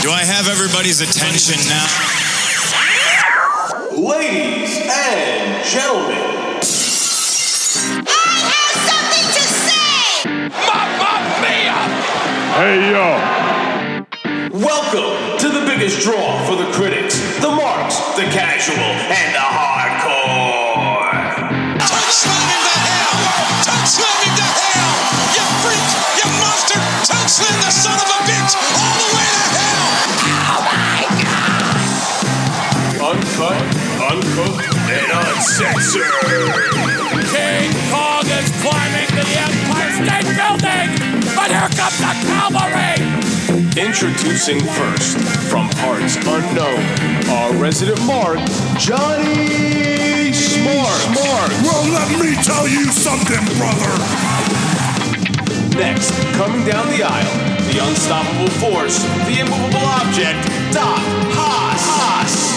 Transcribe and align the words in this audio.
Do 0.00 0.12
I 0.12 0.22
have 0.22 0.46
everybody's 0.46 1.00
attention 1.00 1.58
now? 1.66 1.82
Ladies 3.98 4.78
and 4.78 5.66
gentlemen, 5.66 6.22
I 8.06 8.30
have 8.46 8.78
something 8.86 9.26
to 9.34 9.42
say! 9.42 10.30
Mamma 10.54 11.18
mia! 11.42 11.82
Hey 12.54 12.94
yo! 12.94 13.10
welcome 14.62 15.18
to 15.42 15.48
the 15.50 15.66
biggest 15.66 15.98
draw 16.06 16.46
for 16.46 16.54
the 16.54 16.70
critics, 16.70 17.18
the 17.42 17.50
marks, 17.50 17.98
the 18.14 18.30
casual, 18.30 18.78
and 18.78 19.34
the 19.34 19.42
hardcore. 19.50 21.10
Slam 22.14 22.38
him 22.38 22.62
to 22.70 22.76
hell! 22.86 23.18
Touch 23.66 23.98
slam 23.98 24.14
him 24.30 24.46
hell! 24.46 24.94
You 25.34 25.42
freak! 25.58 25.90
You 26.22 26.30
monster! 26.38 26.78
Touch 27.02 27.42
slam 27.42 27.58
the 27.66 27.70
son 27.74 27.98
of 27.98 28.06
a 28.06 28.20
bitch! 28.30 28.54
All 28.54 29.07
Uncut, 33.38 33.62
uncooked, 34.10 34.66
and 34.90 35.12
uncensored. 35.14 36.02
King 37.30 37.70
Kong 37.86 38.26
is 38.26 38.50
climbing 38.58 39.06
the 39.14 39.22
Empire 39.38 39.94
State 39.94 40.26
Building, 40.34 40.90
but 41.36 41.46
here 41.46 41.70
comes 41.70 41.98
the 42.02 42.18
cavalry! 42.26 42.98
Introducing 43.78 44.58
first, 44.74 45.18
from 45.48 45.70
parts 45.78 46.16
unknown, 46.16 46.82
our 47.30 47.54
resident 47.54 48.04
mark, 48.06 48.40
Johnny 48.76 50.32
Smart. 50.32 50.98
Smart. 50.98 51.50
Well, 51.62 51.86
let 51.94 52.10
me 52.18 52.34
tell 52.42 52.66
you 52.66 52.86
something, 52.90 53.44
brother. 53.54 53.94
Next, 55.78 56.10
coming 56.34 56.66
down 56.66 56.88
the 56.88 57.04
aisle, 57.04 57.70
the 57.70 57.86
unstoppable 57.86 58.50
force, 58.58 59.04
the 59.30 59.38
immovable 59.38 59.86
object, 59.86 60.42
Doc 60.74 60.98
Haas. 61.38 61.78
Haas. 61.86 62.47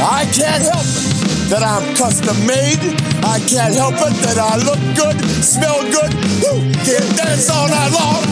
I 0.00 0.24
can't 0.32 0.64
help 0.64 0.80
it 0.80 1.20
that 1.52 1.60
I'm 1.60 1.84
custom 1.92 2.32
made. 2.48 2.80
I 3.20 3.36
can't 3.44 3.76
help 3.76 4.00
it 4.00 4.16
that 4.24 4.40
I 4.40 4.56
look 4.64 4.80
good, 4.96 5.20
smell 5.44 5.84
good, 5.92 6.08
woo, 6.40 6.64
can 6.88 7.04
dance 7.20 7.52
all 7.52 7.68
night 7.68 7.92
long. 7.92 8.24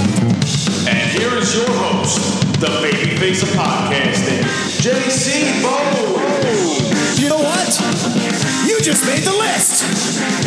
And 0.89 1.05
here 1.13 1.37
is 1.37 1.53
your 1.53 1.69
host, 1.69 2.41
the 2.65 2.73
babyface 2.81 3.45
of 3.45 3.53
podcasting, 3.53 4.41
JC 4.81 5.61
Bone. 5.61 6.17
You 7.21 7.29
know 7.29 7.45
what? 7.45 7.69
You 8.65 8.81
just 8.81 9.05
made 9.05 9.29
the 9.29 9.37
list. 9.37 9.85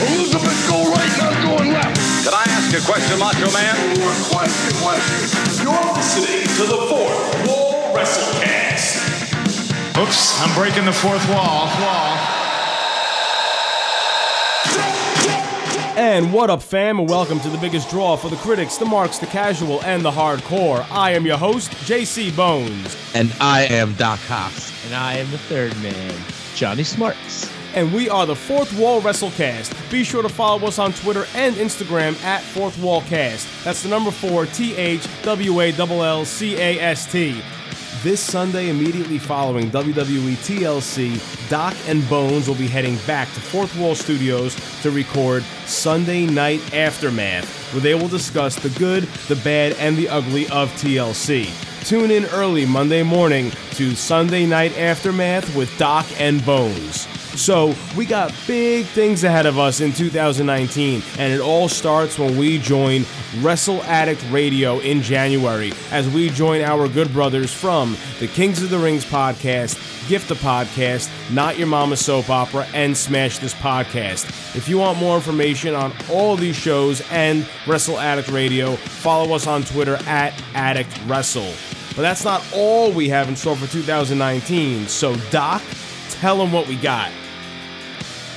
Elizabeth, 0.01 0.57
go 0.65 0.89
right, 0.89 1.13
not 1.21 1.37
going 1.45 1.69
left. 1.69 2.01
Could 2.25 2.33
I 2.33 2.49
ask 2.49 2.73
a 2.73 2.81
question, 2.81 3.19
Macho 3.21 3.51
Man? 3.53 3.77
Question, 4.33 4.73
question. 4.81 5.69
You're 5.69 5.85
listening 5.93 6.49
to 6.57 6.63
the 6.65 6.81
fourth 6.89 7.45
Wall 7.45 7.93
WrestleCast. 7.93 9.10
Oops, 10.01 10.41
I'm 10.41 10.55
breaking 10.55 10.85
the 10.85 10.91
fourth 10.91 11.27
wall. 11.29 11.67
Wall. 11.67 12.17
And 15.95 16.33
what 16.33 16.49
up, 16.49 16.63
fam, 16.63 16.97
and 16.97 17.07
welcome 17.07 17.39
to 17.41 17.49
the 17.49 17.57
biggest 17.59 17.89
draw 17.91 18.15
for 18.17 18.29
the 18.29 18.35
critics, 18.37 18.77
the 18.77 18.85
marks, 18.85 19.19
the 19.19 19.27
casual, 19.27 19.83
and 19.83 20.03
the 20.03 20.09
hardcore. 20.09 20.89
I 20.89 21.11
am 21.11 21.25
your 21.25 21.37
host, 21.37 21.69
JC 21.85 22.35
Bonez, 22.35 22.97
And 23.13 23.31
I 23.39 23.65
am 23.65 23.93
Doc 23.93 24.19
Haas. 24.21 24.71
And 24.85 24.95
I 24.95 25.17
am 25.17 25.29
the 25.29 25.37
third 25.37 25.75
man, 25.83 26.15
Johnny 26.55 26.83
Smarts. 26.83 27.51
and 27.75 27.93
we 27.93 28.09
are 28.09 28.25
the 28.25 28.35
Fourth 28.35 28.75
Wall 28.77 29.01
WrestleCast. 29.01 29.91
Be 29.91 30.03
sure 30.03 30.23
to 30.23 30.29
follow 30.29 30.65
us 30.67 30.79
on 30.79 30.93
Twitter 30.93 31.27
and 31.35 31.55
Instagram 31.57 32.19
at 32.23 32.41
Fourth 32.41 32.79
Wall 32.79 33.01
Cast. 33.01 33.47
That's 33.63 33.83
the 33.83 33.89
number 33.89 34.09
four, 34.09 34.47
T 34.47 34.75
H 34.75 35.07
W 35.21 35.59
A 35.61 35.71
L 35.73 36.03
L 36.03 36.25
C 36.25 36.55
A 36.55 36.79
S 36.79 37.11
T. 37.11 37.39
This 38.03 38.19
Sunday, 38.19 38.69
immediately 38.69 39.19
following 39.19 39.69
WWE 39.69 40.33
TLC, 40.37 41.49
Doc 41.49 41.75
and 41.85 42.01
Bonez 42.09 42.47
will 42.47 42.55
be 42.55 42.65
heading 42.65 42.97
back 43.05 43.31
to 43.35 43.39
Fourth 43.39 43.77
Wall 43.77 43.93
Studios 43.93 44.55
to 44.81 44.89
record 44.89 45.43
Sunday 45.67 46.25
Night 46.25 46.73
Aftermath, 46.73 47.71
where 47.71 47.81
they 47.81 47.93
will 47.93 48.07
discuss 48.07 48.55
the 48.55 48.69
good, 48.79 49.03
the 49.27 49.35
bad, 49.43 49.73
and 49.73 49.95
the 49.95 50.09
ugly 50.09 50.47
of 50.47 50.71
TLC. 50.81 51.47
Tune 51.85 52.09
in 52.09 52.25
early 52.25 52.65
Monday 52.65 53.03
morning 53.03 53.51
to 53.73 53.93
Sunday 53.93 54.47
Night 54.47 54.75
Aftermath 54.79 55.55
with 55.55 55.69
Doc 55.77 56.07
and 56.19 56.43
Bonez. 56.43 57.20
So, 57.35 57.73
we 57.95 58.05
got 58.05 58.33
big 58.45 58.85
things 58.87 59.23
ahead 59.23 59.45
of 59.45 59.57
us 59.57 59.79
in 59.79 59.93
2019, 59.93 61.01
and 61.17 61.33
it 61.33 61.39
all 61.39 61.69
starts 61.69 62.19
when 62.19 62.37
we 62.37 62.57
join 62.59 63.05
Wrestle 63.39 63.81
Addict 63.83 64.23
Radio 64.29 64.79
in 64.79 65.01
January 65.01 65.71
as 65.91 66.09
we 66.09 66.29
join 66.29 66.61
our 66.61 66.89
good 66.89 67.11
brothers 67.13 67.53
from 67.53 67.95
the 68.19 68.27
Kings 68.27 68.61
of 68.61 68.69
the 68.69 68.77
Rings 68.77 69.05
podcast, 69.05 70.09
Gift 70.09 70.27
the 70.27 70.35
Podcast, 70.35 71.09
Not 71.33 71.57
Your 71.57 71.67
Mama 71.67 71.95
Soap 71.95 72.29
Opera, 72.29 72.67
and 72.73 72.95
Smash 72.95 73.37
This 73.37 73.53
Podcast. 73.53 74.27
If 74.55 74.67
you 74.67 74.79
want 74.79 74.99
more 74.99 75.15
information 75.15 75.73
on 75.73 75.93
all 76.11 76.35
these 76.35 76.57
shows 76.57 77.01
and 77.11 77.47
Wrestle 77.65 77.97
Addict 77.97 78.27
Radio, 78.29 78.75
follow 78.75 79.33
us 79.33 79.47
on 79.47 79.63
Twitter 79.63 79.95
at 80.05 80.33
Addict 80.53 80.99
Wrestle. 81.07 81.53
But 81.95 82.01
that's 82.01 82.25
not 82.25 82.45
all 82.53 82.91
we 82.91 83.07
have 83.09 83.29
in 83.29 83.37
store 83.37 83.55
for 83.55 83.71
2019. 83.71 84.87
So, 84.87 85.15
Doc, 85.29 85.61
tell 86.09 86.37
them 86.37 86.51
what 86.51 86.67
we 86.67 86.75
got. 86.75 87.09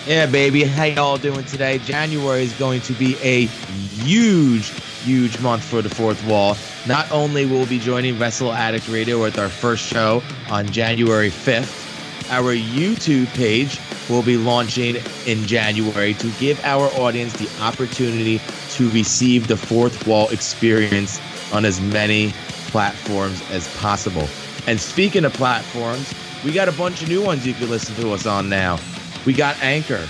Yeah, 0.06 0.26
baby. 0.26 0.64
How 0.64 0.84
y'all 0.84 1.16
doing 1.16 1.46
today? 1.46 1.78
January 1.78 2.42
is 2.42 2.52
going 2.58 2.82
to 2.82 2.92
be 2.92 3.16
a 3.22 3.46
huge, 3.46 4.68
huge 5.02 5.40
month 5.40 5.64
for 5.64 5.80
the 5.80 5.88
fourth 5.88 6.22
wall. 6.26 6.58
Not 6.86 7.10
only 7.10 7.46
will 7.46 7.60
we 7.60 7.66
be 7.66 7.78
joining 7.78 8.18
Wrestle 8.18 8.52
Addict 8.52 8.86
Radio 8.88 9.22
with 9.22 9.38
our 9.38 9.48
first 9.48 9.82
show 9.82 10.22
on 10.50 10.66
January 10.66 11.30
5th, 11.30 12.30
our 12.30 12.54
YouTube 12.54 13.28
page 13.34 13.80
will 14.10 14.22
be 14.22 14.36
launching 14.36 14.96
in 15.24 15.46
January 15.46 16.12
to 16.12 16.30
give 16.32 16.62
our 16.64 16.88
audience 17.00 17.32
the 17.32 17.48
opportunity 17.62 18.42
to 18.72 18.90
receive 18.90 19.48
the 19.48 19.56
fourth 19.56 20.06
wall 20.06 20.28
experience 20.28 21.18
on 21.50 21.64
as 21.64 21.80
many 21.80 22.34
platforms 22.66 23.42
as 23.50 23.74
possible. 23.78 24.28
And 24.66 24.78
speaking 24.78 25.24
of 25.24 25.32
platforms, 25.32 26.12
we 26.44 26.52
got 26.52 26.68
a 26.68 26.72
bunch 26.72 27.00
of 27.02 27.08
new 27.08 27.24
ones 27.24 27.46
you 27.46 27.54
can 27.54 27.70
listen 27.70 27.94
to 28.02 28.12
us 28.12 28.26
on 28.26 28.50
now. 28.50 28.78
We 29.26 29.32
got 29.32 29.60
Anchor. 29.62 30.06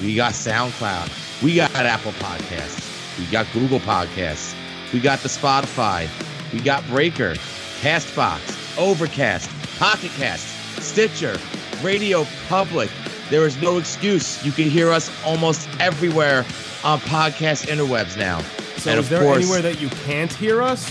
We 0.00 0.14
got 0.16 0.32
SoundCloud. 0.32 1.42
We 1.42 1.56
got 1.56 1.70
Apple 1.74 2.12
Podcasts. 2.12 3.18
We 3.18 3.26
got 3.26 3.46
Google 3.52 3.80
Podcasts. 3.80 4.54
We 4.92 5.00
got 5.00 5.20
the 5.20 5.28
Spotify. 5.28 6.08
We 6.52 6.60
got 6.60 6.84
Breaker, 6.88 7.34
Castbox, 7.80 8.76
Overcast, 8.78 9.48
Pocket 9.78 10.10
Cast, 10.16 10.46
Stitcher, 10.82 11.38
Radio 11.82 12.26
Public. 12.48 12.90
There 13.30 13.46
is 13.46 13.60
no 13.62 13.78
excuse. 13.78 14.44
You 14.44 14.50
can 14.52 14.68
hear 14.68 14.90
us 14.90 15.10
almost 15.24 15.68
everywhere 15.78 16.44
on 16.82 16.98
podcast 17.00 17.66
interwebs 17.68 18.16
now. 18.18 18.40
So, 18.78 18.90
And 18.90 18.98
is 18.98 19.06
of 19.06 19.10
there 19.10 19.20
course- 19.20 19.38
anywhere 19.42 19.62
that 19.62 19.80
you 19.80 19.88
can't 20.04 20.32
hear 20.32 20.62
us? 20.62 20.90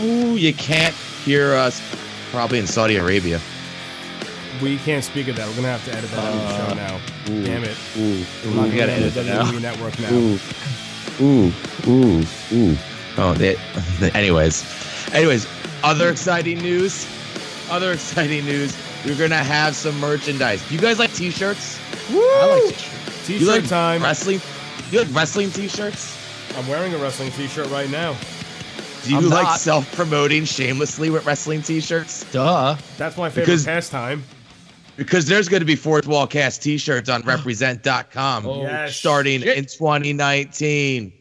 Ooh, 0.00 0.36
you 0.36 0.52
can't 0.54 0.94
hear 1.24 1.54
us 1.54 1.80
probably 2.32 2.58
in 2.58 2.66
Saudi 2.66 2.96
Arabia. 2.96 3.40
We 4.62 4.78
can't 4.78 5.02
speak 5.04 5.28
of 5.28 5.36
that. 5.36 5.48
We're 5.48 5.56
gonna 5.56 5.68
have 5.68 5.84
to 5.86 5.94
edit 5.94 6.10
that 6.10 6.18
out 6.18 6.32
of 6.32 6.40
the 6.40 6.56
show 6.56 6.72
uh, 6.72 6.74
now. 6.74 6.96
Ooh, 7.30 7.44
Damn 7.44 7.64
it! 7.64 7.76
Ooh, 7.96 8.00
I'm 8.00 8.52
ooh, 8.52 8.54
not 8.54 8.64
we 8.64 8.68
gonna 8.70 8.76
gotta 8.76 8.92
edit 8.92 9.02
edit 9.02 9.14
the 9.14 9.22
that 9.22 9.40
out. 9.40 9.46
WWE 9.54 9.60
Network 9.62 9.98
now. 10.00 10.12
Ooh, 10.12 10.38
ooh, 11.20 11.52
ooh, 11.88 12.24
ooh. 12.72 12.76
Oh, 13.16 13.34
they, 13.34 13.56
anyways, 14.10 14.64
anyways, 15.12 15.46
other 15.82 16.10
exciting 16.10 16.58
news. 16.58 17.06
Other 17.70 17.92
exciting 17.92 18.44
news. 18.44 18.76
We're 19.04 19.16
gonna 19.16 19.36
have 19.42 19.74
some 19.76 19.98
merchandise. 20.00 20.66
Do 20.68 20.74
you 20.74 20.80
guys 20.80 20.98
like 20.98 21.12
T-shirts? 21.14 21.78
Woo! 22.10 22.18
I 22.20 22.60
like 22.66 22.74
T-shirts. 22.76 23.26
T-shirt 23.26 23.40
You 23.40 23.46
like 23.46 23.68
time. 23.68 24.02
wrestling? 24.02 24.40
You 24.90 25.00
like 25.00 25.14
wrestling 25.14 25.50
T-shirts? 25.50 26.20
I'm 26.56 26.66
wearing 26.68 26.92
a 26.94 26.98
wrestling 26.98 27.30
T-shirt 27.32 27.68
right 27.70 27.90
now. 27.90 28.16
Do 29.04 29.10
you 29.10 29.18
I'm 29.18 29.28
like 29.28 29.44
not. 29.44 29.60
self-promoting 29.60 30.44
shamelessly 30.46 31.10
with 31.10 31.26
wrestling 31.26 31.62
T-shirts? 31.62 32.24
Duh. 32.32 32.76
That's 32.96 33.16
my 33.16 33.28
favorite 33.28 33.44
Because- 33.46 33.64
pastime. 33.66 34.24
Because 34.96 35.26
there's 35.26 35.48
going 35.48 35.60
to 35.60 35.66
be 35.66 35.76
fourth 35.76 36.06
wall 36.06 36.26
cast 36.26 36.62
T-shirts 36.62 37.08
on 37.08 37.22
represent.com 37.24 38.46
Oh, 38.46 38.62
yes. 38.62 38.96
starting 38.96 39.42
in 39.42 39.64
2019. 39.66 41.12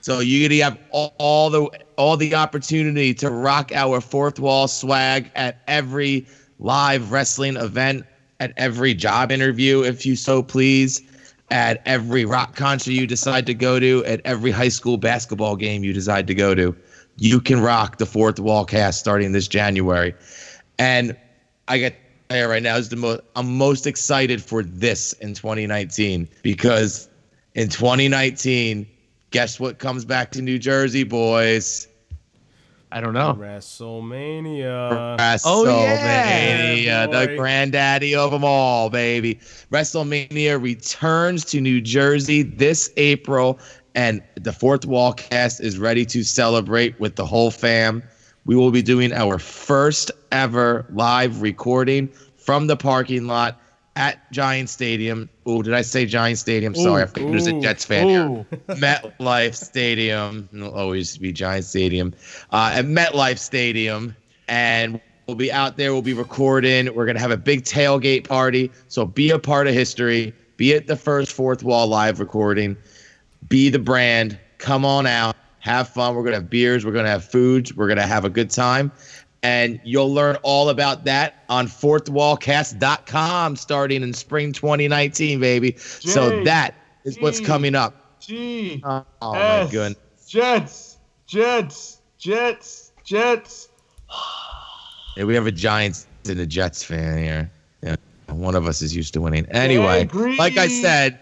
So 0.00 0.18
you're 0.18 0.48
gonna 0.48 0.62
have 0.64 0.78
all, 0.90 1.14
all 1.18 1.48
the 1.48 1.70
all 1.96 2.16
the 2.16 2.34
opportunity 2.34 3.14
to 3.14 3.30
rock 3.30 3.70
our 3.72 4.00
fourth 4.00 4.40
wall 4.40 4.66
swag 4.66 5.30
at 5.36 5.62
every 5.68 6.26
live 6.58 7.12
wrestling 7.12 7.56
event, 7.56 8.04
at 8.40 8.52
every 8.56 8.94
job 8.94 9.30
interview, 9.30 9.82
if 9.82 10.04
you 10.04 10.16
so 10.16 10.42
please, 10.42 11.00
at 11.52 11.80
every 11.86 12.24
rock 12.24 12.56
concert 12.56 12.90
you 12.90 13.06
decide 13.06 13.46
to 13.46 13.54
go 13.54 13.78
to, 13.78 14.04
at 14.04 14.20
every 14.24 14.50
high 14.50 14.68
school 14.68 14.96
basketball 14.96 15.54
game 15.54 15.84
you 15.84 15.92
decide 15.92 16.26
to 16.26 16.34
go 16.34 16.52
to. 16.52 16.74
You 17.18 17.40
can 17.40 17.60
rock 17.60 17.98
the 17.98 18.06
fourth 18.06 18.40
wall 18.40 18.64
cast 18.64 18.98
starting 18.98 19.30
this 19.30 19.46
January. 19.46 20.14
And 20.80 21.16
I 21.68 21.78
get 21.78 21.94
there 22.32 22.48
right 22.48 22.62
now 22.62 22.76
is 22.76 22.88
the 22.88 22.96
most 22.96 23.20
I'm 23.36 23.56
most 23.56 23.86
excited 23.86 24.42
for 24.42 24.62
this 24.62 25.12
in 25.14 25.34
2019 25.34 26.28
because 26.42 27.08
in 27.54 27.68
2019, 27.68 28.86
guess 29.30 29.60
what 29.60 29.78
comes 29.78 30.04
back 30.04 30.30
to 30.32 30.42
New 30.42 30.58
Jersey, 30.58 31.04
boys? 31.04 31.88
I 32.90 33.00
don't 33.00 33.14
know. 33.14 33.34
WrestleMania. 33.40 35.16
WrestleMania, 35.18 35.42
Oh, 35.46 36.74
yeah. 36.74 37.06
the 37.06 37.34
granddaddy 37.36 38.14
of 38.14 38.30
them 38.32 38.44
all, 38.44 38.90
baby. 38.90 39.36
WrestleMania 39.70 40.60
returns 40.62 41.44
to 41.46 41.60
New 41.62 41.80
Jersey 41.80 42.42
this 42.42 42.90
April, 42.98 43.58
and 43.94 44.22
the 44.34 44.52
Fourth 44.52 44.84
Wall 44.84 45.14
cast 45.14 45.60
is 45.62 45.78
ready 45.78 46.04
to 46.06 46.22
celebrate 46.22 46.98
with 47.00 47.16
the 47.16 47.24
whole 47.24 47.50
fam. 47.50 48.02
We 48.44 48.56
will 48.56 48.70
be 48.70 48.82
doing 48.82 49.12
our 49.12 49.38
first 49.38 50.10
ever 50.32 50.84
live 50.90 51.42
recording 51.42 52.08
from 52.36 52.66
the 52.66 52.76
parking 52.76 53.26
lot 53.26 53.60
at 53.94 54.30
Giant 54.32 54.68
Stadium. 54.68 55.28
Oh, 55.46 55.62
did 55.62 55.74
I 55.74 55.82
say 55.82 56.06
Giant 56.06 56.38
Stadium? 56.38 56.74
Sorry, 56.74 57.02
I 57.02 57.06
forgot 57.06 57.30
there's 57.30 57.46
a 57.46 57.60
Jets 57.60 57.84
fan 57.84 58.08
here. 58.08 58.46
MetLife 58.68 59.54
Stadium. 59.54 60.48
It'll 60.52 60.74
always 60.74 61.16
be 61.18 61.32
Giant 61.32 61.64
Stadium. 61.64 62.14
Uh, 62.50 62.72
at 62.74 62.84
MetLife 62.86 63.38
Stadium. 63.38 64.16
And 64.48 65.00
we'll 65.26 65.36
be 65.36 65.52
out 65.52 65.76
there. 65.76 65.92
We'll 65.92 66.02
be 66.02 66.12
recording. 66.12 66.92
We're 66.94 67.04
going 67.04 67.16
to 67.16 67.22
have 67.22 67.30
a 67.30 67.36
big 67.36 67.62
tailgate 67.62 68.26
party. 68.26 68.72
So 68.88 69.06
be 69.06 69.30
a 69.30 69.38
part 69.38 69.68
of 69.68 69.74
history. 69.74 70.34
Be 70.56 70.74
at 70.74 70.88
the 70.88 70.96
first 70.96 71.32
Fourth 71.32 71.62
Wall 71.62 71.86
live 71.86 72.18
recording. 72.18 72.76
Be 73.48 73.68
the 73.68 73.78
brand. 73.78 74.38
Come 74.58 74.84
on 74.84 75.06
out. 75.06 75.36
Have 75.62 75.88
fun. 75.88 76.16
We're 76.16 76.22
going 76.22 76.32
to 76.32 76.40
have 76.40 76.50
beers. 76.50 76.84
We're 76.84 76.90
going 76.90 77.04
to 77.04 77.10
have 77.10 77.24
foods. 77.24 77.72
We're 77.72 77.86
going 77.86 77.98
to 77.98 78.06
have 78.06 78.24
a 78.24 78.30
good 78.30 78.50
time. 78.50 78.90
And 79.44 79.80
you'll 79.84 80.12
learn 80.12 80.36
all 80.42 80.70
about 80.70 81.04
that 81.04 81.44
on 81.48 81.68
fourthwallcast.com 81.68 83.54
starting 83.54 84.02
in 84.02 84.12
spring 84.12 84.52
2019, 84.52 85.38
baby. 85.38 85.76
so 85.76 86.30
Jay, 86.30 86.44
that 86.44 86.74
is 87.04 87.20
what's 87.20 87.38
coming 87.38 87.76
up. 87.76 88.18
G. 88.18 88.82
Oh, 88.84 89.04
oh 89.22 89.32
my 89.34 89.60
S, 89.60 89.70
goodness. 89.70 90.02
Jets. 90.26 90.98
Jets. 91.26 92.00
Jets. 92.18 92.92
Jets. 93.04 93.68
Yeah, 95.16 95.24
we 95.24 95.34
have 95.34 95.46
a 95.46 95.52
Giants 95.52 96.08
and 96.28 96.40
a 96.40 96.46
Jets 96.46 96.82
fan 96.82 97.18
here. 97.18 97.52
Yeah, 97.82 97.96
one 98.28 98.56
of 98.56 98.66
us 98.66 98.82
is 98.82 98.96
used 98.96 99.14
to 99.14 99.20
winning. 99.20 99.46
Anyway, 99.50 100.08
like 100.38 100.56
I 100.56 100.66
said, 100.66 101.20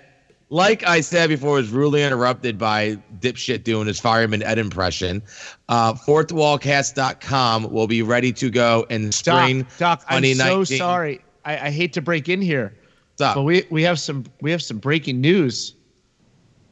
like 0.50 0.87
I 0.87 1.00
said 1.00 1.29
before, 1.29 1.55
was 1.55 1.70
rudely 1.70 2.02
interrupted 2.02 2.58
by 2.58 2.99
dipshit 3.20 3.62
doing 3.64 3.87
his 3.87 4.00
fireman 4.00 4.43
Ed 4.43 4.58
impression. 4.58 5.23
Uh, 5.69 5.94
fourthwallcast.com 5.94 7.70
will 7.70 7.87
be 7.87 8.02
ready 8.02 8.32
to 8.32 8.50
go 8.50 8.85
in 8.91 9.12
spring 9.12 9.62
Doc, 9.79 10.00
Doc, 10.00 10.05
I'm 10.08 10.25
so 10.35 10.64
sorry. 10.64 11.20
I, 11.44 11.69
I 11.69 11.70
hate 11.70 11.93
to 11.94 12.02
break 12.02 12.29
in 12.29 12.43
here, 12.43 12.75
What's 13.12 13.23
up? 13.23 13.37
but 13.37 13.43
we 13.44 13.64
we 13.70 13.82
have 13.85 13.99
some 13.99 14.25
we 14.41 14.50
have 14.50 14.61
some 14.61 14.79
breaking 14.79 15.20
news. 15.20 15.75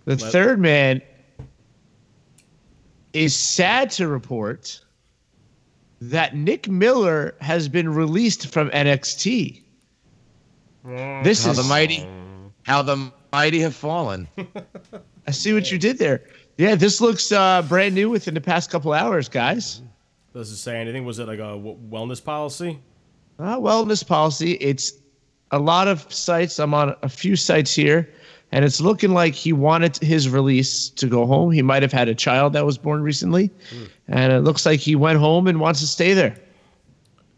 The 0.05 0.17
third 0.17 0.59
man 0.59 1.01
is 3.13 3.35
sad 3.35 3.91
to 3.91 4.09
report 4.09 4.81
that 6.01 6.35
Nick 6.35 6.69
Miller 6.69 7.35
has 7.41 7.69
been 7.69 7.89
released 7.89 8.53
from 8.53 8.71
NXT. 8.71 9.63
This 10.85 11.45
how 11.45 11.51
is 11.51 11.57
the 11.57 11.65
mighty, 11.65 12.09
how 12.63 12.83
the 12.83 13.13
mighty 13.33 13.61
have 13.61 13.75
fallen. 13.75 14.29
I 15.27 15.31
see 15.31 15.53
what 15.53 15.71
you 15.71 15.79
did 15.79 15.99
there. 15.99 16.23
Yeah, 16.57 16.75
this 16.75 17.01
looks 17.01 17.31
uh, 17.31 17.63
brand 17.63 17.95
new 17.95 18.11
within 18.11 18.35
the 18.35 18.41
past 18.41 18.71
couple 18.71 18.93
hours, 18.93 19.29
guys. 19.29 19.83
Does 20.35 20.51
it 20.51 20.57
say 20.57 20.77
anything? 20.77 21.05
Was 21.05 21.19
it 21.19 21.29
like 21.29 21.39
a 21.39 21.55
w- 21.55 21.77
wellness 21.91 22.23
policy? 22.23 22.81
Uh, 23.39 23.57
wellness 23.59 24.07
policy. 24.07 24.53
It's 24.55 24.93
a 25.51 25.59
lot 25.59 25.89
of 25.89 26.13
sites. 26.13 26.59
I'm 26.59 26.75
on 26.75 26.95
a 27.03 27.09
few 27.09 27.37
sites 27.37 27.75
here, 27.75 28.13
and 28.53 28.65
it's 28.65 28.81
looking 28.81 29.13
like 29.13 29.35
he 29.35 29.53
wanted 29.53 29.97
his 29.99 30.29
release 30.29 30.91
to 30.91 31.07
go 31.07 31.27
home. 31.27 31.51
He 31.53 31.63
might 31.63 31.83
have 31.83 31.93
had 31.93 32.09
a 32.09 32.15
child 32.15 32.53
that 32.55 32.67
was 32.67 32.77
born 32.79 33.03
recently, 33.03 33.51
and 34.09 34.33
it 34.33 34.41
looks 34.41 34.67
like 34.67 34.81
he 34.81 34.97
went 34.97 35.19
home 35.19 35.47
and 35.47 35.61
wants 35.61 35.81
to 35.81 35.87
stay 35.87 36.13
there. 36.15 36.37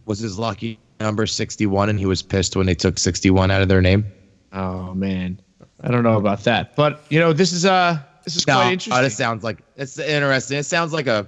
Was 0.06 0.18
his 0.18 0.38
lucky 0.38 0.78
number 0.98 1.26
61 1.26 1.88
and 1.88 1.98
he 1.98 2.06
was 2.06 2.22
pissed 2.22 2.56
when 2.56 2.66
they 2.66 2.74
took 2.74 2.98
61 2.98 3.50
out 3.50 3.62
of 3.62 3.68
their 3.68 3.80
name? 3.80 4.04
Oh 4.52 4.92
man, 4.94 5.40
I 5.82 5.90
don't 5.90 6.02
know 6.02 6.18
about 6.18 6.44
that, 6.44 6.76
but 6.76 7.04
you 7.08 7.18
know 7.18 7.32
this 7.32 7.52
is 7.52 7.64
uh 7.64 7.98
this 8.24 8.36
is 8.36 8.46
No, 8.46 8.54
quite 8.54 8.66
uh, 8.66 8.70
interesting. 8.72 9.04
it 9.04 9.10
sounds 9.10 9.44
like 9.44 9.62
it's 9.76 9.98
interesting. 9.98 10.58
It 10.58 10.64
sounds 10.64 10.92
like 10.92 11.06
a, 11.06 11.26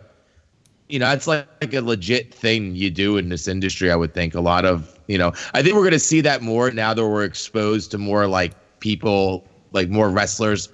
you 0.88 0.98
know, 0.98 1.10
it's 1.10 1.26
like, 1.26 1.46
like 1.60 1.74
a 1.74 1.80
legit 1.80 2.34
thing 2.34 2.74
you 2.74 2.90
do 2.90 3.16
in 3.16 3.28
this 3.28 3.48
industry. 3.48 3.90
I 3.90 3.96
would 3.96 4.14
think 4.14 4.34
a 4.34 4.40
lot 4.40 4.64
of, 4.64 4.98
you 5.06 5.18
know, 5.18 5.32
I 5.54 5.62
think 5.62 5.74
we're 5.74 5.82
going 5.82 5.92
to 5.92 5.98
see 5.98 6.20
that 6.20 6.42
more 6.42 6.70
now 6.70 6.92
that 6.94 7.06
we're 7.06 7.24
exposed 7.24 7.90
to 7.92 7.98
more 7.98 8.26
like 8.26 8.52
people, 8.80 9.44
like 9.72 9.88
more 9.88 10.10
wrestlers 10.10 10.68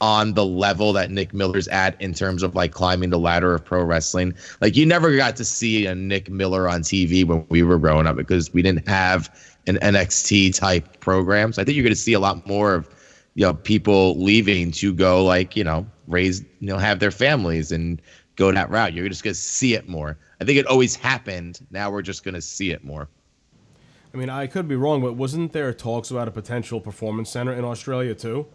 on 0.00 0.32
the 0.32 0.44
level 0.44 0.92
that 0.94 1.10
Nick 1.10 1.34
Miller's 1.34 1.68
at 1.68 2.00
in 2.00 2.14
terms 2.14 2.42
of 2.42 2.54
like 2.54 2.72
climbing 2.72 3.10
the 3.10 3.18
ladder 3.18 3.54
of 3.54 3.64
pro 3.64 3.82
wrestling. 3.82 4.32
Like 4.60 4.76
you 4.76 4.86
never 4.86 5.14
got 5.16 5.36
to 5.36 5.44
see 5.44 5.86
a 5.86 5.94
Nick 5.94 6.30
Miller 6.30 6.68
on 6.68 6.82
TV 6.82 7.24
when 7.24 7.44
we 7.48 7.62
were 7.62 7.78
growing 7.78 8.06
up 8.06 8.16
because 8.16 8.54
we 8.54 8.62
didn't 8.62 8.88
have 8.88 9.28
an 9.66 9.76
NXT 9.76 10.54
type 10.54 11.00
program. 11.00 11.52
So 11.52 11.60
I 11.60 11.64
think 11.64 11.76
you're 11.76 11.84
going 11.84 11.92
to 11.94 12.00
see 12.00 12.12
a 12.12 12.20
lot 12.20 12.46
more 12.46 12.74
of 12.74 12.88
you 13.34 13.44
know 13.44 13.54
people 13.54 14.20
leaving 14.22 14.70
to 14.72 14.92
go 14.92 15.24
like 15.24 15.56
you 15.56 15.64
know 15.64 15.86
raise 16.06 16.40
you 16.60 16.68
know 16.68 16.78
have 16.78 17.00
their 17.00 17.10
families 17.10 17.72
and 17.72 18.00
go 18.36 18.50
that 18.52 18.70
route 18.70 18.92
you're 18.92 19.08
just 19.08 19.24
going 19.24 19.34
to 19.34 19.40
see 19.40 19.74
it 19.74 19.88
more 19.88 20.16
i 20.40 20.44
think 20.44 20.58
it 20.58 20.66
always 20.66 20.96
happened 20.96 21.66
now 21.70 21.90
we're 21.90 22.02
just 22.02 22.24
going 22.24 22.34
to 22.34 22.40
see 22.42 22.70
it 22.70 22.84
more 22.84 23.08
I 24.12 24.16
mean, 24.16 24.30
I 24.30 24.46
could 24.46 24.68
be 24.68 24.76
wrong, 24.76 25.02
but 25.02 25.14
wasn't 25.14 25.52
there 25.52 25.74
talks 25.74 26.12
about 26.12 26.28
a 26.28 26.30
potential 26.30 26.80
performance 26.80 27.30
center 27.30 27.52
in 27.52 27.64
Australia 27.64 28.14
too? 28.14 28.46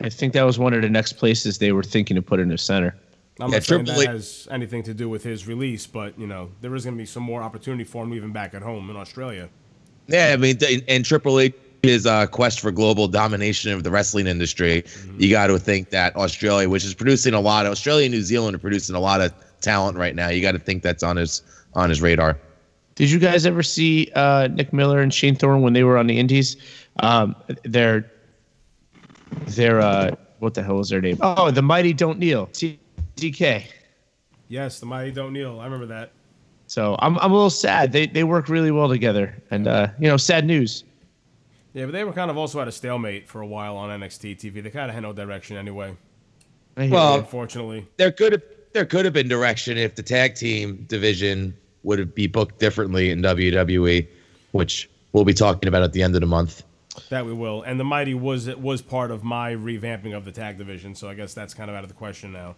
I 0.00 0.10
think 0.10 0.34
that 0.34 0.42
was 0.42 0.58
one 0.58 0.74
of 0.74 0.82
the 0.82 0.90
next 0.90 1.14
places 1.14 1.56
they 1.56 1.72
were 1.72 1.82
thinking 1.82 2.18
of 2.18 2.26
putting 2.26 2.50
a 2.50 2.58
center. 2.58 2.94
I'm 3.40 3.48
Yeah, 3.50 3.56
not 3.56 3.62
saying 3.64 3.84
that 3.86 4.06
has 4.06 4.46
anything 4.50 4.82
to 4.82 4.92
do 4.92 5.08
with 5.08 5.24
his 5.24 5.46
release, 5.46 5.86
but 5.86 6.18
you 6.18 6.26
know, 6.26 6.50
there 6.60 6.74
is 6.74 6.84
going 6.84 6.94
to 6.94 6.98
be 7.00 7.06
some 7.06 7.22
more 7.22 7.42
opportunity 7.42 7.84
for 7.84 8.04
him 8.04 8.12
even 8.12 8.32
back 8.32 8.52
at 8.52 8.60
home 8.60 8.90
in 8.90 8.96
Australia. 8.96 9.48
yeah 10.08 10.32
i 10.34 10.36
mean 10.36 10.58
and 10.88 11.04
triple 11.06 11.38
h's 11.88 12.06
uh, 12.06 12.26
quest 12.26 12.60
for 12.60 12.70
global 12.70 13.08
domination 13.08 13.72
of 13.72 13.82
the 13.82 13.90
wrestling 13.90 14.26
industry 14.26 14.84
you 15.18 15.30
got 15.30 15.46
to 15.48 15.58
think 15.58 15.90
that 15.90 16.14
australia 16.16 16.68
which 16.68 16.84
is 16.84 16.94
producing 16.94 17.34
a 17.34 17.40
lot 17.40 17.66
australia 17.66 18.06
and 18.06 18.14
new 18.14 18.22
zealand 18.22 18.54
are 18.54 18.58
producing 18.58 18.94
a 18.94 19.00
lot 19.00 19.20
of 19.20 19.32
talent 19.60 19.96
right 19.96 20.14
now 20.14 20.28
you 20.28 20.42
got 20.42 20.52
to 20.52 20.58
think 20.58 20.82
that's 20.82 21.02
on 21.02 21.16
his 21.16 21.42
on 21.74 21.88
his 21.88 22.00
radar 22.02 22.38
Did 22.94 23.10
you 23.10 23.18
guys 23.18 23.44
ever 23.46 23.62
see 23.62 24.10
uh, 24.14 24.46
Nick 24.48 24.72
Miller 24.72 25.00
and 25.00 25.12
Shane 25.12 25.34
Thorne 25.34 25.62
when 25.62 25.72
they 25.72 25.82
were 25.82 25.98
on 25.98 26.06
the 26.06 26.16
Indies? 26.16 26.56
Um, 27.00 27.34
their 27.64 28.08
their 29.46 29.80
uh, 29.80 30.14
what 30.38 30.54
the 30.54 30.62
hell 30.62 30.76
was 30.76 30.90
their 30.90 31.00
name? 31.00 31.18
Oh, 31.20 31.50
the 31.50 31.62
Mighty 31.62 31.92
Don't 31.92 32.20
Kneel, 32.20 32.46
T- 32.52 32.78
DK. 33.16 33.64
Yes, 34.48 34.78
the 34.78 34.86
mighty 34.86 35.10
don't 35.10 35.32
kneel. 35.32 35.58
I 35.60 35.64
remember 35.64 35.86
that. 35.86 36.12
So 36.66 36.96
I'm 37.00 37.18
I'm 37.18 37.32
a 37.32 37.34
little 37.34 37.50
sad. 37.50 37.92
They 37.92 38.06
they 38.06 38.24
work 38.24 38.48
really 38.48 38.70
well 38.70 38.88
together, 38.88 39.34
and 39.50 39.66
uh, 39.66 39.88
you 39.98 40.06
know, 40.06 40.16
sad 40.16 40.46
news. 40.46 40.84
Yeah, 41.74 41.86
but 41.86 41.92
they 41.92 42.04
were 42.04 42.12
kind 42.12 42.30
of 42.30 42.38
also 42.38 42.60
at 42.60 42.68
a 42.68 42.72
stalemate 42.72 43.28
for 43.28 43.40
a 43.40 43.46
while 43.46 43.76
on 43.76 44.00
NXT 44.00 44.38
TV. 44.38 44.62
They 44.62 44.70
kind 44.70 44.88
of 44.88 44.94
had 44.94 45.02
no 45.02 45.12
direction 45.12 45.56
anyway. 45.56 45.96
Well. 46.76 47.18
Unfortunately, 47.18 47.86
there 47.96 48.10
could 48.10 48.32
have 48.32 48.42
there 48.72 48.84
could 48.84 49.04
have 49.04 49.14
been 49.14 49.28
direction 49.28 49.76
if 49.76 49.94
the 49.94 50.02
tag 50.02 50.34
team 50.34 50.84
division 50.88 51.56
would 51.82 51.98
have 51.98 52.14
be 52.14 52.26
booked 52.26 52.58
differently 52.58 53.10
in 53.10 53.22
WWE, 53.22 54.06
which 54.52 54.88
we'll 55.12 55.24
be 55.24 55.34
talking 55.34 55.68
about 55.68 55.82
at 55.82 55.92
the 55.92 56.02
end 56.02 56.14
of 56.14 56.20
the 56.20 56.26
month. 56.26 56.62
that 57.10 57.26
we 57.26 57.32
will. 57.32 57.62
And 57.62 57.78
the 57.78 57.84
mighty 57.84 58.14
was 58.14 58.48
was 58.56 58.80
part 58.80 59.10
of 59.10 59.22
my 59.22 59.54
revamping 59.54 60.16
of 60.16 60.24
the 60.24 60.32
tag 60.32 60.58
division, 60.58 60.94
so 60.94 61.08
I 61.08 61.14
guess 61.14 61.34
that's 61.34 61.54
kind 61.54 61.70
of 61.70 61.76
out 61.76 61.82
of 61.84 61.88
the 61.88 61.94
question 61.94 62.32
now. 62.32 62.54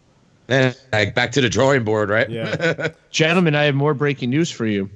Like, 0.48 1.14
back 1.14 1.32
to 1.32 1.40
the 1.40 1.48
drawing 1.48 1.84
board, 1.84 2.08
right? 2.08 2.30
Yeah. 2.30 2.88
gentlemen, 3.10 3.54
I 3.54 3.64
have 3.64 3.74
more 3.74 3.94
breaking 3.94 4.30
news 4.30 4.50
for 4.50 4.64
you. 4.64 4.88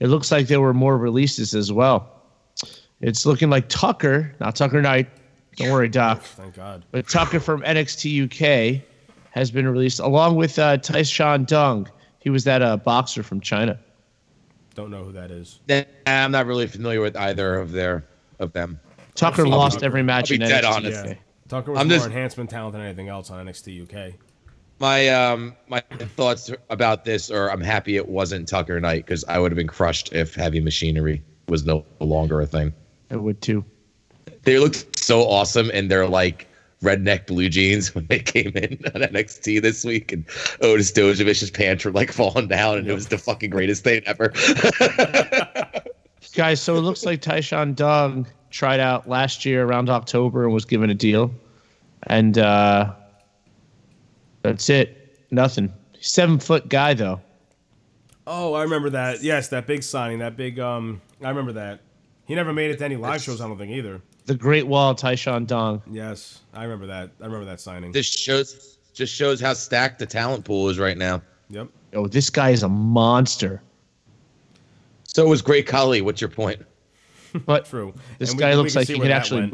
It 0.00 0.08
looks 0.08 0.32
like 0.32 0.46
there 0.46 0.60
were 0.60 0.74
more 0.74 0.96
releases 0.96 1.54
as 1.54 1.72
well. 1.72 2.15
It's 3.00 3.26
looking 3.26 3.50
like 3.50 3.68
Tucker, 3.68 4.34
not 4.40 4.56
Tucker 4.56 4.80
Knight. 4.80 5.08
Don't 5.56 5.70
worry, 5.70 5.88
Doc. 5.88 6.22
Thank 6.22 6.54
God. 6.54 6.84
But 6.90 7.08
Tucker 7.08 7.40
from 7.40 7.62
NXT 7.62 8.24
UK 8.78 8.82
has 9.30 9.50
been 9.50 9.68
released 9.68 10.00
along 10.00 10.36
with 10.36 10.58
uh, 10.58 10.78
Taishan 10.78 11.46
Dong. 11.46 11.88
He 12.20 12.30
was 12.30 12.44
that 12.44 12.62
uh, 12.62 12.76
boxer 12.78 13.22
from 13.22 13.40
China. 13.40 13.78
Don't 14.74 14.90
know 14.90 15.04
who 15.04 15.12
that 15.12 15.30
is. 15.30 15.60
I'm 16.06 16.30
not 16.32 16.46
really 16.46 16.66
familiar 16.66 17.00
with 17.00 17.16
either 17.16 17.54
of 17.56 17.72
their 17.72 18.04
of 18.38 18.52
them. 18.52 18.78
Tucker 19.14 19.42
seen 19.44 19.50
lost 19.52 19.74
Tucker. 19.76 19.86
every 19.86 20.02
match 20.02 20.30
I'll 20.30 20.34
in 20.34 20.40
dead 20.48 20.64
NXT 20.64 20.70
honest. 20.72 21.00
UK. 21.00 21.06
Yeah. 21.06 21.14
Tucker 21.48 21.70
was 21.72 21.80
I'm 21.80 21.88
more 21.88 21.96
just- 21.96 22.06
enhancement 22.06 22.50
talent 22.50 22.72
than 22.74 22.82
anything 22.82 23.08
else 23.08 23.30
on 23.30 23.46
NXT 23.46 23.82
UK. 24.10 24.14
My 24.78 25.08
um 25.08 25.56
my 25.68 25.80
thoughts 26.16 26.50
about 26.68 27.04
this 27.06 27.30
are 27.30 27.50
I'm 27.50 27.62
happy 27.62 27.96
it 27.96 28.06
wasn't 28.08 28.46
Tucker 28.46 28.78
Knight 28.78 29.06
because 29.06 29.24
I 29.24 29.38
would 29.38 29.50
have 29.50 29.56
been 29.56 29.66
crushed 29.66 30.12
if 30.12 30.34
Heavy 30.34 30.60
Machinery 30.60 31.22
was 31.48 31.64
no 31.64 31.86
longer 32.00 32.42
a 32.42 32.46
thing. 32.46 32.74
I 33.10 33.16
would 33.16 33.40
too. 33.40 33.64
They 34.42 34.58
looked 34.58 34.98
so 34.98 35.22
awesome 35.22 35.70
in 35.70 35.88
their 35.88 36.06
like 36.06 36.48
redneck 36.82 37.26
blue 37.26 37.48
jeans 37.48 37.94
when 37.94 38.06
they 38.06 38.18
came 38.18 38.52
in 38.56 38.80
on 38.94 39.02
NXT 39.02 39.62
this 39.62 39.84
week, 39.84 40.12
and 40.12 40.24
Otis 40.60 40.92
Dozovic's 40.92 41.50
pants 41.50 41.84
were 41.84 41.92
like 41.92 42.12
falling 42.12 42.48
down, 42.48 42.78
and 42.78 42.88
it 42.88 42.94
was 42.94 43.08
the 43.08 43.18
fucking 43.18 43.50
greatest 43.50 43.84
thing 43.84 44.02
ever. 44.06 44.32
Guys, 46.34 46.60
so 46.60 46.76
it 46.76 46.80
looks 46.80 47.06
like 47.06 47.22
Taishan 47.22 47.74
Dong 47.74 48.26
tried 48.50 48.80
out 48.80 49.08
last 49.08 49.44
year 49.44 49.64
around 49.64 49.88
October 49.88 50.44
and 50.44 50.52
was 50.52 50.64
given 50.64 50.90
a 50.90 50.94
deal. 50.94 51.32
And 52.08 52.38
uh, 52.38 52.92
that's 54.42 54.68
it. 54.68 55.26
Nothing. 55.30 55.72
Seven 56.00 56.38
foot 56.38 56.68
guy 56.68 56.94
though. 56.94 57.20
Oh, 58.26 58.54
I 58.54 58.62
remember 58.62 58.90
that. 58.90 59.22
Yes, 59.22 59.48
that 59.48 59.66
big 59.66 59.82
signing, 59.82 60.18
that 60.18 60.36
big. 60.36 60.58
Um, 60.58 61.00
I 61.22 61.28
remember 61.28 61.52
that. 61.52 61.80
He 62.26 62.34
never 62.34 62.52
made 62.52 62.70
it 62.70 62.78
to 62.78 62.84
any 62.84 62.96
live 62.96 63.22
shows. 63.22 63.40
I 63.40 63.46
don't 63.48 63.56
think 63.58 63.72
either. 63.72 64.00
The 64.26 64.34
Great 64.34 64.66
Wall, 64.66 64.94
Taishan 64.94 65.46
Dong. 65.46 65.82
Yes, 65.90 66.40
I 66.52 66.64
remember 66.64 66.86
that. 66.86 67.10
I 67.20 67.24
remember 67.26 67.46
that 67.46 67.60
signing. 67.60 67.92
This 67.92 68.06
shows 68.06 68.78
just 68.92 69.14
shows 69.14 69.40
how 69.40 69.52
stacked 69.52 69.98
the 69.98 70.06
talent 70.06 70.44
pool 70.44 70.68
is 70.68 70.78
right 70.78 70.96
now. 70.98 71.22
Yep. 71.50 71.68
Oh, 71.94 72.06
this 72.08 72.28
guy 72.30 72.50
is 72.50 72.62
a 72.64 72.68
monster. 72.68 73.62
So 75.04 75.26
was 75.28 75.42
Great 75.42 75.66
Khali. 75.66 76.00
What's 76.02 76.20
your 76.20 76.30
point? 76.30 76.62
But 77.44 77.66
True. 77.66 77.92
this 78.18 78.30
And 78.30 78.38
guy 78.40 78.50
we 78.50 78.56
looks 78.56 78.72
can 78.72 78.80
like 78.80 78.86
see 78.86 78.94
he 78.94 78.98
where 78.98 79.08
can 79.08 79.10
that 79.10 79.20
actually 79.20 79.40
went. 79.42 79.52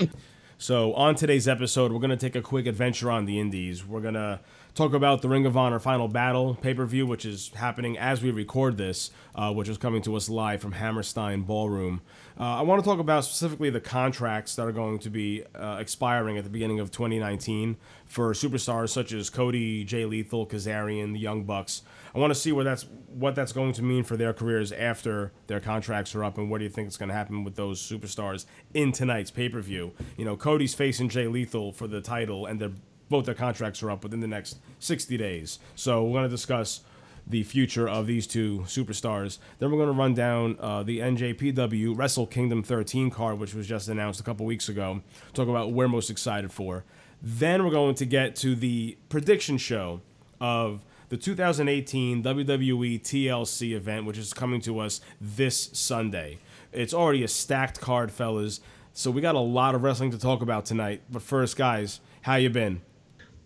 move. 0.00 0.10
So, 0.58 0.94
on 0.94 1.14
today's 1.16 1.46
episode, 1.48 1.92
we're 1.92 1.98
going 2.00 2.08
to 2.10 2.16
take 2.16 2.34
a 2.34 2.40
quick 2.40 2.66
adventure 2.66 3.10
on 3.10 3.26
the 3.26 3.38
Indies. 3.38 3.84
We're 3.84 4.00
going 4.00 4.14
to 4.14 4.40
talk 4.76 4.92
about 4.92 5.22
the 5.22 5.28
Ring 5.28 5.46
of 5.46 5.56
Honor 5.56 5.78
Final 5.78 6.06
Battle 6.06 6.54
pay 6.54 6.74
per 6.74 6.84
view, 6.84 7.06
which 7.06 7.24
is 7.24 7.50
happening 7.54 7.96
as 7.96 8.22
we 8.22 8.30
record 8.30 8.76
this, 8.76 9.10
uh, 9.34 9.52
which 9.52 9.68
is 9.68 9.78
coming 9.78 10.02
to 10.02 10.14
us 10.14 10.28
live 10.28 10.60
from 10.60 10.72
Hammerstein 10.72 11.42
Ballroom. 11.42 12.02
Uh, 12.38 12.58
I 12.58 12.60
want 12.60 12.84
to 12.84 12.88
talk 12.88 12.98
about 12.98 13.24
specifically 13.24 13.70
the 13.70 13.80
contracts 13.80 14.54
that 14.56 14.66
are 14.66 14.72
going 14.72 14.98
to 14.98 15.08
be 15.08 15.44
uh, 15.54 15.78
expiring 15.80 16.36
at 16.36 16.44
the 16.44 16.50
beginning 16.50 16.78
of 16.78 16.90
2019 16.90 17.78
for 18.04 18.32
superstars 18.32 18.90
such 18.90 19.14
as 19.14 19.30
Cody, 19.30 19.82
Jay 19.82 20.04
Lethal, 20.04 20.46
Kazarian, 20.46 21.14
the 21.14 21.20
Young 21.20 21.44
Bucks. 21.44 21.80
I 22.14 22.18
want 22.18 22.32
to 22.32 22.38
see 22.38 22.52
what 22.52 22.64
that's 22.64 22.86
what 23.08 23.34
that's 23.34 23.52
going 23.52 23.72
to 23.74 23.82
mean 23.82 24.04
for 24.04 24.18
their 24.18 24.34
careers 24.34 24.72
after 24.72 25.32
their 25.46 25.60
contracts 25.60 26.14
are 26.14 26.22
up, 26.22 26.36
and 26.36 26.50
what 26.50 26.58
do 26.58 26.64
you 26.64 26.70
think 26.70 26.88
is 26.88 26.98
going 26.98 27.08
to 27.08 27.14
happen 27.14 27.44
with 27.44 27.56
those 27.56 27.80
superstars 27.80 28.44
in 28.74 28.92
tonight's 28.92 29.30
pay 29.30 29.48
per 29.48 29.62
view? 29.62 29.92
You 30.18 30.26
know, 30.26 30.36
Cody's 30.36 30.74
facing 30.74 31.08
Jay 31.08 31.26
Lethal 31.28 31.72
for 31.72 31.86
the 31.86 32.02
title, 32.02 32.44
and 32.44 32.60
they're 32.60 32.72
both 33.08 33.26
their 33.26 33.34
contracts 33.34 33.82
are 33.82 33.90
up 33.90 34.02
within 34.02 34.20
the 34.20 34.26
next 34.26 34.58
60 34.80 35.16
days. 35.16 35.58
So 35.74 36.04
we're 36.04 36.12
going 36.12 36.24
to 36.24 36.28
discuss 36.28 36.80
the 37.26 37.42
future 37.42 37.88
of 37.88 38.06
these 38.06 38.26
two 38.26 38.60
superstars. 38.66 39.38
Then 39.58 39.70
we're 39.70 39.78
going 39.78 39.88
to 39.88 39.98
run 39.98 40.14
down 40.14 40.56
uh, 40.60 40.82
the 40.82 41.00
NJPW 41.00 41.96
Wrestle 41.96 42.26
Kingdom 42.26 42.62
13 42.62 43.10
card, 43.10 43.38
which 43.38 43.54
was 43.54 43.66
just 43.66 43.88
announced 43.88 44.20
a 44.20 44.22
couple 44.22 44.46
weeks 44.46 44.68
ago. 44.68 45.02
Talk 45.34 45.48
about 45.48 45.66
what 45.66 45.74
we're 45.74 45.88
most 45.88 46.10
excited 46.10 46.52
for. 46.52 46.84
Then 47.20 47.64
we're 47.64 47.70
going 47.70 47.96
to 47.96 48.04
get 48.04 48.36
to 48.36 48.54
the 48.54 48.96
prediction 49.08 49.58
show 49.58 50.00
of 50.40 50.84
the 51.08 51.16
2018 51.16 52.22
WWE 52.22 53.00
TLC 53.00 53.72
event, 53.72 54.06
which 54.06 54.18
is 54.18 54.32
coming 54.32 54.60
to 54.60 54.78
us 54.78 55.00
this 55.20 55.70
Sunday. 55.72 56.38
It's 56.72 56.94
already 56.94 57.24
a 57.24 57.28
stacked 57.28 57.80
card, 57.80 58.12
fellas. 58.12 58.60
So 58.92 59.10
we 59.10 59.20
got 59.20 59.34
a 59.34 59.40
lot 59.40 59.74
of 59.74 59.82
wrestling 59.82 60.10
to 60.12 60.18
talk 60.18 60.42
about 60.42 60.64
tonight. 60.64 61.02
But 61.10 61.22
first, 61.22 61.56
guys, 61.56 62.00
how 62.22 62.36
you 62.36 62.50
been? 62.50 62.82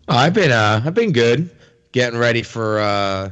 Oh, 0.08 0.16
I've 0.16 0.34
been 0.34 0.50
uh 0.52 0.82
I've 0.84 0.94
been 0.94 1.12
good. 1.12 1.50
Getting 1.92 2.18
ready 2.18 2.42
for 2.42 2.78
uh 2.80 3.30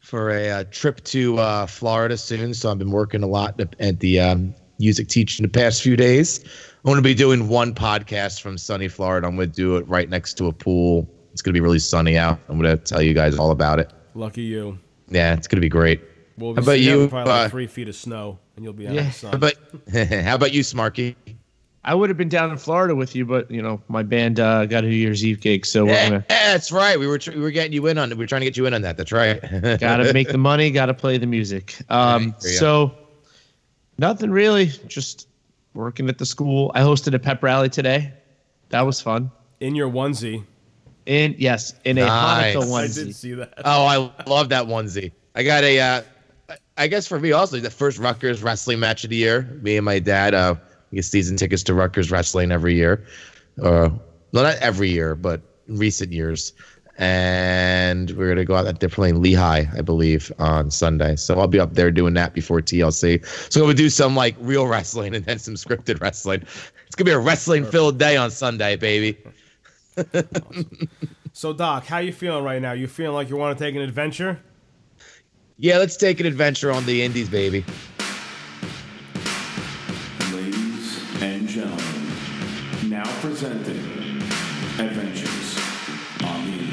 for 0.00 0.30
a 0.30 0.48
uh, 0.50 0.64
trip 0.70 1.02
to 1.02 1.36
uh, 1.38 1.66
Florida 1.66 2.16
soon. 2.16 2.54
So 2.54 2.70
I've 2.70 2.78
been 2.78 2.92
working 2.92 3.24
a 3.24 3.26
lot 3.26 3.60
at 3.80 3.98
the 3.98 4.20
um, 4.20 4.54
music 4.78 5.08
teaching 5.08 5.42
the 5.44 5.50
past 5.50 5.82
few 5.82 5.96
days. 5.96 6.44
I'm 6.44 6.82
going 6.84 6.94
to 6.96 7.02
be 7.02 7.12
doing 7.12 7.48
one 7.48 7.74
podcast 7.74 8.40
from 8.40 8.56
sunny 8.56 8.86
Florida. 8.86 9.26
I'm 9.26 9.34
going 9.34 9.50
to 9.50 9.54
do 9.56 9.76
it 9.78 9.88
right 9.88 10.08
next 10.08 10.34
to 10.34 10.46
a 10.46 10.52
pool. 10.52 11.08
It's 11.32 11.42
going 11.42 11.52
to 11.54 11.60
be 11.60 11.60
really 11.60 11.80
sunny 11.80 12.16
out. 12.16 12.38
I'm 12.48 12.56
going 12.60 12.70
to 12.78 12.80
tell 12.80 13.02
you 13.02 13.14
guys 13.14 13.36
all 13.36 13.50
about 13.50 13.80
it. 13.80 13.92
Lucky 14.14 14.42
you. 14.42 14.78
Yeah, 15.08 15.34
it's 15.34 15.48
going 15.48 15.56
to 15.56 15.60
be 15.60 15.68
great. 15.68 16.00
Well, 16.38 16.54
How 16.54 16.60
about 16.62 16.78
you? 16.78 17.08
Probably 17.08 17.32
like 17.32 17.46
Uh, 17.46 17.48
three 17.48 17.66
feet 17.66 17.88
of 17.88 17.96
snow, 17.96 18.38
and 18.54 18.64
you'll 18.64 18.74
be 18.74 18.86
out 18.86 18.94
Yeah. 18.94 19.00
in 19.00 19.06
the 19.08 19.12
sun. 19.12 19.30
how 19.32 19.36
about 19.38 19.54
how 20.24 20.34
about 20.36 20.52
you, 20.52 20.60
Smarky? 20.60 21.16
I 21.88 21.94
would 21.94 22.10
have 22.10 22.16
been 22.18 22.28
down 22.28 22.50
in 22.50 22.58
Florida 22.58 22.94
with 22.94 23.14
you, 23.14 23.24
but 23.24 23.48
you 23.50 23.62
know 23.62 23.80
my 23.88 24.02
band 24.02 24.40
uh, 24.40 24.66
got 24.66 24.84
a 24.84 24.88
New 24.88 24.94
Year's 24.96 25.24
Eve 25.24 25.40
gig, 25.40 25.64
so 25.64 25.84
we're 25.86 25.92
Yeah, 25.92 26.08
gonna 26.10 26.24
that's 26.28 26.70
right. 26.72 26.98
We 26.98 27.06
were 27.06 27.16
tr- 27.18 27.30
we 27.32 27.40
were 27.40 27.50
getting 27.52 27.72
you 27.72 27.86
in 27.86 27.96
on 27.96 28.10
it. 28.10 28.18
We 28.18 28.24
were 28.24 28.26
trying 28.28 28.40
to 28.42 28.46
get 28.46 28.56
you 28.56 28.66
in 28.66 28.74
on 28.74 28.82
that. 28.82 28.96
That's 28.96 29.12
right. 29.12 29.40
gotta 29.80 30.12
make 30.12 30.28
the 30.28 30.36
money, 30.38 30.70
gotta 30.70 30.94
play 30.94 31.16
the 31.16 31.26
music. 31.26 31.76
Um, 31.88 32.34
There 32.42 32.50
you 32.52 32.58
go. 32.58 32.60
so 32.60 32.94
nothing 33.98 34.30
really, 34.30 34.66
just 34.88 35.28
working 35.74 36.08
at 36.08 36.18
the 36.18 36.26
school. 36.26 36.72
I 36.74 36.80
hosted 36.80 37.14
a 37.14 37.18
pep 37.18 37.42
rally 37.42 37.68
today. 37.68 38.12
That 38.70 38.82
was 38.82 39.00
fun. 39.00 39.30
in 39.60 39.74
your 39.76 39.88
onesie. 39.90 40.42
In 41.06 41.36
yes, 41.38 41.72
in 41.84 41.98
a 41.98 42.06
Nice. 42.06 42.56
Hanukkah 42.56 42.74
I 42.82 42.86
did 42.88 43.14
see 43.14 43.34
that. 43.34 43.54
Oh, 43.64 43.86
I 43.86 43.96
love 44.28 44.48
that 44.48 44.66
onesie. 44.66 45.12
I 45.36 45.44
got 45.44 45.62
a, 45.62 45.78
uh, 45.78 46.02
I 46.76 46.88
guess 46.88 47.06
for 47.06 47.20
me 47.20 47.30
also 47.30 47.60
the 47.60 47.70
first 47.70 47.98
Rutgers 47.98 48.42
wrestling 48.42 48.80
match 48.80 49.04
of 49.04 49.10
the 49.10 49.16
year. 49.16 49.42
Me 49.62 49.76
and 49.76 49.84
my 49.84 50.00
dad, 50.00 50.34
uh, 50.34 50.56
we 50.56 50.60
get 50.96 51.04
season 51.04 51.36
tickets 51.36 51.62
to 51.64 51.74
Rutgers 51.74 52.10
wrestling 52.10 52.52
every 52.52 52.74
year. 52.74 53.04
Uh, 53.62 53.90
well, 54.32 54.44
not 54.44 54.56
every 54.56 54.90
year, 54.90 55.14
but 55.14 55.40
recent 55.68 56.12
years. 56.12 56.52
And 56.98 58.10
we're 58.12 58.28
gonna 58.28 58.44
go 58.44 58.54
out 58.56 58.66
at 58.66 58.80
they're 58.80 58.88
playing 58.88 59.20
Lehigh, 59.20 59.66
I 59.76 59.82
believe, 59.82 60.32
on 60.38 60.70
Sunday. 60.70 61.16
So 61.16 61.38
I'll 61.38 61.46
be 61.46 61.60
up 61.60 61.74
there 61.74 61.90
doing 61.90 62.14
that 62.14 62.32
before 62.32 62.60
TLC. 62.60 63.24
So 63.52 63.64
we'll 63.64 63.74
do 63.74 63.90
some 63.90 64.16
like 64.16 64.34
real 64.40 64.66
wrestling 64.66 65.14
and 65.14 65.24
then 65.24 65.38
some 65.38 65.54
scripted 65.54 66.00
wrestling. 66.00 66.42
It's 66.86 66.96
gonna 66.96 67.06
be 67.06 67.12
a 67.12 67.18
wrestling 67.18 67.66
filled 67.66 67.98
day 67.98 68.16
on 68.16 68.30
Sunday, 68.30 68.76
baby. 68.76 69.18
So, 71.36 71.52
Doc, 71.52 71.84
how 71.84 71.98
you 71.98 72.14
feeling 72.14 72.44
right 72.44 72.62
now? 72.62 72.72
You 72.72 72.86
feeling 72.88 73.14
like 73.14 73.28
you 73.28 73.36
want 73.36 73.58
to 73.58 73.62
take 73.62 73.74
an 73.74 73.82
adventure? 73.82 74.40
Yeah, 75.58 75.76
let's 75.76 75.98
take 75.98 76.18
an 76.18 76.24
adventure 76.24 76.72
on 76.72 76.86
the 76.86 77.02
Indies, 77.02 77.28
baby. 77.28 77.62
Presenting 83.38 83.76
Adventures 84.78 85.58
on 86.24 86.50
the. 86.50 86.66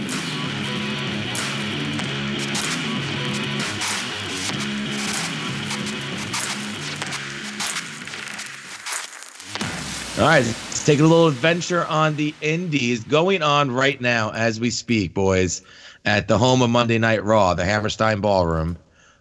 All 10.22 10.26
right, 10.26 10.46
let's 10.46 10.86
take 10.86 11.00
a 11.00 11.02
little 11.02 11.28
adventure 11.28 11.86
on 11.88 12.16
the 12.16 12.34
Indies 12.40 13.04
going 13.04 13.42
on 13.42 13.70
right 13.70 14.00
now 14.00 14.32
as 14.32 14.62
we 14.62 14.70
speak, 14.70 15.14
boys, 15.14 15.62
at 16.06 16.30
the 16.30 16.38
home 16.38 16.62
of 16.62 16.70
Monday 16.70 16.98
Night 16.98 17.26
Raw, 17.26 17.54
the 17.54 17.66
Hammerstein 17.66 18.22
Ballroom. 18.22 18.78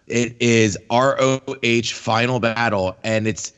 It 0.07 0.37
is 0.39 0.77
ROH 0.89 1.91
Final 1.91 2.39
Battle, 2.39 2.95
and 3.03 3.27
it's 3.27 3.51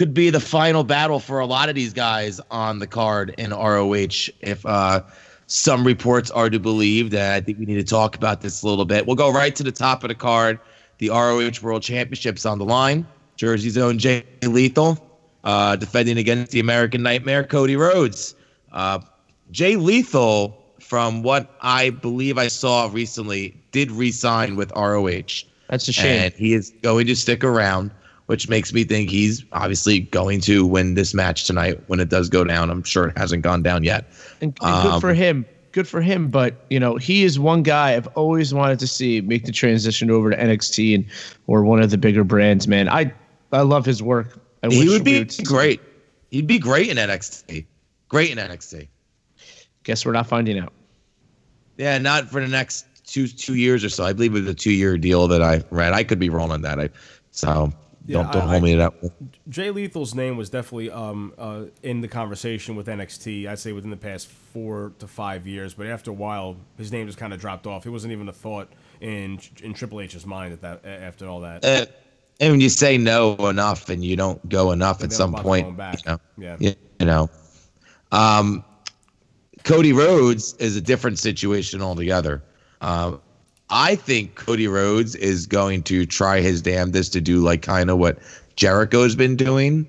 could 0.00 0.14
be 0.14 0.30
the 0.30 0.40
final 0.40 0.82
battle 0.82 1.20
for 1.20 1.40
a 1.40 1.44
lot 1.44 1.68
of 1.68 1.74
these 1.74 1.92
guys 1.92 2.40
on 2.50 2.78
the 2.78 2.86
card 2.86 3.34
in 3.36 3.50
ROH. 3.50 4.30
If 4.40 4.64
uh, 4.64 5.02
some 5.46 5.86
reports 5.86 6.30
are 6.30 6.48
to 6.48 6.58
believe, 6.58 7.10
that 7.10 7.34
I 7.34 7.40
think 7.42 7.58
we 7.58 7.66
need 7.66 7.74
to 7.74 7.84
talk 7.84 8.16
about 8.16 8.40
this 8.40 8.62
a 8.62 8.66
little 8.66 8.86
bit. 8.86 9.06
We'll 9.06 9.14
go 9.14 9.30
right 9.30 9.54
to 9.54 9.62
the 9.62 9.70
top 9.70 10.02
of 10.02 10.08
the 10.08 10.14
card. 10.14 10.58
The 11.00 11.10
ROH 11.10 11.60
World 11.60 11.82
Championships 11.82 12.46
on 12.46 12.58
the 12.58 12.64
line. 12.64 13.06
Jersey's 13.36 13.76
own 13.76 13.98
Jay 13.98 14.24
Lethal 14.42 14.96
uh, 15.44 15.76
defending 15.76 16.16
against 16.16 16.50
the 16.52 16.60
American 16.60 17.02
Nightmare, 17.02 17.44
Cody 17.44 17.76
Rhodes. 17.76 18.34
Uh, 18.72 19.00
Jay 19.50 19.76
Lethal, 19.76 20.64
from 20.80 21.22
what 21.22 21.54
I 21.60 21.90
believe 21.90 22.38
I 22.38 22.48
saw 22.48 22.88
recently, 22.90 23.54
did 23.72 23.90
re-sign 23.90 24.56
with 24.56 24.72
ROH. 24.74 25.44
That's 25.68 25.86
a 25.88 25.92
shame. 25.92 26.22
And 26.22 26.32
he 26.32 26.54
is 26.54 26.72
going 26.80 27.06
to 27.06 27.14
stick 27.14 27.44
around, 27.44 27.90
which 28.30 28.48
makes 28.48 28.72
me 28.72 28.84
think 28.84 29.10
he's 29.10 29.44
obviously 29.50 29.98
going 29.98 30.40
to 30.40 30.64
win 30.64 30.94
this 30.94 31.12
match 31.14 31.48
tonight 31.48 31.80
when 31.88 31.98
it 31.98 32.08
does 32.08 32.28
go 32.28 32.44
down. 32.44 32.70
I'm 32.70 32.84
sure 32.84 33.08
it 33.08 33.18
hasn't 33.18 33.42
gone 33.42 33.60
down 33.60 33.82
yet. 33.82 34.04
And, 34.40 34.56
and 34.62 34.82
good 34.82 34.92
Um, 34.92 35.00
for 35.00 35.12
him. 35.12 35.44
Good 35.72 35.88
for 35.88 36.00
him. 36.00 36.28
But 36.28 36.64
you 36.70 36.78
know, 36.78 36.94
he 36.94 37.24
is 37.24 37.40
one 37.40 37.64
guy 37.64 37.96
I've 37.96 38.06
always 38.14 38.54
wanted 38.54 38.78
to 38.78 38.86
see 38.86 39.20
make 39.20 39.46
the 39.46 39.50
transition 39.52 40.12
over 40.12 40.30
to 40.30 40.36
NXT 40.36 40.94
and 40.94 41.04
or 41.48 41.64
one 41.64 41.82
of 41.82 41.90
the 41.90 41.98
bigger 41.98 42.22
brands. 42.22 42.68
Man, 42.68 42.88
I 42.88 43.12
I 43.50 43.62
love 43.62 43.84
his 43.84 44.00
work. 44.00 44.38
I 44.62 44.68
He 44.68 44.88
would 44.88 45.02
be 45.02 45.18
would- 45.18 45.34
great. 45.44 45.80
He'd 46.30 46.46
be 46.46 46.60
great 46.60 46.88
in 46.88 46.98
NXT. 46.98 47.66
Great 48.08 48.30
in 48.30 48.38
NXT. 48.38 48.86
Guess 49.82 50.06
we're 50.06 50.12
not 50.12 50.28
finding 50.28 50.56
out. 50.60 50.72
Yeah, 51.78 51.98
not 51.98 52.30
for 52.30 52.40
the 52.40 52.46
next 52.46 52.86
two 53.04 53.26
two 53.26 53.56
years 53.56 53.82
or 53.84 53.88
so. 53.88 54.04
I 54.04 54.12
believe 54.12 54.36
it 54.36 54.42
was 54.42 54.48
a 54.48 54.54
two 54.54 54.70
year 54.70 54.96
deal 54.96 55.26
that 55.26 55.42
I 55.42 55.64
read. 55.70 55.94
I 55.94 56.04
could 56.04 56.20
be 56.20 56.28
wrong 56.28 56.52
on 56.52 56.62
that. 56.62 56.78
I 56.78 56.90
so 57.32 57.72
Yeah, 58.06 58.22
don't 58.22 58.32
don't 58.32 58.42
I- 58.42 58.46
hold 58.46 58.54
I- 58.56 58.60
me 58.60 58.70
to 58.72 58.76
that. 58.78 59.12
Jay 59.48 59.70
Lethal's 59.70 60.14
name 60.14 60.36
was 60.36 60.48
definitely 60.50 60.90
um, 60.90 61.32
uh, 61.38 61.64
in 61.82 62.00
the 62.00 62.08
conversation 62.08 62.74
with 62.76 62.86
NXT. 62.86 63.46
I'd 63.46 63.58
say 63.58 63.72
within 63.72 63.90
the 63.90 63.96
past 63.96 64.26
four 64.28 64.92
to 64.98 65.06
five 65.06 65.46
years, 65.46 65.74
but 65.74 65.86
after 65.86 66.10
a 66.10 66.14
while, 66.14 66.56
his 66.78 66.90
name 66.92 67.06
just 67.06 67.18
kind 67.18 67.32
of 67.32 67.40
dropped 67.40 67.66
off. 67.66 67.86
It 67.86 67.90
wasn't 67.90 68.12
even 68.12 68.28
a 68.28 68.32
thought 68.32 68.68
in 69.00 69.38
in 69.62 69.74
Triple 69.74 70.00
H's 70.00 70.24
mind 70.26 70.52
at 70.52 70.60
that 70.62 70.84
after 70.84 71.26
all 71.28 71.40
that. 71.40 71.64
Uh, 71.64 71.86
and 72.40 72.52
when 72.52 72.60
you 72.60 72.70
say 72.70 72.96
no 72.96 73.34
enough 73.48 73.90
and 73.90 74.02
you 74.02 74.16
don't 74.16 74.46
go 74.48 74.72
enough 74.72 75.02
at 75.04 75.12
some 75.12 75.34
point, 75.34 75.66
you 75.68 75.76
know, 76.06 76.18
Yeah. 76.38 76.56
you, 76.58 76.74
know, 77.06 77.28
um, 78.12 78.64
Cody 79.62 79.92
Rhodes 79.92 80.54
is 80.54 80.74
a 80.74 80.80
different 80.80 81.18
situation 81.18 81.82
altogether. 81.82 82.42
Um, 82.80 83.20
I 83.70 83.94
think 83.94 84.34
Cody 84.34 84.66
Rhodes 84.66 85.14
is 85.14 85.46
going 85.46 85.82
to 85.84 86.04
try 86.04 86.40
his 86.40 86.60
damnedest 86.60 87.12
to 87.12 87.20
do 87.20 87.40
like 87.40 87.62
kind 87.62 87.88
of 87.90 87.98
what 87.98 88.18
Jericho's 88.56 89.14
been 89.14 89.36
doing 89.36 89.86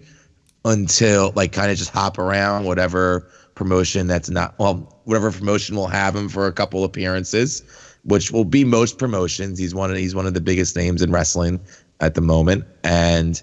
until 0.65 1.33
like 1.35 1.51
kind 1.51 1.71
of 1.71 1.77
just 1.77 1.89
hop 1.91 2.17
around 2.17 2.65
whatever 2.65 3.27
promotion 3.55 4.07
that's 4.07 4.29
not 4.29 4.57
well, 4.59 5.01
whatever 5.05 5.31
promotion 5.31 5.75
will 5.75 5.87
have 5.87 6.15
him 6.15 6.29
for 6.29 6.47
a 6.47 6.51
couple 6.51 6.83
appearances, 6.83 7.63
which 8.03 8.31
will 8.31 8.45
be 8.45 8.63
most 8.63 8.97
promotions. 8.97 9.57
He's 9.57 9.73
one 9.73 9.89
of 9.91 9.97
he's 9.97 10.15
one 10.15 10.27
of 10.27 10.33
the 10.33 10.41
biggest 10.41 10.75
names 10.75 11.01
in 11.01 11.11
wrestling 11.11 11.59
at 11.99 12.13
the 12.13 12.21
moment, 12.21 12.65
and 12.83 13.41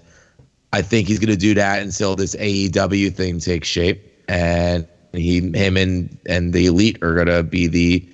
I 0.71 0.81
think 0.81 1.07
he's 1.07 1.19
going 1.19 1.29
to 1.29 1.37
do 1.37 1.53
that 1.55 1.81
until 1.81 2.15
this 2.15 2.35
AEW 2.35 3.13
thing 3.13 3.39
takes 3.39 3.67
shape, 3.67 4.01
and 4.29 4.87
he 5.11 5.39
him 5.51 5.75
and 5.75 6.17
and 6.25 6.53
the 6.53 6.65
elite 6.65 7.01
are 7.03 7.15
going 7.15 7.27
to 7.27 7.43
be 7.43 7.67
the 7.67 8.07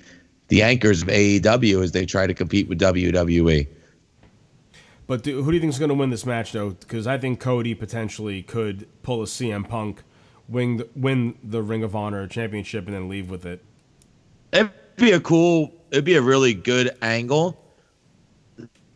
the 0.48 0.62
anchors 0.62 1.02
of 1.02 1.08
AEW 1.08 1.82
as 1.82 1.92
they 1.92 2.06
try 2.06 2.26
to 2.26 2.34
compete 2.34 2.68
with. 2.68 2.80
WWE. 2.80 3.66
But 5.06 5.22
do, 5.22 5.42
who 5.42 5.50
do 5.50 5.54
you 5.54 5.60
think 5.60 5.72
is 5.72 5.78
going 5.78 5.90
to 5.90 5.94
win 5.94 6.10
this 6.10 6.26
match, 6.26 6.52
though? 6.52 6.70
Because 6.70 7.06
I 7.06 7.16
think 7.18 7.38
Cody 7.38 7.74
potentially 7.74 8.42
could 8.42 8.88
pull 9.02 9.22
a 9.22 9.26
CM 9.26 9.68
Punk, 9.68 10.02
win 10.48 10.78
the, 10.78 10.88
win 10.96 11.38
the 11.44 11.62
Ring 11.62 11.84
of 11.84 11.94
Honor 11.94 12.26
championship, 12.26 12.86
and 12.86 12.94
then 12.94 13.08
leave 13.08 13.30
with 13.30 13.46
it. 13.46 13.64
It'd 14.52 14.72
be 14.96 15.12
a 15.12 15.20
cool. 15.20 15.72
It'd 15.90 16.04
be 16.04 16.16
a 16.16 16.22
really 16.22 16.54
good 16.54 16.96
angle. 17.02 17.56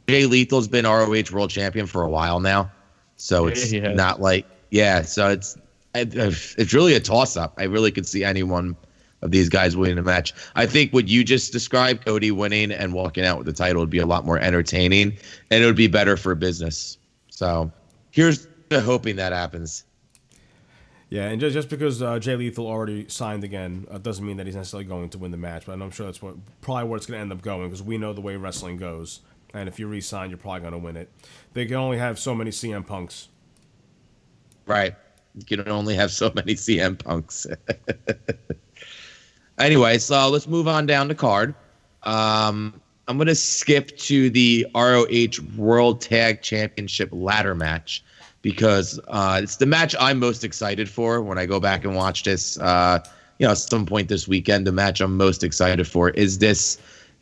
Jay 0.09 0.27
Lethal's 0.27 0.67
been 0.67 0.85
ROH 0.85 1.33
World 1.33 1.51
Champion 1.51 1.87
for 1.87 2.03
a 2.03 2.11
while 2.11 2.41
now, 2.41 2.73
so 3.17 3.47
it's 3.47 3.71
he 3.71 3.79
has. 3.79 3.97
not 3.97 4.21
like 4.21 4.45
yeah. 4.71 5.03
So 5.03 5.29
it's 5.29 5.57
it's 5.95 6.75
really 6.75 6.95
a 6.95 7.01
toss 7.01 7.37
up. 7.37 7.55
I 7.59 7.65
really 7.65 7.93
could 7.93 8.07
see 8.07 8.25
anyone 8.25 8.77
of 9.23 9.31
these 9.31 9.49
guys 9.49 9.77
winning 9.77 9.99
a 9.99 10.03
match. 10.03 10.33
I 10.55 10.67
think 10.67 10.93
what 10.93 11.09
you 11.09 11.25
just 11.25 11.53
described, 11.53 12.05
Cody 12.05 12.31
winning 12.31 12.73
and 12.73 12.93
walking 12.93 13.25
out 13.25 13.39
with 13.39 13.47
the 13.47 13.53
title, 13.53 13.81
would 13.81 13.91
be 13.91 13.99
a 13.99 14.07
lot 14.07 14.25
more 14.25 14.39
entertaining, 14.39 15.17
and 15.51 15.63
it 15.63 15.67
would 15.67 15.77
be 15.77 15.89
better 15.89 16.17
for 16.17 16.35
business. 16.35 16.99
So 17.31 17.71
here's 18.11 18.47
hoping 18.73 19.17
that 19.17 19.33
happens. 19.33 19.85
Yeah, 21.11 21.27
and 21.27 21.41
just, 21.41 21.55
just 21.55 21.69
because 21.69 22.01
uh, 22.03 22.21
Jay 22.21 22.37
Lethal 22.37 22.69
already 22.69 23.09
signed 23.09 23.43
again 23.43 23.85
uh, 23.91 23.99
doesn't 23.99 24.25
mean 24.25 24.37
that 24.37 24.47
he's 24.47 24.55
necessarily 24.55 24.85
going 24.85 25.09
to 25.11 25.19
win 25.19 25.33
the 25.33 25.37
match. 25.37 25.67
But 25.67 25.73
I'm 25.73 25.91
sure 25.91 26.07
that's 26.07 26.23
what 26.23 26.37
probably 26.61 26.89
where 26.89 26.97
it's 26.97 27.07
going 27.07 27.19
to 27.19 27.23
end 27.23 27.33
up 27.33 27.43
going 27.43 27.69
because 27.69 27.83
we 27.83 27.99
know 27.99 28.13
the 28.13 28.21
way 28.21 28.37
wrestling 28.37 28.77
goes. 28.77 29.21
And 29.53 29.69
if 29.69 29.81
you 29.81 29.89
re-sign, 29.89 30.31
you're 30.31 30.39
probably 30.39 30.61
going 30.61 30.73
to 30.73 30.79
win 30.79 30.97
it. 30.97 31.11
They 31.53 31.67
can 31.67 31.75
only 31.75 31.99
have 31.99 32.21
so 32.21 32.33
many 32.33 32.53
CM 32.53 32.87
Punks. 32.87 33.29
Right. 34.67 34.95
You 35.35 35.45
can 35.45 35.69
only 35.69 35.97
have 35.97 36.13
so 36.13 36.31
many 36.33 36.55
CM 36.55 36.97
Punks. 36.97 37.45
anyway, 39.61 39.99
so 39.99 40.29
let's 40.29 40.47
move 40.47 40.67
on 40.67 40.87
down 40.87 41.09
the 41.09 41.15
card. 41.15 41.55
Um, 42.03 42.81
I'm 43.09 43.17
going 43.17 43.27
to 43.27 43.35
skip 43.35 43.97
to 43.99 44.31
the 44.31 44.67
ROH 44.75 45.43
World 45.57 46.01
Tag 46.01 46.43
Championship 46.43 47.09
ladder 47.13 47.55
match 47.55 48.05
because 48.43 49.01
uh, 49.09 49.41
it's 49.43 49.57
the 49.57 49.67
match 49.67 49.95
I'm 49.99 50.19
most 50.19 50.45
excited 50.45 50.89
for 50.89 51.21
when 51.21 51.39
I 51.39 51.47
go 51.47 51.61
back 51.61 51.85
and 51.85 51.95
watch 51.95 52.23
this. 52.23 52.59
Uh, 52.59 53.01
you 53.39 53.47
know, 53.47 53.53
at 53.53 53.59
some 53.59 53.87
point 53.87 54.09
this 54.09 54.29
weekend, 54.29 54.67
the 54.67 54.73
match 54.73 55.01
I'm 55.01 55.17
most 55.17 55.43
excited 55.43 55.87
for 55.87 56.11
is 56.11 56.39
this. 56.39 56.79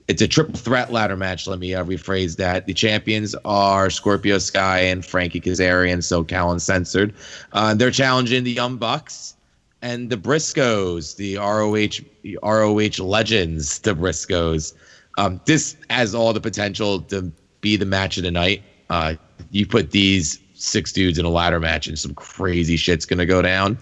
It's 0.09 0.23
a 0.23 0.29
triple 0.29 0.55
threat 0.55 0.93
ladder 0.93 1.17
match. 1.17 1.47
Let 1.47 1.59
me 1.59 1.75
uh, 1.75 1.85
rephrase 1.85 2.37
that. 2.37 2.67
The 2.67 2.75
champions 2.75 3.35
are 3.45 3.91
Scorpio 3.91 4.39
Sky 4.39 4.81
and 4.81 5.05
Frankie 5.05 5.41
Kazarian, 5.41 5.99
SoCal 5.99 6.53
Uncensored. 6.53 7.15
Uh, 7.53 7.75
they're 7.75 7.91
challenging 7.91 8.45
the 8.45 8.53
Young 8.53 8.77
Bucks 8.77 9.35
and 9.83 10.11
the 10.11 10.17
Briscoes, 10.17 11.17
the 11.17 11.37
ROH 11.37 12.05
the 12.23 12.39
ROH 12.43 13.03
legends, 13.05 13.79
the 13.81 13.95
Briscoes. 13.95 14.75
Um, 15.17 15.41
this 15.47 15.77
has 15.91 16.15
all 16.15 16.33
the 16.33 16.41
potential 16.41 17.01
to 17.03 17.33
be 17.61 17.77
the 17.77 17.87
match 17.87 18.17
of 18.17 18.25
the 18.25 18.31
night. 18.31 18.63
Uh, 18.91 19.15
you 19.51 19.67
put 19.67 19.91
these 19.91 20.41
six 20.55 20.93
dudes 20.93 21.19
in 21.19 21.25
a 21.25 21.31
ladder 21.31 21.61
match, 21.61 21.87
and 21.87 21.99
some 21.99 22.15
crazy 22.15 22.77
shit's 22.77 23.05
gonna 23.05 23.27
go 23.27 23.43
down. 23.43 23.79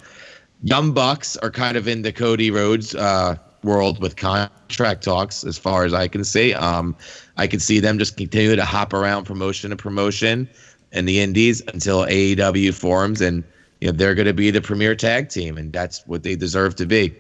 Young 0.63 0.93
Bucks 0.93 1.37
are 1.39 1.51
kind 1.51 1.77
of 1.77 1.87
in 1.87 2.03
the 2.03 2.13
Cody 2.13 2.51
Rhodes 2.51 2.95
uh, 2.95 3.37
world 3.63 4.01
with 4.01 4.17
contract 4.17 5.03
talks, 5.03 5.45
as 5.45 5.59
far 5.59 5.85
as 5.85 5.93
I 5.93 6.09
can 6.09 6.25
see. 6.25 6.55
Um, 6.55 6.97
I 7.37 7.47
can 7.47 7.61
see 7.61 7.81
them 7.81 7.99
just 7.99 8.17
continue 8.17 8.57
to 8.57 8.65
hop 8.65 8.93
around 8.93 9.25
promotion 9.25 9.71
to 9.71 9.77
promotion 9.77 10.49
in 10.93 11.05
the 11.05 11.21
Indies 11.21 11.63
until 11.69 12.07
AEW 12.07 12.73
forms, 12.73 13.21
and 13.21 13.45
you 13.81 13.89
know 13.89 13.93
they're 13.93 14.15
going 14.15 14.27
to 14.27 14.33
be 14.35 14.51
the 14.51 14.61
premier 14.61 14.95
tag 14.95 15.29
team, 15.29 15.57
and 15.59 15.73
that's 15.73 16.07
what 16.07 16.23
they 16.23 16.35
deserve 16.37 16.77
to 16.77 16.87
be. 16.87 17.15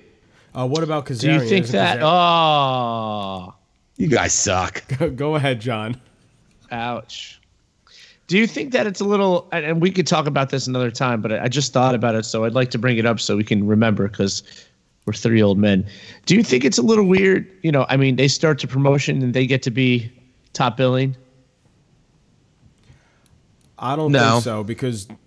Uh, 0.54 0.66
what 0.66 0.82
about 0.82 1.04
Kazarian? 1.06 1.20
Do 1.20 1.32
you 1.32 1.40
think 1.48 1.66
that? 1.68 1.98
Kazarian- 1.98 3.48
Oh, 3.50 3.54
You 3.96 4.08
guys 4.08 4.32
suck. 4.32 4.82
Go 5.16 5.34
ahead, 5.36 5.60
John. 5.60 6.00
ouch. 6.70 7.40
Do 8.28 8.36
you 8.38 8.46
think 8.48 8.72
that 8.72 8.86
it's 8.88 9.00
a 9.00 9.04
little? 9.04 9.48
And 9.52 9.64
and 9.64 9.80
we 9.80 9.90
could 9.92 10.06
talk 10.06 10.26
about 10.26 10.50
this 10.50 10.66
another 10.66 10.90
time, 10.90 11.20
but 11.22 11.32
I 11.32 11.44
I 11.44 11.48
just 11.48 11.72
thought 11.72 11.94
about 11.94 12.14
it, 12.16 12.24
so 12.24 12.44
I'd 12.44 12.54
like 12.54 12.70
to 12.72 12.78
bring 12.78 12.98
it 12.98 13.06
up 13.06 13.20
so 13.20 13.36
we 13.36 13.44
can 13.44 13.66
remember 13.66 14.08
because 14.08 14.42
we're 15.04 15.12
three 15.12 15.40
old 15.40 15.58
men. 15.58 15.86
Do 16.24 16.34
you 16.34 16.42
think 16.42 16.64
it's 16.64 16.78
a 16.78 16.82
little 16.82 17.04
weird? 17.04 17.46
You 17.62 17.70
know, 17.70 17.86
I 17.88 17.96
mean, 17.96 18.16
they 18.16 18.26
start 18.26 18.60
the 18.60 18.66
promotion 18.66 19.22
and 19.22 19.32
they 19.32 19.46
get 19.46 19.62
to 19.62 19.70
be 19.70 20.10
top 20.54 20.76
billing. 20.76 21.14
I 23.78 23.94
don't 23.94 24.10
No. 24.12 24.32
think 24.32 24.44
so 24.44 24.64
because 24.64 25.06
l- 25.10 25.18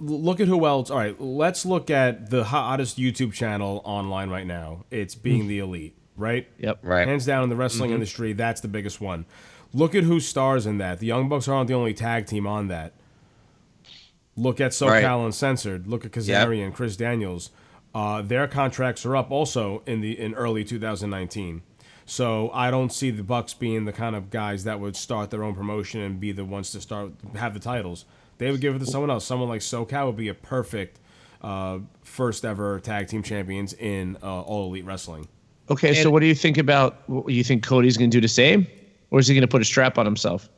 look 0.00 0.40
at 0.40 0.48
who 0.48 0.66
else. 0.66 0.90
All 0.90 0.98
right, 0.98 1.20
let's 1.20 1.64
look 1.64 1.90
at 1.90 2.30
the 2.30 2.44
hottest 2.44 2.98
YouTube 2.98 3.32
channel 3.32 3.80
online 3.84 4.30
right 4.30 4.46
now. 4.46 4.84
It's 4.90 5.14
being 5.14 5.46
the 5.46 5.58
elite, 5.58 5.96
right? 6.16 6.48
Yep. 6.58 6.80
Right. 6.82 7.06
Hands 7.06 7.24
down 7.24 7.44
in 7.44 7.48
the 7.48 7.56
wrestling 7.56 7.90
industry, 7.92 8.32
that's 8.32 8.60
the 8.60 8.68
biggest 8.68 9.00
one. 9.00 9.26
Look 9.72 9.94
at 9.94 10.04
who 10.04 10.18
stars 10.18 10.66
in 10.66 10.78
that. 10.78 10.98
The 10.98 11.06
Young 11.06 11.28
Bucks 11.28 11.46
aren't 11.46 11.68
the 11.68 11.74
only 11.74 11.94
tag 11.94 12.26
team 12.26 12.46
on 12.46 12.68
that. 12.68 12.94
Look 14.36 14.60
at 14.60 14.72
SoCal 14.72 14.88
Right. 14.88 15.04
Uncensored. 15.26 15.86
Look 15.86 16.04
at 16.04 16.12
Kazarian, 16.12 16.72
Chris 16.74 16.96
Daniels. 16.96 17.50
Uh, 17.94 18.22
their 18.22 18.46
contracts 18.46 19.04
are 19.04 19.16
up 19.16 19.30
also 19.30 19.82
in 19.86 20.00
the 20.00 20.18
in 20.18 20.34
early 20.34 20.64
2019. 20.64 21.62
So 22.06 22.50
I 22.52 22.70
don't 22.70 22.92
see 22.92 23.10
the 23.10 23.22
Bucks 23.22 23.54
being 23.54 23.84
the 23.84 23.92
kind 23.92 24.16
of 24.16 24.30
guys 24.30 24.64
that 24.64 24.80
would 24.80 24.96
start 24.96 25.30
their 25.30 25.44
own 25.44 25.54
promotion 25.54 26.00
and 26.00 26.18
be 26.18 26.32
the 26.32 26.44
ones 26.44 26.72
to 26.72 26.80
start 26.80 27.12
have 27.36 27.54
the 27.54 27.60
titles. 27.60 28.04
They 28.40 28.50
would 28.50 28.62
give 28.62 28.74
it 28.74 28.78
to 28.78 28.86
someone 28.86 29.10
else. 29.10 29.26
Someone 29.26 29.50
like 29.50 29.60
SoCal 29.60 30.06
would 30.06 30.16
be 30.16 30.28
a 30.28 30.34
perfect 30.34 30.98
uh, 31.42 31.80
first 32.02 32.46
ever 32.46 32.80
tag 32.80 33.06
team 33.06 33.22
champions 33.22 33.74
in 33.74 34.16
uh, 34.22 34.40
All 34.40 34.68
Elite 34.68 34.86
Wrestling. 34.86 35.28
Okay, 35.68 35.92
so 35.92 36.10
what 36.10 36.20
do 36.20 36.26
you 36.26 36.34
think 36.34 36.56
about? 36.56 37.02
You 37.26 37.44
think 37.44 37.62
Cody's 37.62 37.98
going 37.98 38.10
to 38.10 38.16
do 38.16 38.20
the 38.20 38.28
same, 38.28 38.66
or 39.10 39.20
is 39.20 39.28
he 39.28 39.34
going 39.34 39.42
to 39.42 39.48
put 39.48 39.60
a 39.60 39.64
strap 39.66 39.98
on 39.98 40.06
himself? 40.06 40.48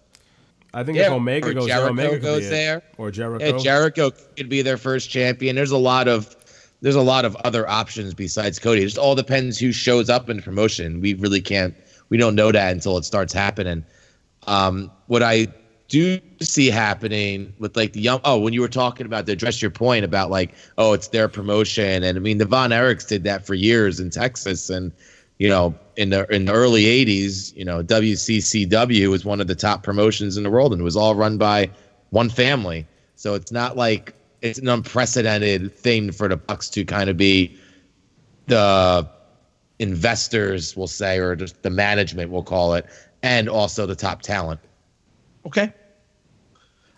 I 0.73 0.85
think 0.85 0.97
Yeah, 0.97 1.07
if 1.07 1.13
Omega 1.13 1.49
or 1.49 1.55
goes 1.55 1.67
there, 1.67 1.89
Omega 1.89 2.19
goes 2.21 2.49
there. 2.49 2.83
or 2.99 3.11
Jericho. 3.11 3.45
Yeah, 3.45 3.59
Jericho 3.59 4.13
could 4.37 4.49
be 4.49 4.63
their 4.63 4.77
first 4.77 5.11
champion. 5.11 5.57
There's 5.57 5.73
a 5.73 5.77
lot 5.77 6.07
of 6.07 6.37
there's 6.83 6.95
a 6.95 7.03
lot 7.03 7.25
of 7.25 7.35
other 7.45 7.69
options 7.69 8.15
besides 8.15 8.61
Cody. 8.61 8.83
It 8.83 8.87
just 8.87 8.97
all 8.97 9.17
depends 9.17 9.59
who 9.59 9.73
shows 9.73 10.09
up 10.09 10.31
in 10.31 10.37
the 10.37 10.43
promotion. 10.43 11.01
We 11.01 11.15
really 11.15 11.41
can't 11.41 11.75
we 12.11 12.17
don't 12.17 12.37
know 12.37 12.53
that 12.53 12.73
until 12.73 12.97
it 12.97 13.05
starts 13.05 13.33
happening. 13.33 13.85
Um, 14.47 14.91
what 15.09 15.23
I 15.25 15.49
do 15.93 16.19
see 16.41 16.71
happening 16.71 17.53
with 17.59 17.77
like 17.77 17.93
the 17.93 18.01
young 18.01 18.19
oh 18.25 18.39
when 18.39 18.55
you 18.55 18.63
were 18.63 18.69
talking 18.69 19.05
about 19.05 19.27
to 19.27 19.33
address 19.33 19.61
your 19.61 19.71
point 19.71 20.07
about 20.07 20.31
like 20.31 20.55
oh 20.79 20.95
it's 20.95 21.09
their 21.09 21.29
promotion. 21.29 22.03
And 22.03 22.17
I 22.17 22.21
mean 22.21 22.39
the 22.39 22.47
Von 22.47 22.71
Erichs 22.71 23.07
did 23.07 23.25
that 23.25 23.47
for 23.47 23.53
years 23.53 24.01
in 24.01 24.09
Texas 24.09 24.71
and 24.71 24.91
you 25.37 25.51
know 25.51 25.75
in 25.97 26.09
the 26.09 26.27
in 26.35 26.47
the 26.47 26.53
early 26.53 26.85
80s 26.85 27.55
you 27.55 27.67
know 27.67 27.83
WCCW 27.83 29.11
was 29.11 29.27
one 29.27 29.39
of 29.39 29.49
the 29.49 29.55
top 29.55 29.83
promotions 29.83 30.39
in 30.39 30.45
the 30.45 30.51
world 30.51 30.73
and 30.73 30.81
it 30.81 30.85
was 30.85 30.97
all 30.97 31.15
run 31.15 31.37
by 31.37 31.69
one 32.09 32.31
family. 32.31 32.87
So 33.17 33.35
it's 33.35 33.53
not 33.53 33.77
like 33.77 34.15
it's 34.41 34.59
an 34.59 34.69
unprecedented 34.69 35.77
thing 35.77 36.11
for 36.11 36.27
the 36.27 36.39
Bucks 36.39 36.71
to 36.71 36.87
kind 36.87 37.11
of 37.11 37.19
be 37.19 37.55
the 38.47 39.07
investors 39.79 40.75
we'll 40.75 40.87
say 40.87 41.19
or 41.19 41.37
just 41.37 41.63
the 41.63 41.71
management 41.71 42.31
we'll 42.31 42.43
call 42.43 42.73
it 42.73 42.87
and 43.23 43.47
also 43.47 43.85
the 43.85 43.95
top 43.95 44.23
talent. 44.23 44.59
Okay. 45.45 45.75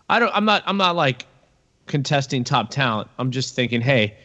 I 0.08 0.18
don't. 0.18 0.30
I'm 0.34 0.44
not. 0.44 0.62
I'm 0.66 0.76
not 0.76 0.96
like 0.96 1.26
contesting 1.86 2.44
top 2.44 2.70
talent. 2.70 3.08
I'm 3.18 3.30
just 3.30 3.54
thinking, 3.54 3.80
hey, 3.80 4.16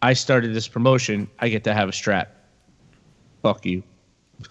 I 0.00 0.12
started 0.14 0.54
this 0.54 0.68
promotion. 0.68 1.28
I 1.38 1.48
get 1.48 1.64
to 1.64 1.74
have 1.74 1.88
a 1.88 1.92
strap. 1.92 2.34
Fuck 3.42 3.66
you. 3.66 3.82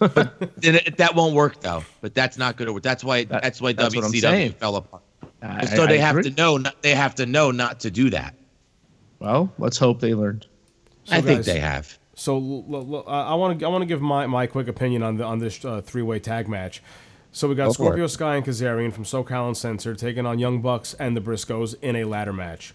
Then 0.56 0.80
that 0.96 1.14
won't 1.14 1.34
work 1.34 1.60
though. 1.60 1.84
But 2.00 2.14
that's 2.14 2.38
not 2.38 2.56
going 2.56 2.66
to 2.66 2.72
work. 2.72 2.82
That's 2.82 3.04
why. 3.04 3.24
That- 3.24 3.42
that's 3.42 3.60
why 3.60 3.72
that's 3.72 3.94
what 3.94 4.04
I'm 4.04 4.10
saying. 4.12 4.52
WCW 4.52 4.54
fell 4.56 4.76
apart. 4.76 5.02
I- 5.42 5.66
so 5.66 5.84
I 5.84 5.86
they 5.86 5.98
have 5.98 6.16
agree. 6.16 6.30
to 6.30 6.36
know. 6.36 6.56
Not, 6.56 6.80
they 6.82 6.94
have 6.94 7.14
to 7.16 7.26
know 7.26 7.50
not 7.50 7.80
to 7.80 7.90
do 7.90 8.10
that. 8.10 8.34
Well, 9.18 9.52
let's 9.58 9.76
hope 9.78 10.00
they 10.00 10.14
learned. 10.14 10.46
So 11.04 11.16
I 11.16 11.20
think 11.20 11.44
they 11.44 11.58
have. 11.60 11.98
So 12.14 12.36
l- 12.36 12.64
l- 12.70 12.94
l- 12.96 13.08
I 13.08 13.34
want 13.34 13.58
to 13.58 13.66
I 13.66 13.68
want 13.68 13.82
to 13.82 13.86
give 13.86 14.00
my, 14.00 14.26
my 14.26 14.46
quick 14.46 14.68
opinion 14.68 15.02
on 15.02 15.16
the 15.16 15.24
on 15.24 15.38
this 15.40 15.64
uh, 15.64 15.80
three 15.80 16.02
way 16.02 16.18
tag 16.20 16.48
match. 16.48 16.82
So 17.34 17.48
we 17.48 17.54
got 17.54 17.68
Go 17.68 17.72
Scorpio. 17.72 18.06
Sky 18.06 18.36
and 18.36 18.44
Kazarian 18.44 18.92
from 18.92 19.04
SoCal 19.04 19.48
Uncensored 19.48 19.98
taking 19.98 20.26
on 20.26 20.38
Young 20.38 20.60
Bucks 20.60 20.94
and 20.94 21.16
the 21.16 21.20
Briscoes 21.20 21.74
in 21.80 21.96
a 21.96 22.04
ladder 22.04 22.32
match. 22.32 22.74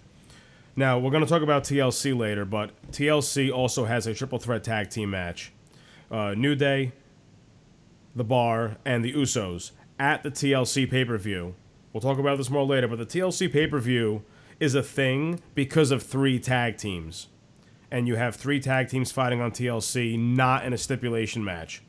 Now 0.76 0.98
we're 1.00 1.12
going 1.12 1.24
to 1.24 1.30
talk 1.30 1.44
about 1.44 1.64
TLC 1.64 2.18
later, 2.18 2.44
but 2.44 2.72
TLC 2.92 3.52
also 3.52 3.86
has 3.86 4.08
a 4.08 4.14
triple 4.14 4.40
threat 4.40 4.64
tag 4.64 4.90
team 4.90 5.12
match. 5.12 5.52
Uh, 6.10 6.34
New 6.36 6.56
Day, 6.56 6.92
the 8.16 8.24
Bar, 8.24 8.78
and 8.84 9.04
the 9.06 9.14
Usos 9.14 9.72
at 10.00 10.24
the 10.24 10.32
TLC 10.32 10.90
pay 10.90 11.06
per 11.06 11.18
view. 11.18 11.54
We'll 11.94 12.02
talk 12.02 12.18
about 12.18 12.38
this 12.38 12.50
more 12.50 12.66
later, 12.66 12.88
but 12.88 12.98
the 13.00 13.06
TLC 13.06 13.52
pay 13.52 13.68
per 13.68 13.80
view 13.80 14.24
is 14.60 14.74
a 14.74 14.84
thing 14.84 15.40
because 15.54 15.92
of 15.92 16.02
three 16.02 16.40
tag 16.40 16.78
teams. 16.78 17.28
and 17.92 18.08
you 18.08 18.16
have 18.16 18.36
three 18.36 18.60
tag 18.60 18.90
teams 18.90 19.12
fighting 19.12 19.40
on 19.40 19.52
TLC, 19.52 20.18
not 20.20 20.66
in 20.66 20.74
a 20.74 20.78
stipulation 20.78 21.44
match. 21.44 21.82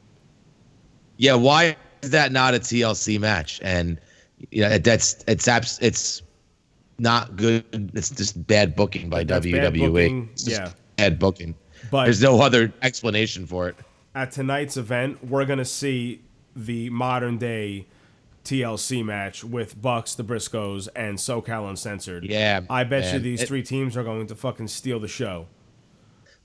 Yeah, 1.16 1.34
why 1.34 1.76
is 2.02 2.10
that 2.10 2.32
not 2.32 2.54
a 2.54 2.58
TLC 2.60 3.18
match? 3.20 3.60
And 3.62 3.98
you 4.50 4.62
know, 4.62 4.78
that's 4.78 5.24
it's 5.26 5.48
abs- 5.48 5.78
it's 5.82 6.22
not 6.98 7.36
good. 7.36 7.64
It's 7.94 8.10
just 8.10 8.46
bad 8.46 8.74
booking 8.76 9.08
by 9.08 9.24
That's 9.24 9.44
WWE. 9.46 9.52
bad 9.52 9.74
booking, 9.74 10.28
yeah. 10.38 10.70
bad 10.96 11.18
booking. 11.18 11.54
But- 11.90 12.04
there's 12.04 12.22
no 12.22 12.40
other 12.40 12.72
explanation 12.82 13.46
for 13.46 13.68
it. 13.68 13.76
At 14.14 14.32
tonight's 14.32 14.76
event, 14.76 15.24
we're 15.24 15.44
gonna 15.44 15.64
see 15.64 16.22
the 16.56 16.90
modern 16.90 17.38
day 17.38 17.86
TLC 18.44 19.04
match 19.04 19.44
with 19.44 19.80
Bucks, 19.80 20.14
the 20.14 20.24
Briscoes, 20.24 20.88
and 20.96 21.18
SoCal 21.18 21.68
Uncensored. 21.68 22.24
Yeah, 22.24 22.62
I 22.70 22.82
bet 22.84 23.12
you 23.12 23.18
these 23.20 23.42
It- 23.42 23.46
three 23.48 23.62
teams 23.62 23.96
are 23.96 24.02
going 24.02 24.26
to 24.26 24.34
fucking 24.34 24.68
steal 24.68 24.98
the 24.98 25.08
show. 25.08 25.46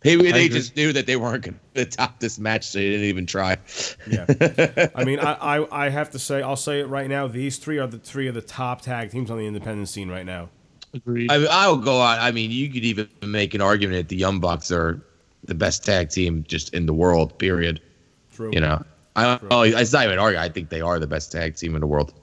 Maybe 0.04 0.32
they 0.32 0.50
just 0.50 0.76
knew 0.76 0.92
that 0.94 1.06
they 1.06 1.16
weren't 1.16 1.44
going 1.44 1.60
to 1.76 1.86
top 1.86 2.20
this 2.20 2.40
match, 2.40 2.68
so 2.68 2.80
they 2.80 2.90
didn't 2.90 3.06
even 3.06 3.26
try. 3.26 3.58
Yeah. 4.08 4.26
I 4.96 5.04
mean, 5.04 5.20
I, 5.20 5.34
I 5.34 5.86
I 5.86 5.90
have 5.90 6.10
to 6.12 6.20
say, 6.20 6.42
I'll 6.42 6.56
say 6.56 6.82
it 6.82 6.88
right 6.88 7.08
now. 7.08 7.28
These 7.28 7.58
three 7.58 7.80
are 7.80 7.88
the 7.88 8.00
three 8.00 8.28
of 8.28 8.36
the 8.36 8.42
top 8.42 8.82
tag 8.82 9.12
teams 9.12 9.32
on 9.32 9.38
the 9.38 9.48
independent 9.48 9.90
scene 9.90 10.10
right 10.10 10.26
now. 10.26 10.50
Agreed. 10.94 11.32
I, 11.32 11.46
I'll 11.46 11.78
go 11.78 12.00
on. 12.00 12.20
I 12.20 12.32
mean, 12.32 12.52
you 12.52 12.70
could 12.70 12.84
even 12.84 13.10
make 13.26 13.54
an 13.54 13.62
argument 13.62 13.98
that 13.98 14.10
the 14.10 14.16
Young 14.16 14.40
Bucks 14.40 14.72
are 14.72 15.02
the 15.44 15.56
best 15.56 15.84
tag 15.84 16.10
team 16.10 16.46
just 16.48 16.74
in 16.74 16.86
the 16.86 16.94
world. 16.94 17.38
Period. 17.40 17.82
True. 18.32 18.52
You 18.54 18.62
know, 18.62 18.84
I 19.16 19.24
don't. 19.24 19.44
Oh, 19.52 19.62
it's 19.62 19.94
not 19.94 20.04
even 20.04 20.14
an 20.14 20.20
argument. 20.20 20.50
I 20.50 20.54
think 20.54 20.70
they 20.70 20.82
are 20.82 21.00
the 21.00 21.08
best 21.08 21.32
tag 21.32 21.56
team 21.56 21.76
in 21.76 21.82
the 21.82 21.88
world. 21.88 22.14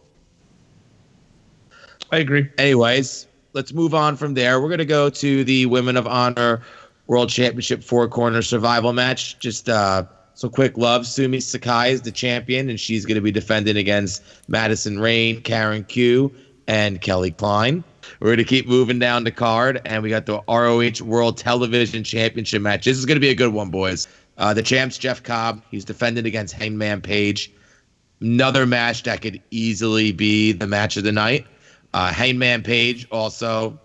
I 2.13 2.19
agree. 2.19 2.49
Anyways, 2.59 3.27
let's 3.53 3.73
move 3.73 3.95
on 3.95 4.17
from 4.17 4.35
there. 4.35 4.61
We're 4.61 4.71
gonna 4.71 4.85
go 4.85 5.11
to 5.11 5.45
the 5.45 5.67
Women 5.67 5.97
of 5.97 6.07
Honor 6.07 6.63
World 7.11 7.29
Championship 7.29 7.83
Four 7.83 8.07
Corner 8.07 8.41
Survival 8.41 8.93
match. 8.93 9.37
Just 9.41 9.69
uh, 9.69 10.05
some 10.35 10.51
quick 10.51 10.79
love. 10.79 11.05
Sumi 11.09 11.41
Sakai 11.41 11.91
is 11.91 12.03
the 12.03 12.13
champion, 12.13 12.71
and 12.71 12.79
she's 12.79 13.05
gonna 13.05 13.21
be 13.21 13.33
defending 13.33 13.77
against 13.77 14.23
Madison 14.47 15.01
Rayne, 15.01 15.41
Karen 15.41 15.83
Q, 15.83 16.33
and 16.69 17.01
Kelly 17.01 17.33
Klein. 17.33 17.83
We're 18.21 18.31
gonna 18.31 18.45
keep 18.45 18.69
moving 18.69 19.01
down 19.01 19.25
the 19.25 19.33
card, 19.33 19.83
and 19.85 20.05
we 20.05 20.09
got 20.09 20.27
the 20.27 20.41
ROH 20.47 21.05
World 21.05 21.37
Television 21.37 22.05
Championship 22.05 22.63
match. 22.63 22.85
This 22.85 22.97
is 22.97 23.05
gonna 23.07 23.19
be 23.19 23.31
a 23.31 23.35
good 23.35 23.53
one, 23.53 23.71
boys. 23.71 24.07
Uh, 24.39 24.55
the 24.55 24.63
champs 24.63 24.97
Jeff 24.97 25.21
Cobb. 25.21 25.63
He's 25.73 25.85
defending 25.85 26.27
against 26.27 26.55
Hangman 26.55 27.01
Page 27.01 27.51
another 28.21 28.67
match 28.67 29.03
that 29.03 29.21
could 29.21 29.43
easily 29.51 30.13
be 30.13 30.53
the 30.53 30.69
match 30.69 30.97
of 30.97 31.03
the 31.03 31.11
night. 31.11 31.45
Uh, 31.93 32.13
Hangman 32.13 32.63
Page 32.63 33.09
also 33.11 33.81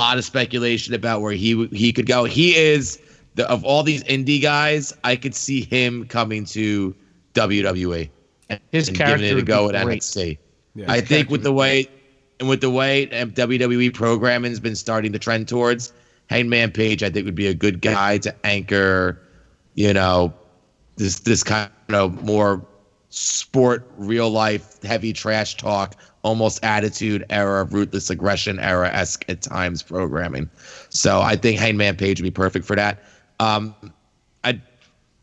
lot 0.00 0.18
of 0.18 0.24
speculation 0.24 0.94
about 0.94 1.20
where 1.20 1.32
he 1.32 1.66
he 1.68 1.92
could 1.92 2.06
go. 2.06 2.24
He 2.24 2.56
is 2.56 2.98
the 3.34 3.48
of 3.50 3.64
all 3.64 3.82
these 3.82 4.02
indie 4.04 4.42
guys, 4.42 4.92
I 5.04 5.16
could 5.16 5.34
see 5.34 5.62
him 5.62 6.06
coming 6.06 6.44
to 6.46 6.94
WWE. 7.34 8.10
His 8.72 8.88
and 8.88 8.96
character 8.96 9.18
giving 9.18 9.38
it 9.38 9.42
a 9.42 9.44
go 9.44 9.70
at 9.70 9.84
great. 9.84 10.00
NXT. 10.00 10.38
Yeah. 10.74 10.86
I 10.90 11.00
think 11.00 11.30
with 11.30 11.42
the 11.42 11.52
way 11.52 11.88
and 12.40 12.48
with 12.48 12.60
the 12.60 12.70
way 12.70 13.06
WWE 13.06 13.92
programming 13.94 14.50
has 14.50 14.60
been 14.60 14.74
starting 14.74 15.12
to 15.12 15.18
trend 15.18 15.46
towards 15.48 15.92
Hangman 16.28 16.72
Page, 16.72 17.02
I 17.02 17.10
think 17.10 17.26
would 17.26 17.34
be 17.34 17.46
a 17.46 17.54
good 17.54 17.80
guy 17.80 18.18
to 18.18 18.34
anchor, 18.44 19.20
you 19.74 19.92
know, 19.92 20.32
this 20.96 21.20
this 21.20 21.44
kind 21.44 21.70
of 21.90 22.24
more 22.24 22.64
sport, 23.10 23.90
real 23.96 24.30
life, 24.30 24.82
heavy 24.82 25.12
trash 25.12 25.56
talk, 25.56 25.96
almost 26.22 26.62
attitude 26.62 27.24
era, 27.30 27.64
ruthless 27.64 28.10
aggression 28.10 28.58
era 28.58 28.88
esque 28.88 29.24
at 29.28 29.42
times 29.42 29.82
programming. 29.82 30.50
So 30.90 31.20
I 31.20 31.36
think 31.36 31.58
Hangman 31.58 31.96
Page 31.96 32.20
would 32.20 32.24
be 32.24 32.30
perfect 32.30 32.66
for 32.66 32.76
that. 32.76 33.02
Um, 33.38 33.74
I, 34.44 34.60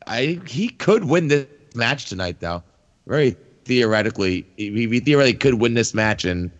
I 0.08 0.40
he 0.48 0.70
could 0.70 1.06
win 1.06 1.28
this 1.28 1.46
match 1.76 2.06
tonight 2.06 2.40
though. 2.40 2.64
Very 3.06 3.36
theoretically, 3.66 4.46
he, 4.58 4.88
he 4.88 5.00
theoretically 5.00 5.38
could 5.38 5.56
win 5.56 5.76
this 5.76 5.94
match, 5.94 6.26
and 6.26 6.52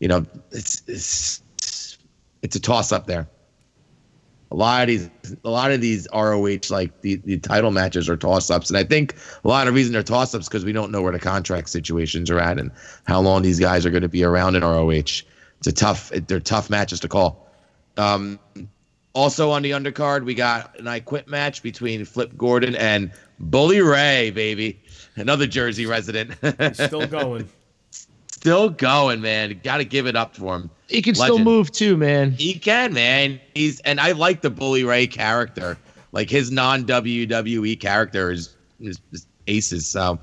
you 0.00 0.08
know 0.08 0.24
it's 0.50 0.82
it's 0.86 1.42
it's 2.42 2.56
a 2.56 2.60
toss 2.60 2.92
up 2.92 3.06
there. 3.06 3.28
A 4.52 4.54
lot 4.54 4.82
of 4.82 4.88
these, 4.88 5.08
a 5.44 5.48
lot 5.48 5.72
of 5.72 5.80
these 5.80 6.06
ROH 6.12 6.58
like 6.68 7.00
the, 7.00 7.16
the 7.16 7.38
title 7.38 7.70
matches 7.70 8.06
are 8.10 8.18
toss 8.18 8.50
ups, 8.50 8.68
and 8.68 8.76
I 8.76 8.84
think 8.84 9.14
a 9.42 9.48
lot 9.48 9.66
of 9.66 9.74
reason 9.74 9.94
they're 9.94 10.02
toss 10.02 10.34
ups 10.34 10.46
because 10.46 10.62
we 10.62 10.72
don't 10.72 10.92
know 10.92 11.00
where 11.00 11.12
the 11.12 11.18
contract 11.18 11.70
situations 11.70 12.30
are 12.30 12.38
at 12.38 12.58
and 12.58 12.70
how 13.04 13.22
long 13.22 13.40
these 13.40 13.58
guys 13.58 13.86
are 13.86 13.90
going 13.90 14.02
to 14.02 14.10
be 14.10 14.22
around 14.22 14.54
in 14.54 14.62
ROH. 14.62 14.90
It's 14.90 15.66
a 15.66 15.72
tough, 15.72 16.10
they're 16.10 16.38
tough 16.38 16.68
matches 16.68 17.00
to 17.00 17.08
call. 17.08 17.48
Um, 17.96 18.38
also 19.14 19.50
on 19.50 19.62
the 19.62 19.70
undercard, 19.70 20.24
we 20.24 20.34
got 20.34 20.78
an 20.78 20.86
I 20.86 21.00
Quit 21.00 21.28
match 21.28 21.62
between 21.62 22.04
Flip 22.04 22.36
Gordon 22.36 22.74
and 22.76 23.10
Bully 23.40 23.80
Ray, 23.80 24.30
baby, 24.30 24.82
another 25.16 25.46
Jersey 25.46 25.86
resident. 25.86 26.32
Still 26.74 27.06
going. 27.06 27.48
Still 28.26 28.70
going, 28.70 29.20
man. 29.20 29.60
Got 29.62 29.76
to 29.78 29.84
give 29.84 30.06
it 30.06 30.16
up 30.16 30.36
for 30.36 30.56
him. 30.56 30.70
He 30.92 31.02
can 31.02 31.14
still 31.14 31.38
move 31.38 31.72
too, 31.72 31.96
man. 31.96 32.32
He 32.32 32.54
can, 32.54 32.92
man. 32.92 33.40
He's 33.54 33.80
and 33.80 34.00
I 34.00 34.12
like 34.12 34.42
the 34.42 34.50
Bully 34.50 34.84
Ray 34.84 35.06
character. 35.06 35.78
Like 36.12 36.28
his 36.28 36.50
non 36.50 36.84
WWE 36.84 37.80
character 37.80 38.30
is, 38.30 38.54
is, 38.80 39.00
is 39.12 39.26
aces. 39.46 39.86
So 39.86 40.18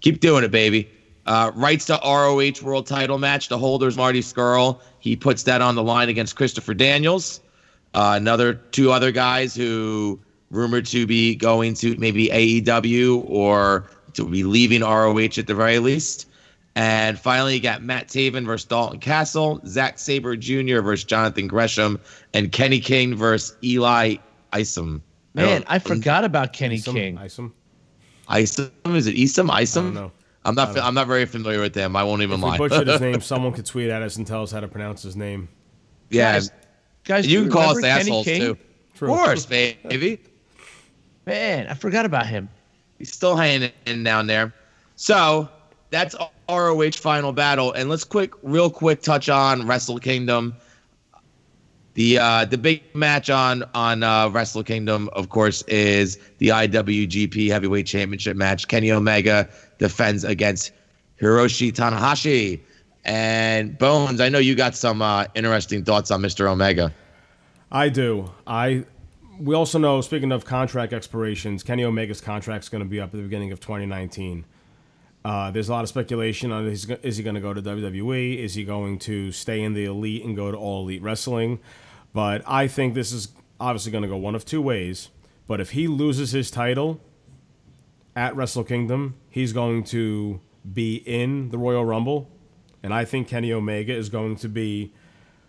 keep 0.00 0.20
doing 0.20 0.44
it, 0.44 0.50
baby. 0.50 0.88
Uh, 1.26 1.52
rights 1.54 1.86
to 1.86 1.98
ROH 2.02 2.62
World 2.62 2.86
Title 2.86 3.18
match. 3.18 3.48
The 3.48 3.58
holders 3.58 3.96
Marty 3.96 4.20
Scurll. 4.20 4.80
He 4.98 5.16
puts 5.16 5.42
that 5.44 5.60
on 5.60 5.74
the 5.74 5.82
line 5.82 6.08
against 6.08 6.36
Christopher 6.36 6.74
Daniels. 6.74 7.40
Uh, 7.92 8.14
another 8.16 8.54
two 8.54 8.90
other 8.90 9.12
guys 9.12 9.54
who 9.54 10.18
rumored 10.50 10.86
to 10.86 11.06
be 11.06 11.34
going 11.34 11.74
to 11.74 11.96
maybe 11.98 12.28
AEW 12.28 13.24
or 13.28 13.88
to 14.14 14.28
be 14.28 14.44
leaving 14.44 14.82
ROH 14.82 15.38
at 15.38 15.46
the 15.46 15.54
very 15.54 15.78
least. 15.78 16.26
And 16.76 17.18
finally, 17.18 17.54
you 17.54 17.60
got 17.60 17.82
Matt 17.82 18.08
Taven 18.08 18.44
versus 18.44 18.66
Dalton 18.66 18.98
Castle, 18.98 19.60
Zack 19.66 19.98
Sabre 19.98 20.36
Jr. 20.36 20.80
versus 20.80 21.04
Jonathan 21.04 21.46
Gresham, 21.46 22.00
and 22.32 22.50
Kenny 22.50 22.80
King 22.80 23.14
versus 23.14 23.56
Eli 23.62 24.16
Isom. 24.52 25.02
Man, 25.34 25.46
don't- 25.46 25.64
I 25.68 25.78
forgot 25.78 26.24
about 26.24 26.52
Kenny 26.52 26.74
Isom, 26.76 26.94
King. 26.96 27.18
Isom. 27.18 27.54
Isom 28.28 28.70
is 28.86 29.06
it 29.06 29.16
Isom? 29.16 29.50
Isom? 29.50 29.84
I 29.84 29.86
don't 29.86 29.94
know. 29.94 30.12
I'm 30.46 30.54
not. 30.54 30.78
I'm 30.78 30.94
not 30.94 31.06
very 31.06 31.24
familiar 31.26 31.60
with 31.60 31.72
them. 31.74 31.94
I 31.96 32.02
won't 32.04 32.22
even 32.22 32.38
If 32.38 32.44
we 32.44 32.50
lie. 32.50 32.58
butchered 32.58 32.86
his 32.88 33.00
name, 33.00 33.20
someone 33.22 33.52
could 33.52 33.66
tweet 33.66 33.88
at 33.90 34.02
us 34.02 34.16
and 34.16 34.26
tell 34.26 34.42
us 34.42 34.50
how 34.50 34.60
to 34.60 34.68
pronounce 34.68 35.02
his 35.02 35.16
name. 35.16 35.48
yeah, 36.10 36.32
Guys, 36.34 36.50
guys, 37.04 37.26
you 37.26 37.42
can 37.42 37.50
call 37.52 37.70
us 37.70 37.80
Kenny 37.80 37.88
assholes 38.00 38.24
King? 38.26 38.40
too. 38.40 38.58
True. 38.94 39.12
Of 39.12 39.18
course, 39.20 39.46
baby. 39.86 40.20
Man, 41.26 41.66
I 41.68 41.74
forgot 41.74 42.04
about 42.04 42.26
him. 42.26 42.48
He's 42.98 43.12
still 43.12 43.36
hanging 43.36 43.70
in 43.86 44.02
down 44.04 44.26
there. 44.26 44.52
So 44.96 45.48
that's 45.90 46.14
ROH 46.48 46.92
final 46.92 47.32
battle. 47.32 47.72
And 47.72 47.88
let's 47.88 48.04
quick, 48.04 48.32
real 48.42 48.70
quick, 48.70 49.02
touch 49.02 49.28
on 49.28 49.66
Wrestle 49.66 49.98
Kingdom. 49.98 50.54
The 51.94 52.18
uh, 52.18 52.44
the 52.44 52.58
big 52.58 52.82
match 52.94 53.30
on 53.30 53.62
on 53.72 54.02
uh, 54.02 54.28
Wrestle 54.28 54.64
Kingdom, 54.64 55.08
of 55.12 55.28
course, 55.28 55.62
is 55.62 56.18
the 56.38 56.48
IWGP 56.48 57.48
Heavyweight 57.48 57.86
Championship 57.86 58.36
match. 58.36 58.66
Kenny 58.66 58.90
Omega 58.90 59.48
defends 59.78 60.24
against 60.24 60.72
Hiroshi 61.20 61.72
Tanahashi. 61.72 62.60
And 63.04 63.78
Bonez, 63.78 64.20
I 64.20 64.28
know 64.28 64.38
you 64.38 64.54
got 64.54 64.74
some 64.74 65.02
uh, 65.02 65.26
interesting 65.34 65.84
thoughts 65.84 66.10
on 66.10 66.20
Mr. 66.20 66.48
Omega. 66.48 66.92
I 67.70 67.88
do. 67.88 68.30
I. 68.46 68.84
We 69.40 69.56
also 69.56 69.78
know, 69.78 70.00
speaking 70.00 70.30
of 70.30 70.44
contract 70.44 70.92
expirations, 70.92 71.64
Kenny 71.64 71.82
Omega's 71.82 72.20
contract 72.20 72.64
is 72.64 72.68
going 72.68 72.84
to 72.84 72.88
be 72.88 73.00
up 73.00 73.08
at 73.08 73.12
the 73.12 73.22
beginning 73.22 73.50
of 73.50 73.58
2019. 73.58 74.44
Uh, 75.24 75.50
there's 75.50 75.68
a 75.70 75.72
lot 75.72 75.82
of 75.82 75.88
speculation 75.88 76.52
on 76.52 76.66
is, 76.66 76.88
is 77.02 77.16
he 77.16 77.22
going 77.22 77.34
to 77.34 77.40
go 77.40 77.54
to 77.54 77.62
WWE? 77.62 78.38
Is 78.38 78.54
he 78.54 78.64
going 78.64 78.98
to 79.00 79.32
stay 79.32 79.62
in 79.62 79.72
the 79.72 79.86
elite 79.86 80.24
and 80.24 80.36
go 80.36 80.50
to 80.50 80.56
all 80.56 80.82
elite 80.82 81.02
wrestling? 81.02 81.60
But 82.12 82.42
I 82.46 82.68
think 82.68 82.94
this 82.94 83.10
is 83.10 83.28
obviously 83.58 83.90
going 83.90 84.02
to 84.02 84.08
go 84.08 84.16
one 84.16 84.34
of 84.34 84.44
two 84.44 84.60
ways. 84.60 85.08
But 85.46 85.60
if 85.60 85.70
he 85.70 85.88
loses 85.88 86.32
his 86.32 86.50
title 86.50 87.00
at 88.14 88.36
Wrestle 88.36 88.64
Kingdom, 88.64 89.16
he's 89.30 89.52
going 89.52 89.84
to 89.84 90.40
be 90.72 90.96
in 90.96 91.50
the 91.50 91.58
Royal 91.58 91.84
Rumble. 91.84 92.30
And 92.82 92.92
I 92.92 93.06
think 93.06 93.28
Kenny 93.28 93.52
Omega 93.52 93.94
is 93.94 94.10
going 94.10 94.36
to 94.36 94.48
be, 94.48 94.92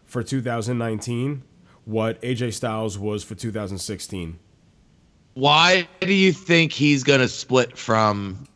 for 0.05 0.23
2019, 0.23 1.43
what 1.83 2.21
AJ 2.21 2.53
Styles 2.53 2.97
was 2.97 3.23
for 3.25 3.35
2016. 3.35 4.39
Why 5.33 5.87
do 5.99 6.13
you 6.13 6.31
think 6.31 6.71
he's 6.71 7.03
going 7.03 7.19
to 7.19 7.27
split 7.27 7.77
from 7.77 8.47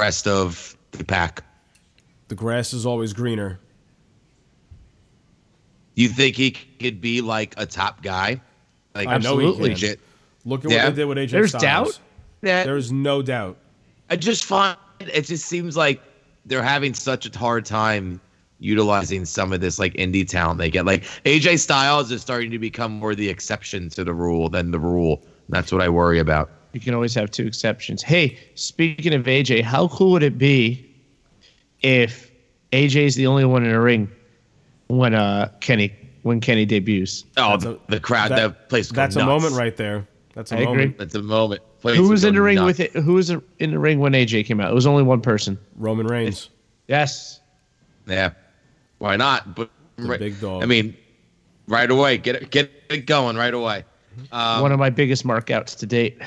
rest 0.00 0.26
of 0.26 0.76
the 0.92 1.04
pack? 1.04 1.44
The 2.28 2.34
grass 2.34 2.72
is 2.72 2.86
always 2.86 3.12
greener. 3.12 3.60
You 5.94 6.08
think 6.08 6.36
he 6.36 6.52
could 6.52 7.00
be 7.00 7.20
like 7.20 7.54
a 7.56 7.66
top 7.66 8.02
guy? 8.02 8.40
Like 8.94 9.08
I 9.08 9.18
know 9.18 9.38
he 9.38 9.46
absolutely. 9.46 9.68
legit. 9.70 10.00
Look 10.44 10.64
at 10.64 10.70
Yeah. 10.70 10.84
what 10.86 10.94
they 10.96 11.02
did 11.02 11.04
with 11.06 11.18
AJ 11.18 11.30
There's 11.32 11.50
Styles. 11.50 11.62
doubt? 11.62 12.00
Yeah. 12.42 12.64
There's 12.64 12.90
no 12.90 13.22
doubt. 13.22 13.56
I 14.08 14.16
just 14.16 14.44
find 14.44 14.76
it 15.00 15.22
just 15.22 15.46
seems 15.46 15.76
like 15.76 16.00
they're 16.46 16.62
having 16.62 16.94
such 16.94 17.26
a 17.32 17.38
hard 17.38 17.64
time 17.64 18.20
utilizing 18.58 19.24
some 19.24 19.52
of 19.52 19.60
this 19.60 19.78
like 19.78 19.94
indie 19.94 20.26
talent 20.26 20.58
they 20.58 20.70
get. 20.70 20.86
Like 20.86 21.04
AJ 21.24 21.58
Styles 21.60 22.10
is 22.10 22.20
starting 22.22 22.50
to 22.50 22.58
become 22.58 22.92
more 22.92 23.14
the 23.14 23.28
exception 23.28 23.88
to 23.90 24.04
the 24.04 24.14
rule 24.14 24.48
than 24.48 24.70
the 24.70 24.78
rule. 24.80 25.22
That's 25.48 25.72
what 25.72 25.80
I 25.82 25.88
worry 25.88 26.18
about. 26.18 26.50
You 26.72 26.80
can 26.80 26.94
always 26.94 27.14
have 27.14 27.30
two 27.30 27.46
exceptions. 27.46 28.02
Hey, 28.02 28.38
speaking 28.54 29.12
of 29.14 29.24
AJ, 29.24 29.62
how 29.62 29.88
cool 29.88 30.12
would 30.12 30.22
it 30.22 30.38
be 30.38 30.86
if 31.82 32.30
AJ 32.72 32.96
is 33.06 33.14
the 33.16 33.26
only 33.26 33.44
one 33.44 33.64
in 33.64 33.72
the 33.72 33.80
ring 33.80 34.10
when 34.88 35.14
uh 35.14 35.50
Kenny 35.60 35.92
when 36.22 36.40
Kenny 36.40 36.64
debuts? 36.66 37.24
Oh, 37.36 37.50
That's 37.52 37.64
a- 37.64 37.78
the 37.88 38.00
crowd, 38.00 38.30
that- 38.30 38.36
that, 38.36 38.68
place. 38.68 38.90
would 38.90 38.96
go 38.96 39.02
That's 39.02 39.16
a 39.16 39.24
moment 39.24 39.54
right 39.54 39.76
there. 39.76 40.06
That's 40.34 40.52
a 40.52 40.58
I 40.58 40.64
moment. 40.64 40.80
agree. 40.82 40.94
That's 40.98 41.14
a 41.16 41.22
moment. 41.22 41.60
Place 41.80 41.96
Who 41.96 42.08
was 42.08 42.24
in 42.24 42.34
the 42.34 42.42
ring 42.42 42.56
nuts. 42.56 42.78
with 42.78 42.80
it? 42.80 42.92
Who 42.92 43.14
was 43.14 43.30
in 43.30 43.42
the 43.72 43.78
ring 43.78 43.98
when 43.98 44.12
AJ 44.12 44.44
came 44.46 44.60
out? 44.60 44.70
It 44.70 44.74
was 44.74 44.86
only 44.86 45.02
one 45.02 45.20
person. 45.20 45.58
Roman 45.76 46.06
Reigns. 46.06 46.50
Yes. 46.88 47.40
Yeah, 48.06 48.30
why 48.98 49.16
not? 49.16 49.54
But 49.54 49.70
The 49.96 50.18
big 50.18 50.40
dog. 50.40 50.62
I 50.62 50.66
mean, 50.66 50.96
right 51.66 51.90
away, 51.90 52.18
get 52.18 52.36
it, 52.36 52.50
get 52.50 52.70
it 52.90 53.06
going 53.06 53.36
right 53.36 53.52
away. 53.54 53.84
Um, 54.32 54.62
one 54.62 54.72
of 54.72 54.78
my 54.78 54.90
biggest 54.90 55.24
markouts 55.26 55.76
to 55.78 55.86
date. 55.86 56.20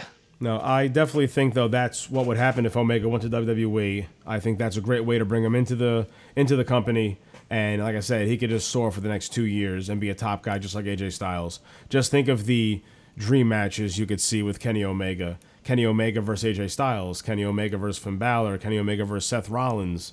No, 0.43 0.59
I 0.59 0.87
definitely 0.87 1.27
think 1.27 1.53
though 1.53 1.69
that's 1.69 2.09
what 2.09 2.25
would 2.25 2.35
happen 2.35 2.65
if 2.65 2.75
Omega 2.75 3.07
went 3.07 3.23
to 3.23 3.29
WWE. 3.29 4.07
I 4.27 4.41
think 4.41 4.57
that's 4.57 4.75
a 4.75 4.81
great 4.81 5.05
way 5.05 5.17
to 5.17 5.23
bring 5.23 5.41
him 5.41 5.55
into 5.55 5.73
the 5.73 6.05
into 6.35 6.57
the 6.57 6.65
company. 6.65 7.17
And 7.49 7.81
like 7.81 7.95
I 7.95 8.01
said, 8.01 8.27
he 8.27 8.35
could 8.35 8.49
just 8.49 8.67
soar 8.67 8.91
for 8.91 8.99
the 8.99 9.07
next 9.07 9.29
two 9.29 9.45
years 9.45 9.87
and 9.87 10.01
be 10.01 10.09
a 10.09 10.13
top 10.13 10.43
guy, 10.43 10.57
just 10.57 10.75
like 10.75 10.83
AJ 10.83 11.13
Styles. 11.13 11.61
Just 11.87 12.11
think 12.11 12.27
of 12.27 12.45
the 12.45 12.81
dream 13.17 13.47
matches 13.47 13.97
you 13.97 14.05
could 14.05 14.19
see 14.19 14.43
with 14.43 14.59
Kenny 14.59 14.83
Omega, 14.83 15.39
Kenny 15.63 15.85
Omega 15.85 16.19
versus 16.19 16.57
AJ 16.57 16.71
Styles, 16.71 17.21
Kenny 17.21 17.45
Omega 17.45 17.77
versus 17.77 18.03
Finn 18.03 18.17
Balor, 18.17 18.57
Kenny 18.57 18.77
Omega 18.77 19.05
versus 19.05 19.29
Seth 19.29 19.47
Rollins. 19.47 20.11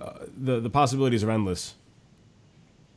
Uh, 0.00 0.20
the 0.34 0.58
the 0.58 0.70
possibilities 0.70 1.22
are 1.22 1.30
endless. 1.30 1.74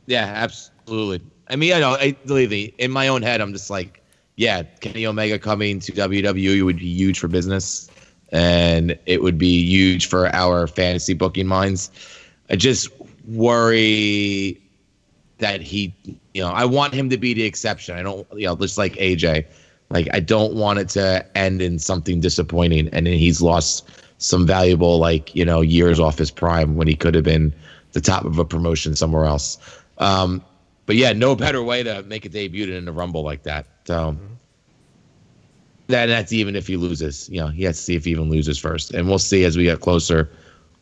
Yeah, 0.06 0.24
absolutely. 0.24 1.20
I 1.46 1.56
mean, 1.56 1.74
I 1.74 1.80
know. 1.80 1.90
I 1.90 2.12
believe 2.24 2.48
me. 2.52 2.72
In 2.78 2.90
my 2.90 3.08
own 3.08 3.20
head, 3.20 3.42
I'm 3.42 3.52
just 3.52 3.68
like, 3.68 4.02
yeah, 4.36 4.62
Kenny 4.80 5.06
Omega 5.06 5.38
coming 5.38 5.78
to 5.80 5.92
WWE 5.92 6.64
would 6.64 6.78
be 6.78 6.86
huge 6.86 7.18
for 7.18 7.28
business, 7.28 7.88
and 8.32 8.98
it 9.06 9.22
would 9.22 9.38
be 9.38 9.64
huge 9.64 10.06
for 10.06 10.28
our 10.34 10.66
fantasy 10.66 11.14
booking 11.14 11.46
minds. 11.46 11.90
I 12.50 12.56
just 12.56 12.88
worry 13.28 14.60
that 15.38 15.60
he, 15.60 15.94
you 16.34 16.42
know, 16.42 16.50
I 16.50 16.64
want 16.64 16.94
him 16.94 17.10
to 17.10 17.16
be 17.16 17.34
the 17.34 17.44
exception. 17.44 17.96
I 17.96 18.02
don't, 18.02 18.26
you 18.32 18.46
know, 18.46 18.56
just 18.56 18.76
like 18.76 18.94
AJ, 18.94 19.46
like 19.90 20.08
I 20.12 20.20
don't 20.20 20.54
want 20.54 20.80
it 20.80 20.88
to 20.90 21.24
end 21.36 21.62
in 21.62 21.78
something 21.78 22.20
disappointing, 22.20 22.88
and 22.88 23.06
then 23.06 23.14
he's 23.14 23.40
lost 23.40 23.88
some 24.18 24.46
valuable, 24.46 24.98
like 24.98 25.34
you 25.34 25.44
know, 25.44 25.60
years 25.60 26.00
off 26.00 26.18
his 26.18 26.30
prime 26.30 26.74
when 26.74 26.88
he 26.88 26.96
could 26.96 27.14
have 27.14 27.24
been 27.24 27.54
the 27.92 28.00
top 28.00 28.24
of 28.24 28.38
a 28.38 28.44
promotion 28.44 28.96
somewhere 28.96 29.26
else. 29.26 29.58
Um, 29.98 30.44
but 30.86 30.96
yeah, 30.96 31.12
no 31.12 31.36
better 31.36 31.62
way 31.62 31.84
to 31.84 32.02
make 32.02 32.24
a 32.24 32.28
debut 32.28 32.66
than 32.66 32.74
in 32.74 32.84
the 32.84 32.92
Rumble 32.92 33.22
like 33.22 33.44
that. 33.44 33.66
So 33.84 34.16
that 35.88 36.06
that's 36.06 36.32
even 36.32 36.56
if 36.56 36.66
he 36.66 36.76
loses. 36.76 37.28
You 37.28 37.40
know, 37.40 37.48
he 37.48 37.64
has 37.64 37.76
to 37.76 37.82
see 37.82 37.96
if 37.96 38.04
he 38.04 38.10
even 38.10 38.30
loses 38.30 38.58
first, 38.58 38.92
and 38.92 39.08
we'll 39.08 39.18
see 39.18 39.44
as 39.44 39.56
we 39.56 39.64
get 39.64 39.80
closer 39.80 40.30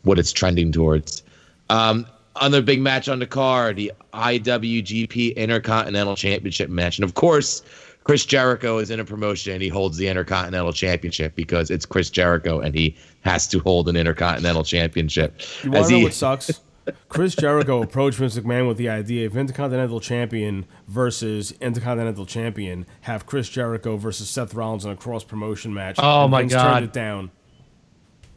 what 0.03 0.19
it's 0.19 0.33
trending 0.33 0.73
towards. 0.73 1.23
Um, 1.71 2.07
other 2.37 2.63
big 2.63 2.81
match 2.81 3.09
on 3.09 3.19
the 3.19 3.27
card, 3.27 3.77
the 3.77 3.93
IWGP 4.15 5.37
Intercontinental 5.37 6.17
Championship 6.17 6.71
match, 6.71 6.99
and 6.99 7.05
of 7.05 7.15
course, 7.15 7.63
Chris 8.05 8.25
Jericho 8.25 8.79
is 8.79 8.91
in 8.91 8.99
a 8.99 9.05
promotion 9.05 9.53
and 9.53 9.63
he 9.63 9.69
holds 9.69 9.97
the 9.97 10.09
Intercontinental 10.09 10.73
Championship 10.73 11.37
because 11.37 11.71
it's 11.71 11.87
Chris 11.87 12.11
Jericho 12.11 12.59
and 12.59 12.75
he 12.75 12.97
has 13.21 13.47
to 13.49 13.61
hold 13.61 13.89
an 13.89 13.97
Intercontinental 13.97 14.65
Championship. 14.65 15.41
You 15.63 15.71
want 15.71 15.87
to 15.87 15.93
know 15.93 15.99
he- 15.99 16.05
what 16.05 16.15
sucks? 16.15 16.61
Chris 17.09 17.35
Jericho 17.35 17.83
approached 17.83 18.19
Vince 18.19 18.37
McMahon 18.39 18.67
with 18.67 18.77
the 18.77 18.89
idea 18.89 19.27
of 19.27 19.37
Intercontinental 19.37 20.01
Champion 20.01 20.67
versus 20.89 21.53
Intercontinental 21.61 22.27
Champion, 22.27 22.87
have 23.03 23.27
Chris 23.27 23.49
Jericho 23.49 23.97
versus 23.97 24.29
Seth 24.29 24.55
Rollins 24.55 24.85
in 24.85 24.91
a 24.91 24.97
cross 24.97 25.23
promotion 25.25 25.73
match. 25.73 25.97
Oh, 25.99 26.23
and 26.25 26.31
my 26.31 26.41
Vince 26.43 26.53
God. 26.55 26.73
Turned 26.73 26.85
it 26.87 26.93
down. 26.93 27.31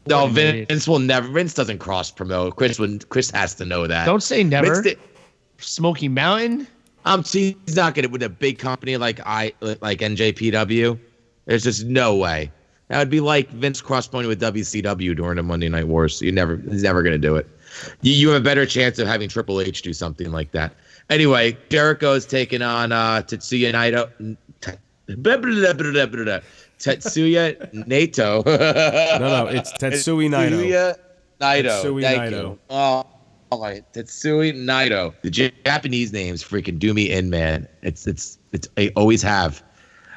No, 0.08 0.24
What 0.26 0.32
an 0.32 0.38
idiot. 0.38 0.70
Vince 0.70 0.88
will 0.88 1.00
never. 1.00 1.28
Vince 1.30 1.54
doesn't 1.56 1.80
cross 1.80 2.12
promote. 2.12 2.56
Chris 2.56 2.78
would. 2.78 3.10
Chris 3.10 3.32
has 3.32 3.56
to 3.56 3.66
know 3.66 3.88
that. 3.88 4.06
Don't 4.06 4.22
say 4.22 4.44
never. 4.44 4.74
Vince 4.76 4.86
did- 4.86 5.00
Smoky 5.58 6.08
Mountain. 6.08 6.68
Um, 7.06 7.24
see, 7.24 7.56
he's 7.66 7.76
not 7.76 7.96
gonna 7.96 8.10
with 8.10 8.22
a 8.24 8.30
big 8.30 8.60
company 8.60 8.98
like 8.98 9.20
I 9.26 9.54
like 9.62 10.00
NJPW. 10.00 11.00
There's 11.46 11.64
just 11.64 11.86
no 11.86 12.16
way. 12.16 12.52
That 12.90 13.00
would 13.00 13.10
be 13.10 13.20
like 13.20 13.50
Vince 13.50 13.82
cross 13.82 14.08
promoting 14.08 14.30
with 14.30 14.40
WCW 14.42 15.16
during 15.16 15.38
the 15.38 15.44
Monday 15.44 15.70
Night 15.70 15.88
Wars. 15.88 16.22
You 16.22 16.32
never. 16.32 16.58
He's 16.58 16.84
never 16.84 17.02
gonna 17.02 17.18
do 17.18 17.36
it. 17.36 17.48
You, 18.02 18.14
you 18.14 18.30
have 18.30 18.42
a 18.42 18.44
better 18.44 18.66
chance 18.66 19.00
of 19.00 19.08
having 19.08 19.30
Triple 19.30 19.62
H 19.62 19.82
do 19.82 19.94
something 19.94 20.32
like 20.32 20.52
that. 20.52 20.74
Anyway, 21.10 21.58
Jericho 21.70 22.14
is 22.14 22.26
taking 22.26 22.62
on 22.62 22.92
uh, 22.92 23.22
Tetsuya 23.22 23.72
Naito. 23.74 24.10
Tetsuya 26.80 27.74
Naito. 27.74 28.46
No, 29.20 29.46
no, 29.46 29.48
it's 29.48 29.72
Tetsui 29.74 30.30
Naito. 30.30 30.50
Tetsuya 30.52 30.96
Naito. 31.40 31.64
Tetsui 31.64 32.02
Thank 32.02 32.22
Naito. 32.34 32.42
you. 32.42 32.60
Oh, 32.70 33.06
all 33.52 33.62
right. 33.62 33.84
Tetsui 33.94 34.54
Naito. 34.54 35.14
The 35.22 35.52
Japanese 35.66 36.12
names 36.12 36.44
freaking 36.44 36.80
do 36.80 36.94
me 36.94 37.12
in, 37.12 37.30
man. 37.30 37.68
It's 37.82 38.08
it's 38.08 38.38
it's 38.52 38.68
I 38.78 38.92
always 38.96 39.22
have. 39.22 39.64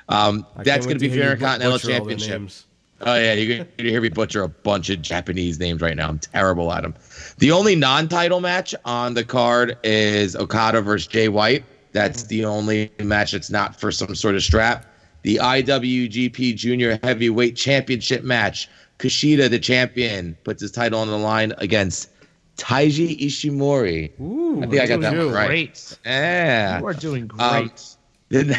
Um, 0.09 0.47
that's 0.65 0.87
be 0.87 0.95
for 0.95 0.99
to 0.99 1.09
hear 1.09 1.17
you 1.17 1.23
Intercontinental 1.33 1.73
butcher 1.79 2.01
all 2.01 2.07
their 2.07 2.17
Championship. 2.17 2.65
Oh 3.01 3.15
yeah, 3.15 3.35
you're 3.35 3.59
gonna 3.59 3.91
hear 3.91 4.01
me 4.01 4.09
butcher 4.09 4.43
a 4.43 4.49
bunch 4.49 4.91
of 4.91 5.03
Japanese 5.03 5.61
names 5.61 5.81
right 5.81 5.97
now. 5.97 6.09
I'm 6.09 6.19
terrible 6.19 6.73
at 6.73 6.83
them. 6.83 6.95
The 7.39 7.53
only 7.53 7.77
non-title 7.77 8.41
match 8.41 8.75
on 8.85 9.15
the 9.15 9.25
card 9.25 9.79
is 9.85 10.35
Okada 10.35 10.83
versus 10.83 11.07
Jay 11.07 11.29
White. 11.29 11.65
That's 11.93 12.25
the 12.25 12.45
only 12.45 12.91
match 12.99 13.31
that's 13.31 13.49
not 13.49 13.79
for 13.79 13.93
some 13.93 14.17
sort 14.17 14.35
of 14.35 14.43
strap. 14.43 14.87
The 15.23 15.37
IWGP 15.37 16.57
Junior 16.57 16.99
Heavyweight 17.03 17.55
Championship 17.55 18.25
match. 18.25 18.69
Kushida, 18.99 19.49
the 19.49 19.61
champion, 19.61 20.37
puts 20.43 20.61
his 20.61 20.73
title 20.73 20.99
on 20.99 21.07
the 21.07 21.17
line 21.17 21.53
against 21.59 22.11
Taiji 22.57 23.17
Ishimori. 23.21 24.21
Ooh, 24.21 24.61
I 24.61 24.67
think 24.67 24.83
I 24.83 24.87
got 24.89 25.01
that 25.03 25.17
one 25.17 25.31
right. 25.31 25.47
Great. 25.47 25.99
Yeah. 26.05 26.81
You 26.81 26.87
are 26.87 26.95
doing 26.95 27.29
great. 27.29 27.41
Um, 27.41 27.71
Then, 28.31 28.57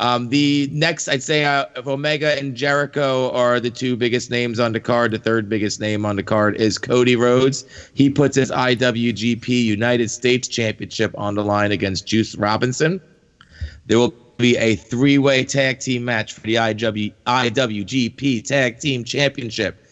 um, 0.00 0.30
the 0.30 0.66
next, 0.72 1.08
I'd 1.08 1.22
say, 1.22 1.44
uh, 1.44 1.66
Omega 1.86 2.38
and 2.38 2.56
Jericho 2.56 3.30
are 3.32 3.60
the 3.60 3.70
two 3.70 3.96
biggest 3.96 4.30
names 4.30 4.58
on 4.58 4.72
the 4.72 4.80
card, 4.80 5.12
the 5.12 5.18
third 5.18 5.46
biggest 5.46 5.78
name 5.78 6.06
on 6.06 6.16
the 6.16 6.22
card 6.22 6.56
is 6.56 6.78
Cody 6.78 7.16
Rhodes. 7.16 7.66
He 7.92 8.08
puts 8.08 8.34
his 8.34 8.50
IWGP 8.50 9.46
United 9.48 10.10
States 10.10 10.48
Championship 10.48 11.14
on 11.18 11.34
the 11.34 11.44
line 11.44 11.70
against 11.70 12.06
Juice 12.06 12.34
Robinson. 12.34 12.98
There 13.86 13.98
will 13.98 14.14
be 14.38 14.56
a 14.56 14.76
three-way 14.76 15.44
tag 15.44 15.80
team 15.80 16.06
match 16.06 16.32
for 16.32 16.40
the 16.40 16.54
IW, 16.54 17.12
IWGP 17.26 18.42
Tag 18.42 18.78
Team 18.78 19.04
Championship 19.04 19.86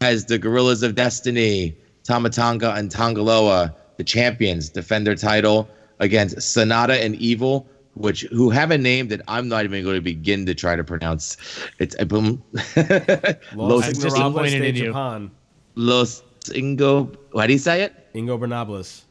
as 0.00 0.26
the 0.26 0.38
Gorillas 0.38 0.84
of 0.84 0.94
Destiny, 0.94 1.76
Tama 2.04 2.30
Tonga 2.30 2.74
and 2.74 2.92
Tanga 2.92 3.22
Loa, 3.22 3.74
the 3.96 4.04
champions, 4.04 4.68
defend 4.68 5.04
their 5.04 5.16
title 5.16 5.68
against 5.98 6.36
Sanada 6.36 7.04
and 7.04 7.16
Evil, 7.16 7.66
which 7.98 8.22
who 8.22 8.50
have 8.50 8.70
a 8.70 8.78
name 8.78 9.08
that 9.08 9.20
I'm 9.28 9.48
not 9.48 9.64
even 9.64 9.82
going 9.82 9.96
to 9.96 10.00
begin 10.00 10.46
to 10.46 10.54
try 10.54 10.76
to 10.76 10.84
pronounce. 10.84 11.36
It's 11.78 11.96
boom. 12.04 12.42
Los 12.52 12.64
Los, 13.54 13.88
Ignorables 13.88 14.02
disappointed 14.02 14.60
de 14.60 14.68
in 14.68 14.76
you. 14.76 14.86
Japan. 14.86 15.30
Los 15.74 16.22
Ingo. 16.50 17.16
How 17.36 17.46
do 17.46 17.52
you 17.52 17.58
say 17.58 17.82
it? 17.82 18.12
Ingo 18.14 18.38
Bernables. 18.38 19.02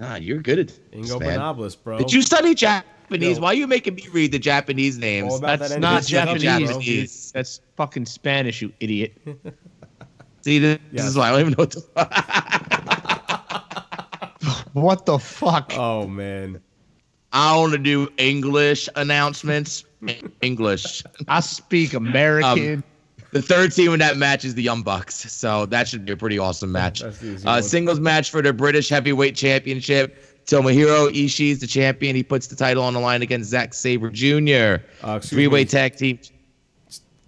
Ah, 0.00 0.16
you're 0.16 0.38
good 0.38 0.58
at 0.58 0.68
this, 0.68 0.80
Ingo 0.92 1.18
man. 1.20 1.38
Bernables, 1.38 1.76
bro. 1.82 1.98
Did 1.98 2.12
you 2.12 2.20
study 2.22 2.54
Japanese? 2.54 3.36
Yo. 3.38 3.42
Why 3.42 3.48
are 3.48 3.54
you 3.54 3.66
making 3.66 3.94
me 3.94 4.06
read 4.12 4.32
the 4.32 4.38
Japanese 4.38 4.98
names? 4.98 5.40
That's 5.40 5.70
that 5.70 5.80
not 5.80 6.04
Japanese. 6.04 6.42
Japanese. 6.42 7.32
That's 7.32 7.60
fucking 7.76 8.06
Spanish, 8.06 8.60
you 8.62 8.72
idiot. 8.80 9.16
See, 10.42 10.58
this, 10.58 10.78
this 10.92 11.06
is 11.06 11.16
why 11.16 11.28
I 11.28 11.30
don't 11.30 11.40
even 11.40 11.52
know 11.52 11.62
what 11.62 11.70
to. 11.70 11.80
what 14.74 15.06
the 15.06 15.18
fuck? 15.18 15.72
Oh 15.74 16.06
man. 16.06 16.60
I 17.34 17.56
want 17.56 17.72
to 17.72 17.78
do 17.78 18.08
English 18.16 18.88
announcements. 18.96 19.84
English. 20.40 21.02
I 21.28 21.40
speak 21.40 21.92
American. 21.94 22.74
Um, 22.76 22.84
The 23.32 23.42
third 23.42 23.72
team 23.74 23.92
in 23.92 23.98
that 23.98 24.16
match 24.16 24.44
is 24.44 24.54
the 24.54 24.62
Young 24.62 24.82
Bucks, 24.82 25.16
so 25.32 25.66
that 25.66 25.88
should 25.88 26.04
be 26.04 26.12
a 26.12 26.16
pretty 26.16 26.38
awesome 26.38 26.70
match. 26.70 27.02
Uh, 27.02 27.60
singles 27.60 27.98
match 27.98 28.30
for 28.30 28.40
the 28.40 28.52
British 28.52 28.88
Heavyweight 28.88 29.34
Championship. 29.34 30.46
Tomohiro 30.46 31.10
Ishii 31.12 31.50
is 31.50 31.58
the 31.58 31.66
champion. 31.66 32.14
He 32.14 32.22
puts 32.22 32.46
the 32.46 32.54
title 32.54 32.84
on 32.84 32.92
the 32.94 33.00
line 33.00 33.22
against 33.22 33.50
Zack 33.50 33.74
Sabre 33.74 34.10
Jr. 34.10 34.84
Uh, 35.02 35.18
Three-way 35.18 35.62
me. 35.62 35.64
tag 35.64 35.96
team. 35.96 36.20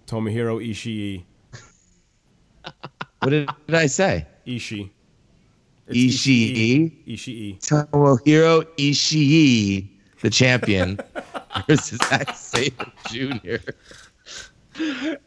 Tomohiro 0.07 0.65
Ishii. 0.65 1.23
What 3.19 3.31
did, 3.31 3.49
did 3.65 3.75
I 3.75 3.87
say? 3.87 4.25
Ishii. 4.45 4.89
Ishii. 5.89 6.91
Ishii. 7.07 7.59
Tomohiro 7.59 8.63
Ishii, 8.77 9.89
the 10.21 10.29
champion, 10.29 10.99
versus 11.67 11.99
Zack 12.07 12.35
Sabre 12.35 12.91
Jr. 13.09 13.57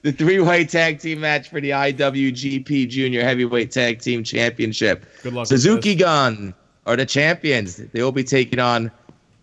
the 0.03 0.12
three-way 0.12 0.64
tag 0.64 1.00
team 1.00 1.20
match 1.20 1.48
for 1.48 1.61
the 1.61 1.70
IWGP 1.70 2.88
Junior 2.88 3.22
Heavyweight 3.22 3.70
Tag 3.70 4.00
Team 4.00 4.22
Championship. 4.22 5.05
Good 5.22 5.33
luck. 5.33 5.46
Suzuki 5.46 5.94
Gun 5.94 6.55
are 6.87 6.96
the 6.96 7.07
champions. 7.07 7.76
They 7.76 8.03
will 8.03 8.12
be 8.12 8.24
taking 8.24 8.59
on 8.59 8.90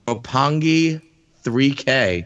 Roppongi 0.07 1.01
3K. 1.43 2.25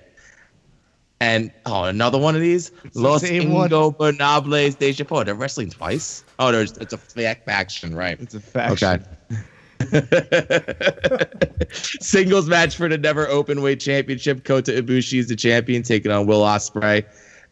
And 1.20 1.52
oh, 1.68 1.84
another 1.84 2.18
one 2.18 2.34
of 2.34 2.42
these. 2.42 2.72
Los 2.96 3.22
one. 3.22 3.32
Ingobernables 3.32 4.80
de 4.80 4.92
Japón. 4.92 5.26
They're 5.26 5.36
wrestling 5.36 5.70
twice. 5.70 6.24
Oh, 6.40 6.52
there's 6.52 6.76
it's 6.78 6.94
a 6.94 6.98
fac- 6.98 7.46
faction, 7.46 7.96
right? 7.96 8.20
It's 8.20 8.34
a 8.34 8.40
faction. 8.40 9.06
Okay. 9.30 9.42
Singles 11.72 12.48
match 12.48 12.76
for 12.76 12.90
the 12.90 12.98
Never 12.98 13.28
open 13.28 13.62
weight 13.62 13.80
Championship. 13.80 14.44
Kota 14.44 14.72
Ibushi 14.72 15.20
is 15.20 15.28
the 15.28 15.36
champion, 15.36 15.84
taking 15.84 16.12
on 16.12 16.26
Will 16.28 16.42
Ospreay. 16.42 17.06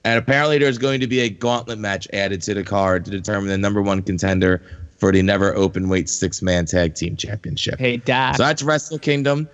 And 0.05 0.17
apparently, 0.17 0.57
there's 0.57 0.77
going 0.77 0.99
to 1.01 1.07
be 1.07 1.19
a 1.19 1.29
gauntlet 1.29 1.79
match 1.79 2.07
added 2.13 2.41
to 2.43 2.53
the 2.53 2.63
card 2.63 3.05
to 3.05 3.11
determine 3.11 3.49
the 3.49 3.57
number 3.57 3.81
one 3.81 4.01
contender 4.01 4.61
for 4.97 5.11
the 5.11 5.21
Never 5.21 5.55
open 5.55 5.89
weight 5.89 6.09
Six 6.09 6.41
Man 6.41 6.65
Tag 6.65 6.95
Team 6.95 7.15
Championship. 7.15 7.79
Hey, 7.79 7.97
Doc. 7.97 8.35
So 8.37 8.43
that's 8.43 8.63
Wrestle 8.63 8.99
Kingdom. 8.99 9.47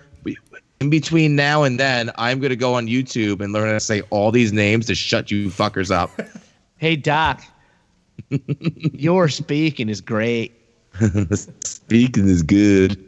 In 0.80 0.90
between 0.90 1.34
now 1.36 1.62
and 1.62 1.80
then, 1.80 2.10
I'm 2.18 2.38
going 2.38 2.50
to 2.50 2.56
go 2.56 2.74
on 2.74 2.86
YouTube 2.86 3.40
and 3.40 3.54
learn 3.54 3.66
how 3.66 3.72
to 3.72 3.80
say 3.80 4.02
all 4.10 4.30
these 4.30 4.52
names 4.52 4.84
to 4.86 4.94
shut 4.94 5.30
you 5.30 5.48
fuckers 5.48 5.90
up. 5.90 6.10
Hey, 6.78 6.94
Doc. 6.94 7.42
Your 8.92 9.30
speaking 9.30 9.88
is 9.88 10.02
great. 10.02 10.52
Speaking 11.64 12.28
is 12.28 12.42
good. 12.42 13.02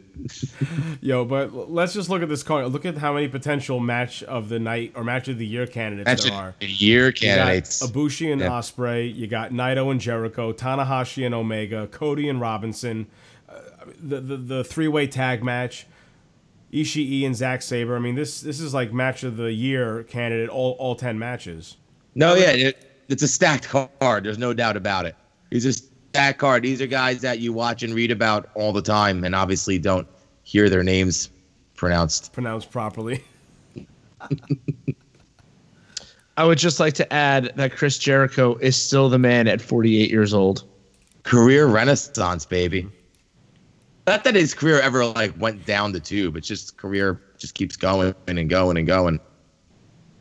Yo, 1.01 1.23
but 1.23 1.69
let's 1.71 1.93
just 1.93 2.09
look 2.09 2.21
at 2.21 2.27
this 2.29 2.43
card. 2.43 2.67
Look 2.73 2.85
at 2.85 2.97
how 2.97 3.13
many 3.13 3.27
potential 3.29 3.79
match 3.79 4.21
of 4.23 4.49
the 4.49 4.59
night 4.59 4.91
or 4.95 5.03
match 5.03 5.29
of 5.29 5.37
the 5.37 5.45
year 5.45 5.65
candidates 5.65 6.07
Match 6.07 6.23
there 6.23 6.33
of 6.33 6.39
are. 6.39 6.55
the 6.59 6.67
year 6.67 7.07
You 7.07 7.13
candidates. 7.13 7.85
Ibushi 7.85 8.31
and 8.31 8.41
Yeah. 8.41 8.49
Ospreay. 8.49 9.15
You 9.15 9.27
got 9.27 9.51
Naito 9.51 9.89
and 9.91 9.99
Jericho, 10.01 10.51
Tanahashi 10.51 11.25
and 11.25 11.33
Omega, 11.33 11.87
Cody 11.87 12.27
and 12.27 12.41
Robinson, 12.41 13.07
uh, 13.47 13.53
the 14.01 14.19
the, 14.19 14.37
the 14.37 14.63
three 14.65 14.89
way 14.89 15.07
tag 15.07 15.41
match, 15.41 15.87
Ishii 16.73 17.25
and 17.25 17.35
Zack 17.35 17.61
Sabre. 17.61 17.95
I 17.95 17.99
mean, 17.99 18.15
this 18.15 18.41
this 18.41 18.59
is 18.59 18.73
like 18.73 18.91
match 18.91 19.23
of 19.23 19.37
the 19.37 19.53
year 19.53 20.03
candidate. 20.03 20.49
All 20.49 20.73
all 20.79 20.95
ten 20.95 21.17
matches. 21.17 21.77
No, 22.15 22.35
yeah, 22.35 22.51
it, 22.51 23.05
it's 23.07 23.23
a 23.23 23.27
stacked 23.27 23.69
card. 23.69 24.25
There's 24.25 24.37
no 24.37 24.53
doubt 24.53 24.75
about 24.75 25.05
it. 25.05 25.15
It's 25.49 25.65
a 25.65 25.81
stacked 26.09 26.39
card. 26.39 26.63
These 26.63 26.81
are 26.81 26.87
guys 26.87 27.21
that 27.21 27.39
you 27.39 27.53
watch 27.53 27.83
and 27.83 27.93
read 27.93 28.11
about 28.11 28.49
all 28.55 28.73
the 28.73 28.81
time, 28.81 29.23
and 29.23 29.35
obviously 29.35 29.77
don't 29.77 30.07
hear 30.43 30.69
their 30.69 30.83
names 30.83 31.29
pronounced. 31.75 32.33
Pronounced 32.33 32.71
properly. 32.71 33.23
I 36.37 36.45
would 36.45 36.57
just 36.57 36.79
like 36.79 36.93
to 36.95 37.13
add 37.13 37.51
that 37.55 37.75
Chris 37.75 37.97
Jericho 37.97 38.55
is 38.55 38.75
still 38.75 39.09
the 39.09 39.19
man 39.19 39.47
at 39.47 39.61
48 39.61 40.09
years 40.09 40.33
old. 40.33 40.63
Career 41.23 41.67
renaissance, 41.67 42.45
baby. 42.45 42.87
Not 44.07 44.23
that 44.23 44.35
his 44.35 44.53
career 44.53 44.79
ever 44.79 45.05
like 45.05 45.39
went 45.39 45.65
down 45.65 45.91
the 45.91 45.99
tube. 45.99 46.35
It's 46.37 46.47
just 46.47 46.77
career 46.77 47.21
just 47.37 47.53
keeps 47.55 47.75
going 47.75 48.15
and 48.27 48.49
going 48.49 48.77
and 48.77 48.87
going. 48.87 49.19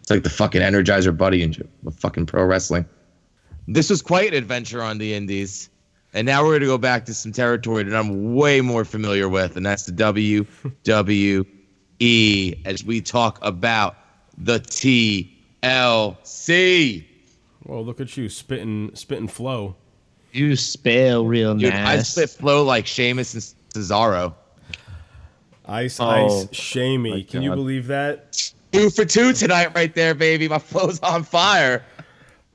It's 0.00 0.10
like 0.10 0.24
the 0.24 0.30
fucking 0.30 0.60
Energizer 0.60 1.16
Bunny 1.16 1.42
and 1.42 1.66
fucking 1.96 2.26
pro 2.26 2.44
wrestling. 2.44 2.84
This 3.66 3.88
was 3.88 4.02
quite 4.02 4.28
an 4.28 4.34
adventure 4.34 4.82
on 4.82 4.98
the 4.98 5.14
Indies. 5.14 5.70
And 6.14 6.26
now 6.26 6.42
we're 6.42 6.52
going 6.52 6.60
to 6.62 6.66
go 6.66 6.78
back 6.78 7.04
to 7.06 7.14
some 7.14 7.32
territory 7.32 7.82
that 7.82 7.94
I'm 7.94 8.34
way 8.34 8.60
more 8.60 8.84
familiar 8.84 9.28
with, 9.28 9.56
and 9.56 9.66
that's 9.66 9.84
the 9.84 9.92
WWE 9.92 11.46
as 12.64 12.82
we 12.84 13.00
talk 13.00 13.38
about 13.42 13.96
the 14.38 14.58
TLC. 15.62 17.04
Well, 17.64 17.84
look 17.84 18.00
at 18.00 18.16
you 18.16 18.28
spitting 18.28 18.90
spitting 18.94 19.28
flow. 19.28 19.76
You 20.32 20.56
spell 20.56 21.26
real 21.26 21.54
Dude, 21.54 21.72
I 21.72 21.98
spit 22.02 22.30
flow 22.30 22.64
like 22.64 22.86
Sheamus 22.86 23.34
and 23.34 23.42
Cesaro. 23.74 24.34
Ice 25.66 26.00
Oh, 26.00 26.06
ice 26.06 26.48
shamey. 26.52 27.24
Can 27.24 27.42
you 27.42 27.50
believe 27.50 27.88
that? 27.88 28.32
Two 28.72 28.88
for 28.90 29.04
two 29.04 29.32
tonight, 29.32 29.74
right 29.74 29.94
there, 29.94 30.14
baby. 30.14 30.48
My 30.48 30.58
flow's 30.58 31.00
on 31.00 31.24
fire. 31.24 31.84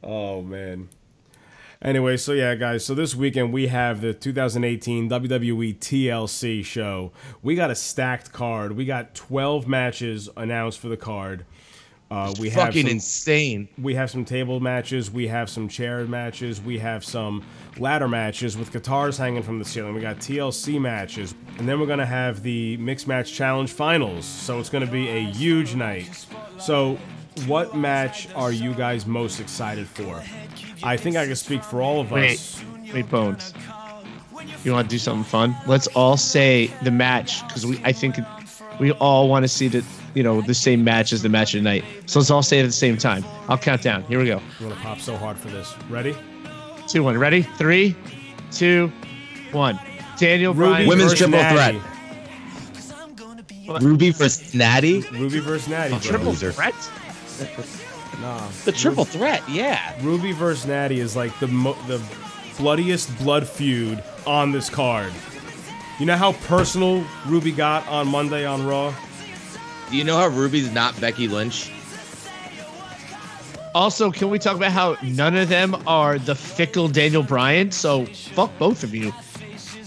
Oh 0.03 0.41
man. 0.41 0.89
Anyway, 1.83 2.15
so 2.15 2.31
yeah, 2.31 2.55
guys. 2.55 2.85
So 2.85 2.95
this 2.95 3.13
weekend 3.13 3.51
we 3.51 3.67
have 3.67 3.99
the 3.99 4.13
2018 4.13 5.09
WWE 5.09 5.77
TLC 5.79 6.63
show. 6.63 7.11
We 7.41 7.55
got 7.55 7.71
a 7.71 7.75
stacked 7.75 8.31
card. 8.31 8.71
We 8.71 8.85
got 8.85 9.13
12 9.15 9.67
matches 9.67 10.29
announced 10.37 10.79
for 10.79 10.87
the 10.87 10.95
card. 10.97 11.45
Uh, 12.09 12.31
we 12.39 12.49
have 12.49 12.67
Fucking 12.67 12.83
some, 12.83 12.91
insane. 12.91 13.67
we 13.81 13.95
have 13.95 14.09
some 14.11 14.23
table 14.23 14.59
matches. 14.59 15.09
We 15.09 15.27
have 15.27 15.49
some 15.49 15.67
chair 15.67 16.05
matches. 16.05 16.61
We 16.61 16.77
have 16.77 17.03
some 17.03 17.43
ladder 17.79 18.07
matches 18.07 18.55
with 18.55 18.71
guitars 18.71 19.17
hanging 19.17 19.41
from 19.41 19.57
the 19.57 19.65
ceiling. 19.65 19.95
We 19.95 20.01
got 20.01 20.17
TLC 20.17 20.79
matches, 20.79 21.33
and 21.57 21.67
then 21.67 21.79
we're 21.79 21.87
gonna 21.87 22.05
have 22.05 22.43
the 22.43 22.77
mixed 22.77 23.07
match 23.07 23.33
challenge 23.33 23.71
finals. 23.71 24.25
So 24.25 24.59
it's 24.59 24.69
gonna 24.69 24.85
be 24.85 25.09
a 25.09 25.21
huge 25.31 25.73
night. 25.73 26.27
So, 26.59 26.99
what 27.45 27.75
match 27.75 28.27
are 28.35 28.51
you 28.51 28.73
guys 28.73 29.05
most 29.05 29.39
excited 29.39 29.87
for? 29.87 30.21
I 30.83 30.97
think 30.97 31.15
I 31.15 31.25
can 31.25 31.35
speak 31.35 31.63
for 31.63 31.81
all 31.81 31.99
of 32.01 32.11
Wait, 32.11 32.35
us. 32.35 32.63
wait, 32.93 33.09
Bones. 33.09 33.53
You 34.63 34.73
want 34.73 34.89
to 34.89 34.93
do 34.95 34.99
something 34.99 35.23
fun? 35.23 35.55
Let's 35.67 35.87
all 35.87 36.17
say 36.17 36.67
the 36.83 36.91
match 36.91 37.45
because 37.47 37.65
we. 37.65 37.79
I 37.83 37.91
think 37.91 38.17
we 38.79 38.91
all 38.93 39.29
want 39.29 39.43
to 39.43 39.47
see 39.47 39.67
the 39.67 39.83
you 40.13 40.23
know 40.23 40.41
the 40.41 40.53
same 40.53 40.83
match 40.83 41.13
as 41.13 41.21
the 41.21 41.29
match 41.29 41.53
of 41.53 41.59
the 41.59 41.69
night. 41.69 41.83
So 42.05 42.19
let's 42.19 42.29
all 42.29 42.43
say 42.43 42.59
it 42.59 42.63
at 42.63 42.67
the 42.67 42.71
same 42.71 42.97
time. 42.97 43.23
I'll 43.47 43.57
count 43.57 43.81
down. 43.81 44.03
Here 44.03 44.19
we 44.19 44.25
go. 44.25 44.41
I'm 44.59 44.69
gonna 44.69 44.81
pop 44.81 44.99
so 44.99 45.15
hard 45.15 45.37
for 45.37 45.47
this. 45.49 45.73
Ready? 45.89 46.15
Two, 46.87 47.03
one. 47.03 47.17
Ready? 47.17 47.41
Three, 47.41 47.95
two, 48.51 48.91
one. 49.51 49.79
Daniel 50.17 50.53
Bryan. 50.53 50.87
Women's 50.87 51.13
triple 51.13 51.39
Natty. 51.39 51.79
Ruby 53.81 54.11
versus 54.11 54.53
Natty. 54.53 55.01
Ruby 55.11 55.39
versus 55.39 55.67
Natty. 55.69 55.91
bro. 55.91 55.99
Triple 55.99 56.27
Loser. 56.31 56.51
threat. 56.51 56.73
Nah. 58.21 58.47
The 58.63 58.71
triple 58.71 59.05
threat, 59.05 59.41
yeah. 59.49 59.95
Ruby 60.01 60.33
versus 60.33 60.67
Natty 60.67 60.99
is 60.99 61.15
like 61.15 61.37
the 61.39 61.47
mo- 61.47 61.77
the 61.87 62.01
bloodiest 62.57 63.17
blood 63.17 63.47
feud 63.47 64.03
on 64.27 64.51
this 64.51 64.69
card. 64.69 65.11
You 65.99 66.05
know 66.05 66.15
how 66.15 66.33
personal 66.33 67.03
Ruby 67.25 67.51
got 67.51 67.87
on 67.87 68.07
Monday 68.07 68.45
on 68.45 68.65
Raw? 68.65 68.93
Do 69.89 69.97
you 69.97 70.03
know 70.03 70.17
how 70.17 70.27
Ruby's 70.27 70.71
not 70.71 70.99
Becky 71.01 71.27
Lynch? 71.27 71.71
Also, 73.75 74.11
can 74.11 74.29
we 74.29 74.37
talk 74.37 74.55
about 74.55 74.71
how 74.71 74.95
none 75.03 75.35
of 75.35 75.49
them 75.49 75.75
are 75.87 76.19
the 76.19 76.35
fickle 76.35 76.87
Daniel 76.87 77.23
Bryan? 77.23 77.71
So 77.71 78.05
fuck 78.05 78.51
both 78.59 78.83
of 78.83 78.93
you. 78.93 79.11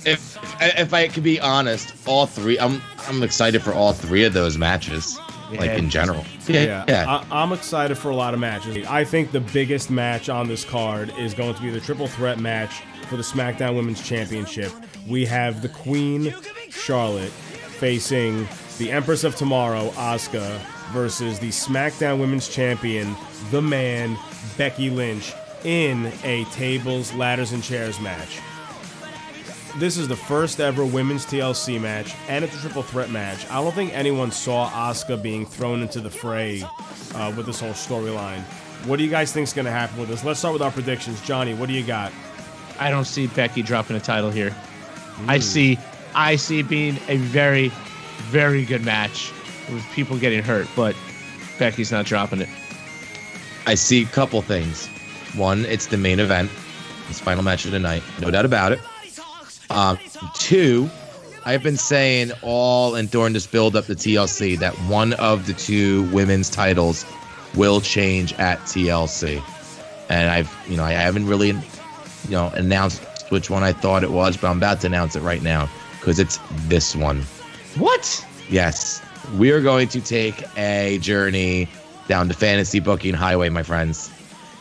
If 0.05 0.37
if 0.61 0.93
I 0.93 1.09
could 1.09 1.23
be 1.23 1.41
honest, 1.41 1.95
all 2.07 2.27
three, 2.27 2.59
I'm 2.59 2.83
I'm 3.09 3.23
excited 3.23 3.63
for 3.63 3.73
all 3.73 3.93
three 3.93 4.25
of 4.25 4.33
those 4.33 4.59
matches, 4.59 5.19
like 5.51 5.61
Yeah. 5.61 5.77
in 5.77 5.91
general. 5.91 6.25
Yeah, 6.47 6.85
I, 6.89 7.25
I'm 7.43 7.53
excited 7.53 7.97
for 7.99 8.11
a 8.11 8.17
lot 8.17 8.35
of 8.35 8.41
matches. 8.41 8.87
I 8.87 9.05
think 9.05 9.33
the 9.33 9.41
biggest 9.41 9.91
match 9.91 10.29
on 10.29 10.49
this 10.49 10.65
card 10.65 11.13
is 11.19 11.35
going 11.35 11.55
to 11.55 11.63
be 11.63 11.71
the 11.71 11.81
triple 11.81 12.07
threat 12.09 12.39
match 12.39 12.83
for 13.09 13.17
the 13.17 13.23
SmackDown 13.23 13.77
Women's 13.77 14.03
Championship. 14.07 14.73
We 15.09 15.25
have 15.27 15.63
the 15.63 15.69
Queen 15.69 16.35
Charlotte 16.71 17.31
facing 17.31 18.47
the 18.79 18.91
Empress 18.91 19.25
of 19.25 19.37
Tomorrow, 19.37 19.91
Asuka, 19.91 20.59
versus 20.93 21.39
the 21.39 21.49
SmackDown 21.49 22.19
Women's 22.21 22.49
Champion, 22.49 23.15
the 23.51 23.63
man, 23.63 24.17
Becky 24.57 24.91
Lynch, 24.91 25.33
in 25.65 26.13
a 26.23 26.45
tables, 26.53 27.13
ladders, 27.15 27.53
and 27.53 27.63
chairs 27.63 27.99
match. 28.01 28.39
This 29.79 29.99
is 29.99 30.09
the 30.09 30.17
first 30.17 30.59
ever 30.59 30.87
women's 30.87 31.27
TLC 31.27 31.79
match, 31.79 32.15
and 32.29 32.43
it's 32.43 32.57
a 32.57 32.61
triple 32.61 32.83
threat 32.83 33.11
match. 33.11 33.47
I 33.51 33.63
don't 33.63 33.75
think 33.75 33.93
anyone 33.93 34.31
saw 34.31 34.71
Asuka 34.71 35.23
being 35.23 35.45
thrown 35.45 35.83
into 35.83 36.01
the 36.01 36.09
fray 36.09 36.63
uh, 37.15 37.31
with 37.37 37.45
this 37.45 37.61
whole 37.61 37.73
storyline. 37.73 38.41
What 38.87 38.97
do 38.97 39.05
you 39.05 39.11
guys 39.11 39.33
think 39.33 39.47
is 39.47 39.53
going 39.53 39.67
to 39.67 39.71
happen 39.71 39.99
with 39.99 40.09
this? 40.09 40.25
Let's 40.25 40.39
start 40.39 40.55
with 40.55 40.63
our 40.63 40.71
predictions. 40.71 41.21
Johnny, 41.21 41.53
what 41.53 41.69
do 41.69 41.75
you 41.75 41.85
got? 41.85 42.11
I 42.79 42.89
don't 42.89 43.05
see 43.05 43.27
Becky 43.27 43.61
dropping 43.61 43.97
a 43.97 44.01
title 44.01 44.31
here. 44.31 44.57
I 45.29 45.41
see 45.41 45.79
I 46.15 46.37
see 46.37 46.61
it 46.61 46.69
being 46.71 46.97
a 47.09 47.19
very, 47.19 47.69
very 48.31 48.65
good 48.65 48.83
match 48.83 49.31
with 49.71 49.85
people 49.93 50.17
getting 50.17 50.43
hurt, 50.43 50.69
but 50.75 50.97
Becky's 51.59 51.93
not 51.93 52.07
dropping 52.07 52.41
it. 52.41 52.49
I 53.67 53.75
see 53.75 54.05
a 54.05 54.07
couple 54.07 54.41
things. 54.41 54.87
One, 55.37 55.67
it's 55.67 55.89
the 55.89 55.99
main 55.99 56.19
event, 56.19 56.51
it's 57.11 57.21
final 57.21 57.43
match 57.43 57.67
of 57.67 57.73
the 57.73 57.79
night, 57.79 58.03
no 58.23 58.31
doubt 58.31 58.47
about 58.47 58.73
it. 58.73 58.81
Um, 59.71 59.99
two, 60.35 60.89
I've 61.45 61.63
been 61.63 61.77
saying 61.77 62.33
all 62.43 62.95
and 62.95 63.11
during 63.11 63.33
this 63.33 63.47
build 63.47 63.77
up 63.77 63.87
to 63.87 63.95
TLC 63.95 64.59
that 64.59 64.75
one 64.89 65.13
of 65.15 65.47
the 65.47 65.53
two 65.53 66.05
women's 66.11 66.51
titles 66.51 67.05
will 67.55 67.81
change 67.81 68.33
at 68.35 68.59
TLC, 68.61 69.43
and 70.09 70.31
I've 70.31 70.55
you 70.69 70.77
know 70.77 70.85
I 70.85 70.93
haven't 70.93 71.27
really 71.27 71.49
you 71.49 72.31
know 72.31 72.49
announced 72.55 73.03
which 73.31 73.51
one 73.51 73.63
I 73.63 73.73
thought 73.73 74.03
it 74.03 74.11
was, 74.11 74.37
but 74.37 74.49
I'm 74.49 74.59
about 74.59 74.81
to 74.83 74.87
announce 74.87 75.17
it 75.17 75.21
right 75.21 75.43
now 75.43 75.69
because 75.99 76.19
it's 76.19 76.39
this 76.69 76.95
one. 76.95 77.23
What? 77.77 78.25
Yes, 78.49 79.03
we 79.37 79.51
are 79.51 79.61
going 79.61 79.89
to 79.89 80.01
take 80.01 80.45
a 80.57 80.99
journey 80.99 81.69
down 82.09 82.29
the 82.29 82.35
fantasy 82.35 82.81
booking 82.81 83.15
highway, 83.15 83.49
my 83.49 83.63
friends. 83.63 84.11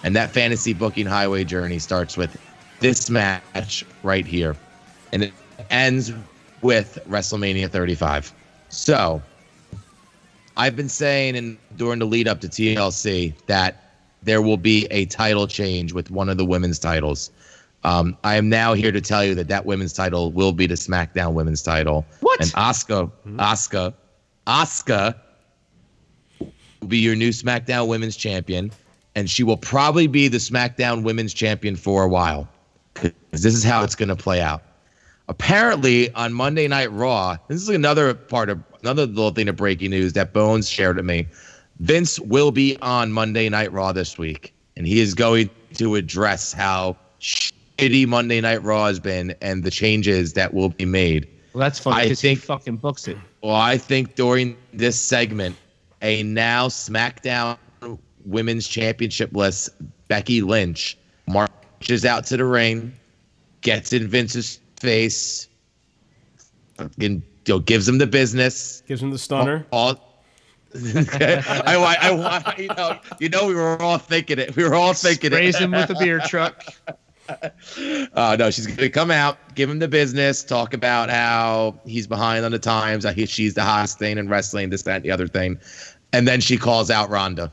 And 0.04 0.16
that 0.16 0.32
fantasy 0.32 0.74
booking 0.74 1.06
highway 1.06 1.44
journey 1.44 1.80
starts 1.80 2.18
with 2.18 2.36
this 2.80 3.10
match 3.10 3.86
right 4.04 4.26
here. 4.26 4.56
And 5.16 5.24
it 5.24 5.34
ends 5.70 6.12
with 6.62 7.00
WrestleMania 7.10 7.72
35. 7.72 8.34
So 8.68 9.22
I've 10.58 10.76
been 10.76 10.90
saying 10.90 11.38
and 11.38 11.58
during 11.78 12.00
the 12.00 12.06
lead 12.06 12.28
up 12.28 12.42
to 12.42 12.50
TLC 12.50 13.34
that 13.46 13.94
there 14.24 14.42
will 14.42 14.58
be 14.58 14.88
a 14.92 15.06
title 15.06 15.48
change 15.48 15.94
with 15.94 16.12
one 16.12 16.28
of 16.28 16.36
the 16.36 16.44
women's 16.44 16.80
titles. 16.80 17.32
Um, 17.86 18.18
I 18.26 18.36
am 18.36 18.50
now 18.50 18.74
here 18.74 18.92
to 18.92 19.00
tell 19.00 19.24
you 19.24 19.36
that 19.36 19.48
that 19.48 19.66
women's 19.66 19.94
title 19.94 20.34
will 20.34 20.52
be 20.52 20.68
the 20.68 20.76
SmackDown 20.76 21.34
Women's 21.34 21.62
title. 21.62 22.06
What? 22.20 22.42
And 22.42 22.50
Asuka, 22.52 23.10
Asuka, 23.38 23.94
Asuka 24.48 25.16
will 26.82 26.88
be 26.88 26.98
your 26.98 27.16
new 27.16 27.30
SmackDown 27.30 27.88
Women's 27.88 28.18
Champion, 28.18 28.70
and 29.16 29.30
she 29.30 29.44
will 29.44 29.56
probably 29.56 30.08
be 30.08 30.28
the 30.28 30.40
SmackDown 30.40 31.04
Women's 31.04 31.34
Champion 31.34 31.78
for 31.78 32.04
a 32.04 32.10
while. 32.10 32.50
Because 32.96 33.44
this 33.44 33.56
is 33.56 33.64
how 33.64 33.82
it's 33.84 33.96
going 33.96 34.10
to 34.10 34.16
play 34.18 34.42
out. 34.42 34.64
Apparently, 35.28 36.14
on 36.14 36.34
Monday 36.34 36.68
Night 36.68 36.92
Raw, 36.92 37.38
this 37.48 37.62
is 37.62 37.70
another 37.70 38.14
part 38.14 38.50
of 38.50 38.62
another 38.82 39.08
little 39.08 39.32
thing 39.32 39.48
of 39.50 39.56
breaking 39.56 39.90
news 39.90 40.14
that 40.14 40.34
Bones 40.34 40.70
shared 40.70 40.98
with 40.98 41.06
me. 41.06 41.28
Vince 41.80 42.20
will 42.20 42.52
be 42.52 42.78
on 42.82 43.12
Monday 43.12 43.50
Night 43.50 43.72
Raw 43.72 43.92
this 43.92 44.18
week, 44.18 44.54
and 44.78 44.86
he 44.86 45.00
is 45.00 45.14
going 45.16 45.50
to 45.74 45.96
address 45.96 46.54
how 46.54 46.96
shitty 47.20 48.06
Monday 48.08 48.40
Night 48.40 48.62
Raw 48.64 48.86
has 48.86 49.00
been 49.00 49.34
and 49.42 49.64
the 49.64 49.72
changes 49.72 50.34
that 50.34 50.54
will 50.54 50.70
be 50.70 50.86
made. 50.86 51.28
Well, 51.54 51.62
that's 51.62 51.80
funny 51.80 52.02
I 52.02 52.04
because 52.04 52.22
he 52.22 52.28
think- 52.36 52.42
fucking 52.42 52.78
books 52.78 53.08
it. 53.08 53.18
Well, 53.42 53.56
I 53.56 53.78
think 53.78 54.16
during 54.16 54.56
this 54.74 55.00
segment, 55.00 55.56
a 56.02 56.22
now 56.24 56.68
SmackDown 56.68 57.58
Women's 58.26 58.68
Championship 58.68 59.34
list 59.36 59.70
Becky 60.08 60.42
Lynch 60.42 60.98
marches 61.28 62.06
out 62.06 62.26
to 62.28 62.38
the 62.38 62.46
ring, 62.46 62.94
gets 63.62 63.92
in 63.94 64.08
Vince's 64.08 64.60
face, 64.86 65.48
and 66.78 66.92
you 67.00 67.22
know, 67.48 67.60
gives 67.60 67.88
him 67.88 67.98
the 67.98 68.08
business. 68.08 68.82
Gives 68.88 69.02
him 69.02 69.12
the 69.12 69.18
stunner. 69.18 69.66
All, 69.72 70.00
I, 70.76 71.76
I, 71.76 71.98
I, 72.02 72.12
want 72.12 72.58
you 72.58 72.68
know, 72.68 73.00
you 73.20 73.30
know, 73.30 73.48
we 73.48 73.56
were 73.56 73.82
all 73.82 73.98
thinking 73.98 74.40
it. 74.40 74.56
We 74.56 74.64
were 74.64 74.76
all 74.76 74.94
thinking 74.94 75.32
Sprays 75.32 75.56
it. 75.56 75.62
him 75.62 75.72
with 75.72 75.90
a 75.90 75.96
beer 75.96 76.20
truck. 76.20 76.64
Uh, 78.14 78.36
no, 78.38 78.52
she's 78.52 78.68
gonna 78.68 78.88
come 78.88 79.10
out, 79.10 79.40
give 79.56 79.68
him 79.68 79.80
the 79.80 79.88
business, 79.88 80.44
talk 80.44 80.76
about 80.76 81.10
how 81.10 81.76
he's 81.84 82.06
behind 82.06 82.46
on 82.46 82.52
the 82.52 82.60
times, 82.60 83.04
how 83.04 83.12
he, 83.12 83.26
she's 83.26 83.56
the 83.56 83.64
hottest 83.64 83.98
thing 83.98 84.20
in 84.20 84.30
wrestling, 84.30 84.70
this, 84.70 84.84
that, 84.84 84.98
and 84.98 85.06
the 85.06 85.10
other 85.10 85.28
thing, 85.28 85.60
and 86.14 86.28
then 86.28 86.40
she 86.40 86.56
calls 86.56 86.92
out 86.92 87.10
Ronda, 87.10 87.52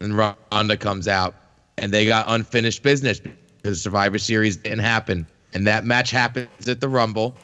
and 0.00 0.16
Ronda 0.18 0.76
comes 0.76 1.06
out, 1.06 1.36
and 1.78 1.92
they 1.92 2.04
got 2.04 2.24
unfinished 2.26 2.82
business 2.82 3.20
because 3.20 3.80
Survivor 3.80 4.18
Series 4.18 4.56
didn't 4.56 4.80
happen, 4.80 5.24
and 5.56 5.66
that 5.66 5.86
match 5.86 6.10
happens 6.10 6.68
at 6.68 6.82
the 6.82 6.88
Rumble. 6.88 7.34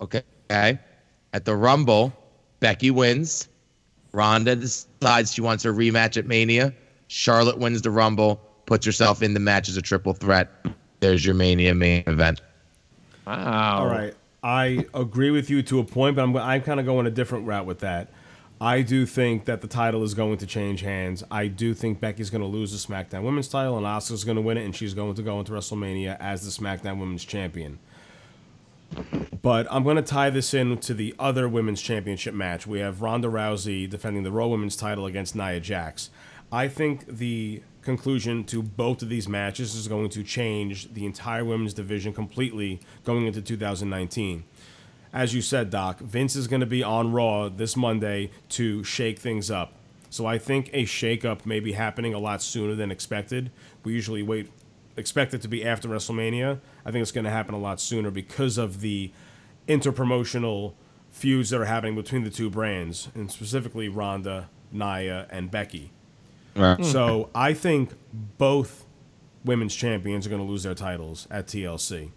Okay, 0.00 0.22
at 0.48 1.44
the 1.44 1.56
Rumble, 1.56 2.12
Becky 2.60 2.92
wins. 2.92 3.48
Ronda 4.12 4.54
decides 4.54 5.34
she 5.34 5.40
wants 5.40 5.64
her 5.64 5.72
rematch 5.72 6.16
at 6.16 6.26
Mania. 6.26 6.72
Charlotte 7.08 7.58
wins 7.58 7.82
the 7.82 7.90
Rumble, 7.90 8.36
puts 8.66 8.86
herself 8.86 9.20
in 9.20 9.34
the 9.34 9.40
match 9.40 9.68
as 9.68 9.76
a 9.76 9.82
triple 9.82 10.12
threat. 10.12 10.48
There's 11.00 11.26
your 11.26 11.34
Mania 11.34 11.74
main 11.74 12.04
event. 12.06 12.40
Wow. 13.26 13.80
All 13.80 13.88
right. 13.88 14.14
I 14.44 14.86
agree 14.94 15.32
with 15.32 15.50
you 15.50 15.60
to 15.62 15.80
a 15.80 15.84
point, 15.84 16.14
but 16.14 16.22
I'm, 16.22 16.36
I'm 16.36 16.62
kind 16.62 16.78
of 16.78 16.86
going 16.86 17.08
a 17.08 17.10
different 17.10 17.48
route 17.48 17.66
with 17.66 17.80
that. 17.80 18.12
I 18.62 18.82
do 18.82 19.06
think 19.06 19.46
that 19.46 19.60
the 19.60 19.66
title 19.66 20.04
is 20.04 20.14
going 20.14 20.38
to 20.38 20.46
change 20.46 20.82
hands. 20.82 21.24
I 21.32 21.48
do 21.48 21.74
think 21.74 21.98
Becky's 21.98 22.30
going 22.30 22.42
to 22.42 22.46
lose 22.46 22.70
the 22.70 22.92
SmackDown 22.92 23.24
Women's 23.24 23.48
title, 23.48 23.76
and 23.76 23.84
Asuka's 23.84 24.22
going 24.22 24.36
to 24.36 24.40
win 24.40 24.56
it, 24.56 24.64
and 24.64 24.74
she's 24.74 24.94
going 24.94 25.14
to 25.14 25.22
go 25.22 25.40
into 25.40 25.50
WrestleMania 25.50 26.16
as 26.20 26.44
the 26.44 26.62
SmackDown 26.62 27.00
Women's 27.00 27.24
Champion. 27.24 27.80
But 29.42 29.66
I'm 29.68 29.82
going 29.82 29.96
to 29.96 30.02
tie 30.02 30.30
this 30.30 30.54
in 30.54 30.78
to 30.78 30.94
the 30.94 31.12
other 31.18 31.48
women's 31.48 31.82
championship 31.82 32.34
match. 32.34 32.64
We 32.64 32.78
have 32.78 33.02
Ronda 33.02 33.26
Rousey 33.26 33.90
defending 33.90 34.22
the 34.22 34.30
Raw 34.30 34.46
Women's 34.46 34.76
title 34.76 35.06
against 35.06 35.34
Nia 35.34 35.58
Jax. 35.58 36.10
I 36.52 36.68
think 36.68 37.04
the 37.08 37.64
conclusion 37.82 38.44
to 38.44 38.62
both 38.62 39.02
of 39.02 39.08
these 39.08 39.28
matches 39.28 39.74
is 39.74 39.88
going 39.88 40.08
to 40.10 40.22
change 40.22 40.94
the 40.94 41.04
entire 41.04 41.44
women's 41.44 41.74
division 41.74 42.12
completely 42.12 42.78
going 43.02 43.26
into 43.26 43.42
2019. 43.42 44.44
As 45.12 45.34
you 45.34 45.42
said, 45.42 45.70
Doc, 45.70 45.98
Vince 45.98 46.36
is 46.36 46.46
going 46.46 46.60
to 46.60 46.66
be 46.66 46.82
on 46.82 47.12
Raw 47.12 47.48
this 47.48 47.76
Monday 47.76 48.30
to 48.50 48.82
shake 48.82 49.18
things 49.18 49.50
up. 49.50 49.74
So 50.08 50.26
I 50.26 50.38
think 50.38 50.70
a 50.72 50.84
shakeup 50.84 51.46
may 51.46 51.60
be 51.60 51.72
happening 51.72 52.14
a 52.14 52.18
lot 52.18 52.42
sooner 52.42 52.74
than 52.74 52.90
expected. 52.90 53.50
We 53.84 53.92
usually 53.92 54.22
wait, 54.22 54.50
expect 54.96 55.34
it 55.34 55.42
to 55.42 55.48
be 55.48 55.64
after 55.64 55.88
WrestleMania. 55.88 56.60
I 56.84 56.90
think 56.90 57.02
it's 57.02 57.12
going 57.12 57.24
to 57.24 57.30
happen 57.30 57.54
a 57.54 57.58
lot 57.58 57.80
sooner 57.80 58.10
because 58.10 58.58
of 58.58 58.80
the 58.80 59.10
interpromotional 59.68 60.74
feuds 61.10 61.50
that 61.50 61.60
are 61.60 61.66
happening 61.66 61.94
between 61.94 62.24
the 62.24 62.30
two 62.30 62.50
brands, 62.50 63.08
and 63.14 63.30
specifically 63.30 63.88
Ronda, 63.88 64.48
Nia, 64.72 65.26
and 65.30 65.50
Becky. 65.50 65.92
Right. 66.56 66.76
Hmm. 66.76 66.84
So 66.84 67.30
I 67.34 67.54
think 67.54 67.92
both 68.38 68.84
women's 69.44 69.74
champions 69.74 70.26
are 70.26 70.30
going 70.30 70.42
to 70.44 70.48
lose 70.48 70.62
their 70.62 70.74
titles 70.74 71.28
at 71.30 71.46
TLC. 71.46 72.10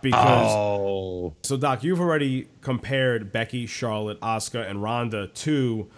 Because 0.00 0.50
oh. 0.50 1.34
so 1.42 1.56
Doc, 1.56 1.84
you've 1.84 2.00
already 2.00 2.48
compared 2.60 3.32
Becky, 3.32 3.66
Charlotte, 3.66 4.20
Asuka, 4.20 4.68
and 4.68 4.82
Ronda 4.82 5.28
to 5.28 5.88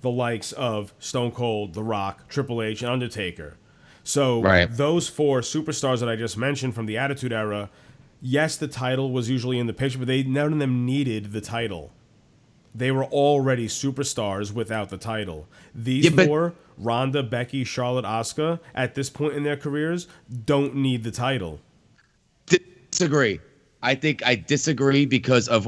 the 0.00 0.10
likes 0.10 0.52
of 0.52 0.92
Stone 0.98 1.30
Cold, 1.32 1.74
The 1.74 1.82
Rock, 1.82 2.28
Triple 2.28 2.60
H, 2.62 2.82
and 2.82 2.90
Undertaker. 2.90 3.56
So 4.04 4.42
Right. 4.42 4.66
those 4.70 5.08
four 5.08 5.40
superstars 5.40 6.00
that 6.00 6.08
I 6.08 6.16
just 6.16 6.36
mentioned 6.36 6.74
from 6.74 6.86
the 6.86 6.98
Attitude 6.98 7.32
Era, 7.32 7.70
yes, 8.20 8.56
the 8.56 8.66
title 8.66 9.12
was 9.12 9.30
usually 9.30 9.58
in 9.60 9.68
the 9.68 9.72
picture, 9.72 9.98
but 9.98 10.08
they 10.08 10.24
none 10.24 10.52
of 10.54 10.58
them 10.58 10.84
needed 10.84 11.32
the 11.32 11.40
title. 11.40 11.92
They 12.74 12.90
were 12.90 13.04
already 13.04 13.68
superstars 13.68 14.52
without 14.52 14.88
the 14.88 14.96
title. 14.96 15.46
These 15.74 16.10
Yeah, 16.10 16.24
four, 16.24 16.54
Ronda, 16.78 17.22
Becky, 17.22 17.64
Charlotte, 17.64 18.04
Asuka, 18.06 18.58
at 18.74 18.94
this 18.94 19.10
point 19.10 19.34
in 19.34 19.42
their 19.44 19.56
careers, 19.58 20.08
don't 20.46 20.74
need 20.74 21.04
the 21.04 21.10
title. 21.12 21.60
Disagree. 22.92 23.40
I 23.82 23.96
think 23.96 24.24
I 24.24 24.36
disagree 24.36 25.06
because 25.06 25.48
of 25.48 25.66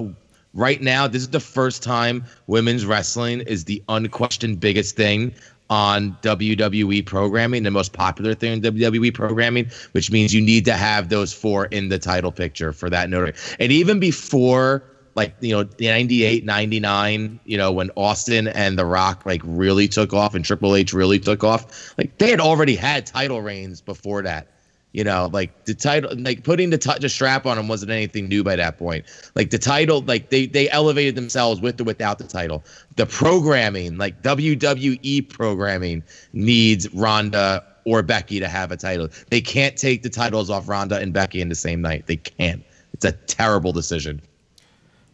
right 0.53 0.81
now. 0.81 1.09
This 1.09 1.22
is 1.22 1.31
the 1.31 1.41
first 1.41 1.83
time 1.83 2.25
women's 2.47 2.87
wrestling 2.87 3.41
is 3.41 3.64
the 3.64 3.83
unquestioned 3.89 4.61
biggest 4.61 4.95
thing 4.95 5.35
on 5.70 6.16
WWE 6.22 7.05
programming, 7.05 7.62
the 7.62 7.70
most 7.70 7.93
popular 7.93 8.35
thing 8.35 8.53
in 8.53 8.61
WWE 8.61 9.12
programming, 9.12 9.70
which 9.93 10.11
means 10.12 10.33
you 10.35 10.43
need 10.43 10.64
to 10.66 10.75
have 10.75 11.09
those 11.09 11.33
four 11.33 11.66
in 11.66 11.89
the 11.89 11.99
title 11.99 12.31
picture 12.31 12.72
for 12.72 12.89
that 12.91 13.11
notoriety. 13.11 13.39
And 13.59 13.72
even 13.72 13.99
before 13.99 14.85
like 15.16 15.35
you 15.41 15.53
know 15.53 15.68
98 15.79 16.45
99 16.45 17.39
you 17.45 17.57
know 17.57 17.70
when 17.70 17.89
austin 17.97 18.49
and 18.49 18.77
the 18.77 18.85
rock 18.85 19.25
like 19.25 19.41
really 19.45 19.87
took 19.87 20.12
off 20.12 20.35
and 20.35 20.45
triple 20.45 20.75
h 20.75 20.93
really 20.93 21.20
took 21.20 21.45
off 21.45 21.97
like 21.97 22.18
they 22.18 22.31
had 22.31 22.41
already 22.41 22.75
had 22.75 23.07
title 23.07 23.41
reigns 23.41 23.81
before 23.81 24.22
that 24.22 24.49
you 24.95 25.03
know, 25.03 25.28
like 25.32 25.64
the 25.64 25.74
title, 25.74 26.11
like 26.16 26.45
putting 26.45 26.70
the, 26.70 26.78
t- 26.78 26.99
the 27.01 27.09
strap 27.09 27.47
on 27.47 27.57
them 27.57 27.66
wasn't 27.66 27.90
anything 27.90 28.28
new 28.28 28.45
by 28.45 28.55
that 28.55 28.78
point. 28.78 29.05
Like 29.34 29.51
the 29.51 29.59
title, 29.59 30.03
like 30.03 30.30
they 30.30 30.47
they 30.47 30.70
elevated 30.70 31.16
themselves 31.16 31.61
with 31.61 31.80
or 31.80 31.84
without 31.84 32.18
the 32.18 32.24
title. 32.24 32.64
The 32.95 33.05
programming, 33.05 33.99
like 33.99 34.22
WWE 34.22 35.28
programming, 35.28 36.05
needs 36.32 36.88
Ronda 36.95 37.64
or 37.84 38.05
Becky 38.05 38.38
to 38.38 38.47
have 38.47 38.70
a 38.70 38.76
title. 38.76 39.09
They 39.30 39.40
can't 39.40 39.76
take 39.76 40.05
the 40.05 40.11
titles 40.11 40.49
off 40.49 40.68
Ronda 40.68 40.99
and 40.99 41.12
Becky 41.12 41.40
in 41.40 41.49
the 41.49 41.57
same 41.57 41.82
night. 41.82 42.07
They 42.07 42.16
can't. 42.16 42.62
It's 42.92 43.05
a 43.05 43.12
terrible 43.12 43.72
decision. 43.72 44.22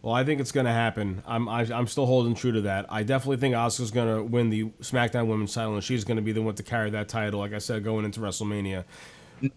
Well, 0.02 0.14
I 0.14 0.24
think 0.24 0.42
it's 0.42 0.52
going 0.52 0.66
to 0.66 0.72
happen. 0.72 1.22
I'm 1.26 1.48
I, 1.48 1.62
I'm 1.72 1.86
still 1.86 2.04
holding 2.04 2.34
true 2.34 2.52
to 2.52 2.60
that. 2.62 2.84
I 2.90 3.02
definitely 3.02 3.38
think 3.38 3.54
Asuka's 3.54 3.90
going 3.90 4.14
to 4.14 4.22
win 4.22 4.50
the 4.50 4.64
SmackDown 4.82 5.26
Women's 5.26 5.54
title, 5.54 5.72
and 5.72 5.82
she's 5.82 6.04
going 6.04 6.16
to 6.16 6.22
be 6.22 6.32
the 6.32 6.42
one 6.42 6.54
to 6.56 6.62
carry 6.62 6.90
that 6.90 7.08
title. 7.08 7.40
Like 7.40 7.54
I 7.54 7.58
said, 7.58 7.82
going 7.82 8.04
into 8.04 8.20
WrestleMania, 8.20 8.84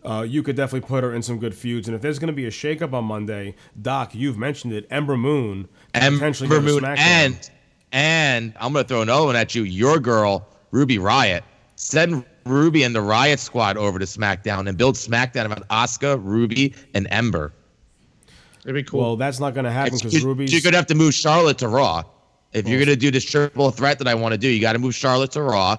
uh, 0.03 0.25
you 0.27 0.43
could 0.43 0.55
definitely 0.55 0.87
put 0.87 1.03
her 1.03 1.13
in 1.13 1.21
some 1.21 1.39
good 1.39 1.55
feuds. 1.55 1.87
And 1.87 1.95
if 1.95 2.01
there's 2.01 2.19
going 2.19 2.27
to 2.27 2.33
be 2.33 2.45
a 2.45 2.51
shakeup 2.51 2.93
on 2.93 3.05
Monday, 3.05 3.55
Doc, 3.81 4.13
you've 4.15 4.37
mentioned 4.37 4.73
it. 4.73 4.87
Ember 4.89 5.17
Moon 5.17 5.67
could 5.93 6.13
potentially 6.13 6.47
Ember 6.47 6.61
go 6.61 6.79
to 6.79 6.81
Moon 6.81 6.83
SmackDown. 6.83 6.97
and 6.97 7.49
and 7.91 8.53
I'm 8.59 8.73
gonna 8.73 8.85
throw 8.85 9.01
another 9.01 9.25
one 9.25 9.35
at 9.35 9.53
you. 9.53 9.63
Your 9.63 9.99
girl 9.99 10.47
Ruby 10.71 10.97
Riott. 10.97 11.43
Send 11.75 12.25
Ruby 12.45 12.83
and 12.83 12.95
the 12.95 12.99
Riott 12.99 13.39
Squad 13.39 13.77
over 13.77 13.99
to 13.99 14.05
SmackDown 14.05 14.67
and 14.67 14.77
build 14.77 14.95
SmackDown 14.95 15.49
around 15.49 15.67
Asuka, 15.69 16.19
Ruby, 16.21 16.73
and 16.93 17.07
Ember. 17.11 17.53
It'd 18.63 18.75
be 18.75 18.83
cool. 18.83 18.99
Well, 19.01 19.15
that's 19.17 19.39
not 19.39 19.53
going 19.53 19.65
to 19.65 19.71
happen 19.71 19.97
because 19.97 20.13
you, 20.13 20.25
Ruby's. 20.25 20.51
you're 20.51 20.61
gonna 20.61 20.77
have 20.77 20.87
to 20.87 20.95
move 20.95 21.13
Charlotte 21.13 21.57
to 21.59 21.67
Raw. 21.67 22.03
If 22.53 22.67
you're 22.67 22.79
gonna 22.79 22.95
do 22.95 23.11
this 23.11 23.25
triple 23.25 23.71
threat 23.71 23.97
that 23.99 24.07
I 24.07 24.15
want 24.15 24.33
to 24.33 24.37
do, 24.37 24.47
you 24.47 24.61
got 24.61 24.73
to 24.73 24.79
move 24.79 24.95
Charlotte 24.95 25.31
to 25.31 25.41
Raw. 25.41 25.77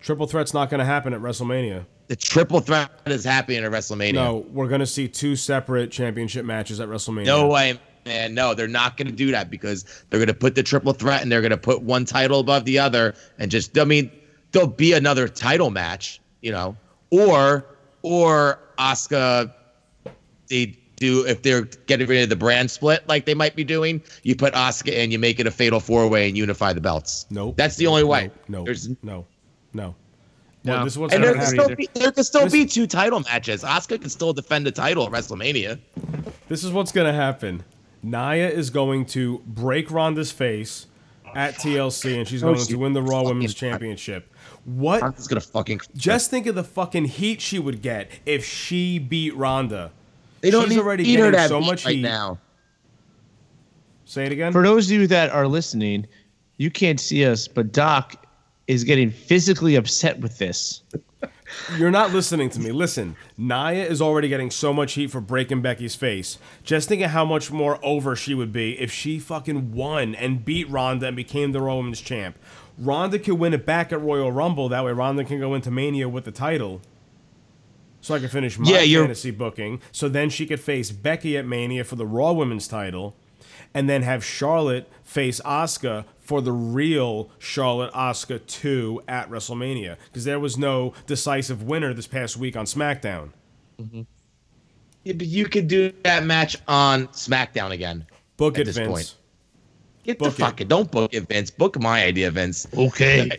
Triple 0.00 0.26
threat's 0.26 0.54
not 0.54 0.70
going 0.70 0.78
to 0.78 0.84
happen 0.84 1.12
at 1.14 1.20
WrestleMania. 1.20 1.84
The 2.08 2.16
triple 2.16 2.60
threat 2.60 2.90
is 3.06 3.24
happening 3.24 3.64
at 3.64 3.70
WrestleMania. 3.70 4.14
No, 4.14 4.46
we're 4.50 4.68
going 4.68 4.80
to 4.80 4.86
see 4.86 5.08
two 5.08 5.34
separate 5.34 5.90
championship 5.90 6.44
matches 6.44 6.78
at 6.80 6.88
WrestleMania. 6.88 7.26
No 7.26 7.48
way, 7.48 7.80
man. 8.04 8.32
No, 8.34 8.54
they're 8.54 8.68
not 8.68 8.96
going 8.96 9.08
to 9.08 9.14
do 9.14 9.32
that 9.32 9.50
because 9.50 9.84
they're 10.08 10.20
going 10.20 10.28
to 10.28 10.34
put 10.34 10.54
the 10.54 10.62
triple 10.62 10.92
threat 10.92 11.22
and 11.22 11.32
they're 11.32 11.40
going 11.40 11.50
to 11.50 11.56
put 11.56 11.82
one 11.82 12.04
title 12.04 12.38
above 12.40 12.64
the 12.64 12.78
other 12.78 13.14
and 13.38 13.50
just, 13.50 13.76
I 13.76 13.84
mean, 13.84 14.10
there'll 14.52 14.68
be 14.68 14.92
another 14.92 15.26
title 15.26 15.70
match, 15.70 16.20
you 16.40 16.52
know, 16.52 16.76
or 17.10 17.66
or 18.02 18.60
Asuka 18.78 19.52
they 20.48 20.78
do 20.96 21.26
if 21.26 21.42
they're 21.42 21.62
getting 21.86 22.08
rid 22.08 22.22
of 22.22 22.28
the 22.28 22.36
brand 22.36 22.70
split 22.70 23.06
like 23.08 23.26
they 23.26 23.34
might 23.34 23.54
be 23.54 23.64
doing, 23.64 24.02
you 24.22 24.34
put 24.34 24.54
Asuka 24.54 24.92
in, 24.92 25.10
you 25.10 25.18
make 25.18 25.38
it 25.40 25.46
a 25.46 25.50
fatal 25.50 25.80
four 25.80 26.08
way 26.08 26.28
and 26.28 26.36
unify 26.36 26.72
the 26.72 26.80
belts. 26.80 27.26
Nope. 27.30 27.56
That's 27.56 27.76
the 27.76 27.86
only 27.86 28.04
way. 28.04 28.30
No, 28.48 28.64
There's 28.64 28.88
no, 29.02 29.26
no. 29.72 29.94
No. 30.66 30.72
Well, 30.74 30.84
this 30.84 30.92
is 30.94 30.98
what's 30.98 31.14
and 31.14 31.22
there 31.22 31.34
can 31.34 31.46
still 31.46 31.74
be 31.74 31.88
there 31.94 32.12
can 32.12 32.24
still 32.24 32.44
This- 32.44 32.52
be 32.52 32.66
two 32.66 32.86
title 32.86 33.20
matches. 33.20 33.62
Asuka 33.62 34.00
can 34.00 34.10
still 34.10 34.32
defend 34.32 34.66
the 34.66 34.72
title 34.72 35.04
at 35.06 35.12
WrestleMania. 35.12 35.78
This 36.48 36.64
is 36.64 36.72
what's 36.72 36.92
gonna 36.92 37.12
happen. 37.12 37.62
Nia 38.02 38.48
is 38.50 38.70
going 38.70 39.06
to 39.06 39.40
break 39.46 39.90
Ronda's 39.90 40.30
face 40.32 40.86
at 41.34 41.54
TLC, 41.56 42.18
and 42.18 42.26
she's 42.28 42.42
Oh, 42.42 42.52
going 42.52 42.58
she 42.64 42.72
to 42.72 42.78
win 42.78 42.92
the 42.92 43.02
Raw 43.02 43.18
fucking- 43.22 43.28
Women's 43.28 43.54
Championship. 43.54 44.32
What? 44.64 45.02
Asuka's 45.02 45.28
gonna 45.28 45.40
fucking 45.40 45.80
Just 45.96 46.30
think 46.30 46.46
of 46.46 46.54
the 46.54 46.64
fucking 46.64 47.04
heat 47.06 47.40
she 47.40 47.58
would 47.58 47.80
get 47.82 48.10
if 48.26 48.44
she 48.44 48.98
beat 48.98 49.34
Ronda. 49.36 49.92
they 50.40 50.50
don't 50.50 50.64
She's 50.64 50.70
need, 50.76 50.78
already 50.80 51.02
need 51.04 51.18
her 51.20 51.26
to 51.30 51.36
getting 51.36 51.48
so 51.48 51.60
much 51.60 51.84
right 51.84 51.94
heat. 51.96 52.02
now. 52.02 52.38
Say 54.04 54.26
it 54.26 54.32
again. 54.32 54.52
For 54.52 54.62
those 54.62 54.86
of 54.86 54.92
you 54.92 55.06
that 55.08 55.30
are 55.30 55.46
listening, 55.48 56.06
you 56.58 56.70
can't 56.70 57.00
see 57.00 57.24
us, 57.24 57.48
but 57.48 57.72
Doc 57.72 58.25
is 58.66 58.84
getting 58.84 59.10
physically 59.10 59.76
upset 59.76 60.18
with 60.20 60.38
this. 60.38 60.82
You're 61.78 61.90
not 61.92 62.12
listening 62.12 62.50
to 62.50 62.60
me. 62.60 62.72
Listen, 62.72 63.16
Nia 63.38 63.86
is 63.86 64.02
already 64.02 64.28
getting 64.28 64.50
so 64.50 64.72
much 64.72 64.94
heat 64.94 65.10
for 65.10 65.20
breaking 65.20 65.62
Becky's 65.62 65.94
face. 65.94 66.38
Just 66.64 66.88
think 66.88 67.02
of 67.02 67.10
how 67.10 67.24
much 67.24 67.50
more 67.50 67.78
over 67.84 68.16
she 68.16 68.34
would 68.34 68.52
be 68.52 68.78
if 68.78 68.90
she 68.90 69.18
fucking 69.18 69.72
won 69.72 70.14
and 70.14 70.44
beat 70.44 70.68
Ronda 70.68 71.06
and 71.06 71.16
became 71.16 71.52
the 71.52 71.60
Raw 71.60 71.76
Women's 71.76 72.00
champ. 72.00 72.36
Ronda 72.78 73.18
could 73.18 73.38
win 73.38 73.54
it 73.54 73.64
back 73.64 73.92
at 73.92 74.00
Royal 74.00 74.30
Rumble. 74.32 74.68
That 74.68 74.84
way, 74.84 74.92
Ronda 74.92 75.24
can 75.24 75.38
go 75.38 75.54
into 75.54 75.70
Mania 75.70 76.08
with 76.08 76.24
the 76.24 76.32
title. 76.32 76.82
So 78.00 78.14
I 78.14 78.18
can 78.18 78.28
finish 78.28 78.58
my 78.58 78.68
Yeah, 78.68 79.00
fantasy 79.00 79.30
booking. 79.30 79.80
So 79.92 80.08
then 80.08 80.30
she 80.30 80.46
could 80.46 80.60
face 80.60 80.90
Becky 80.90 81.36
at 81.36 81.46
Mania 81.46 81.84
for 81.84 81.96
the 81.96 82.06
Raw 82.06 82.32
Women's 82.32 82.68
title, 82.68 83.16
and 83.72 83.88
then 83.88 84.02
have 84.02 84.24
Charlotte 84.24 84.88
face 85.04 85.40
Asuka 85.40 86.04
for 86.26 86.42
the 86.42 86.52
real 86.52 87.30
Charlotte 87.38 87.92
Asuka 87.92 88.44
2 88.46 89.02
at 89.08 89.30
WrestleMania. 89.30 89.96
Because 90.06 90.24
there 90.24 90.40
was 90.40 90.58
no 90.58 90.92
decisive 91.06 91.62
winner 91.62 91.94
this 91.94 92.06
past 92.06 92.36
week 92.36 92.56
on 92.56 92.66
SmackDown. 92.66 93.30
Yeah, 95.04 95.12
but 95.12 95.26
you 95.26 95.46
could 95.46 95.68
do 95.68 95.92
that 96.02 96.24
match 96.24 96.56
on 96.66 97.06
SmackDown 97.08 97.70
again. 97.70 98.06
Book 98.36 98.56
At 98.56 98.62
it, 98.62 98.64
this 98.66 98.76
Vince. 98.76 98.88
point. 98.90 99.14
Get 100.02 100.18
Book 100.18 100.34
the 100.36 100.42
it. 100.42 100.46
fuck 100.46 100.60
it. 100.60 100.68
Don't 100.68 100.90
book 100.90 101.14
it, 101.14 101.28
Vince. 101.28 101.50
Book 101.50 101.80
my 101.80 102.04
idea, 102.04 102.30
Vince. 102.30 102.66
Okay. 102.76 103.30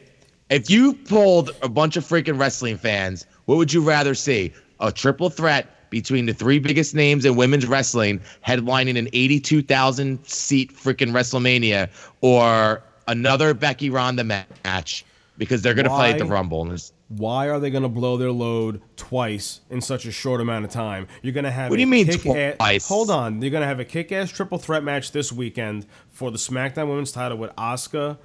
If 0.50 0.70
you 0.70 0.94
pulled 0.94 1.52
a 1.62 1.68
bunch 1.70 1.98
of 1.98 2.06
freaking 2.06 2.40
wrestling 2.40 2.78
fans, 2.78 3.26
what 3.46 3.58
would 3.58 3.74
you 3.74 3.82
rather 3.82 4.16
see? 4.16 4.54
A 4.80 4.92
triple 4.92 5.30
threat 5.30 5.77
between 5.90 6.26
the 6.26 6.34
three 6.34 6.60
biggest 6.60 6.96
names 6.96 7.26
in 7.26 7.36
women's 7.36 7.66
wrestling 7.66 8.22
headlining 8.46 8.98
an 8.98 9.08
82,000 9.14 10.26
seat 10.26 10.74
freaking 10.74 11.12
WrestleMania 11.12 11.90
or 12.22 12.82
another 13.08 13.54
Becky 13.54 13.90
Ronda 13.90 14.24
ma- 14.24 14.44
match 14.64 15.06
because 15.38 15.62
they're 15.62 15.74
going 15.74 15.86
to 15.86 15.90
fight 15.90 16.14
at 16.14 16.20
the 16.20 16.26
Rumble. 16.26 16.68
Why 17.10 17.48
are 17.48 17.60
they 17.60 17.70
going 17.70 17.84
to 17.84 17.90
blow 17.90 18.18
their 18.18 18.32
load 18.32 18.82
twice 18.98 19.62
in 19.70 19.80
such 19.80 20.06
a 20.06 20.12
short 20.12 20.42
amount 20.42 20.66
of 20.66 20.72
time? 20.72 21.08
You're 21.22 21.34
going 21.34 21.46
to 21.46 21.52
have. 21.52 21.70
What 21.70 21.78
do 21.78 21.82
you 21.82 21.88
mean 21.88 22.08
twice? 22.08 22.88
Hold 22.88 23.10
on. 23.10 23.42
You're 23.42 23.52
going 23.52 23.62
to 23.62 23.68
have 23.68 23.80
a 23.80 23.86
kick-ass 23.86 24.32
triple 24.32 24.58
threat 24.58 24.84
match 24.84 25.12
this 25.14 25.32
weekend 25.32 25.86
for 26.10 26.32
the 26.32 26.38
SmackDown 26.38 26.90
Women's 26.90 27.14
Title 27.14 27.38
with 27.38 27.56
Asuka, 27.56 28.18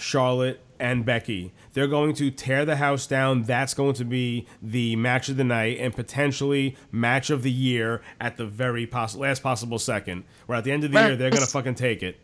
Charlotte, 0.00 0.60
and 0.78 1.04
Becky. 1.04 1.52
They're 1.74 1.86
going 1.86 2.14
to 2.14 2.30
tear 2.30 2.64
the 2.64 2.76
house 2.76 3.06
down. 3.06 3.42
That's 3.42 3.74
going 3.74 3.94
to 3.94 4.04
be 4.04 4.46
the 4.62 4.96
match 4.96 5.28
of 5.28 5.36
the 5.36 5.44
night 5.44 5.76
and 5.78 5.94
potentially 5.94 6.74
match 6.90 7.28
of 7.30 7.42
the 7.42 7.50
year 7.50 8.00
at 8.20 8.36
the 8.38 8.46
very 8.46 8.86
poss- 8.86 9.14
last 9.14 9.42
possible 9.42 9.78
second. 9.78 10.24
Where 10.46 10.56
at 10.56 10.64
the 10.64 10.72
end 10.72 10.84
of 10.84 10.92
the 10.92 10.98
year 11.00 11.16
they're 11.16 11.30
going 11.30 11.42
to 11.44 11.46
fucking 11.50 11.74
take 11.74 12.02
it. 12.02 12.18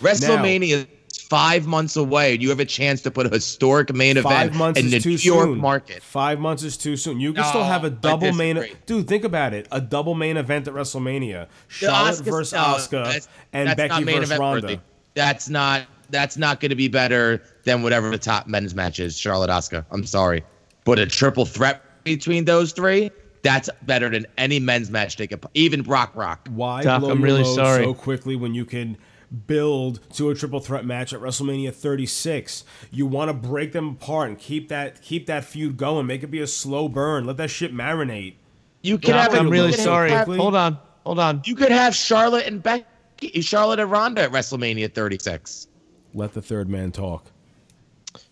WrestleMania 0.00 0.86
is 1.12 1.18
five 1.28 1.66
months 1.66 1.96
away. 1.96 2.38
You 2.38 2.48
have 2.48 2.60
a 2.60 2.64
chance 2.64 3.02
to 3.02 3.10
put 3.10 3.26
a 3.26 3.28
historic 3.28 3.92
main 3.94 4.16
Five 4.16 4.46
event 4.46 4.54
months 4.54 4.80
in 4.80 4.86
is 4.86 4.92
the 4.92 5.00
too 5.00 5.10
New 5.10 5.16
York 5.16 5.46
soon. 5.48 5.58
market. 5.58 6.02
Five 6.02 6.40
months 6.40 6.62
is 6.62 6.76
too 6.78 6.96
soon. 6.96 7.20
You 7.20 7.34
can 7.34 7.42
No, 7.42 7.48
still 7.50 7.64
have 7.64 7.84
a 7.84 7.90
double 7.90 8.32
main. 8.32 8.56
disagree. 8.56 8.80
Dude, 8.86 9.08
think 9.08 9.24
about 9.24 9.52
it. 9.52 9.68
A 9.70 9.80
double 9.80 10.14
main 10.14 10.38
event 10.38 10.66
at 10.68 10.74
WrestleMania. 10.74 11.48
Charlotte 11.68 12.12
Asuka's- 12.14 12.20
versus 12.20 12.52
no, 12.54 12.60
Asuka 12.60 12.90
that's- 13.04 13.28
and 13.52 13.68
that's 13.68 13.76
Becky 13.76 14.04
not 14.04 14.14
versus 14.14 14.38
Ronda. 14.38 14.62
worthy. 14.66 14.80
That's 15.14 15.48
not 15.50 15.82
that's 16.10 16.36
not 16.36 16.60
going 16.60 16.70
to 16.70 16.76
be 16.76 16.88
better 16.88 17.42
than 17.64 17.82
whatever 17.82 18.10
the 18.10 18.18
top 18.18 18.46
men's 18.46 18.74
match 18.74 19.00
is. 19.00 19.18
Charlotte 19.18 19.50
Asuka. 19.50 19.84
I'm 19.90 20.04
sorry, 20.06 20.44
but 20.84 20.98
a 20.98 21.06
triple 21.06 21.44
threat 21.44 21.82
between 22.04 22.44
those 22.44 22.72
three. 22.72 23.10
That's 23.42 23.70
better 23.82 24.10
than 24.10 24.26
any 24.36 24.60
men's 24.60 24.90
match 24.90 25.16
they 25.16 25.26
could. 25.26 25.42
Even 25.54 25.80
Brock 25.82 26.12
Rock. 26.14 26.46
Why 26.50 26.82
Doc, 26.82 27.00
blow 27.00 27.10
I'm 27.10 27.22
really 27.22 27.42
load 27.42 27.54
sorry. 27.54 27.84
so 27.84 27.94
quickly 27.94 28.36
when 28.36 28.52
you 28.52 28.66
can 28.66 28.98
build 29.46 30.00
to 30.14 30.28
a 30.28 30.34
triple 30.34 30.60
threat 30.60 30.84
match 30.84 31.14
at 31.14 31.20
WrestleMania 31.20 31.72
36? 31.72 32.64
You 32.90 33.06
want 33.06 33.30
to 33.30 33.32
break 33.32 33.72
them 33.72 33.90
apart 33.90 34.28
and 34.28 34.38
keep 34.38 34.68
that 34.68 35.00
keep 35.00 35.26
that 35.26 35.44
feud 35.44 35.78
going. 35.78 36.06
Make 36.06 36.22
it 36.22 36.26
be 36.30 36.40
a 36.40 36.46
slow 36.46 36.88
burn. 36.88 37.24
Let 37.24 37.38
that 37.38 37.48
shit 37.48 37.74
marinate. 37.74 38.34
You 38.82 38.98
could 38.98 39.12
Doc, 39.12 39.30
have. 39.30 39.34
a- 39.34 39.38
I'm 39.38 39.48
really 39.48 39.72
sorry. 39.72 40.10
have- 40.10 40.26
Hold 40.28 40.54
on. 40.54 40.78
Hold 41.06 41.18
on. 41.18 41.40
You 41.46 41.54
could 41.54 41.72
have 41.72 41.94
Charlotte 41.96 42.46
and 42.46 42.62
Becky, 42.62 43.40
Charlotte 43.40 43.80
and 43.80 43.90
Ronda 43.90 44.22
at 44.24 44.32
WrestleMania 44.32 44.92
36. 44.92 45.66
Let 46.14 46.34
the 46.34 46.42
third 46.42 46.68
man 46.68 46.92
talk. 46.92 47.26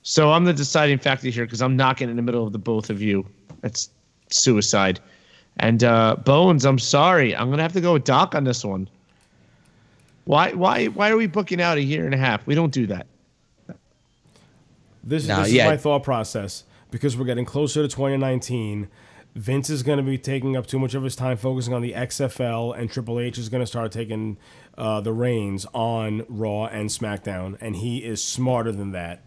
So 0.02 0.32
I'm 0.32 0.44
the 0.44 0.52
deciding 0.52 0.98
factor 0.98 1.28
here 1.28 1.44
because 1.44 1.62
I'm 1.62 1.76
knocking 1.76 2.08
in 2.08 2.16
the 2.16 2.22
middle 2.22 2.46
of 2.46 2.52
the 2.52 2.58
both 2.58 2.90
of 2.90 3.00
you. 3.00 3.26
That's 3.60 3.90
suicide. 4.30 5.00
And 5.58 5.84
uh, 5.84 6.16
Bones, 6.16 6.64
I'm 6.64 6.78
sorry. 6.78 7.34
I'm 7.34 7.50
gonna 7.50 7.62
have 7.62 7.72
to 7.74 7.80
go 7.80 7.94
with 7.94 8.04
Doc 8.04 8.34
on 8.34 8.44
this 8.44 8.64
one. 8.64 8.88
Why 10.24 10.52
why 10.52 10.86
why 10.86 11.10
are 11.10 11.16
we 11.16 11.26
booking 11.26 11.60
out 11.60 11.78
a 11.78 11.82
year 11.82 12.04
and 12.04 12.14
a 12.14 12.18
half? 12.18 12.46
We 12.46 12.54
don't 12.54 12.72
do 12.72 12.86
that. 12.88 13.06
This, 15.04 15.26
No, 15.26 15.42
this 15.42 15.52
yeah. 15.52 15.64
is 15.64 15.70
my 15.70 15.76
thought 15.76 16.02
process 16.02 16.64
because 16.90 17.16
we're 17.16 17.24
getting 17.24 17.44
closer 17.46 17.82
to 17.82 17.88
2019. 17.88 18.88
Vince 19.34 19.70
is 19.70 19.82
going 19.82 19.98
to 19.98 20.02
be 20.02 20.18
taking 20.18 20.56
up 20.56 20.66
too 20.66 20.78
much 20.78 20.94
of 20.94 21.02
his 21.04 21.14
time 21.14 21.36
focusing 21.36 21.72
on 21.72 21.82
the 21.82 21.92
XFL, 21.92 22.76
and 22.76 22.90
Triple 22.90 23.20
H 23.20 23.38
is 23.38 23.48
going 23.48 23.62
to 23.62 23.66
start 23.66 23.92
taking 23.92 24.36
uh, 24.76 25.00
the 25.00 25.12
reins 25.12 25.66
on 25.72 26.24
Raw 26.28 26.66
and 26.66 26.88
SmackDown, 26.90 27.56
and 27.60 27.76
he 27.76 27.98
is 28.04 28.22
smarter 28.22 28.72
than 28.72 28.92
that. 28.92 29.22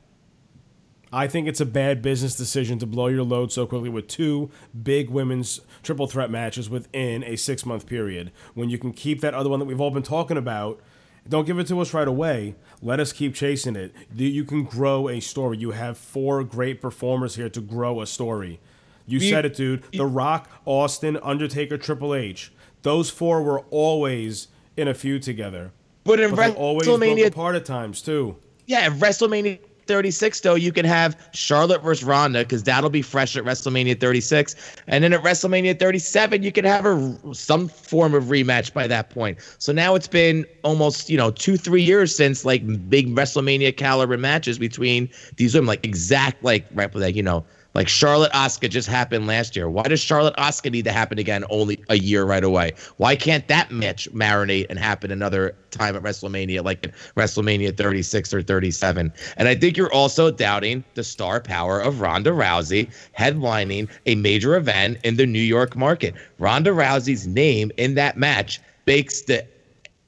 I 1.14 1.28
think 1.28 1.48
it's 1.48 1.60
a 1.60 1.66
bad 1.66 2.02
business 2.02 2.36
decision 2.36 2.80
to 2.80 2.86
blow 2.86 3.08
your 3.08 3.24
load 3.24 3.52
so 3.52 3.66
quickly 3.66 3.90
with 3.90 4.08
two 4.08 4.50
big 4.82 5.10
women's 5.10 5.60
triple 5.84 6.08
threat 6.08 6.32
matches 6.32 6.70
within 6.70 7.22
a 7.26 7.36
six 7.36 7.66
month 7.66 7.86
period 7.86 8.32
when 8.54 8.70
you 8.70 8.78
can 8.78 8.94
keep 8.94 9.20
that 9.20 9.34
other 9.34 9.50
one 9.50 9.60
that 9.60 9.66
we've 9.66 9.82
all 9.82 9.92
been 9.92 10.04
talking 10.04 10.38
about. 10.38 10.80
Don't 11.28 11.46
give 11.46 11.60
it 11.60 11.68
to 11.68 11.80
us 11.82 11.94
right 11.94 12.08
away. 12.08 12.56
Let 12.82 13.02
us 13.02 13.12
keep 13.12 13.36
chasing 13.36 13.76
it. 13.76 13.94
You- 14.16 14.28
You 14.30 14.46
can 14.46 14.64
grow 14.64 15.10
a 15.10 15.20
story. 15.20 15.58
You 15.58 15.72
have 15.72 15.98
four 15.98 16.44
great 16.46 16.80
performers 16.82 17.36
here 17.36 17.50
to 17.50 17.62
grow 17.62 18.00
a 18.02 18.08
story. 18.08 18.62
You 19.06 19.20
said 19.20 19.46
it, 19.46 19.56
dude. 19.56 19.84
The 19.94 20.06
Rock, 20.06 20.50
Austin, 20.66 21.18
Undertaker, 21.22 21.78
Triple 21.78 22.16
H. 22.16 22.52
Those 22.82 23.10
four 23.10 23.42
were 23.44 23.62
always 23.70 24.48
in 24.78 24.88
a 24.88 24.94
feud 24.94 25.24
together. 25.24 25.72
But 26.04 26.20
in 26.20 26.32
But 26.32 26.38
they 26.38 26.54
always 26.56 26.88
broke 26.88 27.02
WrestleMania 27.02 27.28
apart 27.28 27.56
at 27.56 27.66
times 27.66 28.02
too. 28.02 28.38
Yeah, 28.66 28.80
at 28.80 28.94
WrestleMania 28.94 29.60
36, 29.88 30.40
though, 30.42 30.56
you 30.56 30.72
can 30.72 30.86
have 30.86 31.18
Charlotte 31.34 31.84
versus 31.84 32.04
Ronda 32.04 32.40
because 32.40 32.64
that'll 32.64 32.90
be 32.90 33.02
fresh 33.02 33.36
at 33.36 33.44
WrestleMania 33.44 34.00
36, 34.00 34.56
and 34.88 35.04
then 35.04 35.14
at 35.14 35.22
WrestleMania 35.22 35.78
37, 35.78 36.44
you 36.44 36.52
can 36.52 36.66
have 36.66 36.86
a 36.86 37.18
some 37.34 37.68
form 37.68 38.14
of 38.14 38.26
rematch 38.26 38.74
by 38.74 38.88
that 38.88 39.10
point. 39.10 39.38
So 39.58 39.74
now 39.74 39.96
it's 39.96 40.08
been 40.08 40.46
almost 40.64 41.10
you 41.10 41.18
know 41.18 41.32
two 41.32 41.58
three 41.58 41.82
years 41.82 42.16
since 42.16 42.46
like 42.46 42.66
big 42.90 43.14
WrestleMania 43.14 43.76
caliber 43.76 44.18
matches 44.18 44.58
between 44.58 45.10
these 45.36 45.54
women, 45.54 45.68
like 45.68 45.86
exact 45.86 46.44
like 46.44 46.66
right 46.74 46.94
like 46.96 47.16
you 47.16 47.24
know. 47.24 47.46
Like 47.74 47.88
Charlotte 47.88 48.32
Asuka 48.34 48.70
just 48.70 48.88
happened 48.88 49.28
last 49.28 49.56
year. 49.56 49.70
Why 49.70 49.84
does 49.84 50.02
Charlotte 50.02 50.36
Asuka 50.36 50.72
need 50.72 50.86
to 50.86 50.92
happen 50.92 51.18
again 51.20 51.46
only 51.50 51.82
a 51.90 51.96
year 51.96 52.26
right 52.26 52.44
away? 52.44 52.74
Why 52.98 53.16
can't 53.16 53.48
that 53.48 53.72
match 53.72 54.12
marinate 54.12 54.66
and 54.70 54.78
happen 54.78 55.10
another 55.10 55.56
time 55.70 55.96
at 55.96 56.04
WrestleMania, 56.04 56.64
like 56.66 56.86
at 56.86 56.94
WrestleMania 57.16 57.76
36 57.78 58.34
or 58.34 58.42
37? 58.42 59.14
And 59.38 59.48
I 59.48 59.56
think 59.56 59.78
you're 59.78 59.94
also 59.94 60.32
doubting 60.32 60.84
the 60.96 61.04
star 61.04 61.40
power 61.40 61.80
of 61.80 62.02
Ronda 62.02 62.32
Rousey 62.32 62.92
headlining 63.18 63.90
a 64.06 64.16
major 64.16 64.58
event 64.58 64.98
in 65.04 65.16
the 65.16 65.26
New 65.26 65.40
York 65.40 65.76
market. 65.78 66.14
Ronda 66.40 66.72
Rousey's 66.72 67.26
name 67.26 67.72
in 67.78 67.96
that 67.96 68.18
match 68.18 68.60
makes 68.86 69.22
the 69.22 69.46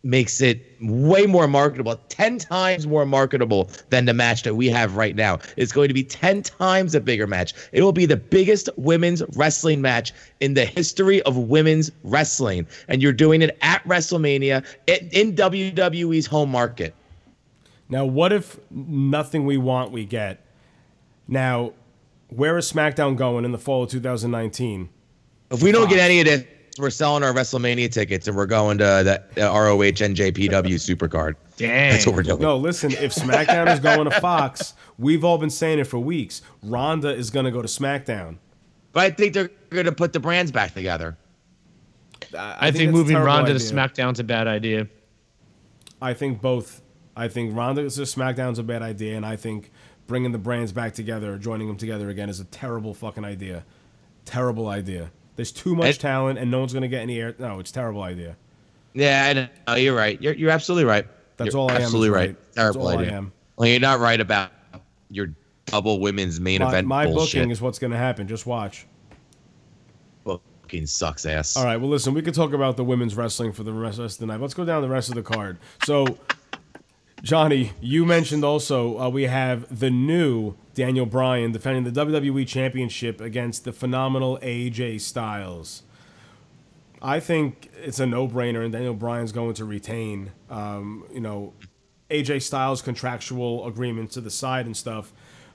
makes 0.04 0.42
it 0.42 0.62
way 0.82 1.26
more 1.26 1.48
marketable, 1.48 1.96
10 2.10 2.38
times 2.38 2.86
more 2.86 3.06
marketable 3.06 3.70
than 3.90 4.04
the 4.06 4.14
match 4.14 4.44
that 4.44 4.56
we 4.56 4.68
have 4.68 4.98
right 4.98 5.16
now. 5.16 5.40
It's 5.56 5.72
going 5.72 5.88
to 5.88 5.94
be 5.94 6.04
10 6.04 6.44
times 6.44 6.94
a 6.94 7.00
bigger 7.00 7.26
match. 7.26 7.54
It 7.72 7.84
will 7.84 7.94
be 7.94 8.06
the 8.06 8.18
biggest 8.18 8.70
women's 8.76 9.24
wrestling 9.36 9.82
match 9.82 10.12
in 10.42 10.56
the 10.56 10.66
history 10.66 11.22
of 11.22 11.38
women's 11.38 11.90
wrestling. 12.04 12.68
And 12.90 13.02
you're 13.02 13.14
doing 13.14 13.42
it 13.42 13.58
at 13.62 13.82
WrestleMania 13.86 14.66
in, 14.88 15.10
in 15.12 15.36
WWE's 15.36 16.26
home 16.26 16.52
market. 16.52 16.94
Now, 17.88 18.04
what 18.06 18.34
if 18.34 18.60
nothing 18.72 19.46
we 19.46 19.58
want 19.58 19.92
we 19.92 20.06
get? 20.06 20.46
Now, 21.28 21.74
Where 22.30 22.58
is 22.58 22.72
SmackDown 22.72 23.16
going 23.16 23.46
in 23.46 23.52
the 23.52 23.58
fall 23.60 23.84
of 23.84 23.90
2019? 23.92 24.90
If 25.52 25.62
we 25.62 25.72
don't 25.72 25.88
get 25.88 26.00
any 26.00 26.20
of 26.20 26.26
this, 26.26 26.46
we're 26.78 26.90
selling 26.90 27.24
our 27.24 27.34
WrestleMania 27.34 27.92
tickets 27.92 28.28
and 28.28 28.36
we're 28.36 28.46
going 28.46 28.78
to 28.80 28.84
the 28.84 29.24
ROH 29.38 29.78
NJPW 29.78 30.28
Supercard. 30.50 31.36
Dang. 31.58 31.92
That's 31.92 32.06
what 32.06 32.16
we're 32.16 32.24
doing. 32.24 32.42
No, 32.42 32.58
listen, 32.58 32.92
if 32.92 33.14
SmackDown 33.14 33.72
is 33.72 33.80
going 33.80 34.10
to 34.10 34.20
Fox, 34.20 34.74
we've 34.98 35.24
all 35.24 35.38
been 35.38 35.50
saying 35.50 35.80
it 35.80 35.86
for 35.86 36.00
weeks. 36.00 36.42
Ronda 36.64 37.14
is 37.14 37.30
going 37.30 37.46
to 37.46 37.52
go 37.52 37.62
to 37.62 37.68
SmackDown. 37.68 38.38
But 38.92 39.04
I 39.04 39.10
think 39.12 39.34
they're 39.34 39.50
going 39.70 39.86
to 39.86 39.92
put 39.92 40.14
the 40.14 40.20
brands 40.20 40.52
back 40.52 40.74
together. 40.74 41.18
I, 42.38 42.72
think, 42.72 42.76
that's 42.76 42.80
a 42.80 42.92
moving 42.92 43.14
terrible 43.14 43.28
Ronda 43.28 43.50
to 43.52 43.56
idea. 43.56 43.72
SmackDown's 43.72 44.20
a 44.20 44.24
bad 44.24 44.48
idea. 44.48 44.88
I 46.02 46.14
think 46.14 46.42
both. 46.42 46.82
I 47.16 47.28
think 47.28 47.56
Ronda 47.56 47.84
to 47.84 48.02
SmackDown's 48.02 48.58
a 48.58 48.64
bad 48.64 48.82
idea, 48.82 49.16
and 49.16 49.26
I 49.26 49.36
think 49.36 49.72
bringing 50.08 50.32
the 50.32 50.40
brands 50.40 50.72
back 50.72 50.94
together, 50.94 51.38
joining 51.38 51.68
them 51.68 51.78
together 51.78 52.10
again, 52.10 52.30
is 52.30 52.40
a 52.40 52.46
terrible 52.46 52.94
fucking 52.94 53.24
idea. 53.24 53.64
Terrible 54.26 54.68
idea. 54.68 55.12
There's 55.36 55.52
too 55.52 55.76
much 55.76 56.00
talent, 56.00 56.38
and 56.40 56.52
no 56.52 56.60
one's 56.60 56.74
gonna 56.74 56.88
get 56.88 57.02
any 57.02 57.20
air. 57.20 57.36
No, 57.40 57.60
it's 57.60 57.72
a 57.72 57.74
terrible 57.74 58.04
idea. 58.04 58.36
Yeah, 58.94 59.50
I 59.68 59.72
know. 59.74 59.76
You're 59.76 59.96
right. 59.96 60.22
You're, 60.22 60.34
you're 60.36 60.52
absolutely 60.52 60.86
right. 60.86 61.08
That's 61.38 61.54
You're 61.54 61.62
all 61.62 61.72
I 61.72 61.76
am 61.78 61.82
Absolutely 61.82 62.10
right. 62.12 62.54
Terrible 62.54 62.82
all 62.84 62.90
I 62.90 63.02
idea. 63.02 63.12
am. 63.14 63.34
Well, 63.58 63.68
you're 63.68 63.80
not 63.80 64.00
right 64.00 64.22
about 64.22 64.52
your 65.10 65.30
double 65.66 66.00
women's 66.00 66.40
main 66.40 66.60
My, 66.62 66.68
event 66.68 66.88
my 66.88 67.06
bullshit. 67.06 67.40
booking 67.40 67.52
is 67.52 67.60
what's 67.62 67.80
gonna 67.80 67.98
happen. 67.98 68.28
Just 68.28 68.46
watch. 68.46 68.86
Booking 70.24 70.86
sucks 70.86 71.26
ass. 71.26 71.58
All 71.58 71.66
right. 71.66 71.78
Well, 71.78 71.90
listen, 71.90 72.14
we 72.14 72.22
could 72.22 72.34
talk 72.36 72.54
about 72.54 72.78
the 72.78 72.84
women's 72.84 73.16
wrestling 73.16 73.52
for 73.52 73.64
the 73.64 73.74
rest 73.74 74.00
of 74.00 74.18
the 74.18 74.26
night. 74.28 74.40
Let's 74.40 74.54
go 74.54 74.64
down 74.66 74.82
the 74.84 74.90
rest 74.90 75.10
of 75.10 75.16
the 75.16 75.24
card. 75.24 75.58
So, 75.86 76.06
Johnny, 77.24 77.72
you 77.80 78.06
mentioned 78.06 78.44
also 78.44 79.00
uh, 79.00 79.08
we 79.08 79.24
have 79.24 79.80
the 79.80 79.90
new 79.90 80.56
Daniel 80.74 81.06
Bryan 81.06 81.54
defending 81.54 81.86
the 81.86 82.06
WWE 82.06 82.46
Championship 82.46 83.22
against 83.22 83.64
the 83.64 83.72
phenomenal 83.72 84.38
AJ 84.42 85.00
Styles. 85.00 85.84
I 87.02 87.22
think 87.22 87.72
it's 87.82 88.00
a 88.00 88.06
no-brainer, 88.06 88.64
and 88.64 88.74
Daniel 88.74 88.94
Bryan's 88.94 89.32
going 89.32 89.54
to 89.56 89.64
retain. 89.64 90.34
Um, 90.50 91.06
you 91.14 91.22
know, 91.22 91.54
AJ 92.10 92.42
Styles' 92.42 92.82
contractual 92.82 93.68
agreement 93.68 94.12
to 94.12 94.22
the 94.22 94.32
side 94.32 94.66
and 94.66 94.76
stuff. 94.76 95.14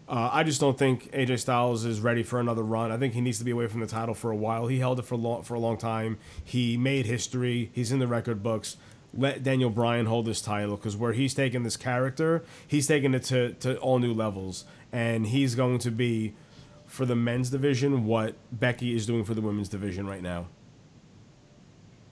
Uh, 0.09 0.31
I 0.33 0.45
just 0.45 0.63
don't 0.63 0.79
think 0.79 1.13
AJ 1.13 1.41
Styles 1.41 1.85
is 1.85 2.01
ready 2.01 2.23
for 2.23 2.41
another 2.41 2.63
run. 2.63 2.91
I 2.91 2.97
think 2.97 3.13
he 3.13 3.21
needs 3.21 3.39
to 3.41 3.45
be 3.45 3.51
away 3.51 3.67
from 3.67 3.81
the 3.81 3.87
title 3.87 4.15
for 4.15 4.31
a 4.31 4.37
while. 4.37 4.69
He 4.69 4.79
held 4.79 4.99
it 5.01 5.05
for 5.05 5.17
long, 5.17 5.43
for 5.43 5.53
a 5.53 5.61
long 5.61 5.77
time. 5.77 6.17
He 6.43 6.79
made 6.79 7.05
history. 7.05 7.71
He's 7.75 7.93
in 7.93 7.99
the 7.99 8.09
record 8.09 8.43
books. 8.43 8.79
Let 9.19 9.43
Daniel 9.43 9.69
Bryan 9.69 10.07
hold 10.07 10.27
this 10.27 10.41
title 10.41 10.77
because 10.77 10.97
where 10.97 11.13
he's 11.13 11.35
taking 11.35 11.65
this 11.65 11.77
character, 11.77 12.45
he's 12.67 12.87
taking 12.87 13.15
it 13.15 13.25
to, 13.25 13.53
to 13.55 13.77
all 13.79 13.99
new 13.99 14.15
levels, 14.15 14.65
and 14.93 15.27
he's 15.27 15.57
going 15.57 15.81
to 15.81 15.91
be 15.91 16.35
for 16.87 17.05
the 17.05 17.17
men's 17.17 17.51
division 17.51 18.05
what 18.05 18.37
Becky 18.53 18.95
is 18.95 19.07
doing 19.07 19.25
for 19.25 19.35
the 19.35 19.41
women's 19.41 19.69
division 19.69 20.07
right 20.07 20.23
now. 20.23 20.47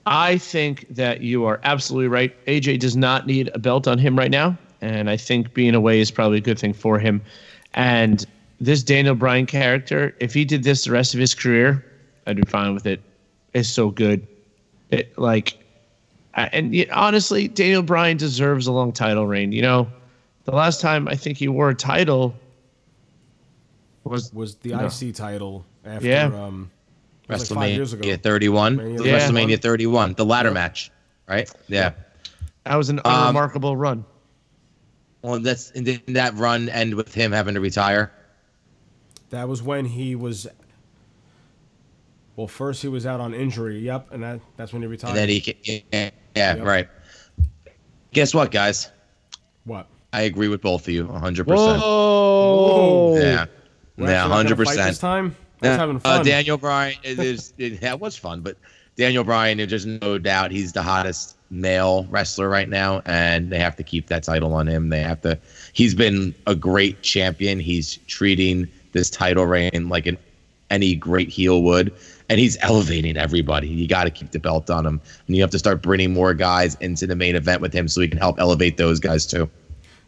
I 0.04 0.38
think 0.38 0.86
that 0.90 1.20
you 1.20 1.44
are 1.44 1.60
absolutely 1.64 2.08
right. 2.08 2.46
AJ 2.46 2.80
does 2.80 2.96
not 2.96 3.26
need 3.26 3.50
a 3.54 3.58
belt 3.58 3.88
on 3.88 3.98
him 3.98 4.16
right 4.16 4.30
now, 4.30 4.56
and 4.80 5.08
I 5.08 5.16
think 5.16 5.54
being 5.54 5.74
away 5.74 6.00
is 6.00 6.10
probably 6.10 6.38
a 6.38 6.42
good 6.42 6.58
thing 6.58 6.72
for 6.72 6.98
him. 6.98 7.22
And 7.74 8.24
this 8.60 8.82
Daniel 8.82 9.14
Bryan 9.14 9.46
character, 9.46 10.14
if 10.20 10.32
he 10.32 10.44
did 10.44 10.62
this 10.62 10.84
the 10.84 10.92
rest 10.92 11.14
of 11.14 11.20
his 11.20 11.34
career, 11.34 11.84
I'd 12.26 12.36
be 12.36 12.42
fine 12.42 12.74
with 12.74 12.86
it. 12.86 13.00
It's 13.52 13.68
so 13.68 13.90
good. 13.90 14.26
It 14.90 15.16
like, 15.18 15.58
I- 16.36 16.48
and 16.52 16.70
y- 16.72 16.86
honestly, 16.92 17.48
Daniel 17.48 17.82
Bryan 17.82 18.16
deserves 18.16 18.66
a 18.66 18.72
long 18.72 18.92
title 18.92 19.26
reign. 19.26 19.52
You 19.52 19.62
know, 19.62 19.88
the 20.44 20.52
last 20.52 20.80
time 20.80 21.08
I 21.08 21.16
think 21.16 21.38
he 21.38 21.48
wore 21.48 21.70
a 21.70 21.74
title 21.74 22.34
was 24.04 24.32
Was 24.32 24.54
the 24.56 24.70
No. 24.70 24.86
IC 24.86 25.12
title 25.12 25.64
after 25.84 26.06
Yeah. 26.06 26.26
um, 26.26 26.70
it 27.28 27.32
was 27.32 27.50
like 27.50 27.58
five 27.58 27.70
years 27.74 27.92
ago. 27.92 28.06
WrestleMania 28.06 28.22
31. 28.22 28.76
Mania 28.76 29.02
Yeah. 29.02 29.18
WrestleMania 29.18 29.60
31. 29.60 30.14
The 30.14 30.24
ladder 30.24 30.50
match, 30.52 30.90
right? 31.28 31.50
Yeah. 31.68 31.92
that 32.64 32.76
was 32.76 32.88
an 32.90 32.98
Um, 33.04 33.12
unremarkable 33.14 33.76
run. 33.76 34.04
Well, 35.22 35.38
that's 35.40 35.70
and 35.72 35.84
didn't 35.84 36.14
that 36.14 36.34
run 36.34 36.68
end 36.68 36.94
with 36.94 37.14
him 37.14 37.32
having 37.32 37.54
to 37.54 37.60
retire? 37.60 38.12
That 39.30 39.48
was 39.48 39.62
when 39.62 39.86
he 39.86 40.14
was. 40.14 40.46
Well, 42.36 42.46
first 42.48 42.82
he 42.82 42.88
was 42.88 43.06
out 43.06 43.18
on 43.20 43.34
injury. 43.34 43.78
Yep, 43.80 44.12
and 44.12 44.22
that 44.22 44.40
that's 44.56 44.72
when 44.72 44.82
he 44.82 44.88
retired. 44.88 45.10
And 45.10 45.18
then 45.18 45.28
he, 45.28 45.82
yeah, 45.92 46.10
yeah, 46.36 46.56
Yep. 46.56 46.64
right. 46.64 46.88
Guess 48.12 48.34
what, 48.34 48.50
guys? 48.50 48.90
what? 49.64 49.86
I 50.12 50.22
agree 50.22 50.48
with 50.48 50.62
both 50.62 50.82
of 50.86 50.94
you, 50.94 51.06
100%. 51.06 51.44
Whoa! 51.46 53.16
Yeah. 53.18 53.46
We're 53.98 54.08
yeah, 54.08 54.18
actually 54.24 54.28
not 54.28 54.30
hundred 54.36 54.56
fight 54.58 54.66
This 54.76 54.76
percent. 54.76 55.00
time, 55.00 55.36
I 55.62 55.68
was 55.68 55.76
having 55.78 55.96
Uh, 55.96 56.00
fun. 56.00 56.24
Daniel 56.24 56.56
Bryan 56.58 56.96
it 57.02 57.18
is 57.18 57.52
it, 57.58 57.80
that 57.80 57.98
was 58.00 58.16
fun, 58.16 58.40
but 58.42 58.56
Daniel 58.96 59.24
Bryan, 59.24 59.58
there's 59.58 59.86
no 59.86 60.18
doubt 60.18 60.50
he's 60.52 60.72
the 60.72 60.82
hottest 60.82 61.36
male 61.50 62.06
wrestler 62.10 62.48
right 62.48 62.68
now, 62.68 63.02
and 63.06 63.50
they 63.50 63.58
have 63.58 63.76
to 63.76 63.82
keep 63.82 64.06
that 64.08 64.22
title 64.22 64.54
on 64.54 64.66
him. 64.66 64.88
They 64.90 65.00
have 65.00 65.20
to. 65.22 65.38
He's 65.72 65.94
been 65.94 66.34
a 66.46 66.54
great 66.54 67.02
champion. 67.02 67.58
He's 67.58 67.96
treating 68.06 68.68
this 68.92 69.10
title 69.10 69.44
reign 69.46 69.88
like 69.88 70.06
an 70.06 70.16
any 70.70 70.94
great 70.94 71.28
heel 71.28 71.62
would, 71.62 71.92
and 72.28 72.40
he's 72.40 72.56
elevating 72.60 73.16
everybody. 73.16 73.68
You 73.68 73.86
got 73.86 74.04
to 74.04 74.10
keep 74.10 74.30
the 74.32 74.38
belt 74.38 74.68
on 74.70 74.84
him, 74.86 75.00
and 75.26 75.36
you 75.36 75.42
have 75.42 75.50
to 75.50 75.58
start 75.58 75.82
bringing 75.82 76.12
more 76.12 76.34
guys 76.34 76.74
into 76.80 77.06
the 77.06 77.16
main 77.16 77.36
event 77.36 77.60
with 77.60 77.72
him, 77.72 77.88
so 77.88 78.00
he 78.00 78.08
can 78.08 78.18
help 78.18 78.38
elevate 78.40 78.76
those 78.76 78.98
guys 79.00 79.26
too. 79.26 79.48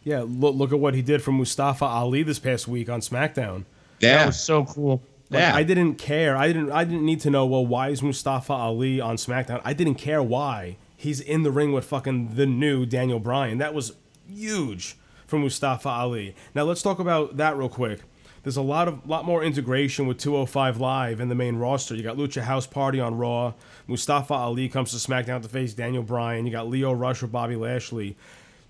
yeah, 0.03 0.23
look, 0.25 0.55
look 0.55 0.71
at 0.71 0.79
what 0.79 0.93
he 0.95 1.01
did 1.01 1.21
for 1.21 1.31
Mustafa 1.31 1.85
Ali 1.85 2.23
this 2.23 2.39
past 2.39 2.67
week 2.67 2.89
on 2.89 3.01
SmackDown. 3.01 3.65
That 3.99 4.07
Yeah, 4.07 4.25
was 4.27 4.39
so 4.39 4.65
cool. 4.65 5.01
Like, 5.29 5.41
yeah. 5.41 5.55
I 5.55 5.61
didn't 5.63 5.95
care. 5.95 6.35
I 6.35 6.47
didn't. 6.47 6.71
I 6.71 6.83
didn't 6.83 7.05
need 7.05 7.19
to 7.21 7.29
know. 7.29 7.45
Well, 7.45 7.65
why 7.65 7.89
is 7.89 8.01
Mustafa 8.01 8.51
Ali 8.53 8.99
on 8.99 9.15
SmackDown? 9.17 9.61
I 9.63 9.73
didn't 9.73 9.95
care 9.95 10.23
why. 10.23 10.77
He's 10.97 11.21
in 11.21 11.43
the 11.43 11.51
ring 11.51 11.71
with 11.71 11.85
fucking 11.85 12.35
the 12.35 12.45
new 12.47 12.85
Daniel 12.85 13.19
Bryan. 13.19 13.59
That 13.59 13.73
was 13.75 13.93
huge 14.27 14.97
for 15.27 15.37
Mustafa 15.37 15.87
Ali. 15.87 16.35
Now 16.55 16.63
let's 16.63 16.81
talk 16.81 16.97
about 16.99 17.37
that 17.37 17.55
real 17.55 17.69
quick. 17.69 17.99
There's 18.43 18.57
a 18.57 18.61
lot 18.61 18.87
of 18.87 19.07
lot 19.07 19.25
more 19.25 19.43
integration 19.43 20.07
with 20.07 20.17
205 20.17 20.79
Live 20.79 21.19
in 21.19 21.29
the 21.29 21.35
main 21.35 21.57
roster. 21.57 21.95
You 21.95 22.03
got 22.03 22.17
Lucha 22.17 22.41
House 22.41 22.65
Party 22.65 22.99
on 22.99 23.15
Raw. 23.15 23.53
Mustafa 23.87 24.33
Ali 24.33 24.69
comes 24.69 24.91
to 24.91 24.97
SmackDown 24.97 25.41
to 25.41 25.49
face 25.49 25.73
Daniel 25.73 26.03
Bryan. 26.03 26.45
You 26.45 26.51
got 26.51 26.67
Lio 26.67 26.91
Rush 26.91 27.21
with 27.21 27.31
Bobby 27.31 27.55
Lashley. 27.55 28.15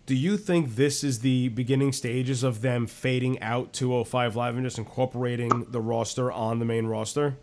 Do 0.05 0.15
you 0.15 0.37
think 0.37 0.75
this 0.75 1.03
is 1.03 1.19
the 1.19 1.49
beginning 1.49 1.91
stages 1.91 2.43
of 2.43 2.61
them 2.61 2.87
fading 2.87 3.39
out 3.41 3.73
205 3.73 4.35
Live 4.35 4.55
and 4.55 4.65
just 4.65 4.79
incorporating 4.79 5.67
the 5.69 5.79
roster 5.79 6.31
on 6.31 6.59
the 6.59 6.65
main 6.65 6.87
roster? 6.87 7.37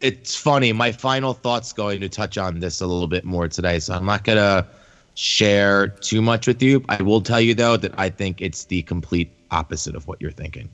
it's 0.00 0.36
funny. 0.36 0.72
My 0.72 0.92
final 0.92 1.32
thoughts 1.32 1.72
going 1.72 2.00
to 2.00 2.08
touch 2.08 2.38
on 2.38 2.60
this 2.60 2.80
a 2.80 2.86
little 2.86 3.08
bit 3.08 3.24
more 3.24 3.48
today, 3.48 3.78
so 3.78 3.94
I'm 3.94 4.04
not 4.04 4.24
gonna 4.24 4.66
share 5.14 5.88
too 5.88 6.20
much 6.20 6.46
with 6.46 6.62
you. 6.62 6.84
I 6.88 7.02
will 7.02 7.20
tell 7.20 7.40
you 7.40 7.54
though 7.54 7.76
that 7.78 7.98
I 7.98 8.10
think 8.10 8.42
it's 8.42 8.64
the 8.64 8.82
complete 8.82 9.30
opposite 9.50 9.94
of 9.94 10.06
what 10.06 10.20
you're 10.20 10.30
thinking. 10.30 10.68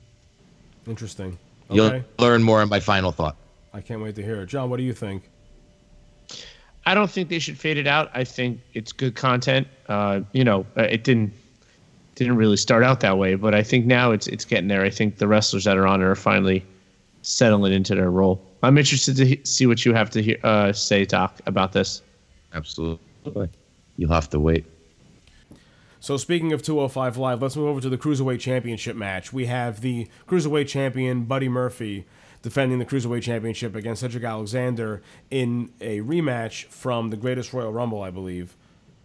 Interesting. 0.87 1.37
You'll 1.69 2.03
learn 2.19 2.43
more 2.43 2.61
in 2.61 2.69
my 2.69 2.79
final 2.79 3.11
thought. 3.11 3.35
I 3.73 3.81
can't 3.81 4.01
wait 4.01 4.15
to 4.15 4.23
hear 4.23 4.41
it. 4.41 4.47
John, 4.47 4.69
what 4.69 4.77
do 4.77 4.83
you 4.83 4.93
think? 4.93 5.29
I 6.85 6.93
don't 6.93 7.09
think 7.09 7.29
they 7.29 7.39
should 7.39 7.57
fade 7.57 7.77
it 7.77 7.87
out. 7.87 8.11
I 8.13 8.23
think 8.23 8.59
it's 8.73 8.91
good 8.91 9.15
content. 9.15 9.67
Uh, 9.87 10.21
you 10.33 10.43
know, 10.43 10.65
uh, 10.77 10.83
it 10.83 11.03
didn't 11.03 11.33
didn't 12.15 12.35
really 12.35 12.57
start 12.57 12.83
out 12.83 12.99
that 12.99 13.17
way, 13.17 13.35
but 13.35 13.55
I 13.55 13.63
think 13.63 13.85
now 13.85 14.11
it's 14.11 14.27
it's 14.27 14.45
getting 14.45 14.67
there. 14.67 14.83
I 14.83 14.89
think 14.89 15.17
the 15.17 15.27
wrestlers 15.27 15.63
that 15.63 15.77
are 15.77 15.87
on 15.87 16.01
it 16.01 16.05
are 16.05 16.15
finally 16.15 16.65
settling 17.21 17.73
into 17.73 17.95
their 17.95 18.11
role. 18.11 18.41
I'm 18.61 18.77
interested 18.77 19.15
to 19.17 19.25
he- 19.25 19.41
see 19.43 19.65
what 19.65 19.85
you 19.85 19.93
have 19.93 20.09
to 20.11 20.21
hear, 20.21 20.37
uh, 20.43 20.73
say, 20.73 21.05
Doc, 21.05 21.39
about 21.45 21.71
this. 21.71 22.01
Absolutely. 22.53 23.49
You'll 23.97 24.11
have 24.11 24.29
to 24.31 24.39
wait. 24.39 24.65
So 26.03 26.17
speaking 26.17 26.51
of 26.51 26.61
205 26.61 27.15
Live, 27.15 27.41
let's 27.41 27.55
move 27.55 27.67
over 27.67 27.79
to 27.79 27.87
the 27.87 27.97
Cruiserweight 27.97 28.41
Championship 28.41 28.97
match. 28.97 29.31
We 29.31 29.45
have 29.45 29.79
the 29.79 30.09
Cruiserweight 30.27 30.67
Champion 30.67 31.23
Buddy 31.23 31.47
Murphy 31.47 32.05
defending 32.41 32.77
the 32.77 32.85
Cruiserweight 32.85 33.21
Championship 33.21 33.73
against 33.73 34.01
Cedric 34.01 34.25
Alexander 34.25 35.01
in 35.31 35.71
a 35.79 36.01
rematch 36.01 36.65
from 36.65 37.09
the 37.09 37.15
Greatest 37.15 37.53
Royal 37.53 37.71
Rumble, 37.71 38.01
I 38.01 38.09
believe. 38.09 38.57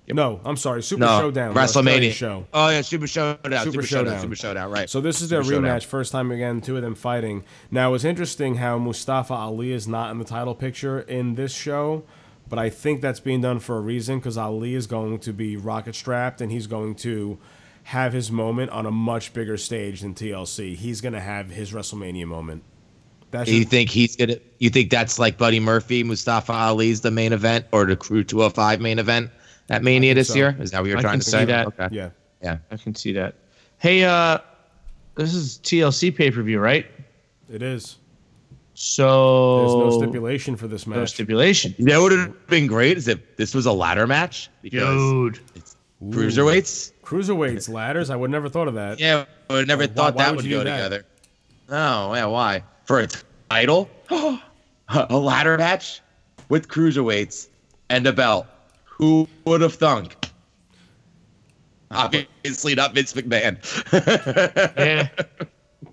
No, 0.08 0.40
I'm 0.44 0.56
sorry, 0.56 0.82
Super 0.82 1.02
no, 1.02 1.20
Showdown, 1.20 1.54
WrestleMania 1.54 2.10
show. 2.10 2.48
Oh 2.52 2.68
yeah, 2.68 2.80
Super 2.80 3.06
Showdown, 3.06 3.38
Super 3.44 3.60
Super, 3.62 3.82
Showdown. 3.82 4.04
Showdown, 4.06 4.20
Super 4.20 4.36
Showdown. 4.36 4.70
Right. 4.72 4.90
So 4.90 5.00
this 5.00 5.20
is 5.20 5.28
their 5.28 5.44
Super 5.44 5.56
Showdown. 5.56 5.80
rematch, 5.80 5.84
first 5.84 6.10
time 6.10 6.32
again, 6.32 6.60
two 6.60 6.74
of 6.74 6.82
them 6.82 6.96
fighting. 6.96 7.44
Now 7.70 7.94
it's 7.94 8.04
interesting 8.04 8.56
how 8.56 8.76
Mustafa 8.76 9.34
Ali 9.34 9.70
is 9.70 9.86
not 9.86 10.10
in 10.10 10.18
the 10.18 10.24
title 10.24 10.56
picture 10.56 10.98
in 10.98 11.36
this 11.36 11.52
show, 11.52 12.02
but 12.48 12.58
I 12.58 12.70
think 12.70 13.00
that's 13.00 13.20
being 13.20 13.40
done 13.40 13.58
for 13.60 13.76
a 13.76 13.80
reason 13.80 14.18
because 14.18 14.36
Ali 14.36 14.74
is 14.74 14.86
going 14.86 15.18
to 15.20 15.32
be 15.32 15.56
rocket 15.56 15.94
strapped 15.94 16.40
and 16.40 16.50
he's 16.50 16.66
going 16.66 16.94
to 16.96 17.38
have 17.84 18.12
his 18.12 18.30
moment 18.30 18.70
on 18.70 18.86
a 18.86 18.90
much 18.90 19.32
bigger 19.32 19.56
stage 19.56 20.00
than 20.00 20.14
TLC. 20.14 20.74
He's 20.74 21.00
going 21.00 21.14
to 21.14 21.20
have 21.20 21.50
his 21.50 21.72
WrestleMania 21.72 22.26
moment. 22.26 22.62
That's 23.30 23.50
You 23.50 23.64
think 23.64 23.90
he's 23.90 24.16
gonna? 24.16 24.36
You 24.58 24.70
think 24.70 24.90
that's 24.90 25.18
like 25.18 25.36
Buddy 25.36 25.60
Murphy, 25.60 26.02
Mustafa 26.02 26.52
Ali's 26.52 27.02
the 27.02 27.10
main 27.10 27.34
event, 27.34 27.66
or 27.72 27.84
the 27.84 27.94
Crew 27.94 28.24
205 28.24 28.80
main 28.80 28.98
event 28.98 29.30
at 29.68 29.82
Mania 29.82 30.14
this 30.14 30.28
so. 30.28 30.34
year? 30.34 30.56
Is 30.58 30.70
that 30.70 30.80
what 30.80 30.88
you're 30.88 30.98
I 30.98 31.02
trying 31.02 31.12
can 31.14 31.20
to 31.20 31.26
see 31.26 31.30
say? 31.32 31.44
that. 31.44 31.66
Okay. 31.66 31.88
yeah. 31.90 32.10
Yeah. 32.42 32.58
I 32.70 32.76
can 32.76 32.94
see 32.94 33.12
that. 33.12 33.34
Hey, 33.78 34.04
uh, 34.04 34.38
this 35.14 35.34
is 35.34 35.58
TLC 35.62 36.14
pay 36.14 36.30
per 36.30 36.42
view, 36.42 36.58
right? 36.58 36.86
It 37.52 37.62
is. 37.62 37.96
So 38.80 39.58
There's 39.58 39.74
no 39.96 40.02
stipulation 40.02 40.54
for 40.54 40.68
this 40.68 40.86
match. 40.86 40.96
No 40.98 41.04
stipulation. 41.06 41.74
You 41.78 41.84
know 41.86 42.02
what 42.02 42.12
would 42.12 42.20
have 42.20 42.46
been 42.46 42.68
great 42.68 42.96
is 42.96 43.08
if 43.08 43.36
this 43.36 43.52
was 43.52 43.66
a 43.66 43.72
ladder 43.72 44.06
match 44.06 44.48
because 44.62 44.94
Dude. 44.96 45.40
cruiserweights. 46.04 46.92
Cruiserweights, 47.02 47.68
ladders. 47.68 48.08
I 48.08 48.14
would 48.14 48.30
never 48.30 48.48
thought 48.48 48.68
of 48.68 48.74
that. 48.74 49.00
Yeah, 49.00 49.24
I 49.50 49.54
would 49.54 49.66
never 49.66 49.82
Why- 49.82 49.86
thought 49.88 50.14
why 50.14 50.22
that 50.26 50.30
would 50.36 50.44
would 50.44 50.50
go 50.50 50.58
do 50.60 50.64
that? 50.64 50.76
together. 50.76 51.04
Oh, 51.70 52.14
yeah, 52.14 52.26
why? 52.26 52.62
For 52.84 53.00
a 53.00 53.08
title, 53.50 53.90
a 54.10 54.38
ladder 55.10 55.58
match 55.58 56.00
with 56.48 56.68
cruiserweights 56.68 57.48
and 57.90 58.06
a 58.06 58.12
belt. 58.12 58.46
Who 58.84 59.26
would 59.44 59.60
have 59.60 59.74
thunk? 59.74 60.14
Obviously 61.90 62.76
not 62.76 62.94
Vince 62.94 63.12
McMahon. 63.14 63.58
Yeah. 64.78 65.08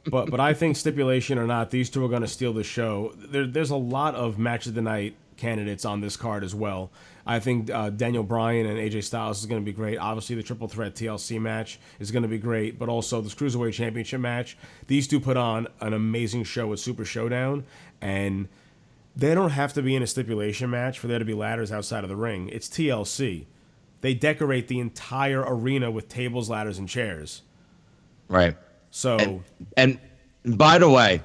But 0.09 0.31
but 0.31 0.39
I 0.39 0.53
think 0.53 0.77
stipulation 0.77 1.37
or 1.37 1.45
not, 1.45 1.69
these 1.69 1.89
two 1.89 2.03
are 2.03 2.09
going 2.09 2.21
to 2.21 2.27
steal 2.27 2.53
the 2.53 2.63
show. 2.63 3.13
There, 3.15 3.45
there's 3.45 3.69
a 3.69 3.75
lot 3.75 4.15
of 4.15 4.39
match 4.39 4.65
of 4.65 4.73
the 4.73 4.81
night 4.81 5.15
candidates 5.37 5.85
on 5.85 6.01
this 6.01 6.17
card 6.17 6.43
as 6.43 6.55
well. 6.55 6.91
I 7.25 7.39
think 7.39 7.69
uh, 7.69 7.89
Daniel 7.89 8.23
Bryan 8.23 8.67
and 8.67 8.77
AJ 8.77 9.03
Styles 9.03 9.39
is 9.39 9.45
going 9.45 9.61
to 9.61 9.65
be 9.65 9.73
great. 9.73 9.97
Obviously, 9.97 10.35
the 10.35 10.43
triple 10.43 10.67
threat 10.67 10.95
TLC 10.95 11.39
match 11.39 11.79
is 11.99 12.11
going 12.11 12.23
to 12.23 12.29
be 12.29 12.37
great, 12.37 12.77
but 12.77 12.87
also 12.87 13.21
this 13.21 13.33
cruiserweight 13.33 13.73
championship 13.73 14.21
match. 14.21 14.57
These 14.87 15.07
two 15.07 15.19
put 15.19 15.37
on 15.37 15.67
an 15.81 15.93
amazing 15.93 16.43
show 16.43 16.67
with 16.67 16.79
Super 16.79 17.03
Showdown, 17.03 17.65
and 18.01 18.47
they 19.15 19.33
don't 19.33 19.51
have 19.51 19.73
to 19.73 19.81
be 19.81 19.95
in 19.95 20.03
a 20.03 20.07
stipulation 20.07 20.69
match 20.69 20.99
for 20.99 21.07
there 21.07 21.19
to 21.19 21.25
be 21.25 21.33
ladders 21.33 21.71
outside 21.71 22.03
of 22.03 22.09
the 22.09 22.15
ring. 22.15 22.49
It's 22.49 22.67
TLC. 22.67 23.45
They 24.01 24.13
decorate 24.13 24.67
the 24.67 24.79
entire 24.79 25.41
arena 25.41 25.89
with 25.89 26.07
tables, 26.09 26.49
ladders, 26.49 26.77
and 26.77 26.87
chairs. 26.87 27.41
right. 28.27 28.55
So. 28.95 29.43
And 29.75 29.99
by 30.45 30.77
the 30.77 30.89
way, 30.89 31.21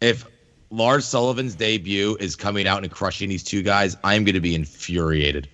if 0.00 0.24
Lars 0.70 1.04
Sullivan's 1.04 1.54
debut 1.54 2.16
is 2.18 2.34
coming 2.34 2.66
out 2.66 2.82
and 2.82 2.90
crushing 2.90 3.28
these 3.28 3.44
two 3.44 3.62
guys, 3.62 3.94
I'm 4.02 4.24
going 4.24 4.34
to 4.34 4.40
be 4.40 4.54
infuriated. 4.54 5.46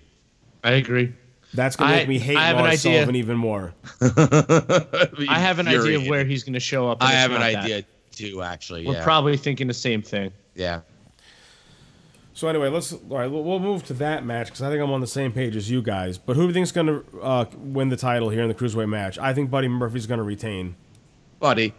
I 0.63 0.71
agree. 0.71 1.11
That's 1.53 1.75
gonna 1.75 1.91
make 1.91 2.05
I- 2.05 2.09
me 2.09 2.19
hate 2.19 2.37
I 2.37 2.47
have 2.47 2.55
an 2.55 2.61
Lars 2.63 2.85
idea. 2.85 2.99
Sullivan 2.99 3.15
even 3.17 3.35
more. 3.35 3.73
I 4.01 5.39
have 5.39 5.59
an 5.59 5.67
idea 5.67 5.97
of 5.97 6.07
where 6.07 6.23
he's 6.23 6.45
going 6.45 6.53
to 6.53 6.61
show 6.61 6.89
up. 6.89 6.99
I 7.03 7.11
have 7.11 7.31
an 7.31 7.41
not 7.41 7.51
that. 7.51 7.63
idea 7.63 7.83
too, 8.11 8.41
actually. 8.41 8.87
We're 8.87 8.93
yeah. 8.93 9.03
probably 9.03 9.35
thinking 9.35 9.67
the 9.67 9.73
same 9.73 10.01
thing. 10.01 10.31
yeah. 10.55 10.81
So 12.33 12.47
anyway, 12.47 12.69
let's 12.69 12.93
all 12.93 12.99
right. 13.09 13.29
We'll 13.29 13.43
we'll 13.43 13.59
move 13.59 13.83
to 13.87 13.93
that 13.95 14.25
match 14.25 14.47
because 14.47 14.61
I 14.61 14.69
think 14.69 14.81
I'm 14.81 14.91
on 14.91 15.01
the 15.01 15.05
same 15.05 15.33
page 15.33 15.57
as 15.57 15.69
you 15.69 15.81
guys. 15.81 16.17
But 16.17 16.37
who 16.37 16.43
do 16.43 16.47
you 16.47 16.53
think's 16.53 16.71
gonna 16.71 17.03
uh, 17.21 17.45
win 17.57 17.89
the 17.89 17.97
title 17.97 18.29
here 18.29 18.41
in 18.41 18.47
the 18.47 18.55
cruiserweight 18.55 18.87
match? 18.87 19.19
I 19.19 19.33
think 19.33 19.51
Buddy 19.51 19.67
Murphy's 19.67 20.07
gonna 20.07 20.23
retain. 20.23 20.75
Buddy. 21.41 21.73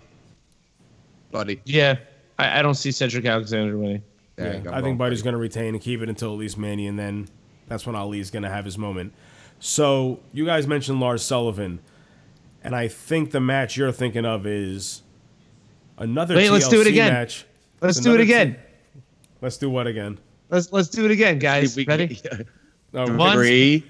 Buddy. 1.30 1.62
Yeah. 1.64 1.96
I, 2.38 2.58
I 2.58 2.62
don't 2.62 2.74
see 2.74 2.90
Cedric 2.90 3.24
Alexander 3.24 3.78
winning. 3.78 4.02
There 4.36 4.54
you 4.54 4.58
I 4.70 4.82
think 4.82 4.98
Buddy. 4.98 5.10
Buddy's 5.14 5.22
gonna 5.22 5.38
retain 5.38 5.74
and 5.74 5.80
keep 5.82 6.02
it 6.02 6.08
until 6.08 6.32
at 6.32 6.38
least 6.38 6.58
Mania, 6.58 6.88
and 6.88 6.98
then 6.98 7.28
that's 7.68 7.86
when 7.86 7.94
Ali's 7.94 8.30
gonna 8.30 8.50
have 8.50 8.64
his 8.64 8.76
moment. 8.76 9.14
So 9.60 10.20
you 10.32 10.44
guys 10.44 10.66
mentioned 10.66 10.98
Lars 10.98 11.22
Sullivan, 11.22 11.78
and 12.64 12.74
I 12.74 12.88
think 12.88 13.30
the 13.30 13.40
match 13.40 13.76
you're 13.76 13.92
thinking 13.92 14.24
of 14.26 14.46
is 14.46 15.02
another. 15.96 16.34
Wait, 16.34 16.50
let's 16.50 16.68
do 16.68 16.80
it 16.80 16.88
again. 16.88 17.12
Match. 17.12 17.46
Let's 17.80 17.98
It's 17.98 18.04
do 18.04 18.14
it 18.14 18.20
again. 18.20 18.54
T- 18.54 19.00
let's 19.40 19.56
do 19.58 19.70
what 19.70 19.86
again? 19.86 20.18
Let's 20.50 20.72
let's 20.72 20.88
do 20.88 21.04
it 21.04 21.12
again, 21.12 21.38
guys. 21.38 21.76
We- 21.76 21.84
Ready? 21.84 22.20
No, 22.92 23.04
uh, 23.04 23.14
One, 23.16 23.36
Three. 23.36 23.84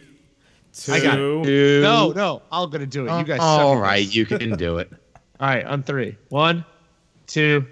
two. 0.75 0.93
I 0.93 1.01
got 1.01 1.15
Two. 1.17 1.81
No, 1.83 2.13
no. 2.13 2.43
I'm 2.53 2.69
gonna 2.69 2.85
do 2.85 3.07
it. 3.07 3.19
You 3.19 3.25
guys. 3.25 3.39
suck 3.39 3.41
All 3.41 3.77
at 3.77 3.81
right, 3.83 4.05
this. 4.05 4.15
you 4.15 4.27
can 4.27 4.57
do 4.57 4.79
it. 4.79 4.93
All 5.43 5.49
right, 5.49 5.65
on 5.67 5.83
three. 5.83 6.17
One, 6.29 6.65
two, 7.27 7.67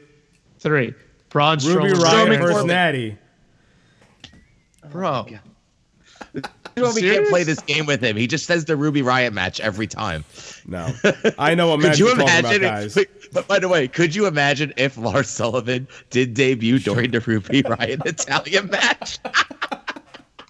three. 0.58 0.92
Braun 1.28 1.58
Ruby 1.58 1.90
Strowman. 1.90 1.94
Riott 1.94 2.04
Strowman 2.04 2.40
versus 2.40 2.64
Natty. 2.64 3.16
Bro. 4.90 5.08
Oh, 5.08 5.26
you 6.34 6.82
know, 6.82 6.92
we 6.92 7.00
can't 7.00 7.28
play 7.28 7.44
this 7.44 7.60
game 7.60 7.86
with 7.86 8.02
him. 8.02 8.16
He 8.16 8.26
just 8.26 8.44
says 8.46 8.64
the 8.64 8.76
Ruby 8.76 9.02
Riott 9.02 9.32
match 9.32 9.60
every 9.60 9.86
time. 9.86 10.24
No, 10.66 10.88
I 11.38 11.54
know 11.54 11.68
what 11.68 11.76
Could 11.80 11.90
match 11.90 11.98
you 12.00 12.06
you're 12.08 12.16
talking 12.16 12.38
imagine? 12.40 12.64
about, 12.64 12.80
guys. 12.94 12.98
But 13.32 13.46
by 13.46 13.60
the 13.60 13.68
way, 13.68 13.86
could 13.86 14.16
you 14.16 14.26
imagine 14.26 14.72
if 14.76 14.96
Lars 14.98 15.28
Sullivan 15.28 15.86
did 16.10 16.34
debut 16.34 16.80
during 16.80 17.12
the 17.12 17.20
Ruby 17.20 17.62
Riott 17.62 18.04
Italian 18.04 18.68
match? 18.68 19.20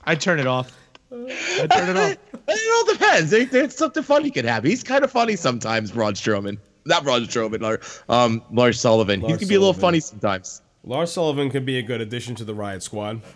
I 0.05 0.15
turn 0.15 0.41
it 0.41 0.47
off. 0.47 0.75
I 1.13 1.67
turn 1.71 1.91
it 1.91 1.97
off. 1.99 2.17
It 2.53 2.89
all 2.89 2.95
depends. 2.95 3.31
There- 3.31 3.45
There's 3.45 3.77
something 3.77 4.03
funny 4.03 4.31
could 4.31 4.45
happen. 4.47 4.71
He's 4.71 4.83
kind 4.83 5.05
of 5.05 5.11
funny 5.13 5.37
sometimes, 5.37 5.93
Braun 5.93 6.15
Strowman. 6.15 6.59
Not 6.91 7.05
Braun 7.05 7.23
Strowman, 7.23 7.61
Lars, 7.63 8.03
um, 8.09 8.43
Lars 8.51 8.79
Sullivan. 8.81 9.21
Lars 9.21 9.33
he 9.35 9.39
can 9.39 9.49
be 9.49 9.55
a 9.55 9.59
little 9.61 9.73
funny 9.73 10.01
sometimes. 10.01 10.61
Lars 10.85 11.13
Sullivan 11.13 11.49
could 11.51 11.65
be 11.65 11.79
a 11.79 11.83
good 11.83 12.01
addition 12.01 12.35
to 12.37 12.45
the 12.45 12.55
Riott 12.55 12.83
Squad. 12.83 13.23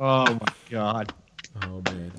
Oh 0.00 0.34
my 0.34 0.52
god. 0.70 1.12
Oh 1.64 1.82
man. 1.86 2.12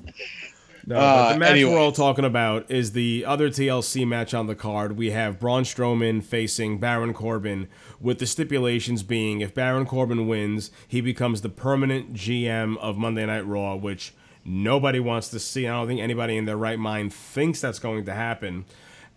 No, 0.86 0.96
Uh, 0.96 1.28
but 1.28 1.32
the 1.34 1.38
match 1.38 1.50
anyways. 1.52 1.72
we're 1.74 1.80
all 1.80 1.92
talking 1.92 2.24
about 2.24 2.68
is 2.70 2.92
the 2.92 3.24
other 3.24 3.48
TLC 3.50 4.06
match 4.06 4.34
on 4.34 4.46
the 4.48 4.54
card. 4.56 4.96
We 4.96 5.12
have 5.12 5.38
Braun 5.38 5.62
Strowman 5.62 6.22
facing 6.24 6.78
Baron 6.78 7.14
Corbin, 7.14 7.68
with 8.00 8.18
the 8.18 8.26
stipulations 8.26 9.02
being 9.02 9.40
if 9.40 9.54
Baron 9.54 9.86
Corbin 9.86 10.26
wins, 10.26 10.70
he 10.88 11.00
becomes 11.00 11.40
the 11.42 11.48
permanent 11.50 12.14
GM 12.14 12.76
of 12.78 12.96
Monday 12.96 13.24
Night 13.26 13.46
Raw, 13.46 13.76
which 13.76 14.12
nobody 14.44 14.98
wants 14.98 15.28
to 15.28 15.38
see. 15.38 15.68
I 15.68 15.70
don't 15.72 15.86
think 15.86 16.00
anybody 16.00 16.36
in 16.36 16.46
their 16.46 16.56
right 16.56 16.78
mind 16.78 17.14
thinks 17.14 17.60
that's 17.60 17.78
going 17.78 18.04
to 18.06 18.12
happen. 18.14 18.64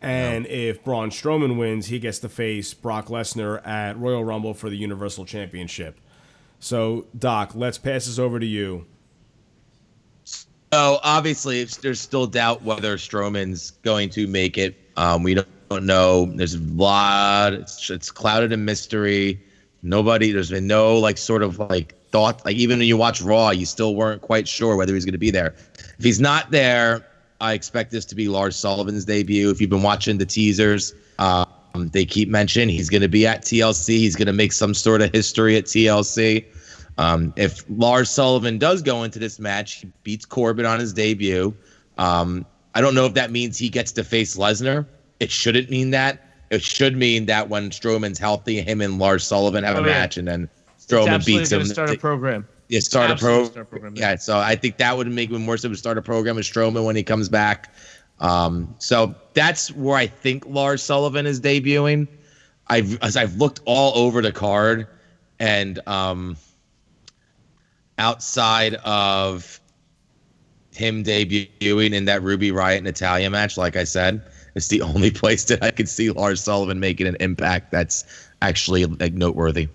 And 0.03 0.45
if 0.47 0.83
Braun 0.83 1.11
Strowman 1.11 1.57
wins, 1.57 1.87
he 1.87 1.97
gets 1.97 2.19
to 2.19 2.29
face 2.29 2.73
Brock 2.73 3.07
Lesnar 3.07 3.65
at 3.65 3.97
Royal 3.97 4.23
Rumble 4.23 4.53
for 4.53 4.69
the 4.69 4.75
Universal 4.75 5.23
Championship. 5.25 5.97
So, 6.59 7.05
Doc, 7.17 7.53
let's 7.55 7.77
pass 7.77 8.05
this 8.05 8.19
over 8.19 8.37
to 8.37 8.45
you. 8.45 8.85
So 10.25 10.99
obviously, 11.03 11.63
there's 11.63 12.01
still 12.01 12.27
doubt 12.27 12.63
whether 12.63 12.97
Strowman's 12.97 13.71
going 13.71 14.09
to 14.09 14.27
make 14.27 14.57
it. 14.57 14.75
Um, 14.97 15.23
we 15.23 15.35
don't, 15.35 15.47
don't 15.69 15.85
know. 15.85 16.25
There's 16.25 16.55
a 16.55 16.59
lot. 16.59 17.53
It's, 17.53 17.89
it's 17.89 18.11
clouded 18.11 18.51
in 18.51 18.65
mystery. 18.65 19.41
Nobody. 19.83 20.31
There's 20.31 20.49
been 20.49 20.67
no 20.67 20.97
like 20.97 21.17
sort 21.17 21.43
of 21.43 21.59
like 21.59 21.95
thought. 22.09 22.43
Like 22.43 22.57
even 22.57 22.79
when 22.79 22.87
you 22.87 22.97
watch 22.97 23.21
Raw, 23.21 23.51
you 23.51 23.65
still 23.65 23.95
weren't 23.95 24.21
quite 24.21 24.49
sure 24.49 24.75
whether 24.75 24.93
he's 24.93 25.05
going 25.05 25.13
to 25.13 25.17
be 25.17 25.31
there. 25.31 25.55
If 25.97 26.03
he's 26.03 26.19
not 26.19 26.51
there, 26.51 27.05
I 27.43 27.51
expect 27.53 27.91
this 27.91 28.05
to 28.05 28.15
be 28.15 28.29
Lars 28.29 28.55
Sullivan's 28.55 29.03
debut. 29.03 29.49
If 29.49 29.59
you've 29.59 29.69
been 29.69 29.83
watching 29.83 30.17
the 30.17 30.25
teasers, 30.25 30.93
um, 31.19 31.45
they 31.75 32.05
keep 32.05 32.29
mentioning 32.29 32.69
he's 32.69 32.89
going 32.89 33.01
to 33.01 33.09
be 33.09 33.27
at 33.27 33.41
TLC. 33.43 33.89
He's 33.97 34.15
going 34.15 34.27
to 34.27 34.33
make 34.33 34.53
some 34.53 34.73
sort 34.73 35.01
of 35.01 35.11
history 35.11 35.57
at 35.57 35.65
TLC. 35.65 36.45
Um, 36.97 37.33
if 37.35 37.65
Lars 37.69 38.09
Sullivan 38.09 38.57
does 38.57 38.81
go 38.81 39.03
into 39.03 39.19
this 39.19 39.39
match, 39.39 39.73
he 39.81 39.91
beats 40.03 40.23
Corbin 40.25 40.65
on 40.65 40.79
his 40.79 40.93
debut. 40.93 41.53
Um, 41.97 42.45
I 42.75 42.81
don't 42.81 42.95
know 42.95 43.05
if 43.05 43.13
that 43.15 43.29
means 43.29 43.57
he 43.57 43.67
gets 43.67 43.91
to 43.93 44.05
face 44.05 44.37
Lesnar. 44.37 44.85
It 45.19 45.29
shouldn't 45.29 45.69
mean 45.69 45.89
that. 45.91 46.21
It 46.49 46.61
should 46.63 46.95
mean 46.95 47.25
that 47.25 47.49
when 47.49 47.71
Strowman's 47.71 48.19
healthy, 48.19 48.61
him 48.61 48.79
and 48.79 48.99
Lars 48.99 49.25
Sullivan 49.25 49.65
have 49.65 49.75
Oh, 49.75 49.79
a 49.83 49.87
yeah. 49.87 49.87
match, 49.93 50.15
and 50.17 50.27
then 50.27 50.49
Strowman 50.79 51.25
beats 51.25 51.51
him. 51.51 51.65
start 51.65 51.89
a 51.89 51.97
program. 51.97 52.47
Yeah, 52.73 52.79
start 52.79 53.11
a 53.11 53.15
pro. 53.15 53.45
start 53.45 53.69
program, 53.69 53.93
yeah, 53.95 54.15
so 54.15 54.39
I 54.39 54.55
think 54.55 54.77
that 54.77 54.97
would 54.97 55.07
make 55.07 55.29
more 55.29 55.57
sense 55.57 55.73
to 55.73 55.77
start 55.77 55.99
a 55.99 56.01
program 56.01 56.37
with 56.37 56.45
Strowman 56.45 56.83
when 56.85 56.95
he 56.95 57.03
comes 57.03 57.29
back. 57.29 57.71
Um, 58.19 58.73
so 58.79 59.13
that's 59.35 59.71
where 59.73 59.95
I 59.95 60.07
think 60.07 60.43
Lars 60.47 60.81
Sullivan 60.81 61.27
is 61.27 61.39
debuting. 61.39 62.07
I've 62.69 62.99
as 63.03 63.15
I've 63.15 63.35
looked 63.35 63.59
all 63.65 63.95
over 63.95 64.23
the 64.23 64.31
card, 64.31 64.87
and 65.37 65.87
um, 65.87 66.35
outside 67.99 68.73
of 68.83 69.59
him 70.71 71.03
debuting 71.03 71.93
in 71.93 72.05
that 72.05 72.23
Ruby 72.23 72.49
Riott 72.49 72.77
and 72.77 72.85
Natalya 72.85 73.29
match, 73.29 73.55
like 73.55 73.75
I 73.75 73.83
said, 73.83 74.19
it's 74.55 74.69
the 74.69 74.81
only 74.93 75.11
place 75.11 75.45
that 75.45 75.63
I 75.63 75.69
could 75.69 75.87
see 75.87 76.09
Lars 76.09 76.41
Sullivan 76.41 76.79
making 76.79 77.05
an 77.05 77.17
impact 77.19 77.71
that's 77.71 78.03
actually 78.41 78.85
like 78.85 79.13
noteworthy. 79.13 79.67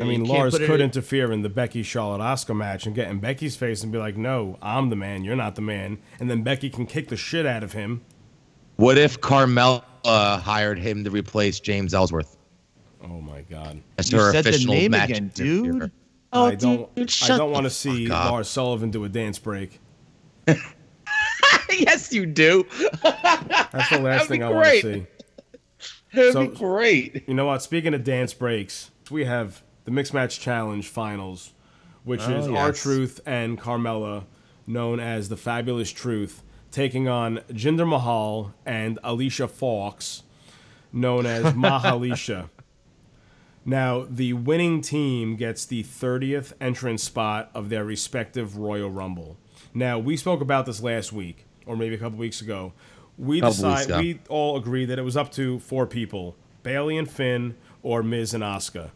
I 0.00 0.04
mean, 0.04 0.24
Lars 0.24 0.56
could 0.58 0.80
in- 0.80 0.86
interfere 0.86 1.32
in 1.32 1.42
the 1.42 1.48
Becky 1.48 1.82
Charlotte 1.82 2.20
Asuka 2.20 2.54
match 2.56 2.86
and 2.86 2.94
get 2.94 3.08
in 3.08 3.18
Becky's 3.20 3.56
face 3.56 3.82
and 3.82 3.90
be 3.92 3.98
like, 3.98 4.16
"No, 4.16 4.58
I'm 4.62 4.90
the 4.90 4.96
man. 4.96 5.24
You're 5.24 5.36
not 5.36 5.54
the 5.54 5.62
man." 5.62 5.98
And 6.20 6.30
then 6.30 6.42
Becky 6.42 6.68
can 6.70 6.86
kick 6.86 7.08
the 7.08 7.16
shit 7.16 7.46
out 7.46 7.62
of 7.62 7.72
him. 7.72 8.02
What 8.76 8.98
if 8.98 9.20
Carmella 9.20 9.82
hired 10.04 10.78
him 10.78 11.04
to 11.04 11.10
replace 11.10 11.60
James 11.60 11.94
Ellsworth 11.94 12.36
Oh 13.02 13.20
my 13.20 13.42
god. 13.42 13.80
as 13.98 14.10
You 14.12 14.18
her 14.18 14.32
said 14.32 14.44
the 14.44 14.64
name 14.66 14.90
match 14.92 15.10
again, 15.10 15.24
interferer? 15.36 15.72
dude. 15.80 15.92
Oh, 16.32 16.46
I 16.46 16.54
don't. 16.56 16.80
Oh, 16.80 16.90
dude, 16.94 17.14
I 17.22 17.38
don't 17.38 17.50
want 17.52 17.64
to 17.64 17.70
see 17.70 18.10
up. 18.10 18.30
Lars 18.30 18.48
Sullivan 18.48 18.90
do 18.90 19.04
a 19.04 19.08
dance 19.08 19.38
break. 19.38 19.80
yes, 21.70 22.12
you 22.12 22.26
do. 22.26 22.66
That's 23.02 23.90
the 23.90 23.98
last 24.00 24.02
That'd 24.02 24.28
thing 24.28 24.42
I 24.42 24.50
want 24.50 24.66
to 24.66 24.80
see. 24.82 25.06
That'd 26.12 26.32
So- 26.32 26.46
be 26.48 26.56
great. 26.56 27.28
You 27.28 27.34
know 27.34 27.46
what? 27.46 27.62
Speaking 27.62 27.94
of 27.94 28.04
dance 28.04 28.32
breaks, 28.34 28.90
we 29.10 29.24
have 29.24 29.62
the 29.86 29.90
Mixed 29.90 30.12
Match 30.12 30.38
Challenge 30.38 30.86
finals, 30.86 31.52
which 32.04 32.20
Oh, 32.22 32.32
is 32.38 32.46
our 32.48 32.68
yes. 32.68 32.82
Truth 32.82 33.20
and 33.24 33.58
Carmella, 33.58 34.24
known 34.66 35.00
as 35.00 35.28
the 35.30 35.36
Fabulous 35.36 35.90
Truth, 35.90 36.42
taking 36.70 37.08
on 37.08 37.38
Jinder 37.50 37.88
Mahal 37.88 38.52
and 38.66 38.98
Alicia 39.02 39.48
Fox, 39.48 40.22
known 40.92 41.24
as 41.24 41.44
Mahalisha. 41.54 42.50
Now, 43.64 44.06
the 44.08 44.32
winning 44.34 44.80
team 44.80 45.34
gets 45.36 45.64
the 45.64 45.82
30th 45.82 46.52
entrance 46.60 47.02
spot 47.02 47.50
of 47.54 47.68
their 47.68 47.84
respective 47.84 48.56
Royal 48.56 48.90
Rumble. 48.90 49.36
Now, 49.74 49.98
we 49.98 50.16
spoke 50.16 50.40
about 50.40 50.66
this 50.66 50.80
last 50.82 51.12
week, 51.12 51.46
or 51.66 51.76
maybe 51.76 51.94
a 51.94 51.98
couple 51.98 52.18
weeks 52.18 52.40
ago. 52.40 52.72
We 53.18 53.40
Couple 53.40 53.70
weeks 53.70 53.86
decide 53.86 54.00
we 54.00 54.20
all 54.28 54.56
agreed 54.56 54.86
that 54.86 54.98
it 54.98 55.02
was 55.02 55.16
up 55.16 55.32
to 55.32 55.58
four 55.60 55.86
people: 55.86 56.36
Bayley 56.62 56.96
and 56.98 57.10
Finn, 57.10 57.56
or 57.82 58.02
Miz 58.02 58.34
and 58.34 58.44
Asuka. 58.44 58.90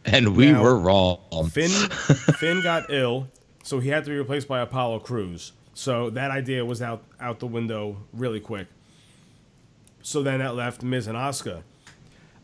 And 0.06 0.34
we 0.34 0.50
Now, 0.50 0.62
were 0.62 0.78
wrong. 0.78 1.18
Finn 1.50 1.70
Finn 2.38 2.62
got 2.62 2.90
ill, 2.90 3.28
so 3.62 3.80
he 3.80 3.90
had 3.90 4.04
to 4.04 4.10
be 4.10 4.16
replaced 4.16 4.48
by 4.48 4.60
Apollo 4.60 5.00
Crews. 5.00 5.52
So 5.74 6.08
that 6.10 6.30
idea 6.30 6.64
was 6.64 6.80
out 6.80 7.04
out 7.20 7.38
the 7.38 7.46
window 7.46 7.98
really 8.14 8.40
quick. 8.40 8.68
So 10.02 10.22
then 10.22 10.38
that 10.38 10.54
left 10.54 10.82
Miz 10.82 11.06
and 11.06 11.18
Asuka. 11.18 11.62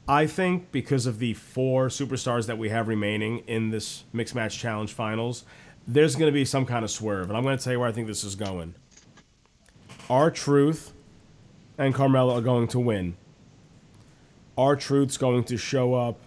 I 0.07 0.27
think 0.27 0.71
because 0.71 1.07
of 1.07 1.19
the 1.19 1.35
four 1.35 1.89
superstars 1.89 2.47
that 2.47 2.59
we 2.59 2.69
have 2.69 2.89
remaining 2.89 3.39
in 3.47 3.71
this 3.71 4.05
mixed 4.13 4.35
match 4.35 4.59
challenge 4.59 4.93
finals, 4.93 5.45
there's 5.87 6.15
going 6.15 6.29
to 6.29 6.35
be 6.35 6.45
some 6.45 6.67
kind 6.67 6.85
of 6.85 6.91
swerve, 6.91 7.29
and 7.29 7.37
I'm 7.37 7.43
going 7.43 7.57
to 7.57 7.65
tell 7.65 7.73
you 7.73 7.81
where 7.81 7.89
I 7.89 7.93
think 7.93 8.07
this 8.07 8.23
is 8.23 8.35
going. 8.35 8.75
R-Truth 10.09 10.93
and 11.79 11.95
Carmella 11.95 12.39
are 12.39 12.41
going 12.43 12.69
to 12.69 12.79
win. 12.79 13.17
R-Truth's 14.57 15.17
going 15.17 15.45
to 15.45 15.57
show 15.57 15.95
up 15.95 16.21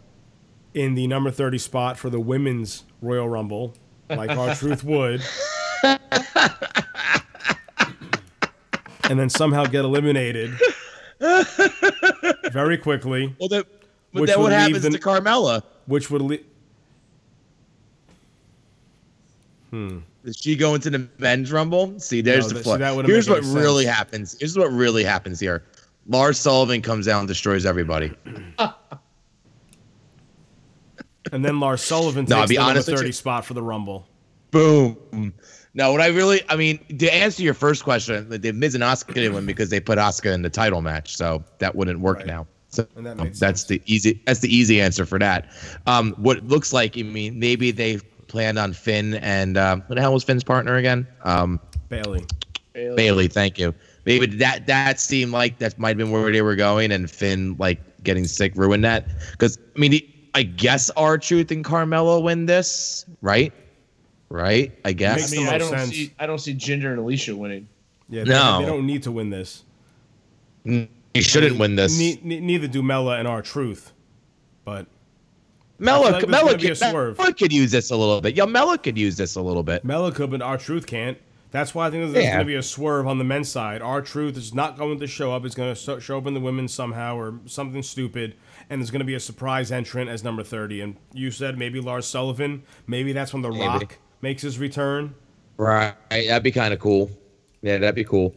in 0.74 0.96
the 0.96 1.08
number 1.08 1.32
30 1.32 1.58
spot 1.58 1.98
for 1.98 2.10
the 2.10 2.20
women's 2.20 2.84
Royal 3.02 3.28
Rumble, 3.30 3.74
like 4.10 4.30
R-Truth 4.30 4.84
would. 4.84 5.22
and 9.10 9.20
then 9.20 9.30
somehow 9.30 9.66
get 9.66 9.86
eliminated 9.86 10.52
very 12.52 12.78
quickly. 12.78 13.36
Well, 13.40 13.50
that, 13.50 13.66
but 14.14 14.22
Which 14.22 14.30
then 14.32 14.40
what 14.42 14.52
happens 14.52 14.84
the- 14.84 14.92
to 14.92 15.00
Carmella? 15.00 15.64
Which 15.88 16.12
would 16.12 16.22
lead. 16.22 16.46
Hmm. 19.72 20.00
Does 20.26 20.38
she 20.38 20.56
go 20.56 20.76
into 20.76 20.90
the 20.90 21.08
men's 21.18 21.52
rumble? 21.52 22.00
See, 22.00 22.22
there's 22.22 22.46
No, 22.46 22.50
the 22.50 22.54
that- 22.56 22.64
flow. 22.64 22.78
that 22.78 22.96
wouldn't 22.96 23.12
Here's 23.12 23.30
what 23.30 23.44
any 23.44 23.54
really 23.54 23.86
sense. 23.86 23.98
happens. 23.98 24.36
Here's 24.40 24.58
what 24.58 24.72
really 24.72 25.04
happens 25.04 25.40
here. 25.40 25.64
Lars 26.08 26.40
Sullivan 26.40 26.82
comes 26.82 27.08
out 27.08 27.20
and 27.20 27.28
destroys 27.28 27.66
everybody. 27.66 28.12
And 31.32 31.44
then 31.44 31.60
Lars 31.60 31.82
Sullivan 31.82 32.26
No, 32.30 32.38
I'll 32.38 32.42
takes 32.44 32.50
be 32.50 32.56
the 32.56 32.60
number 32.62 32.72
honest 32.72 32.88
with 32.88 32.98
30 32.98 33.08
you. 33.10 33.14
spot 33.14 33.46
for 33.46 33.54
the 33.54 33.62
Rumble. 33.64 34.08
Boom. 34.52 35.34
No, 35.76 35.92
what 35.92 36.02
I 36.02 36.08
really, 36.08 36.42
I 36.50 36.56
mean, 36.56 36.80
to 36.98 37.14
answer 37.14 37.44
your 37.44 37.54
first 37.54 37.84
question, 37.84 38.28
the 38.30 38.52
Miz 38.52 38.74
and 38.74 38.84
Asuka 38.84 39.14
didn't 39.14 39.34
win 39.34 39.46
because 39.46 39.70
they 39.70 39.80
put 39.80 39.98
Asuka 40.00 40.34
in 40.34 40.42
the 40.42 40.50
title 40.50 40.82
match, 40.82 41.16
so 41.16 41.44
that 41.60 41.76
wouldn't 41.76 42.00
work 42.00 42.18
Right. 42.18 42.26
now. 42.28 42.48
So 42.70 42.88
And 42.96 43.06
that 43.06 43.18
makes 43.18 43.40
that's 43.40 43.62
sense. 43.62 43.68
the 43.68 43.82
easy. 43.86 44.22
That's 44.26 44.40
the 44.40 44.54
easy 44.56 44.82
answer 44.82 45.06
for 45.06 45.20
that. 45.20 45.52
Um, 45.88 46.14
what 46.18 46.38
it 46.38 46.48
looks 46.48 46.72
like, 46.74 46.98
I 46.98 47.04
mean, 47.04 47.40
maybe 47.40 47.72
they 47.72 47.98
planned 48.28 48.58
on 48.60 48.74
Finn 48.74 49.16
and 49.16 49.58
um, 49.58 49.82
what 49.88 49.96
the 49.96 50.02
hell 50.02 50.14
was 50.14 50.24
Finn's 50.24 50.44
partner 50.44 50.76
again? 50.76 51.08
Um, 51.24 51.60
Bayley. 51.90 52.26
Bayley. 52.74 53.28
Thank 53.28 53.58
you. 53.60 53.74
Maybe 54.06 54.26
that 54.38 54.66
that 54.68 55.00
seemed 55.00 55.32
like 55.32 55.60
that 55.60 55.78
might 55.78 55.90
have 55.90 55.98
been 55.98 56.12
where 56.12 56.32
they 56.32 56.42
were 56.42 56.56
going, 56.56 56.92
and 56.92 57.10
Finn 57.10 57.56
like 57.60 57.80
getting 58.04 58.26
sick 58.26 58.54
ruined 58.56 58.84
that. 58.84 59.08
Because 59.32 59.58
I 59.76 59.80
mean, 59.80 60.02
I 60.34 60.44
guess 60.44 60.90
R-Truth 60.92 61.52
and 61.52 61.64
Carmella 61.66 62.22
win 62.22 62.46
this, 62.46 63.06
right? 63.22 63.52
Right? 64.30 64.78
I 64.86 64.94
guess. 64.94 65.32
Makes 65.32 65.34
I 65.34 65.36
mean, 65.38 65.46
the 65.46 65.52
I 65.52 65.58
most 65.58 65.70
don't 65.72 65.80
sense. 65.80 65.92
see 65.92 66.14
I 66.20 66.26
don't 66.28 66.38
see 66.40 66.54
Jinder 66.56 66.90
and 66.92 67.00
Alicia 67.00 67.36
winning. 67.36 67.68
Yeah, 68.10 68.24
they, 68.24 68.30
No. 68.32 68.60
they 68.60 68.66
don't 68.66 68.86
need 68.86 69.04
to 69.04 69.12
win 69.12 69.30
this. 69.30 69.64
you 70.66 70.88
shouldn't 71.16 71.58
win 71.58 71.76
this. 71.76 71.98
Ne- 71.98 72.20
ne- 72.24 72.40
neither 72.40 72.68
do 72.68 72.84
Mella 72.84 73.18
and 73.18 73.28
R-Truth. 73.28 73.92
But 74.66 74.86
I 75.80 75.84
Melo, 75.84 76.12
like 76.12 76.28
there's 76.28 76.54
be 76.58 76.66
a 76.68 76.70
could, 76.70 76.78
swerve. 76.78 77.18
Melo 77.18 77.32
could 77.34 77.54
use 77.54 77.72
this 77.72 77.90
a 77.90 77.96
little 77.96 78.22
bit. 78.22 78.36
Yeah, 78.36 78.46
Melo 78.46 78.78
could 78.78 78.98
use 78.98 79.16
this 79.18 79.36
a 79.36 79.42
little 79.42 79.64
bit. 79.64 79.84
Mella 79.86 80.12
could, 80.12 80.30
but 80.32 80.42
R-Truth 80.42 80.86
can't. 80.86 81.18
That's 81.52 81.74
why 81.74 81.88
I 81.88 81.90
think 81.90 82.12
there's 82.14 82.24
Yeah. 82.26 82.34
going 82.34 82.46
to 82.46 82.46
be 82.46 82.56
a 82.56 82.62
swerve 82.64 83.08
on 83.08 83.18
the 83.18 83.24
men's 83.24 83.50
side. 83.50 83.82
R-Truth 83.82 84.38
is 84.38 84.54
not 84.54 84.78
going 84.78 85.00
to 85.00 85.08
show 85.08 85.32
up. 85.34 85.46
It's 85.46 85.56
going 85.56 85.74
to 85.74 86.00
show 86.00 86.18
up 86.20 86.28
in 86.28 86.36
the 86.36 86.40
women's 86.40 86.74
somehow 86.74 87.16
or 87.18 87.40
something 87.48 87.82
stupid. 87.82 88.36
And 88.70 88.80
there's 88.80 88.92
going 88.92 89.00
to 89.00 89.06
be 89.06 89.16
a 89.16 89.20
surprise 89.20 89.72
entrant 89.72 90.10
as 90.10 90.24
number 90.24 90.44
30. 90.44 90.82
And 90.82 90.96
you 91.14 91.32
said 91.32 91.58
maybe 91.58 91.80
Lars 91.80 92.06
Sullivan. 92.06 92.64
Maybe 92.88 93.14
that's 93.14 93.34
when 93.34 93.42
The 93.42 93.50
Maybe. 93.50 93.66
Rock 93.66 93.98
makes 94.22 94.42
his 94.44 94.60
return. 94.60 95.16
Right. 95.58 95.96
That'd 96.10 96.44
be 96.44 96.52
kind 96.52 96.74
of 96.74 96.80
cool. 96.80 97.10
Yeah, 97.62 97.78
that'd 97.80 97.96
be 97.96 98.04
cool. 98.04 98.36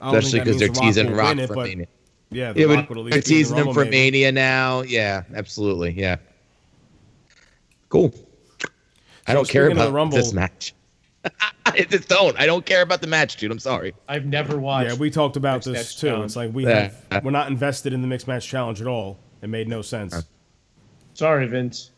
Especially 0.00 0.38
because 0.40 0.58
they're 0.58 0.68
The 0.68 0.74
teasing 0.80 1.10
will 1.10 1.16
Rock 1.18 1.28
win 1.30 1.38
it, 1.40 1.46
for 1.48 1.56
Mania. 1.64 1.86
Yeah, 2.30 2.52
The 2.52 2.60
Yeah, 2.60 2.74
Rock 2.74 2.88
would 2.90 2.98
at 2.98 3.04
least 3.04 3.14
they're 3.14 3.22
be 3.22 3.34
in 3.34 3.38
the 3.38 3.38
teasing 3.44 3.56
him 3.56 3.58
Rumble, 3.66 3.74
for 3.74 3.80
maybe. 3.84 3.90
Mania 4.12 4.32
now. 4.32 4.82
Yeah, 4.82 5.22
absolutely. 5.34 5.90
Yeah. 5.92 6.16
Cool. 7.88 8.14
I 9.26 9.34
don't 9.34 9.48
care 9.48 9.68
about 9.70 9.86
the 9.86 9.92
Rumble- 9.92 10.16
this 10.16 10.32
match. 10.32 10.74
I 11.66 11.80
just 11.90 12.08
don't. 12.08 12.38
I 12.38 12.46
don't 12.46 12.64
care 12.64 12.82
about 12.82 13.00
the 13.00 13.08
match, 13.08 13.36
dude. 13.36 13.50
I'm 13.50 13.58
sorry. 13.58 13.94
I've 14.08 14.26
never 14.26 14.58
watched. 14.58 14.90
Yeah, 14.92 14.96
we 14.96 15.10
talked 15.10 15.36
about 15.36 15.64
this 15.64 15.96
too. 15.96 16.06
Challenge. 16.08 16.24
It's 16.26 16.36
like 16.36 16.54
we 16.54 16.64
Yeah. 16.64 16.90
have 17.10 17.24
we're 17.24 17.32
not 17.32 17.48
invested 17.48 17.92
in 17.92 18.00
the 18.00 18.06
mixed 18.06 18.28
match 18.28 18.46
challenge 18.46 18.80
at 18.80 18.86
all. 18.86 19.18
It 19.42 19.48
made 19.48 19.68
no 19.68 19.82
sense. 19.82 20.24
Sorry, 21.14 21.46
Vince. 21.46 21.90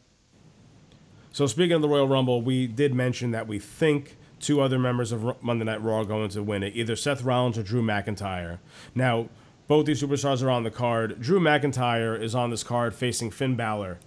So 1.32 1.46
speaking 1.46 1.72
of 1.72 1.82
the 1.82 1.88
Royal 1.88 2.08
Rumble, 2.08 2.42
we 2.42 2.66
did 2.66 2.94
mention 2.94 3.30
that 3.32 3.46
we 3.46 3.58
think 3.58 4.16
two 4.40 4.60
other 4.60 4.78
members 4.78 5.12
of 5.12 5.42
Monday 5.42 5.64
Night 5.64 5.82
Raw 5.82 6.00
are 6.00 6.04
going 6.04 6.28
to 6.30 6.42
win 6.42 6.62
it, 6.62 6.74
either 6.74 6.96
Seth 6.96 7.22
Rollins 7.22 7.58
or 7.58 7.62
Drew 7.62 7.82
McIntyre. 7.82 8.58
Now, 8.94 9.28
both 9.66 9.86
these 9.86 10.02
superstars 10.02 10.42
are 10.42 10.50
on 10.50 10.62
the 10.62 10.70
card. 10.70 11.20
Drew 11.20 11.40
McIntyre 11.40 12.20
is 12.20 12.34
on 12.34 12.50
this 12.50 12.62
card 12.62 12.94
facing 12.94 13.30
Finn 13.30 13.54
Balor. 13.54 13.98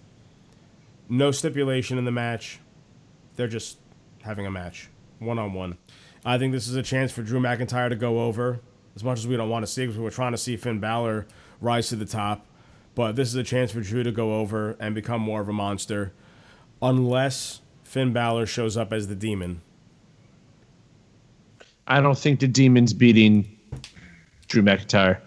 No 1.08 1.32
stipulation 1.32 1.98
in 1.98 2.06
the 2.06 2.12
match. 2.12 2.60
They're 3.36 3.48
just 3.48 3.78
having 4.24 4.46
a 4.46 4.52
match, 4.52 4.90
one 5.20 5.40
on 5.40 5.54
one. 5.54 5.78
I 6.26 6.38
think 6.38 6.54
this 6.54 6.68
is 6.68 6.76
a 6.76 6.84
chance 6.84 7.12
for 7.12 7.22
Drew 7.22 7.40
McIntyre 7.40 7.90
to 7.90 7.96
go 7.96 8.24
over, 8.24 8.60
as 8.96 9.04
much 9.04 9.20
as 9.20 9.28
we 9.28 9.38
don't 9.38 9.50
want 9.50 9.66
to 9.66 9.72
see, 9.72 9.86
because 9.86 10.00
we're 10.00 10.10
trying 10.10 10.32
to 10.32 10.38
see 10.38 10.58
Finn 10.58 10.80
Balor 10.80 11.28
rise 11.60 11.90
to 11.90 11.96
the 11.96 12.06
top. 12.06 12.46
But 12.96 13.16
this 13.16 13.30
is 13.30 13.36
a 13.36 13.44
chance 13.44 13.72
for 13.72 13.82
Drew 13.82 14.04
to 14.04 14.12
go 14.12 14.36
over 14.39 14.76
and 14.80 14.94
become 14.94 15.22
more 15.22 15.42
of 15.42 15.48
a 15.50 15.54
monster 15.54 16.14
unless 16.82 17.62
Finn 17.84 18.12
Balor 18.14 18.46
shows 18.46 18.76
up 18.76 18.92
as 18.92 19.08
the 19.08 19.16
demon. 19.16 19.62
I 21.88 22.00
don't 22.00 22.18
think 22.18 22.39
the 22.39 22.48
Demon's 22.48 22.94
beating 22.94 23.58
Drew 24.48 24.62
McIntyre. 24.62 25.20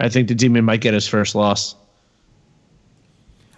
I 0.00 0.08
think 0.08 0.28
the 0.28 0.34
Demon 0.34 0.64
might 0.64 0.80
get 0.80 0.94
his 0.94 1.06
first 1.06 1.34
loss. 1.34 1.76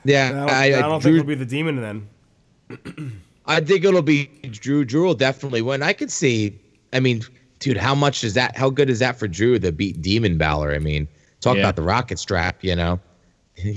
Yeah, 0.05 0.29
I 0.29 0.33
don't, 0.33 0.51
I, 0.51 0.55
I 0.55 0.79
I, 0.79 0.83
don't 0.83 1.01
Drew, 1.01 1.13
think 1.13 1.15
it'll 1.21 1.29
be 1.29 1.35
the 1.35 1.47
demon 1.47 1.81
then. 1.81 3.21
I 3.47 3.61
think 3.61 3.85
it'll 3.85 4.03
be 4.03 4.27
Drew. 4.51 4.85
Drew 4.85 5.05
will 5.05 5.15
definitely 5.15 5.63
win. 5.63 5.83
I 5.83 5.93
could 5.95 6.11
see. 6.11 6.59
I 6.93 7.01
mean, 7.01 7.23
dude, 7.61 7.79
how 7.79 7.95
much 7.95 8.23
is 8.23 8.35
that? 8.35 8.57
How 8.57 8.69
good 8.69 8.91
is 8.91 8.99
that 8.99 9.19
for 9.19 9.27
Drew 9.27 9.59
to 9.59 9.73
beat 9.73 10.03
Demon 10.03 10.37
Balor? 10.37 10.75
I 10.75 10.79
mean, 10.79 11.09
talk 11.41 11.57
Yeah. 11.57 11.63
about 11.63 11.77
the 11.77 11.83
rocket 11.83 12.19
strap. 12.19 12.63
You 12.63 12.77
know, 12.77 13.01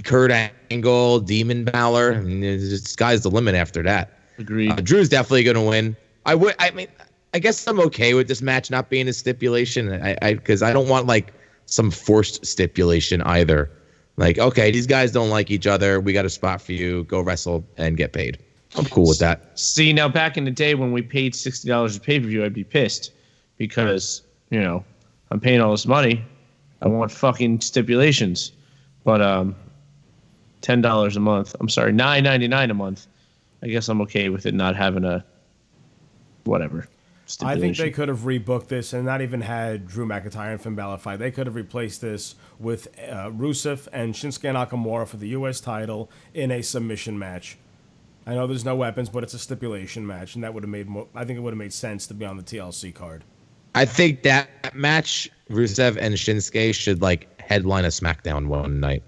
Kurt 0.03 0.31
Angle, 0.71 1.19
Demon 1.21 1.63
Balor. 1.63 2.15
I 2.15 2.19
mean, 2.21 2.43
it's 2.43 2.89
sky's 2.89 3.21
the 3.21 3.29
limit 3.29 3.55
after 3.55 3.83
that. 3.83 4.11
Agreed. 4.39 4.71
Uh, 4.71 4.75
Drew's 4.75 5.09
definitely 5.09 5.43
going 5.43 5.55
to 5.55 5.61
win. 5.61 5.95
I 6.25 6.35
would. 6.35 6.55
I 6.59 6.71
mean, 6.71 6.87
I 7.33 7.39
guess 7.39 7.67
I'm 7.67 7.79
okay 7.81 8.13
with 8.13 8.27
this 8.27 8.41
match 8.41 8.71
not 8.71 8.89
being 8.89 9.07
a 9.07 9.13
stipulation. 9.13 10.01
I, 10.01 10.17
I, 10.21 10.33
because 10.33 10.61
I 10.61 10.73
don't 10.73 10.89
want 10.89 11.07
like 11.07 11.33
some 11.65 11.91
forced 11.91 12.45
stipulation 12.45 13.21
either. 13.23 13.69
Like, 14.17 14.39
okay, 14.39 14.71
these 14.71 14.87
guys 14.87 15.11
don't 15.11 15.29
like 15.29 15.51
each 15.51 15.67
other. 15.67 15.99
We 15.99 16.11
got 16.11 16.25
a 16.25 16.29
spot 16.29 16.61
for 16.61 16.73
you. 16.73 17.03
Go 17.03 17.21
wrestle 17.21 17.63
and 17.77 17.97
get 17.97 18.13
paid. 18.13 18.39
I'm 18.75 18.85
cool 18.85 19.07
with 19.07 19.19
that. 19.19 19.57
See, 19.59 19.93
now 19.93 20.09
back 20.09 20.37
in 20.37 20.43
the 20.43 20.51
day 20.51 20.75
when 20.75 20.91
we 20.91 21.01
paid 21.01 21.35
sixty 21.35 21.69
dollars 21.69 21.95
a 21.95 21.99
pay 21.99 22.19
per 22.19 22.25
view, 22.25 22.43
I'd 22.43 22.53
be 22.53 22.63
pissed 22.63 23.11
because 23.57 24.23
you 24.49 24.59
know 24.59 24.83
I'm 25.31 25.39
paying 25.39 25.61
all 25.61 25.71
this 25.71 25.85
money. 25.85 26.23
I 26.81 26.87
want 26.87 27.11
fucking 27.11 27.61
stipulations, 27.61 28.51
but 29.03 29.21
um, 29.21 29.55
ten 30.61 30.81
dollars 30.81 31.17
a 31.17 31.19
month. 31.19 31.55
I'm 31.59 31.69
sorry, 31.69 31.91
nine 31.91 32.23
ninety 32.23 32.47
nine 32.47 32.71
a 32.71 32.73
month. 32.73 33.07
I 33.63 33.67
guess 33.67 33.89
I'm 33.89 34.01
okay 34.01 34.29
with 34.29 34.45
it 34.45 34.53
not 34.53 34.75
having 34.75 35.03
a 35.03 35.25
whatever. 36.43 36.87
I 37.41 37.59
think 37.59 37.75
they 37.75 37.91
could 37.91 38.07
have 38.07 38.19
rebooked 38.19 38.67
this 38.67 38.93
and 38.93 39.05
not 39.05 39.21
even 39.21 39.41
had 39.41 39.85
Drew 39.85 40.05
McIntyre 40.05 40.53
and 40.53 40.61
Finn 40.61 40.75
Balor 40.75 40.97
fight. 40.97 41.19
They 41.19 41.31
could 41.31 41.45
have 41.45 41.55
replaced 41.55 41.99
this 41.99 42.35
with 42.57 42.87
uh, 42.97 43.29
Rusev 43.31 43.89
and 43.91 44.13
Shinsuke 44.13 44.53
Nakamura 44.53 45.05
for 45.05 45.17
the 45.17 45.27
U.S. 45.29 45.59
title 45.59 46.09
in 46.33 46.51
a 46.51 46.61
submission 46.61 47.19
match. 47.19 47.57
I 48.25 48.33
know 48.33 48.47
there's 48.47 48.63
no 48.63 48.75
weapons, 48.75 49.09
but 49.09 49.23
it's 49.23 49.33
a 49.33 49.39
stipulation 49.39 50.07
match, 50.07 50.35
and 50.35 50.43
that 50.43 50.53
would 50.53 50.63
have 50.63 50.69
made 50.69 50.87
more. 50.87 51.07
I 51.13 51.25
think 51.25 51.37
it 51.37 51.41
would 51.41 51.51
have 51.51 51.57
made 51.57 51.73
sense 51.73 52.07
to 52.07 52.13
be 52.13 52.25
on 52.25 52.37
the 52.37 52.43
TLC 52.43 52.93
card. 52.93 53.25
I 53.75 53.85
think 53.85 54.23
that 54.23 54.73
match, 54.73 55.29
Rusev 55.49 55.97
and 55.99 56.15
Shinsuke 56.15 56.73
should 56.73 57.01
like 57.01 57.41
headline 57.41 57.85
a 57.85 57.89
SmackDown 57.89 58.47
one 58.47 58.79
night, 58.79 59.03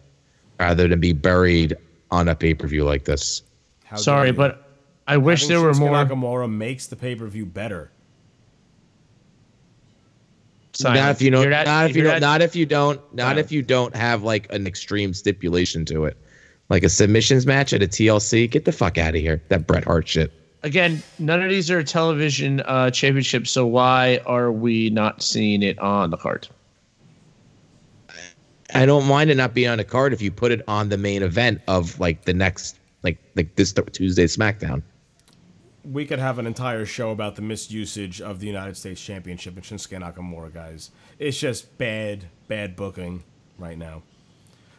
rather 0.60 0.88
than 0.88 1.00
be 1.00 1.14
buried 1.14 1.76
on 2.12 2.28
a 2.28 2.36
pay 2.36 2.54
per 2.54 2.68
view 2.68 2.84
like 2.84 3.06
this. 3.06 3.42
How 3.86 3.98
Sorry, 3.98 4.32
but 4.32 4.70
I 5.08 5.18
wish 5.18 5.48
there 5.48 5.62
were 5.62 5.74
more. 5.74 5.92
Nakamura 6.06 6.50
makes 6.52 6.88
the 6.88 6.96
pay 6.96 7.16
per 7.16 7.28
view 7.28 7.46
better. 7.46 7.92
Simon, 10.74 11.02
not 11.02 11.12
if 11.12 11.22
you 11.22 11.32
don't. 11.32 11.42
you're 11.42 11.52
Not, 11.52 11.90
if 11.90 11.96
you 11.96 12.04
you're 12.04 12.12
don't. 12.12 12.22
Not 12.22 12.42
if 12.42 12.56
you 12.56 12.66
don't. 12.66 13.02
Not 13.16 13.36
Yeah. 13.36 13.42
if 13.42 13.52
you 13.52 13.62
don't 13.62 13.96
have 13.96 14.24
like 14.24 14.52
an 14.54 14.68
extreme 14.68 15.14
stipulation 15.14 15.86
to 15.86 16.06
it. 16.06 16.18
like 16.70 16.84
a 16.84 16.90
submissions 16.90 17.48
match 17.48 17.74
at 17.74 17.82
a 17.82 17.88
TLC. 17.88 18.48
Get 18.48 18.66
the 18.66 18.72
fuck 18.72 19.00
out 19.00 19.16
of 19.16 19.22
here. 19.22 19.42
That 19.50 19.66
Bret 19.66 19.86
Hart 19.86 20.08
shit. 20.08 20.32
Again, 20.62 21.02
none 21.18 21.42
of 21.42 21.50
these 21.50 21.72
are 21.72 21.82
television 21.82 22.60
uh, 22.62 22.92
championships, 22.92 23.50
so 23.50 23.66
why 23.66 24.22
are 24.28 24.52
we 24.52 24.92
not 24.92 25.24
seeing 25.24 25.64
it 25.64 25.80
on 25.80 26.12
the 26.12 26.18
card? 26.18 26.48
I 28.74 28.86
don't 28.86 29.06
mind 29.06 29.30
it 29.30 29.36
not 29.36 29.54
being 29.54 29.70
on 29.70 29.80
a 29.80 29.84
card 29.84 30.14
if 30.14 30.22
you 30.22 30.32
put 30.32 30.52
it 30.52 30.62
on 30.68 30.90
the 30.90 30.98
main 30.98 31.24
event 31.24 31.62
of 31.68 32.00
like 32.00 32.26
the 32.26 32.34
next 32.34 32.80
like 33.04 33.18
like 33.36 33.56
this 33.56 33.74
Tuesday 33.74 34.26
SmackDown. 34.26 34.84
We 35.84 36.06
could 36.06 36.20
have 36.20 36.38
an 36.38 36.46
entire 36.46 36.86
show 36.86 37.10
about 37.12 37.36
the 37.36 37.42
misusage 37.42 38.22
of 38.22 38.40
the 38.40 38.48
United 38.48 38.78
States 38.78 39.02
Championship 39.02 39.56
and 39.56 39.64
Shinsuke 39.64 40.00
Nakamura, 40.00 40.54
guys. 40.54 40.92
It's 41.18 41.40
just 41.40 41.78
bad, 41.78 42.26
bad 42.48 42.76
booking 42.76 43.24
right 43.58 43.78
now. 43.78 44.04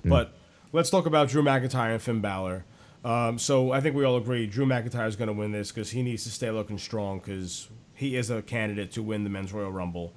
But 0.05 0.33
let's 0.73 0.91
talk 0.91 1.07
about 1.07 1.29
Drew 1.29 1.43
McIntyre 1.43 1.93
and 1.93 2.03
Finn 2.03 2.21
Balor. 2.21 2.65
Um, 3.05 3.39
so 3.39 3.73
I 3.73 3.81
think 3.81 3.97
we 3.97 4.05
all 4.05 4.17
agree 4.17 4.47
Drew 4.47 4.67
McIntyre 4.67 5.09
is 5.09 5.17
going 5.17 5.29
to 5.29 5.33
win 5.33 5.53
this 5.53 5.73
because 5.73 5.91
he 5.91 6.03
needs 6.03 6.25
to 6.25 6.31
stay 6.31 6.51
looking 6.51 6.79
strong 6.79 7.19
because 7.19 7.69
he 7.95 8.17
is 8.17 8.31
a 8.31 8.43
candidate 8.43 8.93
to 8.93 9.03
win 9.03 9.25
the 9.25 9.31
Men's 9.31 9.53
Royal 9.53 9.73
Rumble 9.73 10.13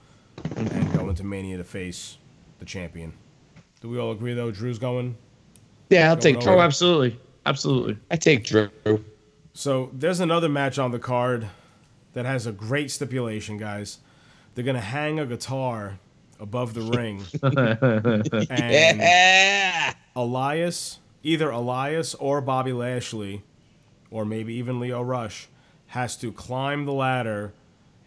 and 0.56 0.94
go 0.94 1.10
into 1.10 1.24
Mania 1.24 1.58
to 1.58 1.64
face 1.64 2.18
the 2.60 2.66
champion. 2.66 3.14
Do 3.84 3.90
we 3.90 4.00
all 4.00 4.14
agree 4.14 4.34
though? 4.34 4.50
Drew's 4.50 4.80
going. 4.80 5.18
Yeah, 5.90 6.08
I'll 6.10 6.16
Going 6.16 6.22
take 6.22 6.36
over. 6.38 6.46
Drew. 6.46 6.54
Oh, 6.56 6.62
absolutely, 6.62 7.20
absolutely. 7.46 7.98
I 8.10 8.16
take 8.16 8.46
Drew. 8.46 8.70
So 9.54 9.90
there's 9.94 10.22
another 10.22 10.48
match 10.48 10.80
on 10.80 10.92
the 10.92 11.00
card 11.00 11.50
that 12.14 12.26
has 12.26 12.48
a 12.48 12.54
great 12.54 12.90
stipulation, 12.92 13.58
guys. 13.58 14.00
They're 14.56 14.64
gonna 14.64 14.80
hang 14.80 15.20
a 15.20 15.26
guitar 15.26 16.00
above 16.40 16.74
the 16.74 16.82
ring, 16.82 17.24
and 18.50 19.00
Yeah. 19.00 19.94
Elias, 20.16 21.00
either 21.22 21.50
Elias 21.50 22.16
or 22.16 22.40
Bobby 22.40 22.72
Lashley, 22.72 23.44
or 24.10 24.24
maybe 24.24 24.54
even 24.54 24.80
Lio 24.80 25.02
Rush, 25.02 25.50
has 25.88 26.16
to 26.18 26.32
climb 26.32 26.86
the 26.86 26.94
ladder, 26.94 27.52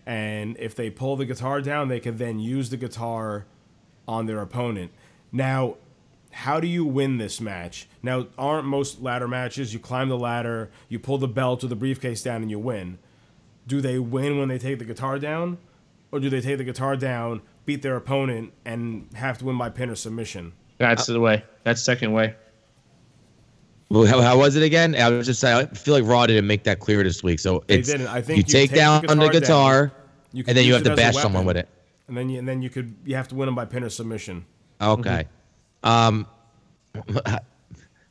and 0.07 0.57
if 0.59 0.75
they 0.75 0.89
pull 0.89 1.17
the 1.17 1.27
guitar 1.27 1.61
down, 1.61 1.89
they 1.89 2.01
can 2.01 2.17
then 2.17 2.39
use 2.39 2.71
the 2.71 2.77
guitar 2.79 3.45
on 4.09 4.25
their 4.27 4.41
opponent. 4.41 4.91
Now, 5.33 5.77
how 6.31 6.61
do 6.61 6.67
you 6.67 6.85
win 6.85 7.19
this 7.19 7.41
match? 7.41 7.89
Now, 8.03 8.27
aren't 8.39 8.67
most 8.67 9.01
ladder 9.03 9.27
matches 9.29 9.73
you 9.73 9.81
climb 9.81 10.09
the 10.09 10.19
ladder, 10.19 10.71
you 10.89 10.99
pull 10.99 11.19
the 11.19 11.29
belt 11.29 11.65
or 11.65 11.69
the 11.69 11.77
briefcase 11.77 12.23
down, 12.23 12.43
and 12.43 12.51
you 12.51 12.59
win? 12.59 12.99
Do 13.67 13.81
they 13.81 13.99
win 13.99 14.39
when 14.39 14.49
they 14.49 14.59
take 14.59 14.79
the 14.79 14.85
guitar 14.85 15.19
down, 15.19 15.59
or 16.13 16.21
do 16.21 16.31
they 16.31 16.41
take 16.41 16.59
the 16.59 16.65
guitar 16.65 16.97
down, 16.97 17.43
beat 17.65 17.83
their 17.83 17.97
opponent, 17.97 18.53
and 18.65 19.09
have 19.15 19.39
to 19.39 19.45
win 19.45 19.59
by 19.59 19.71
pin 19.71 19.91
or 19.91 19.95
submission? 19.97 20.53
That's 20.79 21.07
the 21.07 21.19
way. 21.21 21.43
That's 21.65 21.83
second 21.83 22.13
way. 22.13 22.35
Well, 23.89 24.05
how, 24.05 24.21
how 24.21 24.39
was 24.39 24.57
it 24.57 24.63
again? 24.63 24.95
I 24.97 25.09
was 25.11 25.27
just 25.27 25.41
saying. 25.41 25.69
I 25.73 25.75
feel 25.75 25.95
like 25.95 26.05
Raw 26.05 26.27
didn't 26.27 26.47
make 26.47 26.65
that 26.65 26.81
clear 26.81 27.03
this 27.05 27.23
week. 27.23 27.39
So 27.39 27.63
They 27.67 27.77
it's 27.79 27.89
didn't. 27.89 28.09
I 28.09 28.21
think 28.21 28.37
you 28.37 28.37
you 28.39 28.43
take, 28.43 28.53
take 28.53 28.71
the 28.71 28.77
down 28.77 29.01
guitar 29.03 29.17
the 29.17 29.29
guitar, 29.31 29.87
down. 29.87 29.97
You 30.33 30.45
and 30.49 30.57
then 30.57 30.67
you 30.67 30.75
have 30.75 30.83
to 30.83 30.97
bash 30.97 31.15
someone 31.15 31.45
with 31.45 31.57
it. 31.57 31.69
and 32.09 32.17
then 32.17 32.29
you, 32.29 32.39
and 32.41 32.49
then 32.49 32.63
you 32.63 32.69
could 32.71 32.95
you 33.05 33.15
have 33.15 33.29
to 33.29 33.35
win 33.37 33.47
them 33.47 33.55
by 33.55 33.65
pin 33.65 33.85
or 33.85 33.89
submission. 33.89 34.45
Okay. 34.81 35.27
Um, 35.83 36.27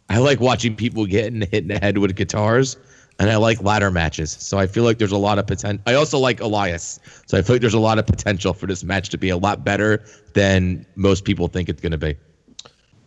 I 0.10 0.20
like 0.20 0.40
watching 0.40 0.76
people 0.76 1.06
getting 1.06 1.42
hit 1.42 1.64
in 1.64 1.68
the 1.68 1.80
head 1.80 1.98
with 1.98 2.16
guitars, 2.16 2.78
and 3.20 3.30
I 3.30 3.38
like 3.38 3.62
ladder 3.64 3.92
matches. 3.92 4.32
So 4.32 4.58
I 4.58 4.68
feel 4.68 4.84
like 4.84 4.98
there's 4.98 5.12
a 5.12 5.18
lot 5.18 5.40
of 5.40 5.48
potential. 5.48 5.82
I 5.88 5.96
also 5.96 6.20
like 6.20 6.40
Elias, 6.40 7.00
so 7.26 7.38
I 7.38 7.42
feel 7.42 7.56
like 7.56 7.62
there's 7.62 7.74
a 7.74 7.80
lot 7.80 7.98
of 7.98 8.06
potential 8.06 8.54
for 8.54 8.68
this 8.68 8.84
match 8.84 9.10
to 9.10 9.18
be 9.18 9.30
a 9.30 9.38
lot 9.38 9.64
better 9.64 10.04
than 10.34 10.86
most 10.96 11.26
people 11.26 11.48
think 11.48 11.70
it's 11.70 11.82
going 11.82 11.92
to 11.92 11.98
be. 11.98 12.16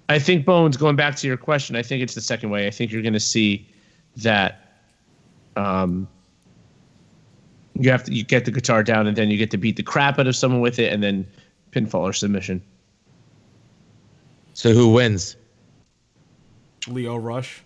I 0.09 0.19
think 0.19 0.45
Bonez. 0.45 0.77
Going 0.77 0.97
back 0.97 1.17
to 1.17 1.27
your 1.27 1.37
question, 1.37 1.77
I 1.77 1.83
think 1.83 2.03
it's 2.03 2.15
the 2.15 2.21
second 2.21 2.51
way. 2.51 2.67
I 2.67 2.71
think 2.71 2.91
you're 2.91 3.03
going 3.03 3.13
to 3.13 3.21
see 3.21 3.69
that. 4.17 4.65
Um, 5.57 6.09
you 7.75 7.91
have 7.91 8.05
to 8.05 8.13
you 8.13 8.25
get 8.25 8.45
the 8.45 8.51
guitar 8.51 8.83
down, 8.83 9.07
and 9.07 9.17
then 9.17 9.31
you 9.31 9.37
get 9.37 9.51
to 9.53 9.57
beat 9.57 9.77
the 9.77 9.83
crap 9.83 10.19
out 10.19 10.27
of 10.27 10.35
someone 10.35 10.61
with 10.61 10.79
it, 10.79 10.93
and 10.93 11.03
then 11.03 11.27
pinfall 11.71 12.01
or 12.01 12.13
submission. 12.13 12.63
So 14.59 14.73
who 14.75 14.89
wins? 14.89 15.37
Lio 16.89 17.15
Rush. 17.15 17.63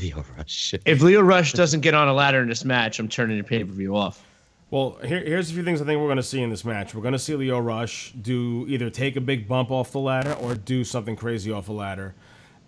Lio 0.00 0.24
Rush. 0.34 0.74
If 0.86 1.02
Lio 1.02 1.20
Rush 1.20 1.52
doesn't 1.52 1.82
get 1.82 1.92
on 1.92 2.08
a 2.08 2.14
ladder 2.14 2.40
in 2.40 2.48
this 2.48 2.64
match, 2.64 2.98
I'm 2.98 3.06
turning 3.06 3.36
the 3.36 3.44
pay 3.44 3.62
per 3.62 3.70
view 3.70 3.94
off. 3.94 4.24
Well, 4.70 4.96
here, 5.04 5.20
here's 5.20 5.50
a 5.50 5.52
few 5.52 5.62
things 5.62 5.82
I 5.82 5.84
think 5.84 6.00
we're 6.00 6.06
going 6.06 6.16
to 6.16 6.22
see 6.22 6.40
in 6.40 6.48
this 6.48 6.64
match. 6.64 6.94
We're 6.94 7.02
going 7.02 7.12
to 7.12 7.18
see 7.18 7.34
Lio 7.36 7.58
Rush 7.58 8.12
do 8.12 8.64
either 8.66 8.88
take 8.88 9.16
a 9.16 9.20
big 9.20 9.46
bump 9.46 9.70
off 9.70 9.92
the 9.92 9.98
ladder 9.98 10.32
or 10.32 10.54
do 10.54 10.84
something 10.84 11.16
crazy 11.16 11.52
off 11.52 11.68
a 11.68 11.72
ladder. 11.72 12.14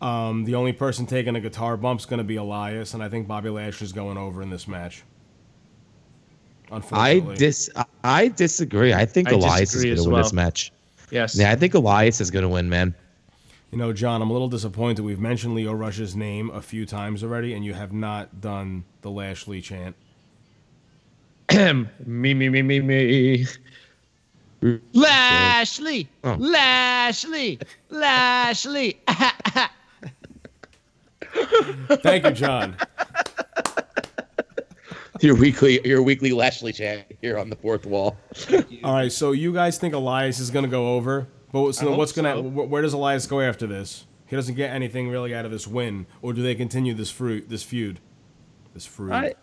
Um, 0.02 0.44
the 0.44 0.54
only 0.54 0.74
person 0.74 1.06
taking 1.06 1.36
a 1.36 1.40
guitar 1.40 1.78
bump 1.78 2.00
is 2.00 2.04
going 2.04 2.18
to 2.18 2.24
be 2.24 2.36
Elias, 2.36 2.92
and 2.92 3.02
I 3.02 3.08
think 3.08 3.26
Bobby 3.26 3.48
Lashley's 3.48 3.92
going 3.92 4.18
over 4.18 4.42
in 4.42 4.50
this 4.50 4.68
match. 4.68 5.04
Unfortunately, 6.70 7.32
I 7.32 7.34
dis 7.34 7.70
I 8.04 8.28
disagree. 8.28 8.92
I 8.92 9.06
think 9.06 9.28
I 9.28 9.36
Elias 9.36 9.74
is 9.74 9.84
going 9.84 9.94
to 9.94 10.00
as 10.02 10.06
win 10.06 10.12
well. 10.12 10.22
this 10.22 10.34
match. 10.34 10.70
Yes. 11.10 11.36
Yeah, 11.36 11.50
I 11.52 11.56
think 11.56 11.74
Elias 11.74 12.20
is 12.20 12.30
going 12.30 12.42
to 12.44 12.48
win, 12.48 12.68
man. 12.68 12.94
you 13.70 13.78
know, 13.78 13.92
John, 13.92 14.22
I'm 14.22 14.30
a 14.30 14.32
little 14.32 14.48
disappointed. 14.48 15.02
We've 15.04 15.20
mentioned 15.20 15.54
Lio 15.54 15.72
Rush's 15.72 16.14
name 16.16 16.50
a 16.50 16.62
few 16.62 16.86
times 16.86 17.22
already, 17.22 17.54
and 17.54 17.64
you 17.64 17.74
have 17.74 17.92
not 17.92 18.40
done 18.40 18.84
the 19.02 19.10
Lashley 19.10 19.60
chant. 19.60 19.94
me, 21.52 22.34
me, 22.34 22.48
me, 22.48 22.62
me, 22.62 22.80
me. 22.80 23.46
Lashley, 24.94 26.08
Oh. 26.24 26.36
Lashley, 26.38 27.58
Lashley. 27.90 28.98
Thank 32.02 32.24
you, 32.24 32.30
John. 32.30 32.76
Your 35.24 35.36
weekly, 35.36 35.80
your 35.88 36.02
weekly 36.02 36.32
Lashley 36.32 36.70
chant 36.70 37.06
here 37.22 37.38
on 37.38 37.48
the 37.48 37.56
fourth 37.56 37.86
wall. 37.86 38.18
All 38.84 38.92
right, 38.92 39.10
so 39.10 39.32
you 39.32 39.54
guys 39.54 39.78
think 39.78 39.94
Elias 39.94 40.38
is 40.38 40.50
going 40.50 40.66
to 40.66 40.70
go 40.70 40.96
over, 40.96 41.28
but 41.50 41.72
so 41.72 41.96
what's 41.96 42.12
going 42.12 42.26
to 42.26 42.42
so. 42.42 42.66
where 42.66 42.82
does 42.82 42.92
Elias 42.92 43.26
go 43.26 43.40
after 43.40 43.66
this? 43.66 44.04
He 44.26 44.36
doesn't 44.36 44.54
get 44.54 44.68
anything 44.70 45.08
really 45.08 45.34
out 45.34 45.46
of 45.46 45.50
this 45.50 45.66
win, 45.66 46.04
or 46.20 46.34
do 46.34 46.42
they 46.42 46.54
continue 46.54 46.92
this 46.92 47.10
fruit, 47.10 47.48
this 47.48 47.62
feud, 47.62 48.00
this 48.74 48.84
fruit. 48.84 49.12
I- 49.12 49.34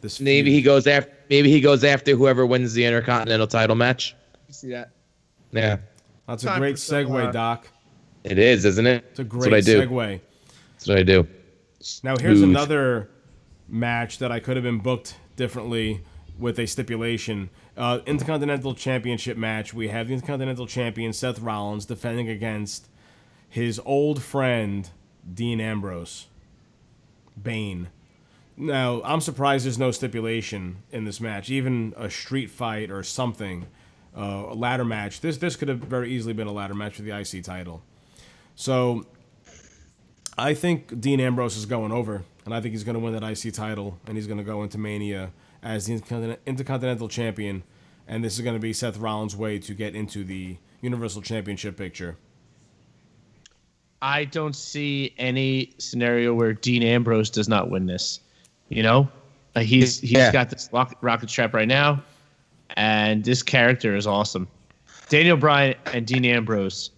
this 0.00 0.18
Maybe 0.18 0.50
he 0.52 0.60
goes 0.60 0.88
after. 0.88 1.12
Maybe 1.30 1.50
he 1.52 1.60
goes 1.60 1.84
after 1.84 2.16
whoever 2.16 2.44
wins 2.44 2.72
the 2.74 2.84
Intercontinental 2.84 3.46
title 3.46 3.76
match. 3.76 4.16
See 4.48 4.70
that? 4.70 4.90
Yeah, 5.52 5.76
That's 6.26 6.42
a 6.42 6.56
great 6.56 6.76
segue, 6.76 7.28
uh, 7.28 7.30
Doc. 7.30 7.68
it 8.24 8.40
is, 8.40 8.64
isn't 8.64 8.86
it? 8.88 9.04
It's 9.10 9.20
a 9.20 9.22
That's 9.24 9.34
what 9.36 9.46
I 9.46 9.50
great 9.50 9.64
do. 9.66 9.82
segue. 9.86 10.20
That's 10.72 10.88
what 10.88 10.98
I 10.98 11.02
do. 11.04 11.28
Now 12.02 12.16
here's 12.16 12.38
Smooth. 12.38 12.50
another 12.50 13.10
match 13.68 14.18
that 14.18 14.32
I 14.32 14.40
could 14.40 14.56
have 14.56 14.64
been 14.64 14.78
booked 14.80 15.14
differently 15.38 16.02
with 16.38 16.58
a 16.58 16.66
stipulation. 16.66 17.48
Uh, 17.76 18.00
Intercontinental 18.04 18.74
Championship 18.74 19.38
match. 19.38 19.72
We 19.72 19.88
have 19.88 20.08
the 20.08 20.14
Intercontinental 20.14 20.66
Champion 20.66 21.14
Seth 21.14 21.40
Rollins 21.40 21.86
defending 21.86 22.28
against 22.28 22.88
his 23.48 23.80
old 23.86 24.22
friend 24.22 24.90
Dean 25.32 25.60
Ambrose. 25.60 26.26
Bane. 27.42 27.88
Now 28.56 29.00
I'm 29.04 29.20
surprised 29.20 29.64
there's 29.64 29.78
no 29.78 29.92
stipulation 29.92 30.82
in 30.90 31.04
this 31.04 31.20
match, 31.20 31.48
even 31.48 31.94
a 31.96 32.10
street 32.10 32.50
fight 32.50 32.90
or 32.90 33.02
something, 33.02 33.66
uh, 34.16 34.46
a 34.48 34.54
ladder 34.54 34.84
match. 34.84 35.20
This 35.20 35.36
this 35.36 35.54
could 35.54 35.68
have 35.68 35.78
very 35.78 36.10
easily 36.10 36.34
been 36.34 36.48
a 36.48 36.52
ladder 36.52 36.74
match 36.74 36.96
for 36.96 37.02
the 37.02 37.16
IC 37.16 37.44
title. 37.44 37.82
So 38.56 39.06
I 40.36 40.54
think 40.54 41.00
Dean 41.00 41.20
Ambrose 41.20 41.56
is 41.56 41.66
going 41.66 41.92
over, 41.92 42.24
and 42.48 42.54
I 42.54 42.62
think 42.62 42.72
he's 42.72 42.82
going 42.84 42.94
to 42.94 43.00
win 43.00 43.12
that 43.12 43.22
IC 43.22 43.52
title, 43.52 43.98
and 44.06 44.16
he's 44.16 44.26
going 44.26 44.38
to 44.38 44.44
go 44.44 44.62
into 44.62 44.78
Mania 44.78 45.30
as 45.62 45.84
the 45.86 45.92
Intercontin- 46.00 46.38
Intercontinental 46.46 47.06
Champion, 47.08 47.62
and 48.06 48.24
this 48.24 48.34
is 48.38 48.40
going 48.40 48.56
to 48.56 48.60
be 48.60 48.72
Seth 48.72 48.96
Rollins' 48.96 49.36
way 49.36 49.58
to 49.58 49.74
get 49.74 49.94
into 49.94 50.24
the 50.24 50.56
Universal 50.80 51.20
Championship 51.22 51.76
picture. 51.76 52.16
I 54.00 54.24
don't 54.24 54.54
see 54.56 55.12
any 55.18 55.74
scenario 55.78 56.32
where 56.32 56.52
Dean 56.54 56.82
Ambrose 56.82 57.30
does 57.30 57.48
not 57.48 57.68
win 57.68 57.86
this. 57.86 58.20
You 58.68 58.82
know, 58.82 59.08
uh, 59.56 59.60
he's 59.60 60.00
he's 60.00 60.12
Yeah. 60.12 60.32
got 60.32 60.50
this 60.50 60.68
rock, 60.72 60.96
rocket 61.00 61.28
strap 61.30 61.52
right 61.52 61.68
now, 61.68 62.02
and 62.76 63.24
this 63.24 63.42
character 63.42 63.96
is 63.96 64.06
awesome. 64.06 64.48
Daniel 65.08 65.36
Bryan 65.36 65.74
and 65.92 66.06
Dean 66.06 66.24
Ambrose, 66.24 66.90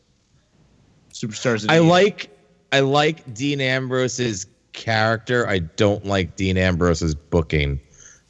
superstars. 1.13 1.63
Of 1.63 1.69
the 1.69 1.73
I 1.73 1.81
year. 1.81 1.83
like. 1.91 2.31
I 2.73 2.81
like 2.81 3.35
Dean 3.35 3.61
Ambrose's 3.61 4.47
character. 4.73 5.47
I 5.49 5.59
don't 5.61 6.05
like 6.05 6.37
Dean 6.37 6.57
Ambrose's 6.57 7.15
booking. 7.15 7.81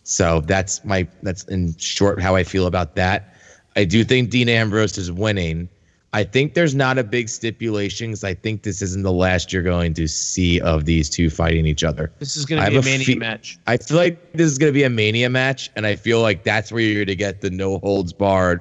So 0.03 0.41
that's 0.41 0.84
my. 0.84 1.07
That's 1.22 1.45
in 1.45 1.76
short 1.76 2.20
how 2.20 2.34
I 2.34 2.45
feel 2.45 2.66
about 2.66 2.97
that. 2.97 3.34
I 3.76 3.84
do 3.84 4.03
think 4.05 4.30
Dean 4.30 4.49
Ambrose 4.49 4.99
is 4.99 5.12
winning. 5.12 5.68
I 6.12 6.24
think 6.24 6.55
there's 6.55 6.74
not 6.74 6.99
a 6.99 7.05
big 7.05 7.28
stipulation 7.28 8.09
because 8.09 8.24
I 8.24 8.34
think 8.34 8.64
this 8.64 8.82
isn't 8.82 9.05
the 9.05 9.12
last 9.12 9.53
you're 9.53 9.62
going 9.62 9.95
to 9.95 10.09
see 10.09 10.61
of 10.61 10.84
these 10.84 11.09
two 11.09 11.30
fighting 11.30 11.66
each 11.66 11.84
other. 11.84 12.11
This 12.18 12.36
is 12.36 12.45
going 12.45 12.61
to 12.64 12.68
be 12.68 12.76
a 12.76 12.82
mania 12.82 13.07
fe- 13.07 13.14
match. 13.14 13.59
I 13.68 13.76
feel 13.76 13.97
like 13.97 14.32
this 14.32 14.51
is 14.51 14.59
going 14.59 14.72
to 14.72 14.74
be 14.74 14.82
a 14.82 14.91
mania 14.91 15.30
match, 15.30 15.70
and 15.76 15.86
I 15.86 15.95
feel 15.95 16.20
like 16.20 16.43
that's 16.43 16.72
where 16.72 16.82
you're 16.82 16.97
going 16.97 17.07
to 17.07 17.16
get 17.16 17.43
the 17.43 17.51
no 17.51 17.78
holds 17.78 18.12
barred 18.12 18.61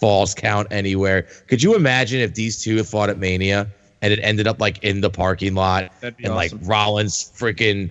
falls 0.00 0.34
count 0.34 0.68
anywhere. 0.70 1.22
Could 1.46 1.62
you 1.62 1.76
imagine 1.76 2.20
if 2.20 2.34
these 2.34 2.62
two 2.62 2.82
fought 2.84 3.10
at 3.10 3.18
Mania 3.18 3.68
and 4.02 4.12
it 4.12 4.18
ended 4.22 4.46
up 4.46 4.60
like 4.60 4.82
in 4.84 5.00
the 5.00 5.10
parking 5.10 5.54
lot, 5.54 5.92
and 6.02 6.16
be 6.16 6.28
like 6.28 6.52
awesome. 6.52 6.66
Rollins 6.66 7.32
freaking 7.36 7.90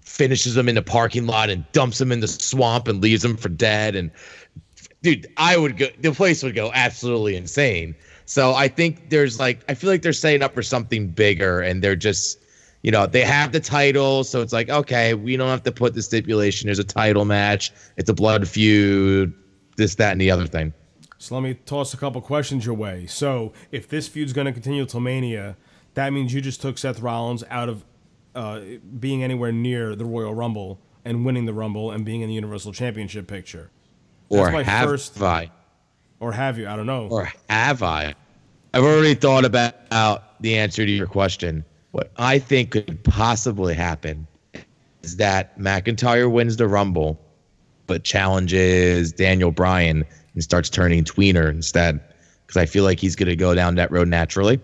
finishes 0.00 0.56
him 0.56 0.68
in 0.68 0.74
the 0.74 0.82
parking 0.82 1.26
lot 1.26 1.50
and 1.50 1.64
dumps 1.72 2.00
him 2.00 2.12
in 2.12 2.20
the 2.20 2.28
swamp 2.28 2.88
and 2.88 3.00
leaves 3.00 3.24
him 3.24 3.36
for 3.36 3.48
dead. 3.48 3.96
And 3.96 4.10
dude, 5.02 5.26
I 5.36 5.56
would 5.56 5.76
go. 5.76 5.86
The 6.00 6.12
place 6.12 6.42
would 6.42 6.54
go 6.54 6.70
absolutely 6.74 7.36
insane. 7.36 7.94
So 8.26 8.54
I 8.54 8.68
think 8.68 9.10
there's 9.10 9.38
like 9.38 9.64
I 9.68 9.74
feel 9.74 9.90
like 9.90 10.02
they're 10.02 10.12
setting 10.12 10.42
up 10.42 10.54
for 10.54 10.62
something 10.62 11.08
bigger, 11.08 11.60
and 11.60 11.82
they're 11.82 11.96
just. 11.96 12.40
You 12.82 12.90
know, 12.90 13.06
they 13.06 13.22
have 13.22 13.52
the 13.52 13.60
title, 13.60 14.24
so 14.24 14.42
it's 14.42 14.52
like, 14.52 14.68
okay, 14.68 15.14
we 15.14 15.38
don't 15.38 15.48
have 15.48 15.62
to 15.62 15.72
put 15.72 15.94
the 15.94 16.02
stipulation. 16.02 16.66
There's 16.66 16.78
a 16.78 16.84
title 16.84 17.24
match. 17.24 17.72
It's 17.96 18.10
a 18.10 18.12
blood 18.12 18.46
feud, 18.46 19.32
this, 19.78 19.94
that, 19.94 20.12
and 20.12 20.20
the 20.20 20.30
other 20.30 20.46
thing. 20.46 20.74
So 21.24 21.34
let 21.36 21.42
me 21.42 21.54
toss 21.54 21.94
a 21.94 21.96
couple 21.96 22.20
questions 22.20 22.66
your 22.66 22.74
way. 22.74 23.06
So 23.06 23.54
if 23.72 23.88
this 23.88 24.08
feud's 24.08 24.34
going 24.34 24.44
to 24.44 24.52
continue 24.52 24.84
till 24.84 25.00
Mania, 25.00 25.56
that 25.94 26.12
means 26.12 26.34
you 26.34 26.42
just 26.42 26.60
took 26.60 26.76
Seth 26.76 27.00
Rollins 27.00 27.42
out 27.48 27.70
of 27.70 27.82
uh, 28.34 28.60
being 29.00 29.22
anywhere 29.22 29.50
near 29.50 29.96
the 29.96 30.04
Royal 30.04 30.34
Rumble 30.34 30.78
and 31.02 31.24
winning 31.24 31.46
the 31.46 31.54
Rumble 31.54 31.92
and 31.92 32.04
being 32.04 32.20
in 32.20 32.28
the 32.28 32.34
Universal 32.34 32.74
Championship 32.74 33.26
picture. 33.26 33.70
Or 34.28 34.44
That's 34.44 34.52
my 34.52 34.62
have 34.64 34.86
first- 34.86 35.22
I? 35.22 35.50
Or 36.20 36.32
have 36.32 36.58
you? 36.58 36.68
I 36.68 36.76
don't 36.76 36.84
know. 36.84 37.08
Or 37.10 37.32
have 37.48 37.82
I? 37.82 38.14
I've 38.74 38.84
already 38.84 39.14
thought 39.14 39.46
about 39.46 40.40
the 40.42 40.58
answer 40.58 40.84
to 40.84 40.90
your 40.90 41.06
question. 41.06 41.64
What 41.92 42.12
I 42.18 42.38
think 42.38 42.72
could 42.72 43.02
possibly 43.02 43.72
happen 43.72 44.26
is 45.02 45.16
that 45.16 45.58
McIntyre 45.58 46.30
wins 46.30 46.56
the 46.58 46.68
Rumble, 46.68 47.18
but 47.86 48.04
challenges 48.04 49.10
Daniel 49.12 49.50
Bryan 49.50 50.04
and 50.34 50.42
starts 50.42 50.68
turning 50.68 51.04
tweener 51.04 51.48
instead. 51.48 52.00
Because 52.46 52.56
I 52.60 52.66
feel 52.66 52.84
like 52.84 53.00
he's 53.00 53.16
going 53.16 53.28
to 53.28 53.36
go 53.36 53.54
down 53.54 53.76
that 53.76 53.90
road 53.90 54.08
naturally. 54.08 54.60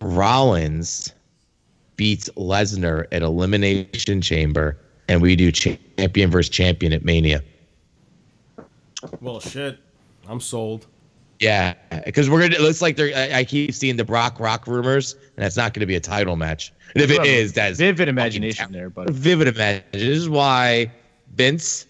Rollins 0.00 1.12
beats 1.96 2.28
Lesnar 2.30 3.06
at 3.12 3.22
Elimination 3.22 4.20
Chamber, 4.20 4.76
and 5.08 5.22
we 5.22 5.36
do 5.36 5.52
champion 5.52 6.30
versus 6.30 6.48
champion 6.48 6.92
at 6.92 7.04
Mania. 7.04 7.42
Well, 9.20 9.40
shit. 9.40 9.78
I'm 10.28 10.40
sold. 10.40 10.86
Yeah, 11.40 11.74
because 12.04 12.28
we're 12.28 12.40
gonna. 12.40 12.54
It 12.54 12.60
looks 12.60 12.82
like 12.82 12.96
they're. 12.96 13.16
I, 13.16 13.38
I 13.38 13.44
keep 13.44 13.72
seeing 13.72 13.96
the 13.96 14.04
Brock 14.04 14.38
Rock 14.38 14.66
rumors, 14.66 15.14
and 15.14 15.44
that's 15.44 15.56
not 15.56 15.72
going 15.72 15.80
to 15.80 15.86
be 15.86 15.96
a 15.96 16.00
title 16.00 16.36
match. 16.36 16.72
And 16.94 17.02
if 17.02 17.10
it 17.10 17.24
is, 17.24 17.54
that's 17.54 17.78
vivid 17.78 18.08
imagination 18.08 18.72
there, 18.72 18.90
but 18.90 19.08
vivid 19.08 19.48
imagination. 19.48 19.90
This 19.92 20.02
is 20.02 20.28
why 20.28 20.92
Vince, 21.34 21.86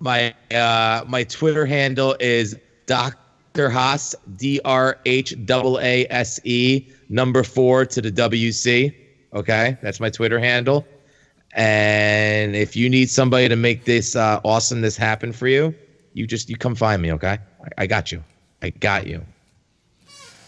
my 0.00 0.34
uh 0.54 1.04
my 1.06 1.24
Twitter 1.24 1.66
handle 1.66 2.16
is 2.20 2.56
Doctor 2.86 3.68
Haas 3.70 4.14
D 4.36 4.60
R 4.64 4.98
H 5.04 5.34
A 5.48 5.76
A 5.80 6.06
S 6.10 6.40
E 6.44 6.86
number 7.08 7.42
four 7.42 7.84
to 7.86 8.00
the 8.00 8.10
WC. 8.12 8.94
Okay, 9.34 9.76
that's 9.82 10.00
my 10.00 10.10
Twitter 10.10 10.38
handle. 10.38 10.86
And 11.54 12.54
if 12.54 12.76
you 12.76 12.88
need 12.88 13.10
somebody 13.10 13.48
to 13.48 13.56
make 13.56 13.84
this 13.84 14.14
uh, 14.14 14.40
awesomeness 14.44 14.96
happen 14.96 15.32
for 15.32 15.48
you, 15.48 15.74
you 16.12 16.26
just 16.26 16.48
you 16.48 16.56
come 16.56 16.74
find 16.74 17.00
me. 17.02 17.12
Okay, 17.12 17.38
I, 17.78 17.82
I 17.82 17.86
got 17.86 18.12
you. 18.12 18.22
I 18.62 18.70
got 18.70 19.06
you. 19.06 19.24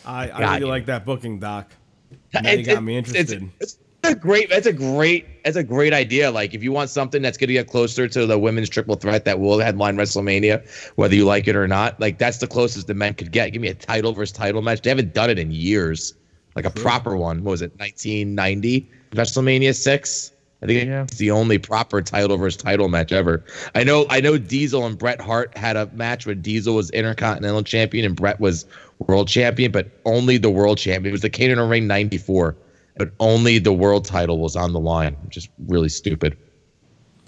I, 0.04 0.24
I 0.24 0.26
Got 0.28 0.38
really 0.40 0.60
you. 0.60 0.66
like 0.66 0.86
that 0.86 1.04
booking, 1.04 1.38
Doc. 1.40 1.70
Now 2.34 2.50
you 2.50 2.58
It- 2.60 2.62
got 2.64 2.78
it- 2.78 2.80
me 2.82 2.96
it's- 2.98 3.14
interested. 3.14 3.50
It's, 3.60 3.78
a 4.04 4.14
great. 4.14 4.50
That's 4.50 4.66
a 4.66 4.72
great. 4.72 5.26
That's 5.44 5.56
a 5.56 5.62
great 5.62 5.92
idea. 5.92 6.30
Like 6.30 6.54
if 6.54 6.62
you 6.62 6.72
want 6.72 6.90
something 6.90 7.22
that's 7.22 7.36
going 7.36 7.48
to 7.48 7.54
get 7.54 7.68
closer 7.68 8.08
to 8.08 8.26
the 8.26 8.38
women's 8.38 8.68
triple 8.68 8.96
threat 8.96 9.24
that 9.24 9.40
will 9.40 9.58
headline 9.58 9.96
WrestleMania, 9.96 10.92
whether 10.96 11.14
you 11.14 11.24
like 11.24 11.48
it 11.48 11.56
or 11.56 11.66
not, 11.66 11.98
like 12.00 12.18
that's 12.18 12.38
the 12.38 12.46
closest 12.46 12.86
the 12.86 12.94
men 12.94 13.14
could 13.14 13.32
get. 13.32 13.50
Give 13.50 13.62
me 13.62 13.68
a 13.68 13.74
title 13.74 14.12
versus 14.12 14.32
title 14.32 14.62
match. 14.62 14.82
They 14.82 14.90
haven't 14.90 15.14
done 15.14 15.30
it 15.30 15.38
in 15.38 15.50
years. 15.50 16.14
Like 16.56 16.64
a 16.64 16.70
proper 16.70 17.16
one. 17.16 17.44
What 17.44 17.52
was 17.52 17.62
it? 17.62 17.72
1990 17.78 18.90
WrestleMania 19.12 19.74
six. 19.74 20.32
I 20.62 20.66
think 20.66 20.90
it's 20.90 21.16
the 21.16 21.30
only 21.30 21.56
proper 21.56 22.02
title 22.02 22.36
versus 22.36 22.62
title 22.62 22.88
match 22.88 23.12
ever. 23.12 23.42
I 23.74 23.82
know. 23.82 24.04
I 24.10 24.20
know. 24.20 24.36
Diesel 24.36 24.84
and 24.84 24.98
Bret 24.98 25.20
Hart 25.20 25.56
had 25.56 25.76
a 25.76 25.86
match 25.94 26.26
where 26.26 26.34
Diesel 26.34 26.74
was 26.74 26.90
Intercontinental 26.90 27.62
Champion 27.62 28.04
and 28.04 28.14
Bret 28.14 28.40
was 28.40 28.66
World 28.98 29.28
Champion, 29.28 29.72
but 29.72 29.88
only 30.04 30.36
the 30.36 30.50
World 30.50 30.76
Champion. 30.76 31.06
It 31.06 31.12
was 31.12 31.22
the 31.22 31.28
of 31.28 31.56
the 31.56 31.64
Ring 31.64 31.86
'94, 31.86 32.56
but 33.00 33.12
only 33.18 33.58
the 33.58 33.72
World 33.72 34.04
Title 34.04 34.40
was 34.40 34.56
on 34.56 34.74
the 34.74 34.78
line, 34.78 35.16
which 35.24 35.38
is 35.38 35.48
really 35.68 35.88
stupid. 35.88 36.36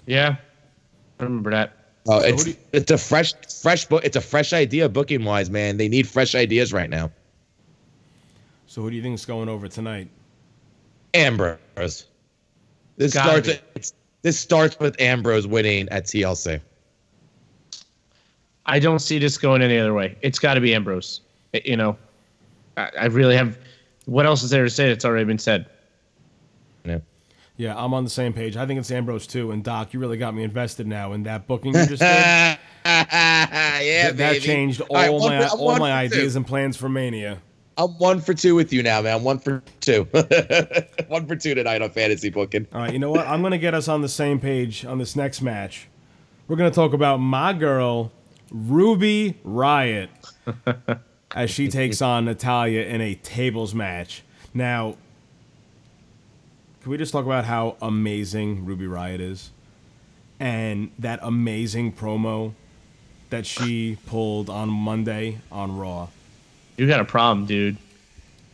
yeah, 0.05 0.35
I 1.19 1.23
remember 1.23 1.49
that. 1.49 1.75
Uh, 2.07 2.21
it's 2.23 2.47
it's 2.73 2.91
a 2.91 2.97
fresh 2.99 3.33
fresh 3.59 3.85
book. 3.85 4.05
It's 4.05 4.15
a 4.15 4.21
fresh 4.21 4.53
idea 4.53 4.87
booking 4.87 5.25
wise, 5.25 5.49
man. 5.49 5.77
They 5.77 5.87
need 5.87 6.07
fresh 6.07 6.35
ideas 6.35 6.71
right 6.71 6.91
now. 6.91 7.09
So 8.67 8.83
who 8.83 8.91
do 8.91 8.95
you 8.95 9.01
think 9.01 9.15
is 9.15 9.25
going 9.25 9.49
over 9.49 9.67
tonight? 9.67 10.09
Ambrose. 11.15 12.05
This 12.97 13.15
Gotta 13.15 13.43
starts. 13.43 13.91
be. 13.91 13.97
This 14.21 14.39
starts 14.39 14.77
with 14.77 14.95
Ambrose 15.01 15.47
winning 15.47 15.89
at 15.89 16.03
TLC. 16.03 16.61
I 18.67 18.77
don't 18.77 18.99
see 18.99 19.17
this 19.17 19.39
going 19.39 19.63
any 19.63 19.79
other 19.79 19.95
way. 19.95 20.17
It's 20.21 20.37
got 20.37 20.53
to 20.53 20.61
be 20.61 20.75
Ambrose. 20.75 21.21
You 21.65 21.77
know, 21.77 21.97
I, 22.77 22.91
I 23.01 23.05
really 23.05 23.35
have. 23.35 23.57
What 24.05 24.25
else 24.25 24.43
is 24.43 24.49
there 24.49 24.63
to 24.63 24.69
say? 24.69 24.89
It's 24.91 25.05
already 25.05 25.25
been 25.25 25.39
said. 25.39 25.67
Yeah. 26.85 26.99
Yeah, 27.55 27.75
I'm 27.77 27.93
on 27.93 28.03
the 28.03 28.09
same 28.09 28.33
page. 28.33 28.57
I 28.57 28.65
think 28.65 28.79
it's 28.79 28.89
Ambrose 28.91 29.27
too. 29.27 29.51
And 29.51 29.63
Doc, 29.63 29.93
you 29.93 29.99
really 29.99 30.17
got 30.17 30.33
me 30.33 30.43
invested 30.43 30.87
now 30.87 31.13
in 31.13 31.23
that 31.23 31.47
booking 31.47 31.73
you 31.73 31.85
just 31.85 31.89
did. 31.89 31.99
yeah, 32.01 32.57
that, 32.85 34.17
that 34.17 34.41
changed 34.41 34.81
all 34.81 34.97
All 34.97 35.29
right, 35.29 35.39
my 35.39 35.47
for- 35.47 35.55
all 35.57 35.77
my 35.77 36.07
for 36.07 36.13
two. 36.15 36.17
ideas 36.19 36.35
and 36.35 36.45
plans 36.45 36.75
for 36.75 36.89
Mania. 36.89 37.41
I'm 37.77 37.91
one 37.97 38.21
for 38.21 38.33
two 38.33 38.53
with 38.55 38.71
you 38.73 38.83
now, 38.83 39.01
man. 39.01 39.23
One 39.23 39.39
for 39.39 39.63
two. 39.79 40.03
one 41.07 41.25
for 41.27 41.35
two 41.35 41.55
tonight 41.55 41.81
on 41.81 41.89
fantasy 41.89 42.29
booking. 42.29 42.67
All 42.73 42.81
right, 42.81 42.93
you 42.93 42.99
know 42.99 43.09
what? 43.11 43.27
I'm 43.27 43.41
gonna 43.41 43.57
get 43.57 43.73
us 43.73 43.87
on 43.87 44.01
the 44.01 44.09
same 44.09 44.39
page 44.39 44.85
on 44.85 44.97
this 44.97 45.15
next 45.15 45.41
match. 45.41 45.87
We're 46.47 46.55
gonna 46.55 46.69
talk 46.71 46.93
about 46.93 47.17
my 47.17 47.53
girl, 47.53 48.11
Ruby 48.51 49.39
Riott, 49.45 50.09
as 51.33 51.49
she 51.49 51.67
takes 51.67 52.01
on 52.03 52.25
Natalya 52.25 52.81
in 52.81 53.01
a 53.01 53.15
tables 53.15 53.73
match. 53.73 54.23
Now, 54.53 54.97
can 56.81 56.91
we 56.91 56.97
just 56.97 57.11
talk 57.11 57.25
about 57.25 57.45
how 57.45 57.77
amazing 57.81 58.65
Ruby 58.65 58.85
Riott 58.85 59.19
is, 59.19 59.51
and 60.39 60.91
that 60.99 61.19
amazing 61.21 61.93
promo 61.93 62.53
that 63.29 63.45
she 63.45 63.97
pulled 64.05 64.49
on 64.49 64.69
Monday 64.69 65.39
on 65.51 65.77
Raw? 65.77 66.09
You 66.77 66.87
got 66.87 66.99
a 66.99 67.05
problem, 67.05 67.45
dude. 67.45 67.77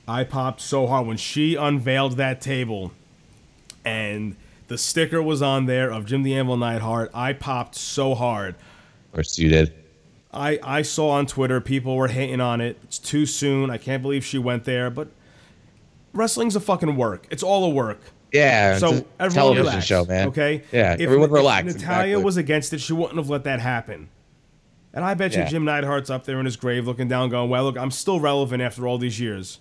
I 0.08 0.24
popped 0.24 0.62
so 0.62 0.88
hard 0.88 1.06
when 1.08 1.18
she 1.18 1.56
unveiled 1.56 2.14
that 2.18 2.42
table 2.42 2.92
and 3.86 4.36
the 4.68 4.78
sticker 4.78 5.22
was 5.22 5.42
on 5.42 5.66
there 5.66 5.92
of 5.92 6.06
Jim 6.06 6.24
the 6.24 6.36
Anvil 6.36 6.58
Neidhart. 6.58 7.12
I 7.14 7.34
popped 7.34 7.76
so 7.76 8.16
hard. 8.16 8.56
Of 8.56 9.14
course 9.14 9.38
you 9.38 9.50
did. 9.50 9.74
I, 10.32 10.60
I 10.64 10.82
saw 10.84 11.10
on 11.12 11.26
Twitter 11.26 11.60
people 11.60 11.96
were 11.96 12.08
hating 12.08 12.42
on 12.42 12.62
it. 12.62 12.78
It's 12.84 13.00
too 13.00 13.26
soon. 13.26 13.70
I 13.70 13.78
can't 13.78 14.02
believe 14.02 14.24
she 14.24 14.38
went 14.38 14.64
there. 14.66 14.90
But 14.90 15.08
wrestling's 16.14 16.56
a 16.56 16.60
fucking 16.60 16.96
work. 16.96 17.26
It's 17.32 17.44
all 17.44 17.66
a 17.66 17.70
work. 17.70 18.00
Yeah, 18.32 18.78
So 18.78 19.06
everyone 19.20 19.32
television 19.32 19.66
relax, 19.66 19.86
show, 19.86 20.06
man. 20.06 20.28
Okay. 20.28 20.62
Yeah, 20.72 20.94
If, 20.94 21.02
everyone 21.02 21.30
if 21.30 21.34
relax. 21.34 21.74
Natalya 21.74 22.10
exactly. 22.10 22.24
was 22.24 22.38
against 22.38 22.74
it, 22.74 22.80
she 22.80 22.94
wouldn't 22.94 23.18
have 23.18 23.30
let 23.30 23.44
that 23.46 23.60
happen. 23.60 24.10
And 24.94 25.04
I 25.04 25.14
bet 25.16 25.36
you 25.36 25.44
Jim 25.46 25.66
Neidhart's 25.66 26.10
up 26.12 26.26
there 26.26 26.40
in 26.40 26.46
his 26.46 26.56
grave, 26.56 26.88
looking 26.88 27.08
down, 27.08 27.30
going, 27.30 27.48
"Well, 27.50 27.64
look, 27.64 27.78
I'm 27.78 27.92
still 27.92 28.20
relevant 28.20 28.62
after 28.64 28.88
all 28.88 28.98
these 28.98 29.20
years." 29.20 29.60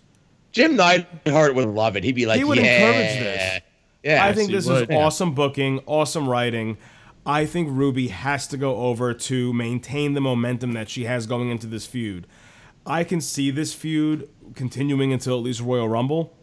Jim 0.53 0.75
Neidhart 0.77 1.55
would 1.55 1.69
love 1.69 1.97
it. 1.97 2.05
He'd 2.05 2.15
be 2.15 2.25
like, 2.25 2.39
He 2.39 2.45
would 2.45 2.57
yeah. 2.57 2.87
encourage 2.89 3.19
this. 3.23 3.61
Yeah, 4.03 4.25
I 4.25 4.33
think 4.33 4.51
this 4.51 4.67
would. 4.67 4.91
is 4.91 4.97
awesome 4.97 5.35
booking, 5.35 5.81
awesome 5.87 6.29
writing. 6.29 6.79
I 7.27 7.45
think 7.47 7.69
Ruby 7.71 8.09
has 8.09 8.47
to 8.49 8.57
go 8.57 8.77
over 8.77 9.13
to 9.13 9.53
maintain 9.53 10.15
the 10.15 10.21
momentum 10.21 10.73
that 10.73 10.89
she 10.89 11.05
has 11.05 11.27
going 11.27 11.51
into 11.51 11.67
this 11.67 11.87
feud. 11.87 12.27
I 12.87 13.05
can 13.05 13.21
see 13.21 13.51
this 13.51 13.75
feud 13.75 14.29
continuing 14.55 15.13
until 15.13 15.37
at 15.37 15.45
least 15.45 15.61
Royal 15.61 15.89
Rumble. 15.89 16.35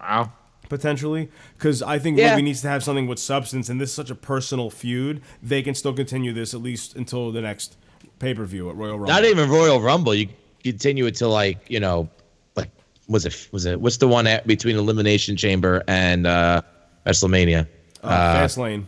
Wow. 0.00 0.32
Potentially, 0.68 1.30
because 1.56 1.80
I 1.80 2.00
think 2.00 2.18
Yeah. 2.18 2.30
Ruby 2.30 2.42
needs 2.42 2.60
to 2.62 2.68
have 2.68 2.82
something 2.82 3.06
with 3.06 3.20
substance, 3.20 3.68
and 3.68 3.80
this 3.80 3.90
is 3.90 3.94
such 3.94 4.10
a 4.10 4.16
personal 4.16 4.68
feud. 4.68 5.20
They 5.40 5.62
can 5.62 5.76
still 5.76 5.92
continue 5.92 6.32
this 6.32 6.54
at 6.54 6.60
least 6.60 6.96
until 6.96 7.30
the 7.30 7.40
next 7.40 7.76
pay 8.18 8.34
per 8.34 8.44
view 8.44 8.68
at 8.68 8.74
Royal 8.74 8.98
Rumble. 8.98 9.14
Not 9.14 9.24
even 9.24 9.48
Royal 9.48 9.80
Rumble. 9.80 10.12
You 10.12 10.28
continue 10.64 11.06
it 11.06 11.14
to 11.16 11.28
like 11.28 11.70
you 11.70 11.78
know, 11.78 12.08
like 12.56 12.70
was 13.06 13.26
it 13.26 13.48
was 13.52 13.64
it 13.64 13.80
what's 13.80 13.98
the 13.98 14.08
one 14.08 14.26
at, 14.26 14.44
between 14.44 14.74
Elimination 14.76 15.36
Chamber 15.36 15.84
and 15.86 16.26
uh 16.26 16.62
WrestleMania? 17.06 17.68
uh, 18.02 18.34
Fastlane. 18.34 18.86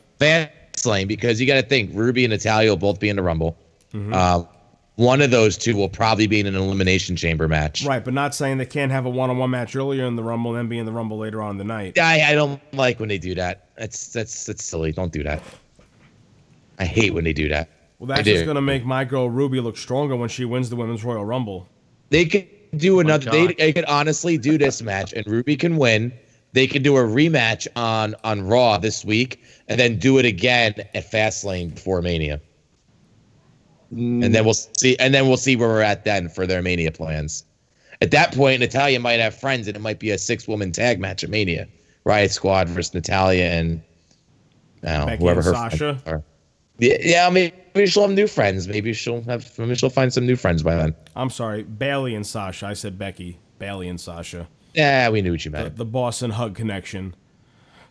Fastlane, 0.79 1.09
because 1.09 1.41
you 1.41 1.47
got 1.47 1.55
to 1.55 1.63
think 1.63 1.91
Ruby 1.95 2.25
and 2.25 2.33
Natalya 2.33 2.71
will 2.71 2.77
both 2.77 3.01
be 3.01 3.09
in 3.09 3.17
the 3.17 3.23
Rumble. 3.23 3.57
Mm-hmm. 3.93 4.13
Uh, 4.13 4.45
one 4.97 5.23
of 5.23 5.31
those 5.31 5.57
two 5.57 5.77
will 5.77 5.89
probably 5.89 6.27
be 6.27 6.41
in 6.41 6.47
an 6.47 6.57
Elimination 6.57 7.15
Chamber 7.15 7.47
match. 7.47 7.85
Right, 7.85 8.05
but 8.05 8.15
not 8.15 8.35
saying 8.35 8.59
they 8.59 8.67
can't 8.67 8.91
have 8.91 9.07
a 9.07 9.11
one 9.11 9.31
on 9.31 9.39
one 9.39 9.51
match 9.51 9.77
earlier 9.77 10.05
in 10.07 10.17
the 10.17 10.25
Rumble 10.25 10.51
and 10.51 10.59
then 10.59 10.69
be 10.69 10.79
in 10.79 10.87
the 10.87 10.93
Rumble 10.93 11.19
later 11.19 11.41
on 11.41 11.53
in 11.53 11.59
the 11.59 11.65
night. 11.65 11.99
I, 11.99 12.33
I 12.33 12.35
don't 12.35 12.61
like 12.75 12.99
when 12.99 13.09
they 13.09 13.19
do 13.19 13.35
that. 13.37 13.69
That's 13.77 14.09
that's 14.13 14.45
that's 14.45 14.65
silly. 14.65 14.91
Don't 14.91 15.13
do 15.13 15.23
that. 15.23 15.41
I 16.81 16.85
hate 16.85 17.15
when 17.15 17.23
they 17.23 17.33
do 17.33 17.49
that. 17.49 17.69
Well, 18.01 18.09
that's 18.09 18.23
do. 18.23 18.33
just 18.33 18.45
going 18.45 18.57
to 18.57 18.61
make 18.61 18.85
my 18.85 19.05
girl 19.05 19.31
Ruby 19.31 19.61
look 19.61 19.77
stronger 19.77 20.17
when 20.17 20.29
she 20.29 20.45
wins 20.45 20.69
the 20.69 20.77
Women's 20.77 21.05
Royal 21.05 21.25
Rumble. 21.25 21.69
They 22.11 22.25
could 22.25 22.49
do 22.77 22.99
another. 22.99 23.27
God. 23.27 23.35
They, 23.35 23.55
they 23.55 23.73
could 23.73 23.85
honestly 23.85 24.37
do 24.37 24.59
this 24.59 24.83
match, 24.83 25.13
and 25.13 25.25
Ruby 25.27 25.57
can 25.57 25.77
win. 25.77 26.13
They 26.53 26.67
could 26.67 26.83
do 26.83 26.97
a 26.97 27.03
rematch 27.03 27.67
on 27.77 28.15
on 28.25 28.47
Raw 28.47 28.79
this 28.79 29.05
week, 29.05 29.43
and 29.69 29.79
then 29.79 29.99
do 29.99 30.19
it 30.19 30.25
again 30.25 30.75
at 30.95 31.11
Fastlane 31.11 31.75
before 31.75 32.03
Mania. 32.03 32.41
And 33.91 34.35
then 34.35 34.45
we'll 34.45 34.55
see. 34.55 34.97
And 34.99 35.15
then 35.15 35.29
we'll 35.29 35.37
see 35.39 35.57
where 35.57 35.69
we're 35.69 35.83
at 35.83 36.05
then 36.05 36.29
for 36.29 36.47
their 36.47 36.63
Mania 36.63 36.93
plans. 36.93 37.45
At 38.01 38.11
that 38.13 38.35
point, 38.35 38.61
Natalya 38.61 39.01
might 39.01 39.19
have 39.19 39.35
friends, 39.35 39.67
and 39.67 39.77
it 39.77 39.81
might 39.81 39.99
be 39.99 40.11
a 40.11 40.19
six 40.19 40.47
woman 40.47 40.73
tag 40.73 41.01
match 41.01 41.25
at 41.25 41.31
Mania. 41.31 41.67
Riott 42.07 42.31
Squad 42.31 42.69
versus 42.69 42.95
Natalya 42.95 43.45
and 43.45 43.83
I 44.85 44.87
know, 44.87 45.17
whoever 45.17 45.41
and 45.41 45.47
her 45.47 45.53
Sasha? 45.53 46.03
are. 46.07 46.23
Yeah, 46.79 46.97
yeah, 47.01 47.29
maybe 47.31 47.87
she'll 47.87 48.05
have 48.05 48.13
new 48.13 48.29
friends. 48.29 48.69
Maybe 48.69 48.93
she'll 48.93 49.23
have. 49.23 49.59
Maybe 49.59 49.75
she'll 49.75 49.91
find 49.91 50.13
some 50.13 50.27
new 50.27 50.37
friends 50.37 50.63
by 50.63 50.77
then. 50.77 50.95
I'm 51.17 51.31
sorry, 51.31 51.65
Bayley 51.65 52.15
and 52.15 52.27
Sasha. 52.27 52.67
I 52.67 52.75
said 52.75 52.99
Becky. 52.99 53.39
Bayley 53.59 53.89
and 53.89 54.01
Sasha. 54.01 54.49
Yeah, 54.75 55.09
we 55.11 55.23
knew 55.23 55.33
what 55.33 55.45
you 55.45 55.51
meant. 55.51 55.77
the 55.77 55.85
Boss 55.85 56.23
'n' 56.23 56.31
Hug 56.31 56.55
connection. 56.55 57.15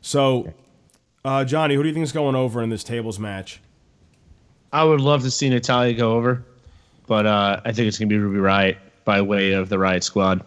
So, 0.02 0.54
uh, 1.26 1.44
Johnny, 1.44 1.76
who 1.76 1.84
do 1.84 1.90
you 1.90 1.94
think 1.94 2.04
is 2.04 2.12
going 2.12 2.36
over 2.36 2.62
in 2.62 2.70
this 2.70 2.84
tables 2.84 3.20
match? 3.20 3.60
I 4.72 4.84
would 4.84 5.02
love 5.02 5.24
to 5.24 5.32
see 5.32 5.50
Natalya 5.50 5.94
go 5.94 6.14
over, 6.14 6.44
but 7.08 7.26
uh, 7.26 7.62
I 7.66 7.72
think 7.72 7.88
it's 7.88 7.98
gonna 7.98 8.10
be 8.10 8.18
Ruby 8.18 8.40
Riott 8.40 8.78
by 9.06 9.22
way 9.22 9.54
of 9.54 9.70
the 9.70 9.78
Riott 9.78 10.04
Squad. 10.04 10.44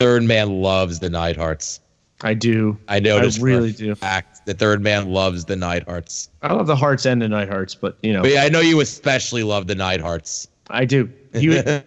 Third 0.00 0.22
man 0.22 0.60
loves 0.62 1.00
the 1.00 1.08
Neidharts. 1.08 1.80
I 2.22 2.34
do. 2.34 2.76
I 2.88 2.98
noticed. 2.98 3.38
I 3.38 3.40
for 3.40 3.46
really 3.46 3.72
do. 3.72 3.94
Fact, 3.94 4.44
the 4.46 4.54
third 4.54 4.82
man 4.82 5.10
loves 5.10 5.44
the 5.44 5.54
Neidharts. 5.54 6.28
I 6.42 6.52
love 6.52 6.66
the 6.66 6.76
Harts 6.76 7.06
and 7.06 7.22
the 7.22 7.26
Neidharts, 7.26 7.76
but 7.80 7.96
you 8.02 8.12
know, 8.12 8.22
But 8.22 8.32
yeah, 8.32 8.42
I 8.42 8.48
know 8.48 8.60
you 8.60 8.80
especially 8.80 9.44
love 9.44 9.66
the 9.68 9.74
Neidharts. 9.76 10.48
I 10.70 10.84
do. 10.84 11.10
He, 11.34 11.46
her, 11.56 11.84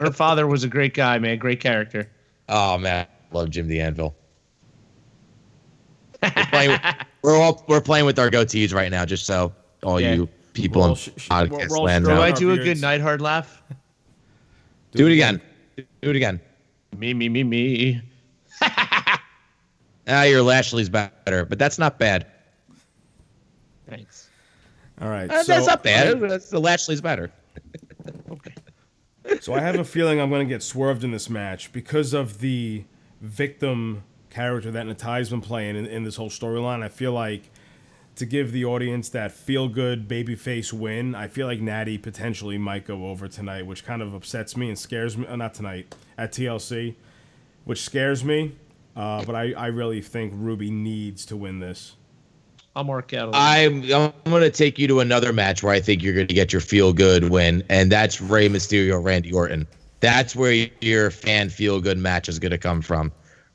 her 0.00 0.12
father 0.12 0.46
was 0.46 0.64
a 0.64 0.68
great 0.68 0.94
guy, 0.94 1.18
man. 1.18 1.38
Great 1.38 1.60
character. 1.60 2.08
Oh 2.48 2.78
man, 2.78 3.06
love 3.32 3.50
Jim 3.50 3.68
the 3.68 3.80
Anvil. 3.80 4.14
We're, 6.22 6.30
playing, 6.46 6.78
we're 7.22 7.36
all 7.36 7.64
we're 7.68 7.80
playing 7.80 8.06
with 8.06 8.18
our 8.18 8.30
goatees 8.30 8.72
right 8.74 8.90
now, 8.90 9.04
just 9.04 9.26
so 9.26 9.52
all 9.82 10.00
Yeah. 10.00 10.14
you 10.14 10.28
people 10.54 10.80
We're 10.82 10.88
all 10.88 10.92
in 10.94 10.96
sh- 10.96 11.08
sh- 11.16 11.28
podcast 11.28 11.68
we're 11.70 11.76
all 11.78 11.84
land 11.84 12.04
Do. 12.04 12.12
I 12.12 12.30
do 12.32 12.50
a 12.50 12.54
beards. 12.54 12.80
good 12.80 12.80
Neidhart 12.80 13.20
laugh? 13.20 13.62
Do 14.92 15.06
it 15.06 15.12
again. 15.12 15.40
Do 15.76 15.84
it 16.10 16.16
again. 16.16 16.40
Me, 16.96 17.12
me, 17.14 17.28
me, 17.28 17.42
me. 17.44 18.00
Ah, 20.06 20.24
your 20.24 20.42
Lashley's 20.42 20.90
better, 20.90 21.46
but 21.46 21.58
that's 21.58 21.78
not 21.78 21.98
bad. 21.98 22.26
Thanks. 23.88 24.28
All 25.00 25.08
right. 25.08 25.30
Uh, 25.30 25.42
so 25.42 25.52
that's 25.54 25.66
not 25.66 25.82
bad. 25.82 26.20
That's, 26.20 26.50
the 26.50 26.60
Lashley's 26.60 27.00
better. 27.00 27.32
So 29.40 29.54
I 29.54 29.60
have 29.60 29.76
a 29.76 29.84
feeling 29.84 30.20
I'm 30.20 30.30
going 30.30 30.46
to 30.46 30.52
get 30.52 30.62
swerved 30.62 31.04
in 31.04 31.10
this 31.10 31.30
match 31.30 31.72
because 31.72 32.12
of 32.12 32.40
the 32.40 32.84
victim 33.20 34.04
character 34.30 34.70
that 34.70 34.86
Natalya's 34.86 35.30
been 35.30 35.40
playing 35.40 35.76
in, 35.76 35.86
in 35.86 36.04
this 36.04 36.16
whole 36.16 36.30
storyline. 36.30 36.82
I 36.82 36.88
feel 36.88 37.12
like 37.12 37.50
to 38.16 38.26
give 38.26 38.52
the 38.52 38.64
audience 38.64 39.08
that 39.10 39.32
feel 39.32 39.68
good 39.68 40.08
babyface 40.08 40.72
win, 40.72 41.14
I 41.14 41.28
feel 41.28 41.46
like 41.46 41.60
Natty 41.60 41.98
potentially 41.98 42.58
might 42.58 42.86
go 42.86 43.06
over 43.06 43.26
tonight, 43.28 43.66
which 43.66 43.84
kind 43.84 44.02
of 44.02 44.14
upsets 44.14 44.56
me 44.56 44.68
and 44.68 44.78
scares 44.78 45.16
me. 45.16 45.26
Uh, 45.26 45.36
not 45.36 45.54
tonight 45.54 45.94
at 46.16 46.32
TLC, 46.32 46.94
which 47.64 47.82
scares 47.82 48.24
me. 48.24 48.54
Uh, 48.96 49.24
but 49.24 49.34
I, 49.34 49.52
I 49.52 49.66
really 49.66 50.00
think 50.00 50.32
Ruby 50.36 50.70
needs 50.70 51.26
to 51.26 51.36
win 51.36 51.58
this. 51.58 51.96
I'll 52.76 52.84
mark 52.84 53.12
out. 53.14 53.30
I'm 53.34 53.82
I'm 53.92 54.12
gonna 54.24 54.50
take 54.50 54.78
you 54.78 54.88
to 54.88 55.00
another 55.00 55.32
match 55.32 55.62
where 55.62 55.72
I 55.72 55.80
think 55.80 56.02
you're 56.02 56.14
gonna 56.14 56.26
get 56.26 56.52
your 56.52 56.60
feel 56.60 56.92
good 56.92 57.30
win, 57.30 57.62
and 57.68 57.90
that's 57.90 58.20
Rey 58.20 58.48
Mysterio 58.48 59.02
Randy 59.02 59.32
Orton. 59.32 59.66
That's 60.00 60.34
where 60.34 60.68
your 60.80 61.10
fan 61.10 61.50
feel 61.50 61.80
good 61.80 61.98
match 61.98 62.28
is 62.28 62.38
gonna 62.38 62.58
come 62.58 62.82
from, 62.82 63.12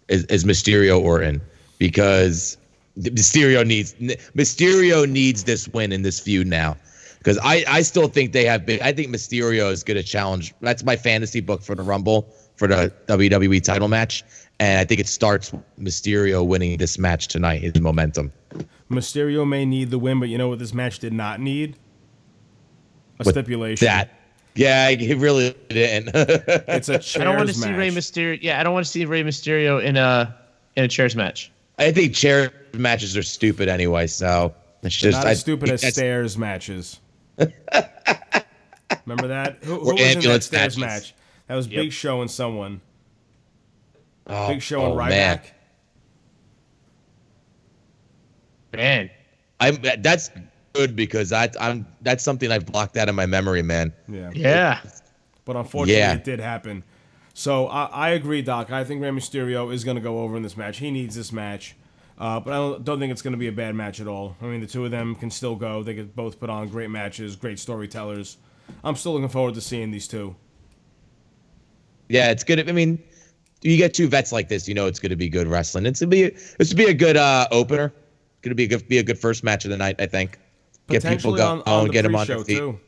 is, 0.08 0.24
is 0.26 0.46
Mysterio 0.46 1.02
Orton 1.02 1.42
because 1.80 2.58
Mysterio 2.98 3.66
needs 3.66 3.94
Mysterio 3.94 5.10
needs 5.10 5.44
this 5.44 5.68
win 5.70 5.92
in 5.92 6.02
this 6.02 6.20
feud 6.20 6.48
now. 6.48 6.78
Because 7.18 7.38
I, 7.44 7.66
I 7.68 7.82
still 7.82 8.08
think 8.08 8.32
they 8.32 8.46
have 8.46 8.66
big. 8.66 8.80
I 8.80 8.94
think 8.94 9.10
Mysterio 9.10 9.72
is 9.72 9.84
going 9.84 9.98
to 9.98 10.04
challenge. 10.04 10.54
That's 10.62 10.86
my 10.86 10.96
fantasy 10.96 11.42
book 11.42 11.62
for 11.62 11.76
the 11.76 11.84
Rumble 11.84 12.34
for 12.56 12.66
the 12.66 12.94
WWE 13.08 13.62
title 13.62 13.90
match, 13.90 14.24
and 14.60 14.80
I 14.80 14.86
think 14.86 15.02
it 15.02 15.08
starts 15.08 15.52
Mysterio 15.78 16.48
winning 16.48 16.78
this 16.78 16.98
match 16.98 17.28
tonight. 17.28 17.62
His 17.62 17.80
momentum. 17.82 18.32
Mysterio 18.90 19.48
may 19.48 19.66
need 19.66 19.92
the 19.92 20.00
win, 20.00 20.20
but 20.20 20.30
you 20.30 20.38
know 20.38 20.50
what 20.50 20.60
this 20.60 20.74
match 20.74 21.00
did 21.00 21.14
not 21.14 21.40
need? 21.40 21.78
A 23.20 23.24
With 23.26 23.30
stipulation. 23.30 23.86
That, 23.86 24.10
yeah, 24.56 24.90
he 24.90 25.14
really 25.14 25.56
didn't. 25.70 26.10
It's 26.68 26.90
a 26.90 27.00
chairs 27.00 27.18
I 27.18 27.24
don't 27.24 27.36
want 27.36 27.50
to 27.50 27.54
see 27.54 27.70
match. 27.70 27.78
Rey 27.78 27.90
Mysterio. 27.90 28.40
Yeah, 28.42 28.60
I 28.60 28.64
don't 28.64 28.74
want 28.74 28.86
to 28.86 28.92
see 28.92 29.06
Rey 29.06 29.24
Mysterio 29.24 29.84
in 29.84 29.98
a 29.98 30.36
in 30.76 30.86
a 30.86 30.88
chairs 30.88 31.16
match. 31.16 31.52
I 31.78 31.92
think 31.92 32.14
chair 32.14 32.52
matches 32.74 33.16
are 33.16 33.24
stupid 33.24 33.70
anyway, 33.70 34.08
so 34.08 34.54
it's 34.84 34.96
just 34.96 35.18
Not 35.18 35.28
I 35.28 35.32
as 35.32 35.40
stupid 35.40 35.70
think 35.70 35.84
as 35.84 35.94
stairs 35.94 36.38
matches. 36.38 37.00
Remember 39.06 39.28
that? 39.28 39.64
Who, 39.64 39.80
who 39.80 39.94
was 39.94 40.02
in 40.16 40.22
that 40.22 40.44
stairs 40.44 40.78
matches. 40.78 40.80
match? 40.80 41.16
That 41.48 41.56
was 41.56 41.68
Big 41.68 41.92
Show 41.92 42.22
and 42.22 42.30
someone. 42.30 42.82
Oh, 44.28 44.50
Big 44.50 44.62
Show 44.62 44.84
and 44.84 44.94
oh, 44.94 44.98
Ryback. 44.98 45.10
man. 45.10 45.42
Man, 48.74 49.10
I'm 49.60 49.78
that's 50.00 50.30
good 50.74 50.96
because 50.96 51.32
I 51.32 51.50
I'm 51.60 51.86
that's 52.02 52.24
something 52.24 52.52
I've 52.52 52.66
blocked 52.66 52.98
out 52.98 53.10
of 53.10 53.16
my 53.16 53.26
memory, 53.26 53.62
man. 53.62 53.94
Yeah. 54.08 54.32
yeah. 54.34 54.80
But 55.46 55.56
unfortunately, 55.56 56.00
Yeah. 56.00 56.14
it 56.14 56.24
did 56.24 56.40
happen. 56.40 56.84
So 57.34 57.68
I, 57.68 57.86
I 57.86 58.10
agree, 58.10 58.42
Doc. 58.42 58.72
I 58.72 58.84
think 58.84 59.02
Rey 59.02 59.10
Mysterio 59.10 59.74
is 59.74 59.84
going 59.84 59.96
to 59.96 60.02
go 60.02 60.20
over 60.20 60.36
in 60.38 60.44
this 60.44 60.58
match. 60.58 60.78
He 60.78 60.92
needs 60.92 61.16
this 61.16 61.32
match. 61.32 61.76
Uh, 62.18 62.40
but 62.40 62.52
I 62.52 62.58
don't, 62.58 62.84
don't 62.84 63.00
think 63.00 63.12
it's 63.14 63.22
going 63.22 63.32
to 63.32 63.38
be 63.38 63.48
a 63.48 63.52
bad 63.52 63.76
match 63.76 64.02
at 64.02 64.08
all. 64.08 64.36
I 64.42 64.46
mean, 64.46 64.60
the 64.60 64.68
two 64.68 64.84
of 64.84 64.92
them 64.92 65.16
can 65.16 65.32
still 65.32 65.56
go. 65.56 65.82
They 65.82 65.96
could 65.96 66.14
both 66.16 66.38
put 66.38 66.50
on 66.50 66.68
great 66.68 66.90
matches, 66.90 67.38
great 67.38 67.58
storytellers. 67.60 68.38
I'm 68.84 68.96
still 68.98 69.14
looking 69.14 69.30
forward 69.30 69.54
to 69.56 69.62
seeing 69.62 69.90
these 69.90 70.06
two. 70.08 70.36
Yeah, 72.10 72.30
it's 72.32 72.44
good. 72.44 72.68
I 72.68 72.72
mean, 72.74 73.02
you 73.62 73.78
get 73.78 73.94
two 73.94 74.08
vets 74.08 74.32
like 74.32 74.50
this, 74.50 74.68
you 74.68 74.74
know 74.74 74.88
it's 74.88 75.00
going 75.00 75.12
to 75.12 75.16
be 75.16 75.30
good 75.30 75.48
wrestling. 75.48 75.86
It's 75.86 76.00
gonna 76.00 76.10
be 76.10 76.24
it's 76.24 76.70
to 76.72 76.76
be 76.76 76.86
a 76.86 76.94
good 76.94 77.18
uh, 77.18 77.48
opener. 77.52 77.94
Going 78.42 78.52
to 78.52 78.56
be 78.56 78.64
a 78.64 78.68
good 78.68 78.88
be 78.88 78.98
a 79.00 79.04
good 79.04 79.18
first 79.20 79.44
match 79.44 79.66
of 79.66 79.72
the 79.72 79.78
night, 79.78 79.98
I 80.00 80.06
think. 80.06 80.38
Get 80.88 81.04
people 81.04 81.36
going, 81.36 81.60
on, 81.60 81.64
oh, 81.68 81.82
on 81.82 81.88
get 81.90 82.02
them 82.04 82.16
on 82.16 82.26
pre-show, 82.26 82.44
their 82.44 82.46
feet. 82.46 82.58
too. 82.58 82.80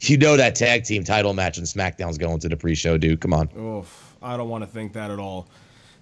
You 0.00 0.18
know 0.18 0.36
that 0.36 0.54
tag 0.54 0.84
team 0.84 1.02
title 1.02 1.32
match 1.32 1.56
in 1.56 1.64
SmackDown's 1.64 2.18
going 2.18 2.38
to 2.40 2.48
the 2.48 2.56
pre-show, 2.56 2.98
dude. 2.98 3.20
Come 3.20 3.32
on. 3.32 3.48
Oof, 3.56 4.16
I 4.22 4.36
don't 4.36 4.48
want 4.50 4.62
to 4.62 4.68
think 4.68 4.92
that 4.94 5.10
at 5.10 5.18
all. 5.18 5.48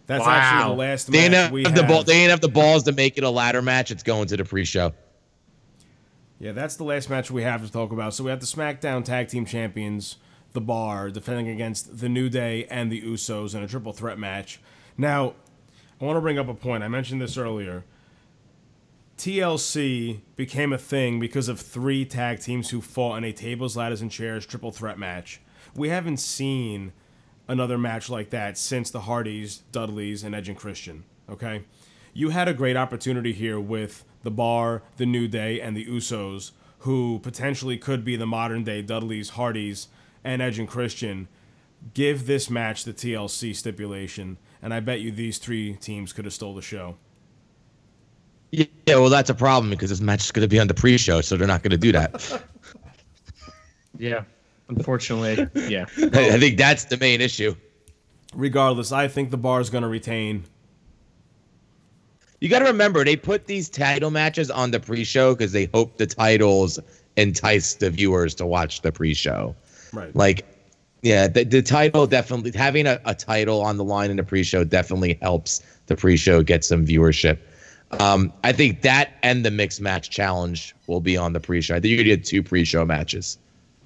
That's 0.07 0.25
Wow. 0.25 0.31
actually 0.33 0.73
the 0.75 0.79
last 0.79 1.13
They 1.13 1.29
match 1.29 1.45
ain't 1.45 1.53
we 1.53 1.63
have 1.63 1.73
have. 1.73 1.81
the 1.81 1.87
ball. 1.95 2.03
They 2.03 2.15
ain't 2.15 2.31
have 2.31 2.41
the 2.41 2.49
balls 2.49 2.83
to 2.85 2.93
make 2.93 3.17
it 3.17 3.23
a 3.23 3.31
ladder 3.31 3.63
match. 3.63 3.93
It's 3.93 4.03
going 4.03 4.27
to 4.29 4.37
the 4.37 4.45
pre-show. 4.45 4.93
Yeah, 6.41 6.51
that's 6.51 6.75
the 6.75 6.83
last 6.83 7.09
match 7.09 7.31
we 7.31 7.43
have 7.45 7.65
to 7.65 7.71
talk 7.71 7.93
about. 7.93 8.15
So 8.15 8.25
we 8.25 8.31
have 8.31 8.41
the 8.41 8.47
SmackDown 8.47 9.05
Tag 9.05 9.29
Team 9.29 9.47
Champions, 9.47 10.17
The 10.55 10.61
Bar, 10.61 11.11
defending 11.11 11.47
against 11.49 12.01
The 12.01 12.09
New 12.09 12.29
Day 12.29 12.67
and 12.69 12.91
the 12.91 13.01
Usos 13.01 13.55
in 13.55 13.63
a 13.63 13.69
triple 13.69 13.93
threat 13.93 14.19
match. 14.19 14.59
Now, 14.99 15.35
I 16.03 16.05
want 16.05 16.17
to 16.17 16.21
bring 16.21 16.39
up 16.39 16.49
a 16.49 16.55
point. 16.55 16.83
I 16.83 16.89
mentioned 16.89 17.21
this 17.21 17.37
earlier. 17.37 17.85
TLC 19.17 20.19
became 20.35 20.73
a 20.73 20.79
thing 20.79 21.21
because 21.21 21.49
of 21.49 21.61
three 21.61 22.05
tag 22.05 22.41
teams 22.41 22.71
who 22.71 22.81
fought 22.81 23.19
in 23.19 23.25
a 23.25 23.33
tables, 23.33 23.77
ladders, 23.77 24.03
and 24.03 24.11
chairs 24.11 24.45
triple 24.45 24.73
threat 24.73 24.99
match. 24.99 25.41
We 25.77 25.91
haven't 25.91 26.17
seen 26.17 26.93
another 27.47 27.79
match 27.79 28.11
like 28.11 28.31
that 28.31 28.59
since 28.59 28.91
the 28.91 29.03
Hardys, 29.03 29.59
Dudleys, 29.71 30.25
and 30.25 30.35
Edge 30.35 30.49
and 30.49 30.59
Christian. 30.59 31.05
Okay? 31.31 31.63
You 32.13 32.31
had 32.31 32.49
a 32.49 32.55
great 32.55 32.77
opportunity 32.77 33.33
here 33.33 33.61
with 33.61 34.05
the 34.25 34.31
Bar, 34.33 34.83
the 34.97 35.07
New 35.07 35.29
Day, 35.29 35.61
and 35.61 35.77
the 35.77 35.87
Usos, 35.87 36.51
who 36.79 37.21
potentially 37.21 37.79
could 37.79 38.05
be 38.05 38.17
the 38.17 38.27
modern 38.27 38.65
day 38.65 38.83
Dudleys, 38.83 39.31
Hardys, 39.31 39.87
and 40.25 40.43
Edge 40.43 40.59
and 40.59 40.67
Christian. 40.67 41.29
Give 41.95 42.27
this 42.27 42.51
match 42.51 42.83
the 42.83 42.93
TLC 42.93 43.55
stipulation, 43.55 44.39
and 44.63 44.73
I 44.73 44.81
bet 44.81 45.01
you 45.01 45.11
these 45.11 45.39
three 45.39 45.75
teams 45.75 46.13
could 46.13 46.25
have 46.25 46.35
stole 46.35 46.55
the 46.55 46.63
show. 46.63 46.97
Yeah, 48.51 48.67
well, 48.87 49.09
that's 49.09 49.31
a 49.31 49.35
problem 49.35 49.71
because 49.71 49.91
this 49.91 50.01
match 50.01 50.25
is 50.25 50.31
going 50.31 50.43
to 50.43 50.49
be 50.49 50.61
on 50.61 50.69
the 50.69 50.75
pre-show, 50.75 51.23
so 51.23 51.37
they're 51.37 51.49
not 51.49 51.63
going 51.63 51.71
to 51.71 51.79
do 51.79 51.93
that. 51.93 52.43
Yeah. 53.99 54.25
Unfortunately, 54.69 55.49
yeah. 55.69 55.85
I 55.99 56.05
I 56.33 56.39
think 56.39 56.57
that's 56.57 56.87
the 56.87 56.97
main 56.97 57.21
issue. 57.21 57.55
Regardless, 58.35 58.91
I 58.91 59.07
think 59.07 59.31
the 59.31 59.37
bar 59.37 59.61
is 59.61 59.71
going 59.71 59.83
to 59.83 59.89
retain. 59.89 60.45
You 62.41 62.49
got 62.49 62.61
to 62.61 62.65
remember, 62.65 63.05
they 63.05 63.17
put 63.17 63.47
these 63.47 63.69
title 63.69 64.11
matches 64.11 64.51
on 64.51 64.71
the 64.71 64.81
pre-show 64.81 65.35
because 65.35 65.53
they 65.53 65.69
hope 65.75 65.99
the 65.99 66.07
titles 66.07 66.81
entice 67.17 67.75
the 67.75 67.91
viewers 67.91 68.35
to 68.37 68.47
watch 68.47 68.81
the 68.81 68.91
pre-show. 68.91 69.55
Right. 69.93 70.15
Like, 70.17 70.47
yeah, 71.03 71.29
the, 71.29 71.45
the 71.45 71.63
title 71.63 72.07
definitely 72.07 72.53
having 72.53 72.87
a, 72.87 73.01
a 73.05 73.15
title 73.15 73.61
on 73.61 73.77
the 73.77 73.85
line 73.85 74.11
in 74.11 74.17
the 74.17 74.23
pre-show 74.25 74.65
definitely 74.65 75.19
helps 75.21 75.63
the 75.87 75.97
pre-show 75.97 76.43
get 76.43 76.65
some 76.65 76.87
viewership. 76.87 77.39
Um, 78.01 78.33
I 78.43 78.53
think 78.53 78.81
that 78.83 79.11
and 79.23 79.45
the 79.45 79.51
mixed 79.51 79.81
match 79.81 80.09
challenge 80.11 80.75
will 80.87 81.01
be 81.01 81.17
on 81.17 81.33
the 81.35 81.41
pre-show. 81.41 81.75
I 81.75 81.81
think 81.81 81.91
you're 81.91 81.99
gonna 81.99 82.17
get 82.17 82.25
two 82.25 82.43
pre-show 82.43 82.85
matches. 82.85 83.39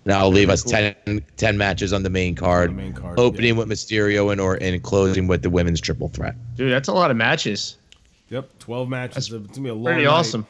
That'll 0.05 0.31
leave 0.31 0.51
us 0.51 0.63
10, 0.63 0.95
10 1.37 1.59
matches 1.59 1.93
on 1.93 2.05
the 2.05 2.11
main 2.11 2.37
card. 2.37 2.77
main 2.77 2.93
card, 2.93 3.19
opening 3.19 3.57
with 3.57 3.69
Mysterio 3.69 4.31
and 4.31 4.41
Orton, 4.41 4.75
and 4.75 4.83
closing 4.83 5.27
with 5.27 5.43
the 5.43 5.51
women's 5.51 5.81
triple 5.81 6.09
threat. 6.09 6.37
Dude, 6.55 6.71
that's 6.71 6.87
a 6.87 6.93
lot 6.93 7.11
of 7.11 7.17
matches. 7.17 7.77
Yep, 8.29 8.59
12 8.61 8.89
matches. 8.89 9.17
It's 9.33 9.47
gonna 9.57 9.63
be 9.65 9.69
a 9.71 9.75
long 9.75 9.85
Pretty 9.85 10.05
night. 10.05 10.11
awesome. 10.11 10.47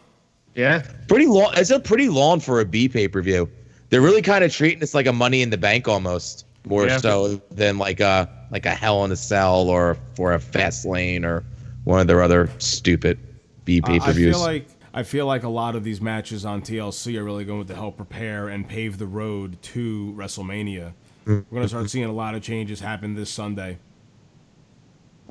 Yeah. 0.54 0.82
Pretty 1.08 1.26
long. 1.26 1.52
It's 1.56 1.70
a 1.70 1.78
pretty 1.78 2.08
long 2.08 2.40
for 2.40 2.60
a 2.60 2.64
B 2.64 2.88
pay 2.88 3.08
per 3.08 3.22
view. 3.22 3.48
They're 3.90 4.00
really 4.00 4.22
kind 4.22 4.42
of 4.44 4.52
treating 4.52 4.80
this 4.80 4.94
like 4.94 5.06
a 5.06 5.12
Money 5.12 5.42
in 5.42 5.50
the 5.50 5.58
Bank 5.58 5.86
almost, 5.86 6.45
more 6.66 6.86
Yeah. 6.86 6.98
so 6.98 7.40
than 7.50 7.78
like 7.78 8.00
a 8.00 8.28
like 8.50 8.66
a 8.66 8.70
Hell 8.74 9.04
in 9.04 9.12
a 9.12 9.16
Cell 9.16 9.68
or 9.68 9.96
for 10.14 10.34
a 10.34 10.38
Fast 10.38 10.84
Lane 10.84 11.24
or 11.24 11.44
one 11.84 12.00
of 12.00 12.06
their 12.06 12.22
other 12.22 12.50
stupid 12.58 13.18
B 13.64 13.80
Uh, 13.82 13.86
pay 13.86 13.98
per 14.00 14.12
views. 14.12 14.36
I 14.36 14.38
feel 14.38 14.46
like 14.46 14.68
I 14.94 15.02
feel 15.02 15.26
like 15.26 15.42
a 15.42 15.48
lot 15.48 15.76
of 15.76 15.84
these 15.84 16.00
matches 16.00 16.44
on 16.44 16.62
TLC 16.62 17.16
are 17.18 17.24
really 17.24 17.44
going 17.44 17.66
to 17.66 17.74
help 17.74 17.96
prepare 17.96 18.48
and 18.48 18.66
pave 18.68 18.98
the 18.98 19.06
road 19.06 19.60
to 19.62 20.14
WrestleMania. 20.16 20.92
We're 21.26 21.42
gonna 21.52 21.68
start 21.68 21.90
seeing 21.90 22.04
a 22.06 22.12
lot 22.12 22.34
of 22.34 22.42
changes 22.42 22.80
happen 22.80 23.14
this 23.14 23.30
Sunday. 23.30 23.78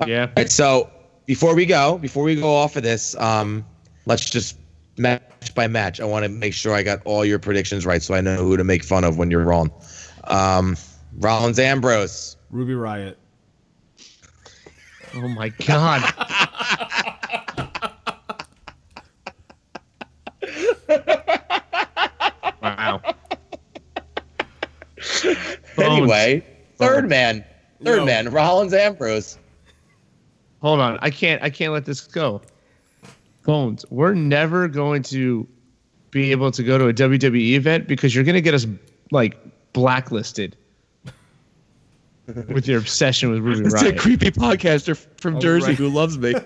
Yeah. 0.06 0.22
All 0.24 0.28
right, 0.36 0.50
so 0.50 0.90
before 1.24 1.54
we 1.54 1.64
go, 1.66 1.98
before 1.98 2.22
we 2.22 2.34
go 2.36 2.54
off 2.54 2.76
of 2.76 2.82
this, 2.82 3.16
um, 3.16 3.64
let's 4.04 4.28
just 4.28 4.58
match 4.98 5.54
by 5.54 5.66
match. 5.66 6.00
I 6.00 6.04
want 6.04 6.24
to 6.24 6.28
make 6.28 6.52
sure 6.52 6.74
I 6.74 6.82
got 6.82 7.00
all 7.04 7.24
your 7.24 7.38
predictions 7.38 7.86
right, 7.86 8.02
so 8.02 8.14
I 8.14 8.20
know 8.20 8.36
who 8.36 8.56
to 8.56 8.64
make 8.64 8.84
fun 8.84 9.04
of 9.04 9.16
when 9.18 9.30
you're 9.30 9.42
wrong. 9.44 9.70
Um, 10.24 10.76
Rollins 11.18 11.58
Ambrose. 11.58 12.36
Ruby 12.50 12.74
Riott. 12.74 13.16
Oh 15.14 15.28
my 15.28 15.48
god. 15.48 16.02
wow. 22.62 23.00
Anyway, 25.78 26.44
third 26.76 27.08
man, 27.08 27.44
third 27.82 27.98
Yo. 27.98 28.04
man, 28.04 28.30
Rollins 28.30 28.74
Ambrose. 28.74 29.38
Hold 30.60 30.80
on. 30.80 30.98
I 31.00 31.10
can't 31.10 31.42
I 31.42 31.48
can't 31.48 31.72
let 31.72 31.86
this 31.86 32.02
go. 32.02 32.42
Bonez, 33.44 33.86
we're 33.90 34.14
never 34.14 34.68
going 34.68 35.02
to 35.04 35.46
be 36.10 36.30
able 36.30 36.50
to 36.50 36.62
go 36.62 36.76
to 36.76 36.88
a 36.88 36.92
WWE 36.92 37.52
event 37.52 37.88
because 37.88 38.14
you're 38.14 38.24
gonna 38.24 38.40
get 38.40 38.54
us 38.54 38.66
like 39.12 39.38
blacklisted 39.72 40.56
with 42.48 42.66
your 42.66 42.78
obsession 42.78 43.30
with 43.30 43.40
Ruby 43.40 43.66
It's 43.66 43.82
a 43.82 43.92
creepy 43.94 44.30
podcaster 44.30 44.96
from 45.20 45.36
Oh, 45.36 45.40
Jersey 45.40 45.68
right. 45.68 45.78
who 45.78 45.88
loves 45.88 46.18
me. 46.18 46.32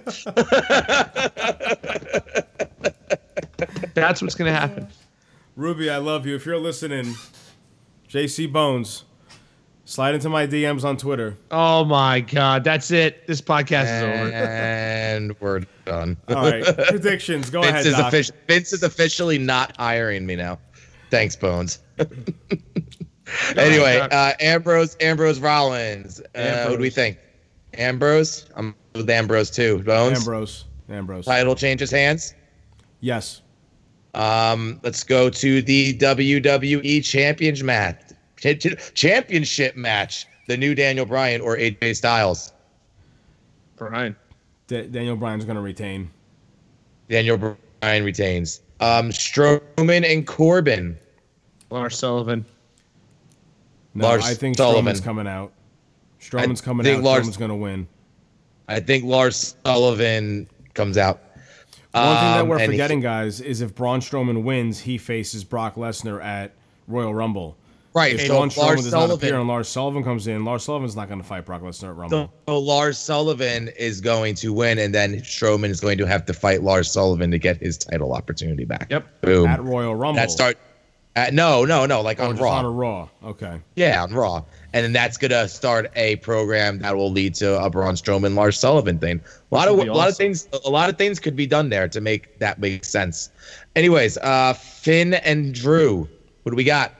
That's 3.95 4.23
what's 4.23 4.35
gonna 4.35 4.53
happen. 4.53 4.89
Ruby, 5.57 5.91
I 5.91 5.99
love 5.99 6.27
you. 6.27 6.35
If 6.37 6.47
you're 6.47 6.59
listening, 6.59 7.15
JC 8.09 8.51
Bonez, 8.51 9.05
slide 9.85 10.15
into 10.15 10.29
my 10.29 10.47
DMs 10.47 10.85
on 10.85 10.97
Twitter. 10.97 11.37
Oh 11.51 11.85
my 11.85 12.21
god, 12.21 12.65
that's 12.65 12.91
it. 12.91 13.27
This 13.27 13.41
podcast 13.41 13.97
is 13.97 14.03
over. 14.03 14.33
and 14.33 15.35
we're 15.41 15.61
done. 15.85 16.17
All 16.29 16.37
right, 16.51 16.65
predictions. 16.89 17.51
Go 17.51 17.61
Vince 17.63 17.87
ahead, 17.87 18.15
is, 18.15 18.29
Doc. 18.29 18.35
Vince 18.49 18.73
is 18.73 18.83
officially 18.83 19.39
not 19.39 19.77
hiring 19.77 20.25
me 20.27 20.37
now. 20.37 20.59
Thanks, 21.11 21.37
Bonez. 21.37 21.81
anyway, 23.57 23.99
uh, 24.11 24.33
Ambrose, 24.41 24.97
Ambrose 25.01 25.41
Rollins. 25.41 26.21
Uh, 26.35 26.67
what 26.67 26.77
do 26.77 26.83
we 26.83 26.91
think? 26.91 27.19
Ambrose? 27.75 28.47
I'm 28.57 28.75
with 28.95 29.09
Ambrose 29.09 29.51
too. 29.51 29.83
Bonez. 29.83 30.19
Ambrose. 30.19 30.65
Ambrose. 30.89 31.25
Title 31.25 31.55
changes 31.55 31.91
hands. 31.91 32.35
Yes. 33.01 33.43
Um, 34.15 34.81
let's 34.83 35.05
go 35.05 35.31
to 35.31 35.63
the 35.63 35.97
WWE 35.99 37.05
Championship 37.05 37.65
match. 37.65 38.01
Ch- 38.37 38.59
ch- 38.59 38.95
Championship 38.95 39.77
match. 39.77 40.27
The 40.49 40.57
new 40.57 40.75
Daniel 40.75 41.07
Bryan 41.07 41.41
or 41.41 41.57
AJ 41.57 41.95
Styles. 41.97 42.53
Bryan. 43.77 44.17
Da- 44.67 44.89
Daniel 44.89 45.17
Bryan's 45.17 45.45
gonna 45.45 45.61
retain. 45.61 46.11
Daniel 47.09 47.37
Bryan 47.37 48.05
retains. 48.05 48.61
Um, 48.81 49.11
Strowman 49.11 50.11
and 50.11 50.27
Corbin. 50.27 50.99
Lars 51.71 51.97
Sullivan. 51.97 52.45
No, 53.95 54.07
Lars 54.07 54.25
I 54.25 54.35
think 54.35 54.57
Sullivan. 54.57 54.93
Strowman's 54.95 55.01
coming 55.01 55.27
out. 55.27 55.53
Strowman's 56.21 56.61
coming 56.61 56.85
think 56.85 56.99
out. 56.99 57.05
Lars- 57.05 57.27
Strowman's 57.27 57.37
gonna 57.37 57.57
win. 57.57 57.89
I 58.69 58.81
think 58.81 59.05
Lars 59.05 59.57
Sullivan 59.65 60.49
comes 60.75 60.97
out. 60.97 61.21
One 61.93 62.05
thing 62.05 62.15
that 62.15 62.41
Um, 62.43 62.49
we're 62.49 62.57
and 62.59 62.63
he- 62.73 62.79
forgetting, 62.79 63.01
guys, 63.01 63.41
is 63.41 63.61
if 63.63 63.75
Braun 63.75 64.01
Strowman 64.01 64.45
wins, 64.45 64.79
he 64.81 64.97
faces 64.97 65.43
Brock 65.43 65.75
Lesnar 65.75 66.23
at 66.25 66.53
Royal 66.87 67.13
Rumble. 67.13 67.57
Right, 67.93 68.15
If 68.15 68.21
so 68.21 68.29
Braun 68.29 68.47
if 68.47 68.55
Strowman 68.55 68.59
Lars 68.59 68.83
does 68.85 68.93
not 68.93 69.11
appear 69.11 69.37
and 69.41 69.49
Lars 69.49 69.69
Sullivan 69.69 70.05
comes 70.05 70.29
in, 70.29 70.45
Lars 70.45 70.63
Sullivan's 70.63 70.95
not 70.95 71.09
going 71.09 71.21
to 71.21 71.27
fight 71.27 71.45
Brock 71.45 71.63
Lesnar 71.63 71.89
at 71.91 71.97
Rumble. 71.97 72.33
So 72.49 72.59
Lars 72.61 72.97
Sullivan 72.97 73.69
is 73.77 74.01
going 74.01 74.37
to 74.37 74.53
win, 74.53 74.79
and 74.79 74.95
then 74.95 75.17
Strowman 75.23 75.71
is 75.71 75.81
going 75.81 75.99
to 75.99 76.07
have 76.07 76.25
to 76.27 76.33
fight 76.33 76.63
Lars 76.63 76.89
Sullivan 76.89 77.33
to 77.33 77.39
get 77.41 77.57
his 77.57 77.77
title 77.77 78.13
opportunity 78.13 78.65
back. 78.65 78.87
Yep. 78.91 79.23
Boom. 79.23 79.49
At 79.49 79.61
Royal 79.65 79.97
Rumble. 79.97 80.15
That 80.21 80.31
start. 80.31 80.57
At, 81.17 81.35
no, 81.35 81.65
no, 81.65 81.87
no. 81.87 82.03
Like 82.03 82.21
Oh, 82.21 82.29
on 82.31 82.37
Raw. 82.37 82.53
on 82.53 82.65
a 82.65 82.71
Raw. 82.71 83.09
Okay. 83.25 83.61
Yeah, 83.75 84.03
on 84.03 84.13
Raw. 84.15 84.45
And 84.73 84.85
then 84.85 84.93
that's 84.93 85.17
gonna 85.17 85.49
start 85.49 85.91
a 85.97 86.17
program 86.17 86.79
that 86.81 86.97
will 86.97 87.11
lead 87.11 87.35
to 87.37 87.61
a 87.61 87.69
Braun 87.69 87.95
Strowman 87.95 88.35
Lars 88.37 88.57
Sullivan 88.59 88.99
thing. 88.99 89.21
A 89.51 89.55
lot 89.55 89.67
of 89.67 89.75
would 89.77 89.89
a 89.89 89.91
be 89.91 89.97
lot 89.97 90.09
of 90.09 90.17
things 90.17 90.47
a 90.65 90.71
lot 90.71 90.89
of 90.89 90.97
things 90.97 91.19
could 91.19 91.35
be 91.35 91.47
done 91.47 91.69
there 91.69 91.89
to 91.89 92.01
make 92.01 92.39
that 92.39 92.61
make 92.61 92.85
sense. 92.85 93.31
Anyways, 93.75 94.19
uh 94.19 94.53
Finn 94.53 95.15
and 95.15 95.53
Drew. 95.53 96.09
What 96.45 96.51
do 96.53 96.57
we 96.57 96.63
got? 96.65 96.95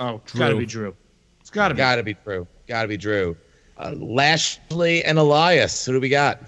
Oh, 0.00 0.16
it's 0.24 0.32
gotta 0.32 0.56
be 0.56 0.66
Drew. 0.66 0.94
It's 1.40 1.50
gotta 1.50 1.74
be. 1.74 1.78
Gotta 1.78 2.02
be 2.02 2.14
Drew. 2.24 2.46
Gotta 2.66 2.88
be 2.88 2.96
Drew. 2.96 3.36
Uh, 3.78 3.92
Lashley 3.96 5.04
and 5.04 5.16
Elias. 5.18 5.86
Who 5.86 5.92
do 5.92 6.00
we 6.00 6.08
got? 6.08 6.42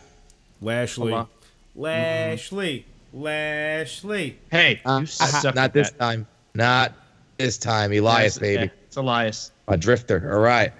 Lashley. 0.61 1.13
Hold 1.13 1.29
Lashley. 1.77 2.85
Lashley. 3.13 4.39
Hey, 4.51 4.81
Uh, 4.85 4.99
you 5.01 5.07
suck 5.07 5.55
not 5.55 5.65
at 5.67 5.73
this 5.73 5.91
that. 5.91 5.99
time. 5.99 6.27
Not 6.59 6.93
this 7.39 7.57
time. 7.57 7.93
Elias, 7.93 8.35
Yes, 8.35 8.39
baby. 8.39 8.63
yeah, 8.65 8.69
it's 8.89 8.97
Elias. 8.97 9.53
A 9.69 9.77
drifter. 9.77 10.33
All 10.35 10.41
right. 10.41 10.73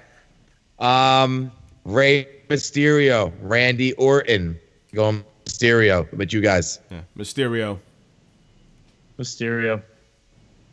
Um, 0.81 1.53
Rey 1.85 2.27
Mysterio, 2.49 3.33
Randy 3.41 3.93
Orton, 3.93 4.59
going 4.93 5.25
Mysterio. 5.47 6.09
But 6.13 6.33
you 6.33 6.41
guys, 6.41 6.81
Yeah. 6.91 7.03
Mysterio. 7.17 7.79
Mysterio. 9.21 9.81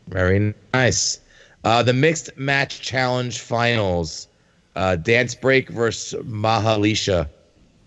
very 0.08 0.54
nice. 0.74 1.20
Uh, 1.64 1.82
the 1.84 1.94
mixed 1.94 2.36
match 2.38 2.82
challenge 2.82 3.42
finals. 3.42 4.28
Uh, 4.76 4.96
Dance 4.96 5.36
Break 5.36 5.70
versus 5.70 6.20
Mahalicia. 6.24 7.30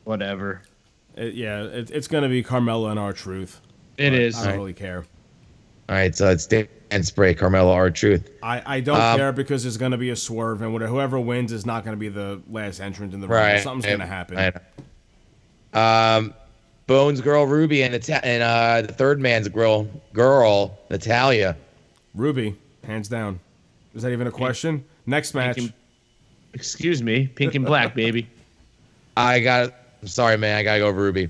Whatever. 0.05 0.63
It- 1.17 1.35
yeah, 1.35 1.63
it, 1.65 1.91
it's 1.91 2.07
going 2.09 2.23
to 2.23 2.29
be 2.29 2.43
Carmella 2.45 2.91
and 2.93 2.99
R-Truth. 2.99 3.61
It 3.99 4.15
is. 4.15 4.37
I 4.39 4.47
don't 4.51 4.57
really 4.57 4.73
care. 4.73 5.05
All 5.89 5.97
right, 5.97 6.15
so 6.15 6.31
it's 6.31 6.47
Dance 6.47 6.69
Break, 7.15 7.39
Carmella, 7.39 7.73
our 7.75 7.91
truth. 7.91 8.31
I, 8.43 8.77
I 8.77 8.81
don't 8.81 9.01
Um, 9.01 9.17
care 9.19 9.33
because 9.33 9.63
there's 9.63 9.77
going 9.77 9.93
to 9.93 9.99
be 9.99 10.11
a 10.11 10.17
swerve, 10.17 10.63
and 10.63 10.73
whatever, 10.73 10.91
whoever 10.93 11.21
wins 11.21 11.53
is 11.53 11.67
not 11.67 11.85
going 11.85 11.97
to 11.97 12.01
be 12.01 12.09
the 12.09 12.41
last 12.51 12.81
entrant 12.81 13.15
in 13.15 13.21
the 13.21 13.29
Right. 13.29 13.47
Rumble. 13.49 13.63
Something's 13.63 13.87
going 13.87 14.01
to 14.01 14.07
happen. 14.07 14.39
I 14.39 14.53
know. 15.75 16.19
Um, 16.19 16.35
Bonez 16.87 17.21
Girl 17.21 17.47
Ruby 17.47 17.83
and 17.83 17.93
Nata- 17.93 18.25
and 18.25 18.43
uh, 18.43 18.83
the 18.87 18.93
third 18.95 19.21
man's 19.21 19.49
girl, 19.49 19.87
girl 20.15 20.79
Natalya. 20.91 21.57
Ruby, 22.15 22.57
hands 22.85 23.09
down. 23.09 23.39
Is 23.95 24.03
that 24.03 24.11
even 24.13 24.27
a 24.27 24.31
question? 24.31 24.85
Next 25.07 25.35
match. 25.35 25.59
and- 25.59 25.73
Excuse 26.55 27.03
me. 27.03 27.27
Pink 27.27 27.55
and 27.55 27.65
black, 27.67 27.95
baby. 27.95 28.27
I 29.17 29.41
got. 29.41 29.75
I'm 30.01 30.09
sorry, 30.09 30.39
man. 30.39 30.57
I 30.57 30.63
gotta 30.63 30.79
go 30.79 30.87
over 30.87 31.03
Ruby. 31.03 31.29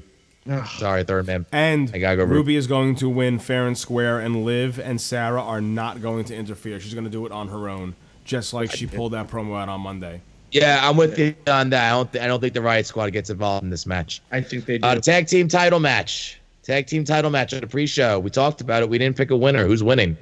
Sorry, 0.79 1.05
third 1.05 1.27
man. 1.27 1.47
And 1.53 1.91
I 1.93 1.99
gotta 1.99 2.17
go 2.17 2.25
Ruby 2.25 2.57
is 2.57 2.67
going 2.67 2.95
to 2.97 3.09
win 3.09 3.39
fair 3.39 3.67
and 3.67 3.77
square, 3.77 4.21
and 4.21 4.45
Liv 4.45 4.79
and 4.79 5.01
Sarah 5.01 5.43
are 5.43 5.61
not 5.61 6.01
going 6.01 6.25
to 6.27 6.35
interfere. 6.35 6.81
She's 6.81 6.95
going 6.95 7.05
to 7.05 7.11
do 7.11 7.27
it 7.27 7.33
on 7.33 7.49
her 7.49 7.69
own, 7.69 7.95
just 8.25 8.53
like 8.55 8.71
she 8.71 8.87
pulled 8.87 9.13
that 9.13 9.29
promo 9.29 9.61
out 9.61 9.69
on 9.69 9.81
Monday. 9.81 10.23
Yeah, 10.51 10.81
I'm 10.83 10.97
with 10.97 11.19
you 11.19 11.35
on 11.47 11.71
that. 11.71 11.93
I 11.93 11.97
don't. 11.97 12.13
Th- 12.13 12.25
I 12.25 12.27
don't 12.27 12.41
think 12.41 12.55
the 12.55 12.61
Riott 12.61 12.87
Squad 12.87 13.13
gets 13.13 13.29
involved 13.29 13.65
in 13.65 13.71
this 13.71 13.85
match. 13.85 14.23
I 14.33 14.41
think 14.41 14.65
they 14.65 14.79
do. 14.79 14.87
Uh, 14.87 14.97
tag 14.97 15.27
team 15.27 15.49
title 15.49 15.81
match. 15.81 16.41
Tag 16.63 16.87
team 16.87 17.05
title 17.05 17.31
match 17.31 17.53
at 17.53 17.61
the 17.61 17.67
pre-show. 17.67 18.19
We 18.19 18.31
talked 18.31 18.61
about 18.61 18.83
it. 18.83 18.89
We 18.89 18.99
didn't 18.99 19.17
pick 19.17 19.31
a 19.31 19.37
winner. 19.37 19.67
Who's 19.67 19.83
winning? 19.83 20.17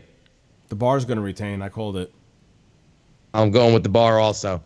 The 0.68 0.74
bar's 0.74 1.04
going 1.04 1.16
to 1.16 1.22
retain. 1.22 1.62
I 1.62 1.68
called 1.68 1.96
it. 1.96 2.12
I'm 3.34 3.50
going 3.50 3.74
with 3.74 3.82
the 3.82 3.88
bar 3.88 4.18
also. 4.18 4.62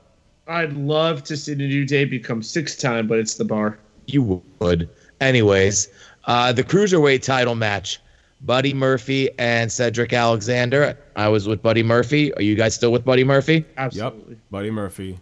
I'd 0.47 0.73
love 0.74 1.24
to 1.24 1.37
see 1.37 1.55
the 1.55 1.66
New 1.66 1.85
Day 1.85 2.05
become 2.05 2.43
six 2.43 2.77
time, 2.77 3.07
but 3.07 3.19
it's 3.19 3.35
the 3.35 3.45
bar. 3.45 3.78
You 4.07 4.43
would. 4.59 4.89
Anyways, 5.21 5.89
uh, 6.25 6.53
the 6.53 6.65
cruiserweight 6.65 7.23
title 7.23 7.55
match. 7.55 8.01
Buddy 8.43 8.73
Murphy 8.73 9.29
and 9.39 9.71
Cedric 9.71 10.15
Alexander. 10.15 10.97
I 11.15 11.29
was 11.29 11.47
with 11.47 11.63
Buddy 11.63 11.83
Murphy. 11.83 12.33
Are 12.35 12.43
you 12.43 12.55
guys 12.55 12.75
still 12.75 12.91
with 12.91 13.05
Buddy 13.05 13.23
Murphy? 13.23 13.67
Absolutely. 13.77 14.39
Buddy 14.51 14.71
Murphy. 14.71 15.19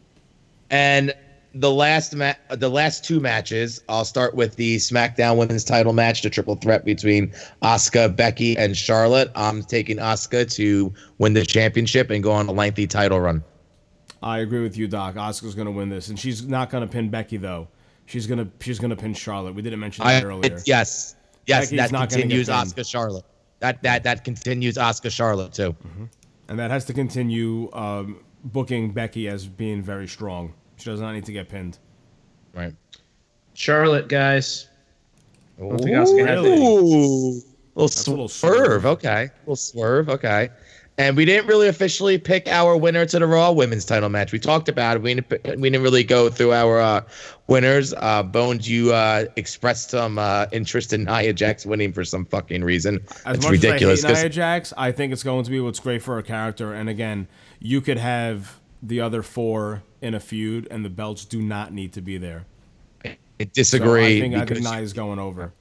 And 0.71 1.13
the 1.55 1.71
last 1.71 2.15
ma- 2.15 2.35
the 2.51 2.69
last 2.69 3.05
two 3.05 3.19
matches, 3.19 3.83
I'll 3.89 4.05
start 4.05 4.35
with 4.35 4.55
the 4.55 4.77
SmackDown 4.77 5.37
Women's 5.37 5.65
Title 5.65 5.93
match, 5.93 6.23
the 6.23 6.31
triple 6.31 6.55
threat 6.55 6.85
between 6.85 7.33
Asuka, 7.63 8.15
Becky, 8.15 8.57
and 8.57 8.77
Charlotte. 8.77 9.33
I'm 9.35 9.63
taking 9.63 9.97
Asuka 9.97 10.53
to 10.55 10.93
win 11.19 11.33
the 11.33 11.45
championship 11.45 12.11
and 12.11 12.23
go 12.23 12.31
on 12.31 12.49
a 12.49 12.53
lengthy 12.53 12.87
title 12.87 13.19
run. 13.19 13.43
I 14.23 14.39
agree 14.39 14.63
with 14.63 14.77
you, 14.77 14.87
Doc. 14.87 15.15
Asuka's 15.15 15.55
going 15.55 15.67
to 15.67 15.73
win 15.73 15.89
this, 15.89 16.09
and 16.09 16.19
she's 16.19 16.47
not 16.47 16.71
going 16.71 16.87
to 16.87 16.93
pin 16.93 17.09
Becky 17.09 17.37
though. 17.37 17.67
She's 18.09 18.27
gonna 18.27 18.49
she's 18.61 18.79
gonna 18.79 18.97
pin 18.97 19.13
Charlotte. 19.13 19.55
We 19.55 19.61
didn't 19.63 19.81
mention 19.81 20.05
that 20.07 20.23
I, 20.25 20.27
earlier. 20.27 20.55
it- 20.57 20.63
yes, 20.67 21.15
yes, 21.47 21.67
Becky's 21.67 21.77
that 21.79 21.93
not 21.93 22.09
gonna 22.09 22.09
get 22.09 22.21
continues 22.23 22.49
pinned. 22.49 22.59
Asuka 22.75 22.91
Charlotte. 22.91 23.25
That 23.61 23.83
that 23.83 24.03
that 24.05 24.25
continues 24.25 24.77
Asuka 24.77 25.11
Charlotte 25.11 25.53
too. 25.53 25.77
and 26.49 26.59
that 26.59 26.71
has 26.71 26.87
to 26.87 26.95
continue 26.95 27.71
um, 27.75 28.21
booking 28.45 28.93
Becky 28.93 29.29
as 29.29 29.47
being 29.47 29.83
very 29.83 30.09
strong. 30.09 30.55
She 30.77 30.87
does 30.89 31.01
not 31.01 31.13
need 31.13 31.27
to 31.27 31.33
get 31.33 31.49
pinned. 31.51 31.79
Right. 32.55 32.75
Charlotte, 33.53 34.09
guys. 34.09 34.69
I 35.59 35.63
don't 35.63 35.77
think 35.79 35.91
Asuka 35.91 36.27
has 36.27 36.37
really? 36.45 36.53
any. 36.53 36.63
Ooh, 36.67 36.81
little, 36.81 37.43
That's 37.77 38.07
a 38.07 38.11
little 38.11 38.29
swerve. 38.29 38.57
swerve. 38.57 38.87
Okay, 38.87 39.29
little 39.43 39.57
swerve. 39.57 40.09
Okay. 40.09 40.49
And 40.99 41.17
we 41.17 41.25
didn't 41.25 41.47
really 41.47 41.69
officially 41.69 42.19
pick 42.19 42.49
our 42.49 42.77
winner 42.77 43.07
to 43.07 43.21
the 43.21 43.27
Raw 43.27 43.53
Women's 43.53 43.85
Title 43.85 44.09
match. 44.09 44.33
We 44.33 44.41
talked 44.41 44.69
about 44.69 44.97
it. 44.97 45.03
We 45.03 45.15
didn't, 45.15 45.61
we 45.61 45.71
didn't 45.71 45.83
really 45.83 46.03
go 46.03 46.29
through 46.29 46.53
our 46.53 46.81
uh, 46.81 47.03
winners. 47.47 47.95
Uh, 47.97 48.25
Bonez, 48.25 48.69
you 48.69 48.93
uh, 48.93 49.27
expressed 49.37 49.91
some 49.91 50.19
uh, 50.19 50.47
interest 50.51 50.93
in 50.93 51.05
Nia 51.05 51.33
Jax 51.33 51.65
winning 51.65 51.93
for 51.93 52.05
some 52.05 52.25
fucking 52.25 52.65
reason. 52.65 52.99
As 53.25 53.37
it's 53.37 53.45
much 53.45 53.53
ridiculous. 53.53 54.05
as 54.05 54.11
I 54.11 54.15
hate 54.15 54.23
Nia 54.23 54.29
Jax, 54.31 54.73
I 54.77 54.91
think 54.91 55.13
it's 55.13 55.23
going 55.23 55.45
to 55.45 55.51
be 55.51 55.61
what's 55.61 55.79
great 55.79 56.03
for 56.03 56.17
her 56.17 56.23
character. 56.23 56.75
And 56.75 56.89
again, 56.89 57.29
you 57.61 57.81
could 57.81 57.99
have 57.99 58.59
the 58.83 59.01
other 59.01 59.23
four 59.23 59.85
in 60.01 60.15
a 60.15 60.21
feud, 60.21 60.67
and 60.69 60.85
the 60.85 60.91
belts 60.91 61.25
do 61.25 61.41
not 61.41 61.73
need 61.73 61.93
to 61.93 62.01
be 62.01 62.19
there. 62.19 62.45
I 63.05 63.17
So. 64.17 64.17
I 64.17 64.21
think 64.21 64.35
I 64.35 64.45
think 64.47 64.65
Nia's 64.65 64.93
going 64.93 65.21
over. 65.21 65.53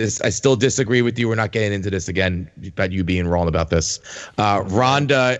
This, 0.00 0.20
I 0.22 0.30
still 0.30 0.56
disagree 0.56 1.02
with 1.02 1.18
you. 1.18 1.28
We're 1.28 1.34
not 1.34 1.52
getting 1.52 1.72
into 1.72 1.90
this 1.90 2.08
again 2.08 2.50
about 2.66 2.90
you 2.90 3.04
being 3.04 3.28
wrong 3.28 3.46
about 3.46 3.68
this. 3.68 4.00
Uh, 4.38 4.64
Ronda 4.66 5.38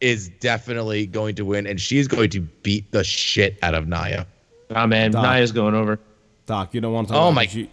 is 0.00 0.28
definitely 0.40 1.06
going 1.06 1.34
to 1.34 1.44
win, 1.44 1.66
and 1.66 1.80
she's 1.80 2.06
going 2.06 2.30
to 2.30 2.40
beat 2.40 2.90
the 2.92 3.02
shit 3.02 3.58
out 3.62 3.74
of 3.74 3.88
Nia. 3.88 4.26
Ah, 4.70 4.86
man, 4.86 5.10
Doc. 5.10 5.24
Nia's 5.24 5.52
going 5.52 5.74
over. 5.74 5.98
Doc, 6.46 6.72
you 6.72 6.80
don't 6.80 6.92
want 6.92 7.08
to 7.08 7.14
talk 7.14 7.20
Oh 7.20 7.26
about 7.26 7.34
my 7.34 7.42
it. 7.42 7.54
You, 7.54 7.62
you 7.62 7.68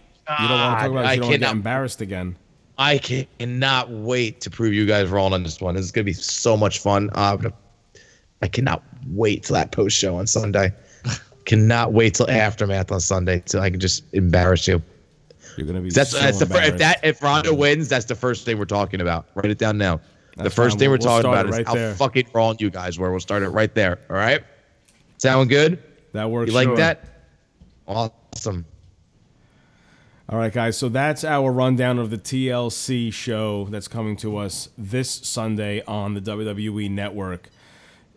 don't 0.48 0.50
want 0.50 0.78
to 0.78 0.82
talk 0.82 0.90
about 0.90 1.04
it. 1.04 1.14
You 1.14 1.20
don't 1.20 1.24
I 1.24 1.28
want 1.28 1.32
to 1.32 1.38
get 1.38 1.52
embarrassed 1.52 2.00
again. 2.00 2.36
I 2.76 2.98
cannot 2.98 3.90
wait 3.90 4.40
to 4.40 4.50
prove 4.50 4.74
you 4.74 4.84
guys 4.84 5.08
wrong 5.08 5.32
on 5.32 5.44
this 5.44 5.60
one. 5.60 5.76
This 5.76 5.84
is 5.84 5.92
gonna 5.92 6.04
be 6.04 6.12
so 6.12 6.56
much 6.56 6.80
fun. 6.80 7.08
Uh, 7.12 7.38
I 8.42 8.48
cannot 8.48 8.82
wait 9.06 9.44
till 9.44 9.54
that 9.54 9.70
post 9.70 9.96
show 9.96 10.16
on 10.16 10.26
Sunday. 10.26 10.72
cannot 11.44 11.92
wait 11.92 12.14
till 12.14 12.28
aftermath 12.28 12.90
on 12.90 12.98
Sunday 12.98 13.44
so 13.46 13.60
I 13.60 13.70
can 13.70 13.78
just 13.78 14.02
embarrass 14.12 14.66
you. 14.66 14.82
You're 15.56 15.66
gonna 15.66 15.80
be. 15.80 15.90
That's 15.90 16.10
so 16.10 16.18
that's 16.18 16.38
the 16.38 16.46
fir- 16.46 16.62
if 16.62 16.78
that 16.78 17.00
if 17.04 17.22
Ronda 17.22 17.54
wins, 17.54 17.88
that's 17.88 18.06
the 18.06 18.14
first 18.14 18.44
thing 18.44 18.58
we're 18.58 18.64
talking 18.64 19.00
about. 19.00 19.26
Write 19.34 19.50
it 19.50 19.58
down 19.58 19.78
now. 19.78 20.00
the 20.36 20.50
first 20.50 20.72
fine. 20.74 20.78
thing 20.80 20.90
we're 20.90 20.96
We'll- 20.98 21.22
talking 21.22 21.30
about 21.30 21.46
it 21.46 21.50
is 21.50 21.56
right 21.58 21.66
how 21.66 21.74
there. 21.74 21.94
fucking 21.94 22.26
wrong 22.32 22.56
you 22.58 22.70
guys 22.70 22.98
were. 22.98 23.10
We'll 23.10 23.20
start 23.20 23.42
it 23.42 23.50
right 23.50 23.72
there. 23.74 23.98
All 24.10 24.16
right. 24.16 24.42
Sound 25.18 25.48
good? 25.48 25.82
That 26.12 26.30
works. 26.30 26.48
You 26.48 26.54
like 26.54 26.66
sure. 26.68 26.76
that? 26.76 27.04
Awesome. 27.86 28.64
All 30.28 30.38
right, 30.38 30.52
guys. 30.52 30.76
So 30.78 30.88
that's 30.88 31.22
our 31.22 31.52
rundown 31.52 31.98
of 31.98 32.10
the 32.10 32.16
TLC 32.18 33.12
show 33.12 33.66
that's 33.70 33.88
coming 33.88 34.16
to 34.18 34.38
us 34.38 34.70
this 34.78 35.10
Sunday 35.10 35.82
on 35.86 36.14
the 36.14 36.20
WWE 36.20 36.90
Network. 36.90 37.50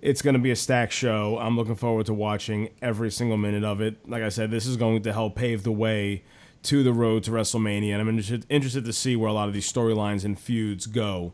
It's 0.01 0.21
going 0.21 0.35
to 0.35 0.39
be 0.39 0.51
a 0.51 0.55
stacked 0.55 0.93
show. 0.93 1.37
I'm 1.37 1.57
looking 1.57 1.75
forward 1.75 2.05
to 2.05 2.13
watching 2.13 2.69
every 2.81 3.11
single 3.11 3.35
minute 3.35 3.63
of 3.65 3.81
it. 3.81 4.07
Like 4.07 4.23
I 4.23 4.29
said, 4.29 4.51
this 4.51 4.65
is 4.65 4.77
going 4.77 5.01
to 5.03 5.11
help 5.11 5.35
pave 5.35 5.63
the 5.63 5.71
way 5.71 6.23
to 6.67 6.83
the 6.83 6.91
road 6.91 7.23
to 7.23 7.31
WrestleMania, 7.31 7.93
and 7.93 8.01
I'm 8.01 8.09
interested, 8.09 8.45
interested 8.49 8.83
to 8.83 8.91
see 8.91 9.15
where 9.15 9.29
a 9.29 9.33
lot 9.33 9.47
of 9.47 9.53
these 9.53 9.71
storylines 9.71 10.25
and 10.25 10.37
feuds 10.37 10.85
go. 10.85 11.31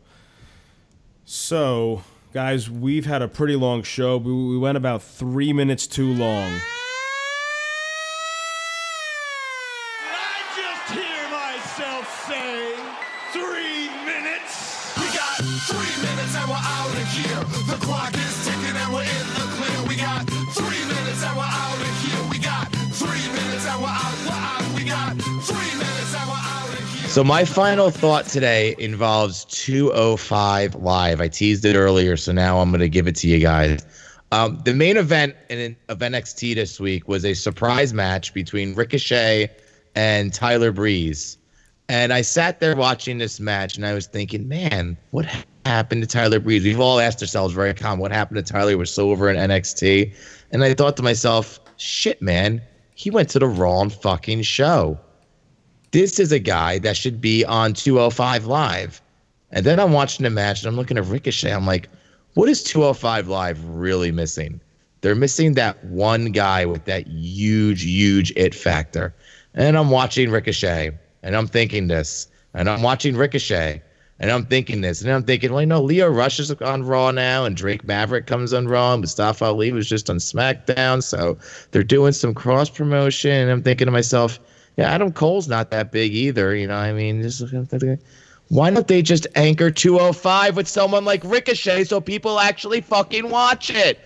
So, 1.24 2.04
guys, 2.32 2.70
we've 2.70 3.04
had 3.04 3.20
a 3.20 3.26
pretty 3.26 3.56
long 3.56 3.82
show. 3.82 4.16
We, 4.18 4.32
we 4.32 4.56
went 4.58 4.76
about 4.76 5.02
three 5.02 5.52
minutes 5.52 5.88
too 5.88 6.14
long. 6.14 6.52
I 10.06 10.38
just 10.54 10.92
hear 10.92 11.28
myself 11.30 12.06
say 12.28 12.76
three 13.32 13.90
minutes. 14.06 14.94
We 14.96 15.06
got 15.18 15.42
three 15.66 15.96
minutes 16.06 16.36
and 16.36 16.48
we're 16.48 16.54
out 16.54 16.94
of 16.94 17.08
here. 17.10 17.42
The 17.66 17.84
clock 17.84 18.14
So 27.14 27.22
my 27.22 27.44
final 27.44 27.90
thought 27.90 28.26
today 28.26 28.74
involves 28.76 29.44
205 29.44 30.74
live. 30.74 31.20
I 31.20 31.28
teased 31.28 31.64
it 31.64 31.76
earlier, 31.76 32.16
so 32.16 32.32
now 32.32 32.58
I'm 32.58 32.70
going 32.70 32.80
to 32.80 32.88
give 32.88 33.06
it 33.06 33.14
to 33.14 33.28
you 33.28 33.38
guys. 33.38 33.86
Um, 34.32 34.60
the 34.64 34.74
main 34.74 34.96
event 34.96 35.36
in, 35.48 35.76
of 35.88 36.00
NXT 36.00 36.56
this 36.56 36.80
week 36.80 37.06
was 37.06 37.24
a 37.24 37.32
surprise 37.34 37.94
match 37.94 38.34
between 38.34 38.74
Ricochet 38.74 39.48
and 39.94 40.34
Tyler 40.34 40.72
Breeze. 40.72 41.38
And 41.88 42.12
I 42.12 42.20
sat 42.20 42.58
there 42.58 42.74
watching 42.74 43.18
this 43.18 43.38
match 43.38 43.76
and 43.76 43.86
I 43.86 43.94
was 43.94 44.08
thinking, 44.08 44.48
man, 44.48 44.96
what 45.12 45.24
happened 45.64 46.02
to 46.02 46.08
Tyler 46.08 46.40
Breeze? 46.40 46.64
We've 46.64 46.80
all 46.80 46.98
asked 46.98 47.22
ourselves 47.22 47.54
very 47.54 47.74
calm, 47.74 48.00
what 48.00 48.10
happened 48.10 48.44
to 48.44 48.52
Tyler? 48.52 48.70
He 48.70 48.74
was 48.74 48.92
so 48.92 49.12
over 49.12 49.30
in 49.30 49.36
NXT. 49.36 50.12
And 50.50 50.64
I 50.64 50.74
thought 50.74 50.96
to 50.96 51.02
myself, 51.04 51.60
shit, 51.76 52.20
man, 52.20 52.60
he 52.96 53.08
went 53.08 53.28
to 53.28 53.38
the 53.38 53.46
wrong 53.46 53.88
fucking 53.88 54.42
show 54.42 54.98
this 55.94 56.18
is 56.18 56.32
a 56.32 56.40
guy 56.40 56.80
that 56.80 56.96
should 56.96 57.20
be 57.20 57.44
on 57.44 57.72
205 57.72 58.46
Live. 58.46 59.00
And 59.52 59.64
then 59.64 59.78
I'm 59.78 59.92
watching 59.92 60.24
the 60.24 60.30
match 60.30 60.60
and 60.60 60.68
I'm 60.68 60.74
looking 60.74 60.98
at 60.98 61.06
Ricochet. 61.06 61.52
I'm 61.52 61.66
like, 61.66 61.88
what 62.34 62.48
is 62.48 62.64
205 62.64 63.28
Live 63.28 63.64
really 63.64 64.10
missing? 64.10 64.60
They're 65.02 65.14
missing 65.14 65.54
that 65.54 65.82
one 65.84 66.32
guy 66.32 66.66
with 66.66 66.84
that 66.86 67.06
huge, 67.06 67.84
huge 67.84 68.32
it 68.34 68.56
factor. 68.56 69.14
And 69.54 69.78
I'm 69.78 69.90
watching 69.90 70.32
Ricochet 70.32 70.98
and 71.22 71.36
I'm 71.36 71.46
thinking 71.46 71.86
this. 71.86 72.26
And 72.54 72.68
I'm 72.68 72.82
watching 72.82 73.16
Ricochet 73.16 73.80
and 74.18 74.32
I'm 74.32 74.46
thinking 74.46 74.80
this. 74.80 75.00
And 75.00 75.12
I'm 75.12 75.22
thinking, 75.22 75.52
well, 75.52 75.62
you 75.62 75.66
know, 75.68 75.80
Lio 75.80 76.08
Rush 76.08 76.40
is 76.40 76.50
on 76.50 76.82
Raw 76.82 77.12
now 77.12 77.44
and 77.44 77.56
Drake 77.56 77.84
Maverick 77.84 78.26
comes 78.26 78.52
on 78.52 78.66
Raw. 78.66 78.94
And 78.94 79.02
Mustafa 79.02 79.44
Ali 79.44 79.70
was 79.70 79.88
just 79.88 80.10
on 80.10 80.16
SmackDown. 80.16 81.04
So 81.04 81.38
they're 81.70 81.84
doing 81.84 82.14
some 82.14 82.34
cross 82.34 82.68
promotion. 82.68 83.30
And 83.30 83.50
I'm 83.52 83.62
thinking 83.62 83.86
to 83.86 83.92
myself, 83.92 84.40
yeah, 84.76 84.90
Adam 84.90 85.12
Cole's 85.12 85.48
not 85.48 85.70
that 85.70 85.92
big 85.92 86.12
either. 86.12 86.54
You 86.54 86.66
know, 86.66 86.74
what 86.74 86.84
I 86.84 86.92
mean, 86.92 87.22
just 87.22 87.42
why 88.48 88.70
don't 88.70 88.88
they 88.88 89.02
just 89.02 89.26
anchor 89.34 89.70
205 89.70 90.56
with 90.56 90.68
someone 90.68 91.04
like 91.04 91.22
Ricochet 91.24 91.84
so 91.84 92.00
people 92.00 92.40
actually 92.40 92.80
fucking 92.80 93.30
watch 93.30 93.70
it? 93.70 93.98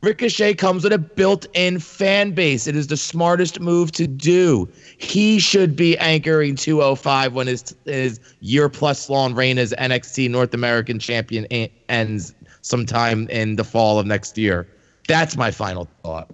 Ricochet 0.00 0.54
comes 0.54 0.84
with 0.84 0.92
a 0.92 0.98
built-in 0.98 1.80
fan 1.80 2.30
base. 2.30 2.68
It 2.68 2.76
is 2.76 2.86
the 2.86 2.96
smartest 2.96 3.58
move 3.58 3.90
to 3.92 4.06
do. 4.06 4.68
He 4.96 5.40
should 5.40 5.74
be 5.74 5.98
anchoring 5.98 6.54
205 6.54 7.32
when 7.32 7.48
his 7.48 7.74
his 7.84 8.20
year 8.40 8.68
plus 8.68 9.10
long 9.10 9.34
reign 9.34 9.58
as 9.58 9.72
NXT 9.72 10.30
North 10.30 10.54
American 10.54 11.00
champion 11.00 11.46
ends 11.88 12.32
sometime 12.62 13.28
in 13.28 13.56
the 13.56 13.64
fall 13.64 13.98
of 13.98 14.06
next 14.06 14.38
year. 14.38 14.68
That's 15.08 15.36
my 15.36 15.50
final 15.50 15.88
thought. 16.04 16.30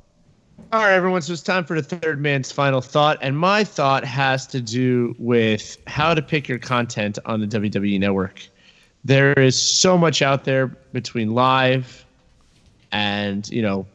All 0.74 0.80
right, 0.80 0.94
everyone. 0.94 1.22
So 1.22 1.32
it's 1.32 1.40
time 1.40 1.64
for 1.64 1.80
the 1.80 1.96
third 1.96 2.20
man's 2.20 2.50
final 2.50 2.80
thought. 2.80 3.16
And 3.20 3.38
my 3.38 3.62
thought 3.62 4.04
has 4.04 4.44
to 4.48 4.60
do 4.60 5.14
with 5.20 5.78
how 5.86 6.14
to 6.14 6.20
pick 6.20 6.48
your 6.48 6.58
content 6.58 7.16
on 7.26 7.38
the 7.38 7.46
WWE 7.46 8.00
network. 8.00 8.44
There 9.04 9.34
is 9.34 9.56
so 9.56 9.96
much 9.96 10.20
out 10.20 10.42
there 10.42 10.66
between 10.66 11.32
live 11.32 12.04
and, 12.90 13.48
you 13.50 13.62
know, 13.62 13.86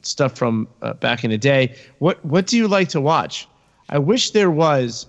stuff 0.00 0.38
from 0.38 0.68
uh, 0.80 0.94
back 0.94 1.22
in 1.22 1.30
the 1.30 1.36
day. 1.36 1.76
What 1.98 2.24
what 2.24 2.46
do 2.46 2.56
you 2.56 2.66
like 2.66 2.88
to 2.88 3.00
watch? 3.02 3.46
I 3.90 3.98
wish 3.98 4.30
there 4.30 4.50
was 4.50 5.06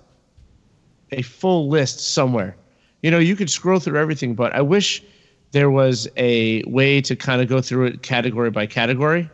a 1.13 1.21
full 1.21 1.69
list 1.69 2.01
somewhere. 2.13 2.53
You 3.01 3.11
know, 3.11 3.19
you 3.19 3.37
could 3.37 3.49
scroll 3.49 3.79
through 3.79 3.97
everything, 3.97 4.35
but 4.35 4.53
I 4.53 4.61
wish 4.61 5.01
there 5.51 5.71
was 5.71 6.09
a 6.17 6.63
way 6.63 6.99
to 6.99 7.15
kind 7.15 7.41
of 7.41 7.47
go 7.47 7.61
through 7.61 7.85
it 7.85 8.01
category 8.01 8.51
by 8.51 8.65
category. 8.65 9.29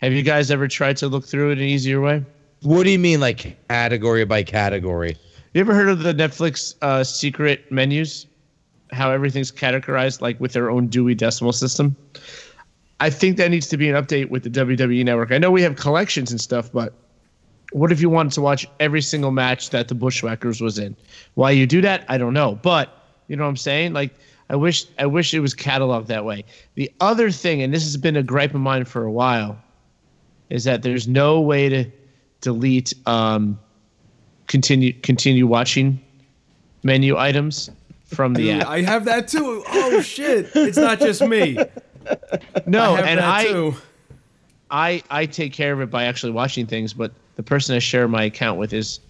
Have 0.00 0.14
you 0.14 0.22
guys 0.22 0.50
ever 0.50 0.66
tried 0.66 0.96
to 0.98 1.08
look 1.08 1.26
through 1.26 1.50
it 1.50 1.58
an 1.58 1.64
easier 1.64 2.00
way? 2.00 2.24
What 2.62 2.84
do 2.84 2.90
you 2.90 2.98
mean, 2.98 3.20
like 3.20 3.58
category 3.68 4.24
by 4.24 4.42
category? 4.42 5.14
You 5.52 5.60
ever 5.60 5.74
heard 5.74 5.90
of 5.90 5.98
the 5.98 6.14
Netflix 6.14 6.74
uh, 6.80 7.04
secret 7.04 7.70
menus? 7.70 8.26
How 8.92 9.10
everything's 9.10 9.52
categorized, 9.52 10.22
like 10.22 10.40
with 10.40 10.54
their 10.54 10.70
own 10.70 10.86
Dewey 10.86 11.14
Decimal 11.14 11.52
System. 11.52 11.94
I 12.98 13.10
think 13.10 13.36
that 13.36 13.50
needs 13.50 13.66
to 13.68 13.76
be 13.76 13.90
an 13.90 13.94
update 13.94 14.30
with 14.30 14.42
the 14.42 14.50
WWE 14.50 15.04
Network. 15.04 15.32
I 15.32 15.38
know 15.38 15.50
we 15.50 15.62
have 15.62 15.76
collections 15.76 16.30
and 16.30 16.40
stuff, 16.40 16.72
but 16.72 16.94
what 17.72 17.92
if 17.92 18.00
you 18.00 18.08
wanted 18.08 18.32
to 18.32 18.40
watch 18.40 18.66
every 18.80 19.02
single 19.02 19.30
match 19.30 19.68
that 19.70 19.88
the 19.88 19.94
Bushwhackers 19.94 20.62
was 20.62 20.78
in? 20.78 20.96
Why 21.34 21.50
you 21.50 21.66
do 21.66 21.82
that, 21.82 22.06
I 22.08 22.16
don't 22.16 22.32
know. 22.32 22.58
But 22.62 22.90
you 23.28 23.36
know 23.36 23.44
what 23.44 23.50
I'm 23.50 23.56
saying? 23.58 23.92
Like 23.92 24.14
I 24.48 24.56
wish 24.56 24.86
I 24.98 25.04
wish 25.04 25.34
it 25.34 25.40
was 25.40 25.54
cataloged 25.54 26.06
that 26.06 26.24
way. 26.24 26.44
The 26.74 26.90
other 27.00 27.30
thing, 27.30 27.60
and 27.60 27.72
this 27.72 27.84
has 27.84 27.98
been 27.98 28.16
a 28.16 28.22
gripe 28.22 28.54
of 28.54 28.60
mine 28.60 28.86
for 28.86 29.04
a 29.04 29.12
while, 29.12 29.58
is 30.50 30.64
that 30.64 30.82
there's 30.82 31.08
no 31.08 31.40
way 31.40 31.68
to 31.68 31.90
delete 32.40 32.92
um, 33.06 33.58
continue 34.46 34.92
continue 34.92 35.46
watching 35.46 36.00
menu 36.82 37.16
items 37.16 37.70
from 38.04 38.34
the 38.34 38.52
app. 38.52 38.66
I 38.66 38.82
have 38.82 39.04
that 39.06 39.28
too. 39.28 39.62
Oh 39.68 40.02
shit! 40.02 40.50
It's 40.54 40.78
not 40.78 40.98
just 40.98 41.22
me. 41.22 41.56
No, 42.66 42.94
I 42.94 43.00
and 43.00 43.20
I, 43.20 43.44
too. 43.44 43.74
I 44.70 45.02
I 45.10 45.26
take 45.26 45.52
care 45.52 45.72
of 45.72 45.80
it 45.80 45.90
by 45.90 46.04
actually 46.04 46.32
watching 46.32 46.66
things, 46.66 46.92
but 46.92 47.12
the 47.36 47.42
person 47.42 47.76
I 47.76 47.78
share 47.78 48.08
my 48.08 48.24
account 48.24 48.58
with 48.58 48.72
is 48.72 49.00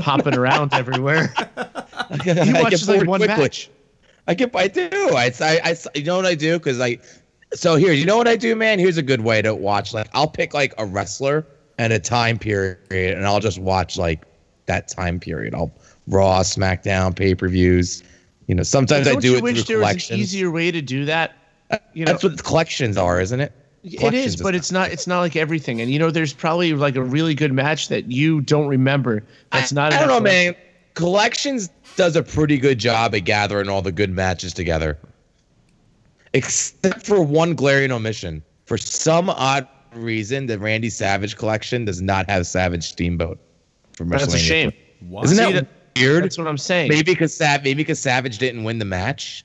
hopping 0.00 0.34
around 0.34 0.74
everywhere. 0.74 1.32
He 2.22 2.52
watches 2.52 2.88
like 2.88 3.06
one 3.08 3.20
quickly. 3.20 3.42
match. 3.42 3.70
I 4.26 4.34
get, 4.34 4.54
I 4.54 4.68
do. 4.68 4.88
I, 4.92 5.32
I, 5.40 5.60
I, 5.64 5.76
you 5.94 6.04
know 6.04 6.16
what 6.16 6.26
I 6.26 6.34
do? 6.34 6.58
Because 6.58 6.80
I, 6.80 6.98
so 7.54 7.76
here, 7.76 7.92
you 7.92 8.04
know 8.04 8.16
what 8.16 8.28
I 8.28 8.36
do, 8.36 8.54
man? 8.56 8.78
Here's 8.78 8.98
a 8.98 9.02
good 9.02 9.22
way 9.22 9.42
to 9.42 9.54
watch. 9.54 9.94
Like, 9.94 10.08
I'll 10.12 10.28
pick 10.28 10.54
like 10.54 10.74
a 10.78 10.86
wrestler 10.86 11.46
and 11.78 11.92
a 11.92 11.98
time 11.98 12.38
period, 12.38 12.78
and 12.90 13.26
I'll 13.26 13.40
just 13.40 13.58
watch 13.58 13.96
like 13.96 14.24
that 14.66 14.88
time 14.88 15.20
period. 15.20 15.54
I'll 15.54 15.72
Raw, 16.06 16.40
SmackDown, 16.40 17.16
pay 17.16 17.34
per 17.34 17.48
views. 17.48 18.02
You 18.46 18.54
know, 18.54 18.62
sometimes 18.62 19.08
I 19.08 19.14
do 19.14 19.32
you 19.32 19.36
it 19.38 19.42
wish 19.42 19.64
through 19.64 19.78
there 19.78 19.84
was 19.84 20.10
an 20.10 20.18
easier 20.18 20.50
way 20.50 20.70
to 20.70 20.82
do 20.82 21.06
that? 21.06 21.36
Uh, 21.70 21.78
you 21.94 22.04
know, 22.04 22.12
That's 22.12 22.24
what 22.24 22.44
collections 22.44 22.96
are, 22.96 23.20
isn't 23.20 23.40
it? 23.40 23.52
It 23.82 23.92
is, 23.92 23.98
Collections 24.00 24.36
but 24.36 24.54
it's 24.54 24.72
not. 24.72 24.90
It's 24.90 25.06
not 25.06 25.20
like 25.20 25.36
everything. 25.36 25.80
And 25.80 25.90
you 25.90 25.98
know, 25.98 26.10
there's 26.10 26.32
probably 26.32 26.72
like 26.74 26.96
a 26.96 27.02
really 27.02 27.34
good 27.34 27.52
match 27.52 27.88
that 27.88 28.10
you 28.10 28.40
don't 28.40 28.66
remember. 28.66 29.24
That's 29.52 29.72
not. 29.72 29.92
I 29.92 29.98
don't 29.98 30.08
know, 30.08 30.20
man. 30.20 30.54
Collections 30.94 31.70
does 31.96 32.16
a 32.16 32.22
pretty 32.22 32.58
good 32.58 32.78
job 32.78 33.14
at 33.14 33.20
gathering 33.20 33.68
all 33.68 33.82
the 33.82 33.92
good 33.92 34.10
matches 34.10 34.52
together, 34.52 34.98
except 36.34 37.06
for 37.06 37.22
one 37.22 37.54
glaring 37.54 37.90
omission. 37.90 38.42
For 38.66 38.76
some 38.76 39.30
odd 39.30 39.66
reason, 39.94 40.46
the 40.46 40.58
Randy 40.58 40.90
Savage 40.90 41.36
collection 41.36 41.84
does 41.84 42.02
not 42.02 42.28
have 42.28 42.46
Savage 42.46 42.84
Steamboat. 42.84 43.38
From 43.94 44.08
That's 44.08 44.24
a 44.24 44.26
WrestleMania. 44.36 44.38
shame. 44.38 44.72
Isn't 45.22 45.36
See, 45.36 45.52
that 45.52 45.66
weird? 45.96 46.24
That's 46.24 46.36
what 46.36 46.48
I'm 46.48 46.58
saying. 46.58 46.88
Maybe 46.88 47.12
because 47.12 47.34
Sav- 47.34 47.62
maybe 47.62 47.82
because 47.82 48.00
Savage 48.00 48.38
didn't 48.38 48.64
win 48.64 48.78
the 48.78 48.84
match. 48.84 49.44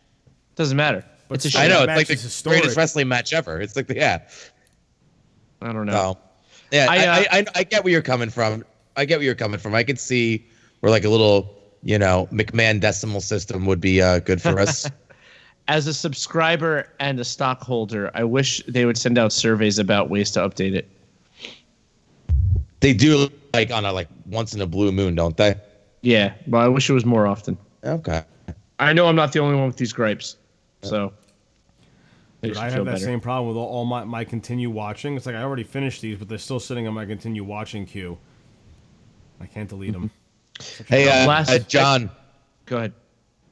doesn't 0.55 0.75
matter. 0.77 1.05
But 1.27 1.35
it's 1.35 1.45
a 1.53 1.59
I 1.59 1.61
shame. 1.61 1.61
I 1.61 1.67
know 1.67 1.83
it's 1.83 1.97
like 1.97 2.07
the 2.07 2.13
is 2.13 2.19
greatest 2.19 2.23
historic. 2.23 2.75
wrestling 2.77 3.07
match 3.07 3.33
ever. 3.33 3.61
It's 3.61 3.75
like 3.75 3.87
the, 3.87 3.95
yeah. 3.95 4.19
I 5.61 5.71
don't 5.71 5.85
know. 5.85 5.91
So, 5.91 6.17
yeah, 6.71 6.87
I, 6.89 6.97
I, 6.97 6.99
uh, 6.99 7.11
I, 7.13 7.37
I, 7.39 7.45
I 7.55 7.63
get 7.63 7.83
where 7.83 7.93
you're 7.93 8.01
coming 8.01 8.29
from. 8.29 8.65
I 8.95 9.05
get 9.05 9.19
where 9.19 9.25
you're 9.25 9.35
coming 9.35 9.59
from. 9.59 9.75
I 9.75 9.83
could 9.83 9.99
see 9.99 10.47
where 10.79 10.89
like 10.89 11.03
a 11.03 11.09
little, 11.09 11.55
you 11.83 11.99
know, 11.99 12.27
McMahon 12.31 12.79
decimal 12.79 13.21
system 13.21 13.65
would 13.67 13.79
be 13.81 14.01
uh, 14.01 14.19
good 14.19 14.41
for 14.41 14.59
us. 14.59 14.89
As 15.69 15.85
a 15.85 15.93
subscriber 15.93 16.87
and 16.99 17.19
a 17.19 17.23
stockholder, 17.23 18.09
I 18.15 18.23
wish 18.23 18.63
they 18.67 18.85
would 18.85 18.97
send 18.97 19.19
out 19.19 19.31
surveys 19.31 19.77
about 19.77 20.09
ways 20.09 20.31
to 20.31 20.39
update 20.39 20.73
it. 20.73 20.89
they 22.79 22.91
do 22.91 23.29
like 23.53 23.69
on 23.69 23.85
a 23.85 23.93
like 23.93 24.07
once 24.25 24.55
in 24.55 24.61
a 24.61 24.65
blue 24.65 24.91
moon, 24.91 25.13
don't 25.13 25.37
they? 25.37 25.53
Yeah, 26.01 26.33
but 26.47 26.57
I 26.57 26.67
wish 26.67 26.89
it 26.89 26.93
was 26.93 27.05
more 27.05 27.27
often. 27.27 27.55
Okay. 27.83 28.23
I 28.79 28.93
know 28.93 29.05
I'm 29.05 29.15
not 29.15 29.31
the 29.31 29.39
only 29.39 29.55
one 29.55 29.67
with 29.67 29.77
these 29.77 29.93
gripes, 29.93 30.37
so. 30.81 31.13
Dude, 32.41 32.57
I 32.57 32.69
have 32.69 32.85
that 32.85 32.93
better. 32.93 32.97
same 32.97 33.19
problem 33.19 33.49
with 33.49 33.57
all, 33.57 33.67
all 33.67 33.85
my, 33.85 34.05
my 34.05 34.23
continue 34.23 34.69
watching. 34.69 35.17
It's 35.17 35.25
like 35.25 35.35
I 35.35 35.43
already 35.43 35.65
finished 35.65 36.01
these, 36.01 36.17
but 36.17 36.29
they're 36.29 36.37
still 36.37 36.59
sitting 36.59 36.87
on 36.87 36.93
my 36.95 37.05
continue 37.05 37.43
watching 37.43 37.85
queue. 37.85 38.17
I 39.39 39.45
can't 39.45 39.69
delete 39.69 39.91
them. 39.97 40.09
Hey, 40.87 41.07
uh, 41.09 41.27
Last- 41.27 41.51
uh, 41.51 41.59
John. 41.59 42.09
Go 42.65 42.77
ahead. 42.77 42.93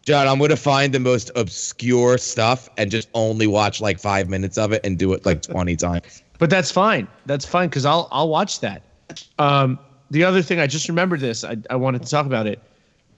John, 0.07 0.25
I'm 0.25 0.39
gonna 0.39 0.55
find 0.55 0.93
the 0.93 1.01
most 1.01 1.31
obscure 1.35 2.17
stuff 2.17 2.69
and 2.77 2.89
just 2.89 3.09
only 3.13 3.45
watch 3.45 3.81
like 3.81 3.99
five 3.99 4.29
minutes 4.29 4.57
of 4.57 4.71
it 4.71 4.79
and 4.85 4.97
do 4.97 5.11
it 5.11 5.25
like 5.25 5.41
20 5.41 5.75
times. 5.87 6.23
But 6.39 6.49
that's 6.49 6.71
fine. 6.71 7.09
That's 7.25 7.45
fine 7.45 7.67
because 7.67 7.83
I'll 7.83 8.07
I'll 8.09 8.29
watch 8.29 8.61
that. 8.61 8.83
Um, 9.37 9.77
the 10.09 10.23
other 10.23 10.41
thing 10.41 10.61
I 10.61 10.67
just 10.67 10.87
remembered 10.87 11.19
this. 11.19 11.43
I, 11.43 11.57
I 11.69 11.75
wanted 11.75 12.03
to 12.03 12.09
talk 12.09 12.25
about 12.25 12.47
it. 12.47 12.61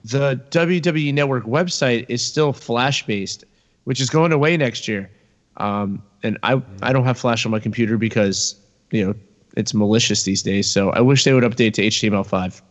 The 0.03 0.41
WWE 0.49 1.13
Network 1.13 1.43
website 1.43 2.07
is 2.09 2.25
still 2.25 2.53
Flash 2.53 3.05
based, 3.05 3.43
which 3.83 4.01
is 4.01 4.09
going 4.09 4.31
away 4.31 4.57
next 4.57 4.87
year. 4.87 5.11
Um, 5.57 6.01
and 6.23 6.39
I 6.41 6.59
I 6.81 6.91
don't 6.91 7.05
have 7.05 7.19
Flash 7.19 7.45
on 7.45 7.51
my 7.51 7.59
computer 7.59 7.99
because 7.99 8.59
you 8.89 9.05
know 9.05 9.13
it's 9.55 9.75
malicious 9.75 10.23
these 10.23 10.41
days. 10.41 10.67
So 10.67 10.89
I 10.89 11.01
wish 11.01 11.23
they 11.23 11.33
would 11.33 11.43
update 11.43 11.73
to 11.73 11.83
HTML5. 11.83 12.63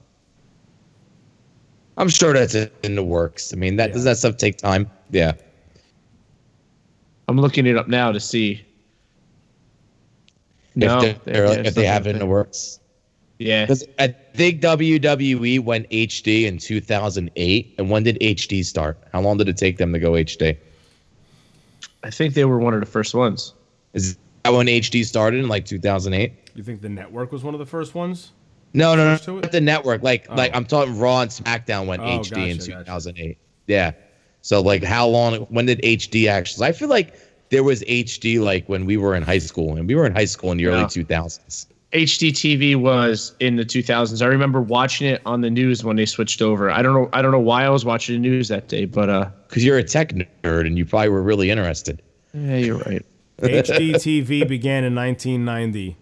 I'm 1.98 2.08
sure 2.08 2.32
that's 2.32 2.54
in 2.54 2.94
the 2.94 3.02
works. 3.02 3.52
I 3.52 3.56
mean, 3.56 3.76
that 3.76 3.92
does 3.92 4.04
that 4.04 4.16
stuff 4.16 4.36
take 4.36 4.56
time? 4.56 4.88
Yeah. 5.10 5.32
I'm 7.28 7.38
looking 7.38 7.66
it 7.66 7.76
up 7.76 7.88
now 7.88 8.12
to 8.12 8.20
see. 8.20 8.64
No, 10.74 11.00
if, 11.02 11.24
they- 11.24 11.32
they're, 11.32 11.46
yeah, 11.46 11.66
if 11.66 11.74
they 11.74 11.84
have 11.84 12.06
it 12.06 12.10
in 12.10 12.18
the 12.20 12.26
works. 12.26 12.80
Yeah, 13.38 13.64
Because 13.66 13.84
I 14.00 14.08
think 14.34 14.60
WWE 14.62 15.60
went 15.62 15.88
HD 15.90 16.44
in 16.46 16.58
2008. 16.58 17.74
And 17.78 17.88
when 17.88 18.02
did 18.02 18.18
HD 18.20 18.64
start? 18.64 18.98
How 19.12 19.20
long 19.20 19.36
did 19.36 19.48
it 19.48 19.56
take 19.56 19.76
them 19.78 19.92
to 19.92 19.98
go 20.00 20.12
HD? 20.12 20.56
I 22.02 22.10
think 22.10 22.34
they 22.34 22.44
were 22.44 22.58
one 22.58 22.74
of 22.74 22.80
the 22.80 22.86
first 22.86 23.14
ones. 23.14 23.54
Is 23.92 24.16
that 24.42 24.52
when 24.52 24.66
HD 24.66 25.04
started 25.04 25.38
in 25.38 25.48
like 25.48 25.66
2008? 25.66 26.32
You 26.54 26.64
think 26.64 26.80
the 26.80 26.88
network 26.88 27.30
was 27.30 27.44
one 27.44 27.54
of 27.54 27.60
the 27.60 27.66
first 27.66 27.94
ones? 27.94 28.32
No, 28.74 28.94
no, 28.94 29.18
no. 29.26 29.38
it? 29.38 29.52
The 29.52 29.60
network. 29.60 30.02
Like, 30.02 30.26
Oh. 30.28 30.34
like 30.34 30.54
I'm 30.54 30.64
talking 30.64 30.98
Raw 30.98 31.20
and 31.22 31.30
SmackDown 31.30 31.86
went 31.86 32.02
Oh, 32.02 32.20
HD 32.20 32.50
in 32.50 32.56
gotcha, 32.58 32.70
gotcha. 32.70 32.84
2008. 32.84 33.38
Yeah. 33.66 33.92
So 34.42 34.60
like, 34.60 34.82
how 34.84 35.06
long? 35.08 35.36
When 35.50 35.66
did 35.66 35.80
HD 35.82 36.28
actually? 36.28 36.66
I 36.68 36.72
feel 36.72 36.88
like 36.88 37.14
there 37.50 37.64
was 37.64 37.82
HD 37.84 38.40
like 38.40 38.68
when 38.68 38.84
we 38.86 38.96
were 38.96 39.14
in 39.14 39.22
high 39.22 39.38
school, 39.38 39.76
and 39.76 39.88
we 39.88 39.94
were 39.94 40.04
in 40.06 40.14
high 40.14 40.26
school 40.26 40.52
in 40.52 40.58
the 40.58 40.66
early 40.66 40.80
Yeah. 40.80 40.86
2000s. 40.86 41.66
HDTV 41.94 42.76
was 42.76 43.34
in 43.40 43.56
the 43.56 43.64
2000s. 43.64 44.20
I 44.20 44.26
remember 44.26 44.60
watching 44.60 45.06
it 45.08 45.22
on 45.24 45.40
the 45.40 45.48
news 45.48 45.82
when 45.82 45.96
they 45.96 46.04
switched 46.04 46.42
over. 46.42 46.70
I 46.70 46.82
don't 46.82 46.92
know. 46.92 47.08
I 47.14 47.22
don't 47.22 47.30
know 47.32 47.38
why 47.40 47.64
I 47.64 47.70
was 47.70 47.86
watching 47.86 48.20
the 48.20 48.28
news 48.28 48.48
that 48.48 48.68
day, 48.68 48.84
but 48.84 49.08
uh, 49.08 49.30
Because 49.48 49.64
you're 49.64 49.78
a 49.78 49.82
tech 49.82 50.12
nerd, 50.12 50.66
and 50.66 50.76
you 50.76 50.84
probably 50.84 51.08
were 51.08 51.22
really 51.22 51.50
interested. 51.50 52.02
yeah, 52.34 52.56
you're 52.58 52.76
right. 52.80 53.04
HDTV 53.40 54.46
began 54.48 54.84
in 54.84 54.94
1990. 54.94 55.96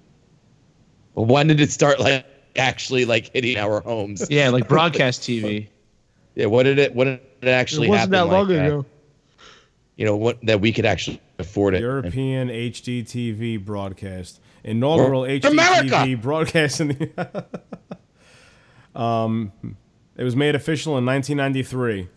Well, 1.15 1.27
when 1.27 1.47
did 1.47 1.61
it 1.61 1.71
start 1.71 2.01
like 2.01 2.27
actually 2.59 3.05
like 3.05 3.33
hitting 3.33 3.57
our 3.57 3.81
homes? 3.81 4.27
Yeah, 4.31 4.51
like 4.51 4.69
broadcast 4.69 5.23
TV. 5.23 5.69
Yeah. 6.35 6.47
What 6.47 6.65
did 6.65 6.79
it? 6.79 6.95
What 6.95 7.05
did 7.05 7.21
it 7.43 7.49
actually 7.49 7.89
happen? 7.89 8.13
like 8.13 8.29
that? 8.29 8.33
Long 8.33 8.51
ago. 8.51 8.87
You 9.97 10.05
know 10.05 10.17
what? 10.17 10.39
That 10.45 10.61
we 10.61 10.73
could 10.73 10.85
actually 10.87 11.21
afford 11.39 11.75
it. 11.75 11.81
European 11.81 12.49
HDTV 12.49 13.65
broadcast. 13.65 14.41
Inaugural 14.65 15.25
Or- 15.25 15.29
HDTV 15.29 16.21
broadcast 16.21 16.81
in 16.81 16.89
the. 16.89 17.45
um, 19.01 19.53
it 20.17 20.25
was 20.25 20.35
made 20.37 20.55
official 20.55 20.99
in 20.99 21.07
1993. 21.07 22.09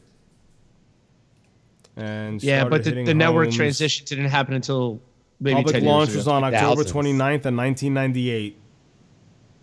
And 1.96 2.42
Yeah, 2.42 2.64
but 2.66 2.84
the, 2.84 3.04
the 3.04 3.14
network 3.14 3.52
transition 3.52 4.06
didn't 4.06 4.30
happen 4.30 4.54
until 4.54 5.02
maybe 5.40 5.56
Public 5.56 5.76
10 5.76 5.86
launch 5.86 6.16
was 6.16 6.28
on 6.28 6.44
October 6.44 6.84
2000s. 6.84 6.92
29th 6.92 7.46
of 7.46 7.56
1998. 7.56 8.58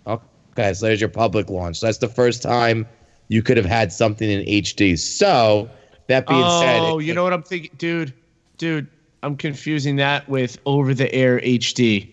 Okay, 0.07 0.24
so 0.73 0.87
there's 0.87 1.01
your 1.01 1.09
public 1.11 1.51
launch. 1.51 1.78
So 1.78 1.87
that's 1.87 1.99
the 1.99 2.09
first 2.09 2.43
time 2.43 2.87
you 3.28 3.43
could 3.43 3.57
have 3.57 3.66
had 3.66 3.93
something 3.93 4.28
in 4.31 4.45
HD. 4.47 4.99
So 4.99 5.69
that 6.09 6.27
being 6.27 6.41
said, 6.61 6.81
Oh, 6.83 6.99
it- 6.99 7.05
you 7.05 7.15
know 7.15 7.24
what 7.24 7.33
I'm 7.33 7.43
thinking, 7.43 7.70
dude, 7.78 8.12
dude. 8.59 8.87
I'm 9.23 9.37
confusing 9.37 9.97
that 9.97 10.28
with 10.28 10.59
over-the-air 10.66 11.41
HD, 11.41 12.11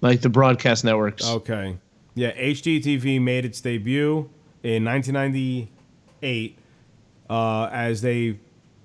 like 0.00 0.20
the 0.22 0.28
broadcast 0.30 0.84
networks. 0.84 1.26
Okay. 1.28 1.76
Yeah, 2.14 2.32
HDTV 2.32 3.20
made 3.20 3.44
its 3.44 3.60
debut 3.60 4.30
in 4.62 4.84
1998 4.84 6.58
uh, 7.28 7.64
as 7.72 8.00
they 8.02 8.38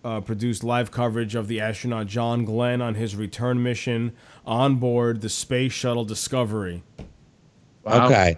uh, 0.03 0.19
produced 0.22 0.64
live 0.64 0.91
coverage 0.91 1.36
of 1.36 1.48
the 1.48 1.61
astronaut 1.61 2.07
John 2.07 2.44
Glenn 2.44 2.81
on 2.81 2.95
his 2.95 3.15
return 3.15 3.61
mission 3.61 4.14
on 4.45 4.76
board 4.76 5.22
the 5.22 5.30
Space 5.30 5.72
Shuttle 5.73 6.06
Discovery. 6.06 6.84
Okay. 7.86 8.38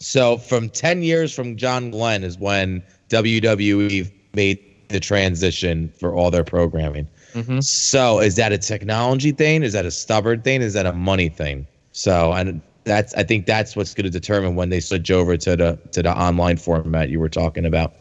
So 0.00 0.38
from 0.38 0.68
10 0.68 1.02
years 1.02 1.34
from 1.34 1.56
John 1.56 1.90
Glenn 1.90 2.22
is 2.22 2.38
when 2.38 2.82
WWE 3.08 4.10
made 4.34 4.64
the 4.88 5.00
transition 5.00 5.92
for 5.98 6.14
all 6.14 6.30
their 6.30 6.44
programming. 6.44 7.08
Mm-hmm. 7.34 7.60
So 7.60 8.20
is 8.20 8.36
that 8.36 8.52
a 8.52 8.58
technology 8.58 9.32
thing? 9.32 9.62
Is 9.62 9.72
that 9.72 9.84
a 9.84 9.90
stubborn 9.90 10.42
thing? 10.42 10.62
Is 10.62 10.72
that 10.74 10.86
a 10.86 10.92
money 10.92 11.28
thing? 11.28 11.66
So 11.92 12.32
and 12.32 12.60
that's 12.84 13.14
I 13.14 13.22
think 13.22 13.46
that's 13.46 13.76
what's 13.76 13.94
going 13.94 14.04
to 14.04 14.10
determine 14.10 14.54
when 14.54 14.70
they 14.70 14.80
switch 14.80 15.10
over 15.10 15.36
to 15.36 15.56
the 15.56 15.78
to 15.92 16.02
the 16.02 16.10
online 16.10 16.56
format 16.56 17.10
you 17.10 17.20
were 17.20 17.28
talking 17.28 17.66
about. 17.66 17.94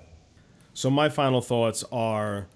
So 0.73 0.89
my 0.89 1.09
final 1.09 1.41
thoughts 1.41 1.83
are 1.91 2.47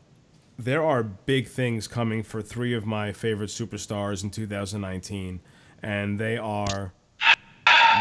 there 0.58 0.84
are 0.84 1.04
big 1.04 1.48
things 1.48 1.88
coming 1.88 2.24
for 2.24 2.42
three 2.42 2.74
of 2.74 2.86
my 2.86 3.12
favorite 3.12 3.50
superstars 3.50 4.24
in 4.24 4.30
2019 4.30 5.42
and 5.82 6.20
they 6.20 6.38
are 6.38 6.94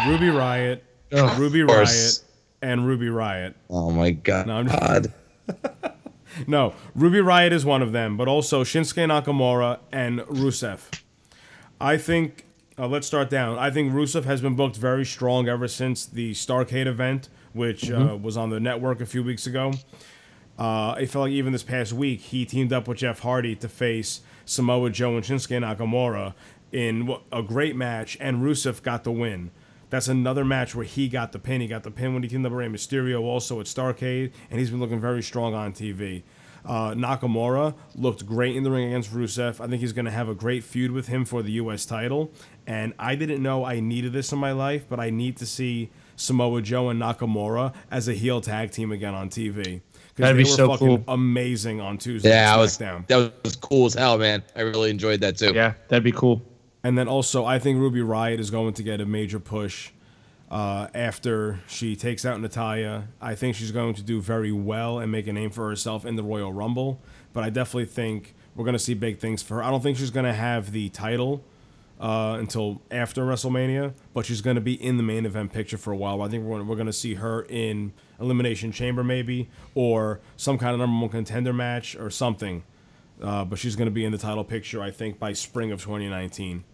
Ruby 0.06 0.26
Riott, 0.26 0.80
Ruby 1.12 1.60
Riott, 1.60 2.22
and 2.62 2.86
Ruby 2.86 3.06
Riott. 3.06 3.54
Oh 3.68 3.90
my 3.90 4.10
god. 4.10 4.46
No, 4.46 4.56
I'm 4.58 5.04
No, 6.46 6.74
Ruby 6.94 7.18
Riott 7.18 7.50
is 7.52 7.64
one 7.64 7.82
of 7.82 7.92
them, 7.92 8.16
but 8.16 8.28
also 8.28 8.62
Shinsuke 8.62 9.04
Nakamura 9.08 9.80
and 9.90 10.20
Rusev. 10.20 10.80
I 11.80 11.96
think 11.96 12.44
Uh, 12.78 12.86
let's 12.86 13.06
start 13.06 13.28
down. 13.28 13.58
I 13.58 13.70
think 13.70 13.92
Rusev 13.92 14.24
has 14.24 14.40
been 14.40 14.54
booked 14.56 14.76
very 14.76 15.04
strong 15.04 15.48
ever 15.48 15.68
since 15.68 16.06
the 16.06 16.32
Starcade 16.32 16.86
event, 16.86 17.28
which 17.52 17.90
uh, 17.90 17.98
Mhm. 17.98 18.22
was 18.22 18.38
on 18.38 18.48
the 18.48 18.58
network 18.60 19.02
a 19.02 19.06
few 19.06 19.22
weeks 19.22 19.46
ago. 19.46 19.72
Uh, 20.58 20.92
I 20.92 21.04
felt 21.06 21.24
like 21.24 21.32
even 21.32 21.52
this 21.52 21.62
past 21.62 21.92
week 21.92 22.20
he 22.20 22.46
teamed 22.46 22.72
up 22.72 22.88
with 22.88 22.98
Jeff 22.98 23.18
Hardy 23.20 23.54
to 23.56 23.68
face 23.68 24.20
Samoa 24.46 24.88
Joe 24.90 25.16
and 25.16 25.24
Shinsuke 25.24 25.58
Nakamura 25.60 26.32
in 26.72 27.14
a 27.30 27.42
great 27.42 27.76
match, 27.76 28.16
and 28.20 28.38
Rusev 28.42 28.82
got 28.82 29.04
the 29.04 29.12
win. 29.12 29.50
That's 29.90 30.08
another 30.08 30.44
match 30.44 30.74
where 30.74 30.84
he 30.84 31.08
got 31.08 31.32
the 31.32 31.38
pin. 31.38 31.60
He 31.60 31.66
got 31.66 31.82
the 31.82 31.90
pin 31.90 32.14
when 32.14 32.22
he 32.22 32.28
teamed 32.28 32.46
up 32.46 32.52
with 32.52 32.60
Rey 32.60 32.68
Mysterio, 32.68 33.20
also 33.22 33.60
at 33.60 33.66
Starcade, 33.66 34.32
and 34.50 34.58
he's 34.58 34.70
been 34.70 34.80
looking 34.80 35.00
very 35.00 35.22
strong 35.22 35.52
on 35.54 35.72
TV. 35.72 36.22
Uh, 36.64 36.92
Nakamura 36.92 37.74
looked 37.94 38.26
great 38.26 38.54
in 38.54 38.62
the 38.62 38.70
ring 38.70 38.86
against 38.88 39.12
Rusev. 39.12 39.60
I 39.60 39.66
think 39.66 39.80
he's 39.80 39.92
going 39.94 40.04
to 40.04 40.10
have 40.10 40.28
a 40.28 40.34
great 40.34 40.62
feud 40.62 40.90
with 40.90 41.08
him 41.08 41.24
for 41.24 41.42
the 41.42 41.52
U.S. 41.52 41.86
title. 41.86 42.32
And 42.66 42.92
I 42.98 43.14
didn't 43.14 43.42
know 43.42 43.64
I 43.64 43.80
needed 43.80 44.12
this 44.12 44.30
in 44.32 44.38
my 44.38 44.52
life, 44.52 44.84
but 44.88 45.00
I 45.00 45.10
need 45.10 45.38
to 45.38 45.46
see 45.46 45.90
Samoa 46.16 46.60
Joe 46.60 46.90
and 46.90 47.00
Nakamura 47.00 47.72
as 47.90 48.08
a 48.08 48.12
heel 48.12 48.40
tag 48.42 48.70
team 48.72 48.92
again 48.92 49.14
on 49.14 49.30
TV. 49.30 49.80
That'd 50.16 50.36
they 50.36 50.42
be 50.44 50.50
were 50.50 50.54
so 50.54 50.68
fucking 50.68 51.04
cool. 51.04 51.14
amazing 51.14 51.80
on 51.80 51.96
Tuesday. 51.96 52.28
Yeah, 52.28 52.52
on 52.52 52.58
I 52.58 52.60
was 52.60 52.76
SmackDown. 52.76 53.06
that 53.06 53.32
was 53.42 53.56
cool 53.56 53.86
as 53.86 53.94
hell, 53.94 54.18
man. 54.18 54.42
I 54.54 54.60
really 54.60 54.90
enjoyed 54.90 55.20
that 55.22 55.38
too. 55.38 55.52
Yeah, 55.54 55.72
that'd 55.88 56.04
be 56.04 56.12
cool. 56.12 56.42
And 56.82 56.96
then 56.96 57.08
also, 57.08 57.44
I 57.44 57.58
think 57.58 57.78
Ruby 57.78 58.00
Riott 58.00 58.38
is 58.38 58.50
going 58.50 58.74
to 58.74 58.82
get 58.82 59.00
a 59.00 59.06
major 59.06 59.38
push 59.38 59.90
uh, 60.50 60.88
after 60.94 61.60
she 61.68 61.94
takes 61.94 62.24
out 62.24 62.40
Natalya. 62.40 63.08
I 63.20 63.34
think 63.34 63.54
she's 63.56 63.70
going 63.70 63.94
to 63.94 64.02
do 64.02 64.20
very 64.20 64.52
well 64.52 64.98
and 64.98 65.12
make 65.12 65.26
a 65.26 65.32
name 65.32 65.50
for 65.50 65.68
herself 65.68 66.04
in 66.04 66.16
the 66.16 66.22
Royal 66.22 66.52
Rumble. 66.52 67.00
But 67.32 67.44
I 67.44 67.50
definitely 67.50 67.84
think 67.84 68.34
we're 68.54 68.64
going 68.64 68.74
to 68.74 68.78
see 68.78 68.94
big 68.94 69.18
things 69.18 69.42
for 69.42 69.56
her. 69.56 69.62
I 69.62 69.70
don't 69.70 69.82
think 69.82 69.98
she's 69.98 70.10
going 70.10 70.26
to 70.26 70.32
have 70.32 70.72
the 70.72 70.88
title 70.88 71.44
uh, 72.00 72.36
until 72.38 72.80
after 72.90 73.22
WrestleMania, 73.22 73.92
but 74.14 74.24
she's 74.24 74.40
going 74.40 74.56
to 74.56 74.60
be 74.60 74.72
in 74.72 74.96
the 74.96 75.02
main 75.02 75.26
event 75.26 75.52
picture 75.52 75.76
for 75.76 75.92
a 75.92 75.96
while. 75.96 76.22
I 76.22 76.28
think 76.28 76.44
we're, 76.44 76.62
we're 76.64 76.76
going 76.76 76.86
to 76.86 76.92
see 76.92 77.14
her 77.14 77.42
in 77.42 77.92
Elimination 78.18 78.72
Chamber, 78.72 79.04
maybe, 79.04 79.50
or 79.74 80.20
some 80.36 80.56
kind 80.56 80.72
of 80.72 80.80
number 80.80 80.98
one 80.98 81.10
contender 81.10 81.52
match 81.52 81.94
or 81.96 82.10
something. 82.10 82.64
Uh, 83.22 83.44
but 83.44 83.58
she's 83.58 83.76
going 83.76 83.86
to 83.86 83.92
be 83.92 84.04
in 84.04 84.12
the 84.12 84.18
title 84.18 84.44
picture, 84.44 84.82
I 84.82 84.90
think, 84.90 85.18
by 85.18 85.32
spring 85.34 85.72
of 85.72 85.82
2019. 85.82 86.64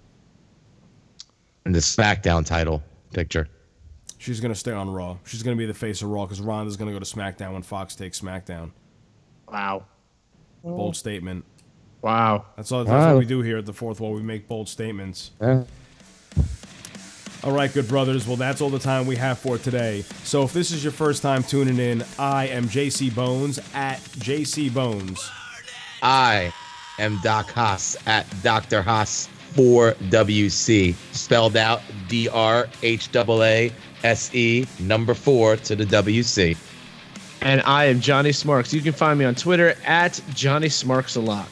And 1.65 1.75
the 1.75 1.81
SmackDown 1.81 2.47
title 2.47 2.83
picture. 3.13 3.49
She's 4.19 4.41
going 4.41 4.53
to 4.53 4.59
stay 4.59 4.73
on 4.73 4.89
Raw. 4.89 5.17
She's 5.25 5.43
going 5.43 5.57
to 5.57 5.59
be 5.61 5.67
the 5.67 5.75
face 5.75 6.03
of 6.03 6.09
Raw 6.09 6.25
because 6.25 6.41
Ronda's 6.41 6.77
going 6.77 6.89
to 6.89 6.93
go 6.99 7.05
to 7.05 7.05
SmackDown 7.17 7.53
when 7.55 7.63
Fox 7.63 7.97
takes 7.97 8.21
SmackDown. 8.21 8.71
Wow. 9.51 9.85
Bold 10.63 10.97
statement. 10.97 11.45
Wow. 12.03 12.47
That's 12.57 12.71
all. 12.73 12.85
That's 12.85 12.91
Wow. 12.93 13.13
what 13.15 13.19
we 13.19 13.27
do 13.27 13.43
here 13.43 13.59
at 13.59 13.67
the 13.67 13.73
Fourth 13.73 14.01
Wall. 14.01 14.13
We 14.13 14.23
make 14.23 14.47
bold 14.49 14.69
statements. 14.69 15.33
Yeah. 15.41 15.65
All 17.45 17.53
right, 17.53 17.73
good 17.73 17.87
brothers. 17.87 18.27
Well, 18.27 18.37
that's 18.37 18.61
all 18.61 18.71
the 18.71 18.79
time 18.79 19.07
we 19.07 19.15
have 19.17 19.39
for 19.39 19.59
today. 19.59 20.03
So 20.25 20.43
if 20.43 20.53
this 20.53 20.73
is 20.73 20.83
your 20.83 20.93
first 20.93 21.23
time 21.23 21.43
tuning 21.45 21.79
in, 21.79 22.05
I 22.19 22.49
am 22.49 22.65
JC 22.65 23.15
Bonez 23.15 23.59
at 23.75 23.99
JC 24.01 24.73
Bonez. 24.73 25.31
I 26.03 26.53
am 26.99 27.19
Doc 27.23 27.51
Haas 27.51 27.97
at 28.07 28.27
Dr. 28.43 28.83
Haas 28.83 29.29
4WC, 29.55 30.95
spelled 31.15 31.57
out 31.57 31.81
D 32.09 32.29
R 32.29 32.69
H 32.83 33.09
A 33.15 33.43
A 33.43 33.73
S 34.05 34.35
E 34.35 34.67
number 34.79 35.15
four 35.15 35.57
to 35.57 35.75
the 35.77 35.85
WC. 35.85 36.57
And 37.41 37.63
I 37.63 37.87
am 37.87 38.01
Johnny 38.01 38.33
Smarks. 38.33 38.73
You 38.73 38.81
can 38.81 38.93
find 38.93 39.19
me 39.19 39.25
on 39.25 39.35
Twitter 39.35 39.75
at 39.87 40.21
Johnny 40.35 40.69
Smarks 40.69 41.17
a 41.17 41.21
lot. 41.21 41.49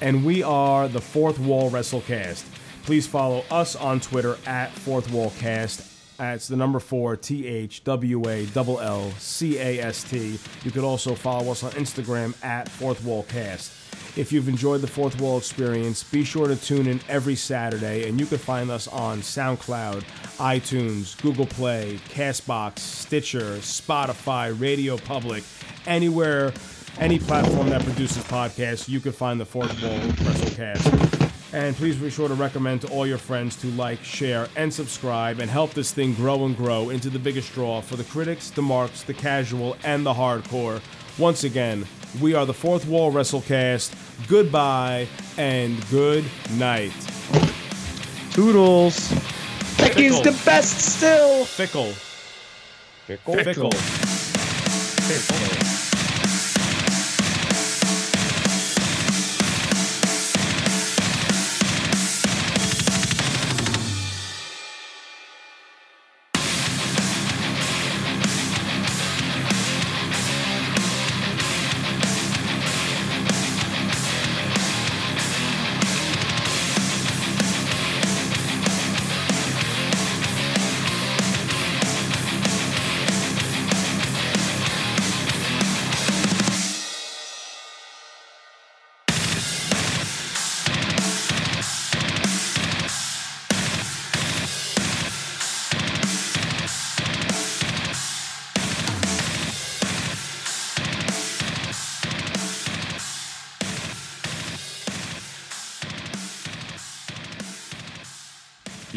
and 0.00 0.24
we 0.24 0.42
are 0.44 0.88
the 0.88 1.00
Fourth 1.00 1.38
Wall 1.40 1.70
WrestleCast. 1.70 2.44
Please 2.84 3.06
follow 3.06 3.44
us 3.50 3.74
on 3.76 4.00
Twitter 4.00 4.36
at 4.46 4.70
Fourth 4.72 5.10
Wall 5.10 5.32
Cast. 5.38 5.87
That's 6.18 6.48
the 6.48 6.56
number 6.56 6.80
four 6.80 7.16
T 7.16 7.46
H 7.46 7.84
W 7.84 8.28
A 8.28 8.46
L 8.54 8.80
L 8.80 9.10
C 9.18 9.58
A 9.58 9.80
S 9.80 10.02
T. 10.02 10.38
You 10.64 10.70
could 10.70 10.84
also 10.84 11.14
follow 11.14 11.52
us 11.52 11.62
on 11.62 11.70
Instagram 11.72 12.34
at 12.44 12.68
Fourth 12.68 13.04
Wall 13.04 13.22
Cast. 13.22 13.72
If 14.18 14.32
you've 14.32 14.48
enjoyed 14.48 14.80
the 14.80 14.88
Fourth 14.88 15.20
Wall 15.20 15.38
experience, 15.38 16.02
be 16.02 16.24
sure 16.24 16.48
to 16.48 16.56
tune 16.56 16.88
in 16.88 17.00
every 17.08 17.36
Saturday, 17.36 18.08
and 18.08 18.18
you 18.18 18.26
can 18.26 18.38
find 18.38 18.68
us 18.68 18.88
on 18.88 19.20
SoundCloud, 19.20 20.02
iTunes, 20.38 21.20
Google 21.22 21.46
Play, 21.46 22.00
Castbox, 22.08 22.80
Stitcher, 22.80 23.58
Spotify, 23.58 24.58
Radio 24.60 24.96
Public, 24.96 25.44
anywhere 25.86 26.52
any 26.98 27.20
platform 27.20 27.68
that 27.68 27.84
produces 27.84 28.24
podcasts, 28.24 28.88
you 28.88 28.98
can 28.98 29.12
find 29.12 29.40
the 29.40 29.46
Fourth 29.46 29.70
Wall 29.82 29.98
WrestleCast. 30.00 31.27
And 31.52 31.74
please 31.74 31.96
be 31.96 32.10
sure 32.10 32.28
to 32.28 32.34
recommend 32.34 32.82
to 32.82 32.88
all 32.88 33.06
your 33.06 33.16
friends 33.16 33.56
to 33.56 33.68
like, 33.68 34.04
share, 34.04 34.48
and 34.54 34.72
subscribe 34.72 35.40
and 35.40 35.50
help 35.50 35.72
this 35.72 35.92
thing 35.92 36.12
grow 36.14 36.44
and 36.44 36.54
grow 36.54 36.90
into 36.90 37.08
the 37.08 37.18
biggest 37.18 37.54
draw 37.54 37.80
for 37.80 37.96
the 37.96 38.04
critics, 38.04 38.50
the 38.50 38.60
marks, 38.60 39.02
the 39.02 39.14
casual, 39.14 39.76
and 39.82 40.04
the 40.04 40.12
hardcore. 40.12 40.82
Once 41.18 41.44
again, 41.44 41.86
we 42.20 42.34
are 42.34 42.44
the 42.44 42.54
Fourth 42.54 42.86
Wall 42.86 43.10
WrestleCast. 43.10 44.28
Goodbye 44.28 45.08
and 45.38 45.88
good 45.88 46.24
night. 46.56 46.92
Toodles. 48.32 49.10
Becky's 49.78 50.20
the 50.20 50.38
best 50.44 50.78
still. 50.80 51.44
Fickle. 51.44 51.92
Fickle. 53.06 53.36
Fickle. 53.36 53.70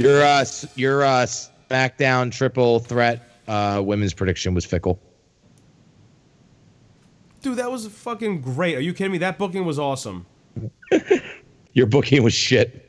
Your 0.02 0.22
uh, 0.24 0.42
s- 0.42 0.66
your 0.76 1.04
uh, 1.04 1.26
SmackDown 1.26 2.32
triple 2.32 2.80
threat 2.80 3.30
uh, 3.48 3.82
women's 3.84 4.14
prediction 4.14 4.54
was 4.54 4.66
fickle. 4.66 5.00
Dude, 7.42 7.58
that 7.58 7.72
was 7.72 7.88
fucking 7.88 8.42
great. 8.42 8.76
Are 8.78 8.82
you 8.82 8.94
kidding 8.94 9.12
me? 9.12 9.18
That 9.20 9.38
booking 9.40 9.66
was 9.66 9.80
awesome. 9.80 10.26
Your 11.74 11.88
booking 11.88 12.22
was 12.22 12.34
shit. 12.34 12.88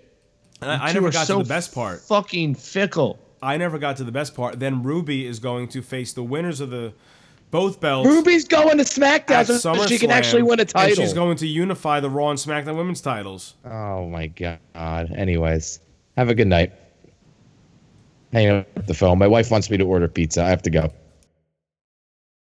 And 0.60 0.70
I, 0.70 0.88
I 0.88 0.92
never 0.92 1.10
got 1.10 1.26
so 1.26 1.38
to 1.38 1.42
the 1.44 1.48
best 1.48 1.74
part. 1.74 2.00
Fucking 2.02 2.56
fickle. 2.56 3.18
I 3.40 3.56
never 3.56 3.78
got 3.78 3.96
to 3.96 4.04
the 4.04 4.12
best 4.12 4.34
part. 4.34 4.60
Then 4.60 4.82
Ruby 4.82 5.26
is 5.26 5.38
going 5.38 5.68
to 5.68 5.80
face 5.82 6.12
the 6.12 6.22
winners 6.22 6.60
of 6.60 6.70
the 6.70 6.92
both 7.50 7.80
belts. 7.80 8.08
Ruby's 8.08 8.44
going 8.46 8.76
to 8.78 8.84
SmackDown 8.84 9.46
so 9.58 9.86
she 9.86 9.98
can 9.98 10.10
actually 10.10 10.42
win 10.42 10.58
a 10.58 10.62
And 10.62 10.68
title. 10.68 10.96
she's 10.96 11.14
going 11.14 11.36
to 11.38 11.46
unify 11.46 12.00
the 12.00 12.10
Raw 12.10 12.30
and 12.30 12.38
SmackDown 12.38 12.76
women's 12.76 13.00
titles. 13.00 13.54
Oh 13.64 14.06
my 14.08 14.26
god. 14.26 14.60
Anyways, 14.74 15.80
have 16.16 16.28
a 16.28 16.34
good 16.34 16.46
night. 16.48 16.72
Hang 18.32 18.48
up 18.48 18.86
the 18.86 18.94
phone. 18.94 19.18
My 19.18 19.26
wife 19.26 19.50
wants 19.50 19.70
me 19.70 19.76
to 19.76 19.84
order 19.84 20.08
pizza. 20.08 20.42
I 20.42 20.48
have 20.48 20.62
to 20.62 20.70
go. 20.70 20.92